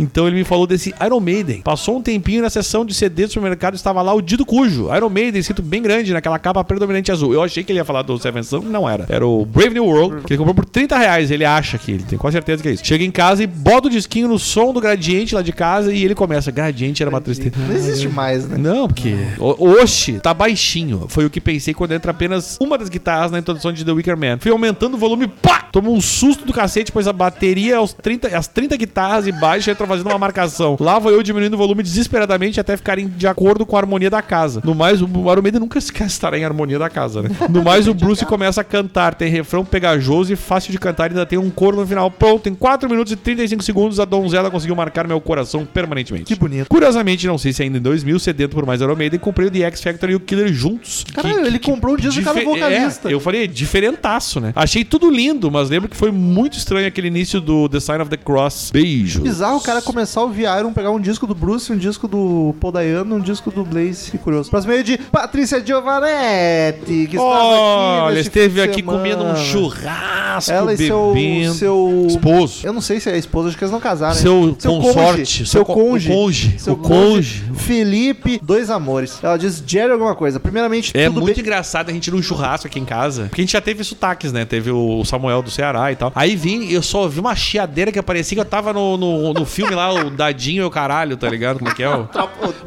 Então 0.00 0.26
ele 0.26 0.36
me 0.36 0.44
falou 0.44 0.66
desse 0.66 0.94
Iron 1.04 1.20
Maiden. 1.20 1.62
Passou 1.62 1.96
um 1.98 2.02
tempinho 2.02 2.42
na 2.42 2.50
seção 2.50 2.84
de 2.84 2.94
CD 2.94 3.26
do 3.26 3.32
supermercado, 3.32 3.74
estava 3.74 4.02
lá 4.02 4.12
o 4.14 4.20
Dido 4.20 4.44
Cujo. 4.44 4.94
Iron 4.94 5.08
Maiden, 5.08 5.40
escrito 5.40 5.62
bem 5.62 5.82
grande, 5.82 6.12
naquela 6.12 6.38
capa 6.38 6.62
predominante 6.64 7.10
azul. 7.12 7.32
Eu 7.32 7.42
achei 7.42 7.62
que 7.64 7.72
ele 7.72 7.78
ia 7.78 7.84
falar 7.84 8.02
do 8.02 8.18
Seven 8.18 8.42
Sun, 8.42 8.60
não 8.60 8.88
era. 8.88 9.06
Era 9.08 9.26
o 9.26 9.44
Brave 9.44 9.74
New 9.74 9.84
World, 9.86 10.24
que 10.24 10.32
ele 10.32 10.38
comprou 10.38 10.54
por 10.54 10.64
30 10.64 10.96
reais. 10.98 11.30
Ele 11.30 11.44
acha 11.44 11.78
que 11.78 11.92
ele 11.92 12.02
tem 12.02 12.18
quase 12.18 12.34
certeza 12.34 12.62
que 12.62 12.68
é 12.68 12.72
isso. 12.72 12.84
Chega 12.84 13.04
em 13.04 13.10
casa 13.10 13.42
e 13.42 13.46
bota 13.46 13.88
o 13.88 13.90
disquinho 13.90 14.28
no 14.28 14.38
som 14.38 14.72
do 14.72 14.80
Gradiente 14.80 15.34
lá 15.34 15.42
de 15.42 15.52
casa 15.52 15.92
e 15.92 16.04
ele 16.04 16.14
começa. 16.14 16.50
Gradiente 16.50 17.02
era 17.02 17.10
uma 17.10 17.20
tristeza. 17.20 17.52
Não 17.56 17.74
existe 17.74 18.08
mais, 18.08 18.46
né? 18.48 18.56
Não, 18.58 18.86
porque. 18.88 19.14
O- 19.38 19.76
Oxi, 19.82 20.14
tá 20.20 20.32
baixinho. 20.34 21.06
Foi 21.08 21.24
o 21.26 21.30
que 21.30 21.40
pensei 21.40 21.74
quando 21.74 21.92
entra 21.92 22.10
apenas 22.10 22.56
uma 22.60 22.76
das 22.78 22.88
guitarras 22.88 23.30
na 23.30 23.38
introdução 23.38 23.72
de 23.72 23.84
The 23.84 23.92
Wicker 23.92 24.16
Man. 24.16 24.38
Fui 24.38 24.50
aumentando 24.50 24.94
o 24.94 24.98
volume, 24.98 25.26
pá! 25.28 25.62
Tomou 25.72 25.94
um 25.94 26.00
susto 26.00 26.44
do 26.44 26.52
cacete, 26.52 26.90
pois 26.92 27.06
a 27.06 27.12
bateria, 27.12 27.76
aos 27.76 27.92
30, 27.92 28.28
as 28.36 28.46
30 28.48 28.76
guitarras 28.76 29.26
e 29.26 29.32
baixo 29.32 29.70
entrou 29.70 29.85
fazendo 29.86 30.08
uma 30.08 30.18
marcação. 30.18 30.76
Lá 30.80 30.98
vou 30.98 31.12
eu 31.12 31.22
diminuindo 31.22 31.54
o 31.54 31.58
volume 31.58 31.82
desesperadamente 31.82 32.60
até 32.60 32.76
ficarem 32.76 33.08
de 33.08 33.26
acordo 33.26 33.64
com 33.64 33.76
a 33.76 33.80
harmonia 33.80 34.10
da 34.10 34.22
casa. 34.22 34.60
No 34.64 34.74
mais, 34.74 35.00
o 35.00 35.08
Maiden 35.08 35.60
nunca 35.60 35.80
se 35.80 35.92
quer 35.92 36.06
estar 36.06 36.34
em 36.34 36.44
harmonia 36.44 36.78
da 36.78 36.88
casa, 36.88 37.22
né? 37.22 37.30
No 37.48 37.62
mais, 37.62 37.86
o 37.86 37.94
Bruce 37.94 38.24
começa 38.24 38.60
a 38.60 38.64
cantar. 38.64 39.14
Tem 39.14 39.30
refrão 39.30 39.64
pegajoso 39.64 40.32
e 40.32 40.36
fácil 40.36 40.72
de 40.72 40.78
cantar 40.78 41.10
e 41.10 41.14
ainda 41.14 41.26
tem 41.26 41.38
um 41.38 41.50
coro 41.50 41.76
no 41.76 41.86
final. 41.86 42.10
Pronto, 42.10 42.48
em 42.48 42.54
4 42.54 42.88
minutos 42.88 43.12
e 43.12 43.16
35 43.16 43.62
segundos, 43.62 44.00
a 44.00 44.04
donzela 44.04 44.50
conseguiu 44.50 44.74
marcar 44.74 45.06
meu 45.06 45.20
coração 45.20 45.64
permanentemente. 45.64 46.24
Que 46.24 46.34
bonito. 46.34 46.68
Curiosamente, 46.68 47.26
não 47.26 47.38
sei 47.38 47.52
se 47.52 47.62
ainda 47.62 47.78
em 47.78 47.80
2000, 47.80 48.18
sedento 48.18 48.54
por 48.54 48.64
mais 48.64 48.80
Maiden, 48.96 49.18
comprei 49.18 49.48
o 49.48 49.50
The 49.50 49.60
X 49.60 49.82
Factor 49.82 50.10
e 50.10 50.14
o 50.14 50.20
Killer 50.20 50.52
juntos. 50.52 51.04
Caralho, 51.12 51.46
ele 51.46 51.58
comprou 51.58 51.94
um 51.94 51.96
disco 51.96 52.14
de 52.14 52.22
cada 52.22 52.42
vocalista. 52.42 53.08
É, 53.08 53.12
eu 53.12 53.20
falei, 53.20 53.46
diferentaço, 53.46 54.40
né? 54.40 54.52
Achei 54.54 54.84
tudo 54.84 55.10
lindo, 55.10 55.50
mas 55.50 55.68
lembro 55.68 55.88
que 55.88 55.96
foi 55.96 56.10
muito 56.10 56.56
estranho 56.56 56.86
aquele 56.86 57.08
início 57.08 57.40
do 57.40 57.68
The 57.68 57.80
Sign 57.80 58.02
of 58.02 58.10
the 58.10 58.16
Cross. 58.16 58.70
Beijos. 58.72 59.22
Bizarro 59.22 59.58
o 59.58 59.60
cara 59.76 59.82
começar 59.82 60.20
a 60.20 60.24
ouvir 60.24 60.44
Iron, 60.58 60.72
pegar 60.72 60.90
um 60.90 61.00
disco 61.00 61.26
do 61.26 61.34
Bruce, 61.34 61.72
um 61.72 61.76
disco 61.76 62.08
do 62.08 62.54
Paul 62.60 62.72
Dayano, 62.72 63.16
um 63.16 63.20
disco 63.20 63.50
do 63.50 63.64
Blaze. 63.64 64.10
Que 64.10 64.18
curioso. 64.18 64.50
Próximo 64.50 64.72
meio 64.72 64.84
de 64.84 64.96
Patrícia 64.98 65.62
Giovanetti, 65.64 67.06
que 67.10 67.16
estava 67.16 67.34
aqui. 67.34 68.02
Olha, 68.04 68.20
esteve 68.20 68.62
aqui 68.62 68.76
semana. 68.80 68.98
comendo 68.98 69.24
um 69.24 69.36
churrasco, 69.36 70.50
Ela 70.52 70.72
e 70.74 70.76
seu, 70.78 71.12
bebendo. 71.12 71.54
seu. 71.54 72.06
Esposo. 72.08 72.60
Eu 72.66 72.72
não 72.72 72.80
sei 72.80 73.00
se 73.00 73.10
é 73.10 73.16
esposa, 73.18 73.48
acho 73.48 73.58
que 73.58 73.64
eles 73.64 73.72
não 73.72 73.80
casaram. 73.80 74.14
Seu 74.14 74.56
cônjuge, 74.62 74.86
consorte, 74.86 75.36
Seu 75.38 75.46
seu 75.46 75.62
o 75.62 75.64
conge, 75.64 76.58
Seu 76.58 76.76
conge. 76.76 77.44
Felipe, 77.54 78.40
dois 78.42 78.70
amores. 78.70 79.18
Ela 79.22 79.36
diz 79.36 79.62
Jerry 79.66 79.92
alguma 79.92 80.14
coisa. 80.14 80.38
Primeiramente, 80.40 80.92
É 80.96 81.06
tudo 81.06 81.20
muito 81.20 81.36
bem. 81.36 81.42
engraçado 81.44 81.90
a 81.90 81.92
gente 81.92 82.06
ir 82.06 82.10
num 82.12 82.22
churrasco 82.22 82.66
aqui 82.66 82.78
em 82.78 82.84
casa. 82.84 83.24
Porque 83.24 83.40
a 83.40 83.44
gente 83.44 83.52
já 83.52 83.60
teve 83.60 83.82
sotaques, 83.84 84.32
né? 84.32 84.44
Teve 84.44 84.70
o 84.70 85.04
Samuel 85.04 85.42
do 85.42 85.50
Ceará 85.50 85.90
e 85.92 85.96
tal. 85.96 86.12
Aí 86.14 86.36
vim 86.36 86.68
eu 86.70 86.82
só 86.82 87.02
ouvi 87.02 87.20
uma 87.20 87.34
chiadeira 87.34 87.92
que 87.92 88.00
parecia 88.02 88.36
que 88.36 88.40
eu 88.40 88.44
tava 88.44 88.72
no, 88.72 88.96
no, 88.96 89.34
no 89.34 89.44
filme 89.66 89.74
lá, 89.74 89.92
o 89.92 90.10
Dadinho 90.10 90.62
e 90.62 90.64
o 90.64 90.70
caralho, 90.70 91.16
tá 91.16 91.28
ligado? 91.28 91.58
Como 91.58 91.70
é 91.70 91.74
que 91.74 91.82
é? 91.82 91.88
O- 91.88 92.08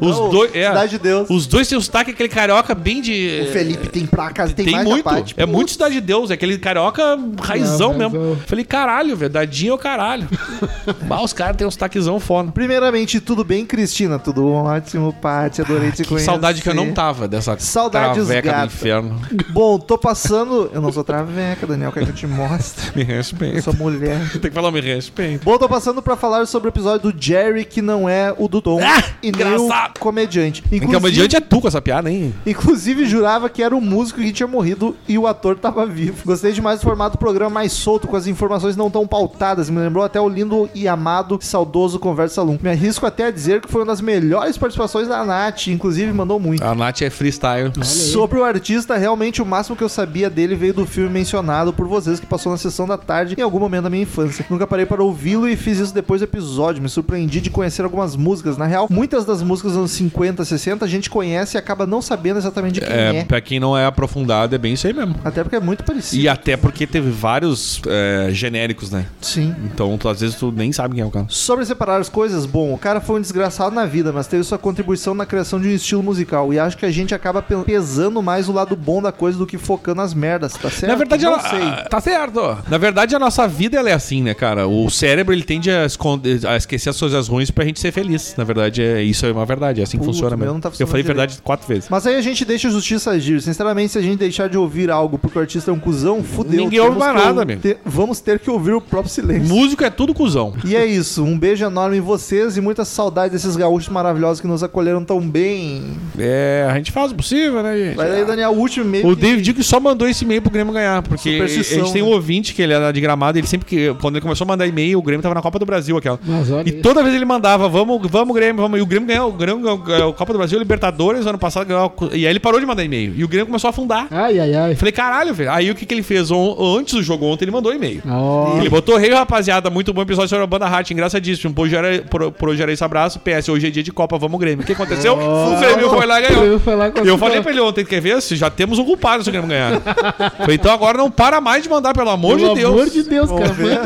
Os 0.00 0.16
Não, 0.18 0.30
dois. 0.30 0.54
É, 0.54 0.68
Cidade 0.68 0.90
de 0.92 0.98
Deus. 0.98 1.28
Os 1.30 1.46
dois 1.46 1.68
têm 1.68 1.76
o 1.76 1.80
sotaque, 1.80 2.10
aquele 2.12 2.28
carioca 2.28 2.74
bem 2.74 3.00
de. 3.02 3.44
O 3.48 3.52
Felipe 3.52 3.88
tem 3.88 4.06
pra 4.06 4.30
casa, 4.30 4.52
tem, 4.54 4.64
Tem, 4.64 4.74
mais 4.74 4.86
muito. 4.88 5.04
parte. 5.04 5.34
é 5.36 5.44
muito 5.46 5.70
Cidade 5.72 5.94
de 5.94 6.00
Deus. 6.00 6.30
É 6.30 6.34
aquele 6.34 6.58
carioca 6.58 7.18
raizão 7.42 7.92
Não, 7.96 8.10
mesmo. 8.10 8.36
Falei, 8.46 8.64
caralho, 8.64 9.16
velho. 9.16 9.30
Dadinho 9.30 9.72
é 9.72 9.74
o 9.74 9.78
caralho. 9.78 10.26
bah, 11.06 11.22
os 11.22 11.32
caras 11.32 11.56
têm 11.56 11.66
um 11.66 11.70
sotaquezão 11.70 12.18
foda. 12.18 12.50
Primeiramente, 12.52 13.20
tudo 13.20 13.44
bem, 13.44 13.64
Cristina? 13.66 14.18
Tudo 14.18 14.46
ótimo, 14.50 15.12
Paty, 15.12 15.60
adorei 15.62 15.90
te 15.92 16.02
Que 16.02 16.08
conhecer. 16.08 16.26
saudade 16.26 16.62
que 16.62 16.68
eu 16.68 16.74
não 16.74 16.92
tava 16.92 17.28
dessa 17.28 17.56
Saudades 17.58 18.24
traveca 18.26 18.50
gata. 18.50 18.66
do 18.66 18.72
inferno. 18.72 19.20
Bom, 19.50 19.78
tô 19.78 19.98
passando... 19.98 20.70
Eu 20.72 20.80
não 20.80 20.92
sou 20.92 21.04
traveca, 21.04 21.66
Daniel, 21.66 21.92
quer 21.92 22.04
que 22.04 22.10
eu 22.10 22.14
te 22.14 22.26
mostre? 22.26 22.90
Me 22.96 23.02
Eu 23.02 23.08
respeita. 23.08 23.62
sou 23.62 23.74
mulher. 23.74 24.18
Tem 24.32 24.40
que 24.42 24.50
falar, 24.50 24.70
me 24.72 24.80
respeita. 24.80 25.44
Bom, 25.44 25.56
tô 25.58 25.68
passando 25.68 26.00
pra 26.02 26.16
falar 26.16 26.46
sobre 26.46 26.68
o 26.68 26.70
episódio 26.70 26.89
do 26.98 27.12
Jerry, 27.16 27.64
que 27.64 27.80
não 27.82 28.08
é 28.08 28.34
o 28.36 28.48
do 28.48 28.60
Tom 28.60 28.80
Ah, 28.82 29.02
e 29.22 29.30
nem 29.32 29.56
o 29.56 29.68
comediante. 29.98 30.62
Inclusive, 30.66 30.94
comediante 30.94 31.36
é 31.36 31.40
tu 31.40 31.60
com 31.60 31.68
essa 31.68 31.80
piada, 31.80 32.10
hein? 32.10 32.34
inclusive, 32.46 33.04
jurava 33.06 33.48
que 33.48 33.62
era 33.62 33.74
o 33.76 33.80
músico 33.80 34.20
que 34.20 34.32
tinha 34.32 34.46
morrido 34.46 34.96
e 35.08 35.18
o 35.18 35.26
ator 35.26 35.56
tava 35.56 35.86
vivo. 35.86 36.24
Gostei 36.24 36.52
demais 36.52 36.80
do 36.80 36.84
formato 36.84 37.16
do 37.16 37.20
programa 37.20 37.50
mais 37.50 37.72
solto, 37.72 38.06
com 38.08 38.16
as 38.16 38.26
informações 38.26 38.76
não 38.76 38.90
tão 38.90 39.06
pautadas. 39.06 39.68
Me 39.70 39.78
lembrou 39.78 40.04
até 40.04 40.20
o 40.20 40.28
lindo 40.28 40.68
e 40.74 40.86
amado 40.88 41.38
e 41.40 41.44
saudoso 41.44 41.98
Conversa 41.98 42.42
Lum. 42.42 42.58
Me 42.62 42.70
arrisco 42.70 43.06
até 43.06 43.26
a 43.26 43.30
dizer 43.30 43.60
que 43.60 43.70
foi 43.70 43.82
uma 43.82 43.86
das 43.86 44.00
melhores 44.00 44.56
participações 44.56 45.08
da 45.08 45.24
Nath, 45.24 45.68
inclusive 45.68 46.12
mandou 46.12 46.38
muito. 46.38 46.62
A 46.64 46.74
Nath 46.74 47.02
é 47.02 47.10
freestyle. 47.10 47.72
Sobre 47.84 48.38
o 48.38 48.44
artista, 48.44 48.96
realmente 48.96 49.42
o 49.42 49.46
máximo 49.46 49.76
que 49.76 49.84
eu 49.84 49.88
sabia 49.88 50.30
dele 50.30 50.54
veio 50.54 50.74
do 50.74 50.86
filme 50.86 51.10
mencionado 51.10 51.72
por 51.72 51.86
vocês 51.86 52.20
que 52.20 52.26
passou 52.26 52.52
na 52.52 52.58
sessão 52.58 52.86
da 52.86 52.96
tarde 52.96 53.34
em 53.38 53.42
algum 53.42 53.58
momento 53.58 53.84
da 53.84 53.90
minha 53.90 54.02
infância. 54.02 54.44
Nunca 54.48 54.66
parei 54.66 54.86
para 54.86 55.02
ouvi-lo 55.02 55.48
e 55.48 55.56
fiz 55.56 55.78
isso 55.78 55.94
depois 55.94 56.20
do 56.20 56.24
episódio. 56.24 56.79
Me 56.80 56.88
surpreendi 56.88 57.40
de 57.40 57.50
conhecer 57.50 57.82
algumas 57.82 58.16
músicas. 58.16 58.56
Na 58.56 58.66
real, 58.66 58.86
muitas 58.90 59.24
das 59.24 59.42
músicas 59.42 59.72
dos 59.72 59.78
anos 59.78 59.90
50, 59.92 60.44
60 60.44 60.84
a 60.84 60.88
gente 60.88 61.10
conhece 61.10 61.56
e 61.56 61.58
acaba 61.58 61.86
não 61.86 62.00
sabendo 62.02 62.38
exatamente 62.38 62.74
de 62.74 62.80
quem 62.80 62.94
é. 62.96 63.16
É, 63.18 63.24
pra 63.24 63.40
quem 63.40 63.60
não 63.60 63.76
é 63.76 63.84
aprofundado, 63.86 64.54
é 64.54 64.58
bem 64.58 64.72
isso 64.74 64.86
aí 64.86 64.92
mesmo. 64.92 65.14
Até 65.24 65.42
porque 65.42 65.56
é 65.56 65.60
muito 65.60 65.84
parecido. 65.84 66.22
E 66.22 66.28
até 66.28 66.56
porque 66.56 66.86
teve 66.86 67.10
vários 67.10 67.80
é, 67.86 68.28
genéricos, 68.32 68.90
né? 68.90 69.06
Sim. 69.20 69.54
Então, 69.64 69.96
tu, 69.98 70.08
às 70.08 70.20
vezes, 70.20 70.36
tu 70.36 70.50
nem 70.52 70.72
sabe 70.72 70.94
quem 70.94 71.02
é 71.02 71.06
o 71.06 71.10
cara. 71.10 71.26
Sobre 71.28 71.64
separar 71.64 72.00
as 72.00 72.08
coisas, 72.08 72.46
bom, 72.46 72.72
o 72.72 72.78
cara 72.78 73.00
foi 73.00 73.18
um 73.18 73.20
desgraçado 73.20 73.74
na 73.74 73.84
vida, 73.86 74.12
mas 74.12 74.26
teve 74.26 74.42
sua 74.44 74.58
contribuição 74.58 75.14
na 75.14 75.26
criação 75.26 75.60
de 75.60 75.68
um 75.68 75.72
estilo 75.72 76.02
musical. 76.02 76.52
E 76.52 76.58
acho 76.58 76.76
que 76.76 76.86
a 76.86 76.90
gente 76.90 77.14
acaba 77.14 77.42
pe- 77.42 77.56
pesando 77.64 78.22
mais 78.22 78.48
o 78.48 78.52
lado 78.52 78.74
bom 78.76 79.02
da 79.02 79.12
coisa 79.12 79.38
do 79.38 79.46
que 79.46 79.58
focando 79.58 79.96
nas 80.00 80.14
merdas, 80.14 80.52
tá 80.54 80.70
certo? 80.70 80.90
Na 80.90 80.96
verdade, 80.96 81.24
não 81.24 81.32
ela, 81.32 81.42
sei. 81.48 81.84
tá 81.90 82.00
certo. 82.00 82.58
Na 82.68 82.78
verdade, 82.78 83.14
a 83.14 83.18
nossa 83.18 83.46
vida 83.46 83.76
ela 83.78 83.90
é 83.90 83.92
assim, 83.92 84.22
né, 84.22 84.34
cara? 84.34 84.66
O 84.66 84.88
cérebro 84.90 85.34
ele 85.34 85.42
tende 85.42 85.70
a, 85.70 85.84
esconder, 85.84 86.46
a 86.46 86.56
esquecer 86.60 86.90
as 86.90 86.98
coisas 86.98 87.28
ruins 87.28 87.50
pra 87.50 87.64
gente 87.64 87.80
ser 87.80 87.92
feliz. 87.92 88.34
Na 88.36 88.44
verdade, 88.44 88.82
é, 88.82 89.02
isso 89.02 89.26
é 89.26 89.32
uma 89.32 89.44
verdade. 89.44 89.80
É 89.80 89.84
assim 89.84 89.98
que 89.98 90.04
Puta, 90.04 90.12
funciona 90.12 90.36
mesmo. 90.36 90.54
não 90.54 90.60
tá 90.60 90.68
Eu 90.78 90.86
falei 90.86 91.02
direito. 91.02 91.06
verdade 91.06 91.38
quatro 91.42 91.66
vezes. 91.66 91.88
Mas 91.90 92.06
aí 92.06 92.14
a 92.16 92.20
gente 92.22 92.44
deixa 92.44 92.68
a 92.68 92.70
justiça 92.70 93.10
agir. 93.10 93.40
Sinceramente, 93.42 93.92
se 93.92 93.98
a 93.98 94.02
gente 94.02 94.18
deixar 94.18 94.48
de 94.48 94.56
ouvir 94.56 94.90
algo 94.90 95.18
porque 95.18 95.38
o 95.38 95.40
artista 95.40 95.70
é 95.70 95.74
um 95.74 95.78
cuzão, 95.80 96.22
fudeu. 96.22 96.60
Ninguém 96.64 96.80
ouve 96.80 96.98
mais 96.98 97.14
nada, 97.14 97.42
amigo. 97.42 97.60
ter- 97.60 97.78
vamos 97.84 98.20
ter 98.20 98.38
que 98.38 98.50
ouvir 98.50 98.72
o 98.72 98.80
próprio 98.80 99.12
silêncio. 99.12 99.48
Músico 99.54 99.82
é 99.84 99.90
tudo 99.90 100.14
cuzão. 100.14 100.54
E 100.64 100.76
é 100.76 100.86
isso, 100.86 101.24
um 101.24 101.38
beijo 101.38 101.64
enorme 101.64 101.96
em 101.96 102.00
vocês 102.00 102.56
e 102.56 102.60
muita 102.60 102.84
saudade 102.84 103.32
desses 103.32 103.56
gaúchos 103.56 103.88
maravilhosos 103.88 104.40
que 104.40 104.46
nos 104.46 104.62
acolheram 104.62 105.04
tão 105.04 105.20
bem. 105.20 105.82
É, 106.18 106.66
a 106.70 106.74
gente 106.76 106.92
faz 106.92 107.12
o 107.12 107.14
possível, 107.14 107.62
né, 107.62 107.76
gente? 107.76 107.96
Vai 107.96 108.10
aí, 108.10 108.24
Daniel, 108.24 108.50
o 108.50 108.58
último 108.58 108.84
e-mail. 108.86 109.08
O 109.08 109.14
que- 109.16 109.22
David 109.22 109.42
Dick 109.42 109.62
só 109.64 109.80
mandou 109.80 110.08
esse 110.08 110.24
e-mail 110.24 110.42
pro 110.42 110.50
Grêmio 110.50 110.72
ganhar, 110.72 111.02
porque 111.02 111.40
a 111.42 111.46
gente 111.46 111.92
tem 111.92 112.02
um 112.02 112.08
né? 112.08 112.14
ouvinte 112.14 112.54
que 112.54 112.60
ele 112.62 112.72
era 112.72 112.92
de 112.92 113.00
gramado, 113.00 113.38
ele 113.38 113.46
sempre 113.46 113.66
que. 113.66 113.94
Quando 114.00 114.16
ele 114.16 114.22
começou 114.22 114.44
a 114.44 114.48
mandar 114.48 114.66
e-mail, 114.66 114.98
o 114.98 115.02
Grêmio 115.02 115.22
tava 115.22 115.34
na 115.34 115.42
Copa 115.42 115.58
do 115.58 115.66
Brasil, 115.66 115.96
aquela. 115.96 116.18
Mas 116.26 116.49
olha 116.50 116.68
E 116.68 116.72
toda 116.72 117.02
vez 117.02 117.14
ele 117.14 117.24
mandava, 117.24 117.68
vamos, 117.68 118.00
vamos, 118.10 118.34
Grêmio, 118.34 118.62
vamos. 118.62 118.78
E 118.78 118.82
o 118.82 118.86
Grêmio 118.86 119.06
ganhou, 119.08 119.28
o 119.30 119.32
Grêmio 119.32 119.78
ganhou, 119.78 120.10
a 120.10 120.14
Copa 120.14 120.32
do 120.32 120.38
Brasil, 120.38 120.58
Libertadores, 120.58 121.26
ano 121.26 121.38
passado 121.38 121.66
ganhou. 121.66 121.92
E 122.12 122.26
aí 122.26 122.32
ele 122.32 122.40
parou 122.40 122.58
de 122.60 122.66
mandar 122.66 122.84
e-mail. 122.84 123.12
E 123.16 123.24
o 123.24 123.28
Grêmio 123.28 123.46
começou 123.46 123.68
a 123.68 123.70
afundar. 123.70 124.06
Ai, 124.10 124.38
ai, 124.38 124.54
ai. 124.54 124.74
Falei, 124.74 124.92
caralho, 124.92 125.32
velho. 125.34 125.50
Aí 125.50 125.70
o 125.70 125.74
que, 125.74 125.84
que 125.86 125.94
ele 125.94 126.02
fez? 126.02 126.30
On- 126.30 126.76
Antes 126.78 126.94
do 126.94 127.02
jogo 127.02 127.26
ontem, 127.26 127.44
ele 127.44 127.50
mandou 127.52 127.72
e-mail. 127.74 128.02
Ó, 128.08 128.58
Ele 128.58 128.68
botou 128.68 128.96
rei, 128.96 129.10
rapaziada. 129.12 129.70
Muito 129.70 129.92
bom 129.92 130.02
episódio 130.02 130.28
sobre 130.28 130.44
a 130.44 130.46
banda 130.46 130.66
Hart. 130.66 130.90
Engraçadíssimo. 130.90 131.52
Por 131.54 131.62
hoje 131.66 131.76
era, 131.76 132.02
por, 132.02 132.30
por 132.32 132.48
hoje 132.50 132.62
era 132.62 132.72
esse 132.72 132.82
abraço. 132.84 133.20
PS, 133.20 133.48
hoje 133.48 133.66
é 133.66 133.70
dia 133.70 133.82
de 133.82 133.92
Copa, 133.92 134.18
vamos 134.18 134.38
Grêmio. 134.40 134.62
O 134.62 134.66
que 134.66 134.72
aconteceu? 134.72 135.14
o 135.14 135.56
Grêmio 135.58 135.88
foi 135.90 136.06
lá 136.06 136.20
e 136.20 136.28
ganhou. 136.28 136.60
Lá 136.76 136.90
com 136.90 137.00
Eu 137.00 137.18
falei 137.18 137.40
pra 137.40 137.50
ele 137.50 137.60
ontem, 137.60 137.84
quer 137.84 138.00
ver? 138.00 138.20
Se 138.22 138.36
Já 138.36 138.48
temos 138.50 138.78
um 138.78 138.84
culpado 138.84 139.22
se 139.22 139.28
o 139.28 139.32
Grêmio 139.32 139.48
ganhar. 139.48 139.80
Falei, 140.38 140.56
então 140.56 140.72
agora 140.72 140.96
não 140.98 141.10
para 141.10 141.40
mais 141.40 141.62
de 141.62 141.68
mandar, 141.68 141.92
pelo 141.92 142.08
amor 142.10 142.36
Pelo 142.38 142.54
de 142.54 142.60
Deus. 142.60 142.72
amor 142.72 142.90
de 142.90 143.02
Deus, 143.02 143.28
cara. 143.30 143.40
Vamos 143.44 143.56
ver. 143.56 143.80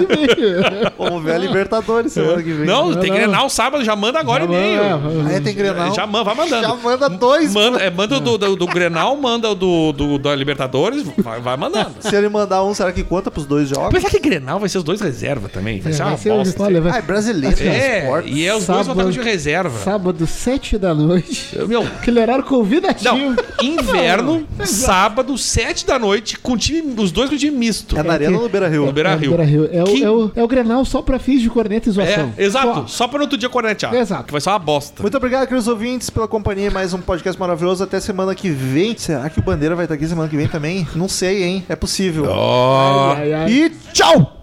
Vamos 0.98 1.22
ver 1.24 1.32
a 1.34 1.38
Libertadores 1.38 2.12
semana 2.12 2.42
que 2.42 2.52
vem. 2.54 2.66
Não, 2.66 2.94
tem 2.94 3.10
não. 3.10 3.16
Grenal 3.16 3.48
sábado, 3.50 3.84
já 3.84 3.94
manda 3.96 4.18
agora 4.18 4.44
e-mail. 4.44 4.80
Aí 5.28 5.40
tem 5.40 5.54
Grenal. 5.54 5.94
Já 5.94 6.06
manda, 6.06 6.24
vai 6.24 6.34
mandando. 6.34 6.62
Já 6.62 6.74
manda 6.74 7.08
dois. 7.08 7.52
Manda, 7.52 7.78
é, 7.78 7.90
manda 7.90 8.16
o 8.16 8.20
do, 8.20 8.38
do, 8.38 8.56
do 8.56 8.66
Grenal, 8.66 9.16
manda 9.16 9.50
o 9.50 9.54
do, 9.54 9.92
do, 9.92 10.18
da 10.18 10.34
Libertadores, 10.34 11.02
vai, 11.18 11.40
vai 11.40 11.56
mandando. 11.56 11.90
Se 12.00 12.14
ele 12.14 12.28
mandar 12.28 12.62
um, 12.64 12.72
será 12.74 12.92
que 12.92 13.02
conta 13.02 13.30
pros 13.30 13.46
dois 13.46 13.68
jogos? 13.68 13.90
Mas 13.92 14.02
será 14.02 14.10
que 14.10 14.18
Grenal 14.20 14.58
vai 14.58 14.68
ser 14.68 14.78
os 14.78 14.84
dois 14.84 15.00
reserva 15.00 15.48
também? 15.48 15.80
Vai 15.80 15.92
ser 15.92 16.02
uma 16.02 16.10
Vai 16.10 16.18
ser, 16.18 16.30
bosta. 16.30 16.80
vai- 16.80 16.92
Ah, 16.92 16.98
é 16.98 17.02
brasileiro. 17.02 17.56
É, 17.62 17.98
esporte. 18.00 18.30
e 18.32 18.46
é 18.46 18.54
os 18.54 18.66
dois 18.66 18.86
vão 18.86 18.96
estar 18.96 19.10
de 19.10 19.20
reserva. 19.20 19.78
Sábado, 19.78 20.26
sete 20.26 20.78
da 20.78 20.94
noite. 20.94 21.58
Meu, 21.66 21.82
Aquele 21.82 22.20
horário 22.20 22.44
convidativo. 22.44 23.14
não, 23.16 23.36
inverno, 23.62 24.46
sábado, 24.64 25.36
sete 25.38 25.86
da 25.86 25.98
noite, 25.98 26.38
com 26.38 26.56
time, 26.56 26.94
os 27.00 27.10
dois 27.12 27.30
com 27.30 27.36
time 27.36 27.56
misto. 27.56 27.98
É 27.98 28.02
na 28.02 28.12
Arena 28.12 28.36
ou 28.36 28.42
no 28.44 28.48
Beira 28.48 28.68
Rio? 28.68 28.86
No 28.86 28.92
Beira 28.92 29.14
Rio. 29.14 29.30
Beira 29.30 29.44
Rio. 29.44 29.68
É, 29.72 29.82
o, 29.84 30.04
é, 30.04 30.10
o, 30.10 30.30
é 30.36 30.42
o 30.42 30.48
Grenal 30.48 30.84
só 30.84 31.02
pra 31.02 31.18
fins 31.18 31.40
de 31.42 31.50
corneta 31.50 31.88
e 31.88 31.92
zoação. 31.92 32.32
É, 32.36 32.43
exato. 32.44 32.80
Só. 32.80 32.86
Só 32.86 33.08
para 33.08 33.18
no 33.18 33.24
outro 33.24 33.38
dia 33.38 33.48
cornetear. 33.48 33.94
Exato. 33.94 34.24
Que 34.24 34.32
vai 34.32 34.40
ser 34.40 34.50
uma 34.50 34.58
bosta. 34.58 35.02
Muito 35.02 35.16
obrigado, 35.16 35.46
queridos 35.46 35.68
ouvintes, 35.68 36.10
pela 36.10 36.28
companhia. 36.28 36.70
Mais 36.70 36.92
um 36.94 37.00
podcast 37.00 37.38
maravilhoso. 37.38 37.84
Até 37.84 38.00
semana 38.00 38.34
que 38.34 38.50
vem. 38.50 38.96
Será 38.96 39.28
que 39.28 39.38
o 39.38 39.42
Bandeira 39.42 39.74
vai 39.74 39.84
estar 39.84 39.94
aqui 39.94 40.06
semana 40.06 40.28
que 40.28 40.36
vem 40.36 40.48
também? 40.48 40.86
Não 40.94 41.08
sei, 41.08 41.42
hein? 41.42 41.64
É 41.68 41.76
possível. 41.76 42.26
Ai, 42.32 43.32
ai. 43.32 43.50
E 43.50 43.70
tchau! 43.92 44.40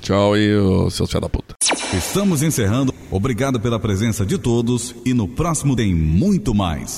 Tchau 0.00 0.34
aí, 0.34 0.56
ô, 0.56 0.88
seus 0.88 1.10
filha 1.10 1.20
da 1.20 1.28
puta. 1.28 1.56
Estamos 1.92 2.42
encerrando. 2.42 2.94
Obrigado 3.10 3.58
pela 3.58 3.78
presença 3.78 4.24
de 4.24 4.38
todos 4.38 4.94
e 5.04 5.12
no 5.12 5.26
próximo 5.26 5.74
tem 5.74 5.92
muito 5.92 6.54
mais. 6.54 6.94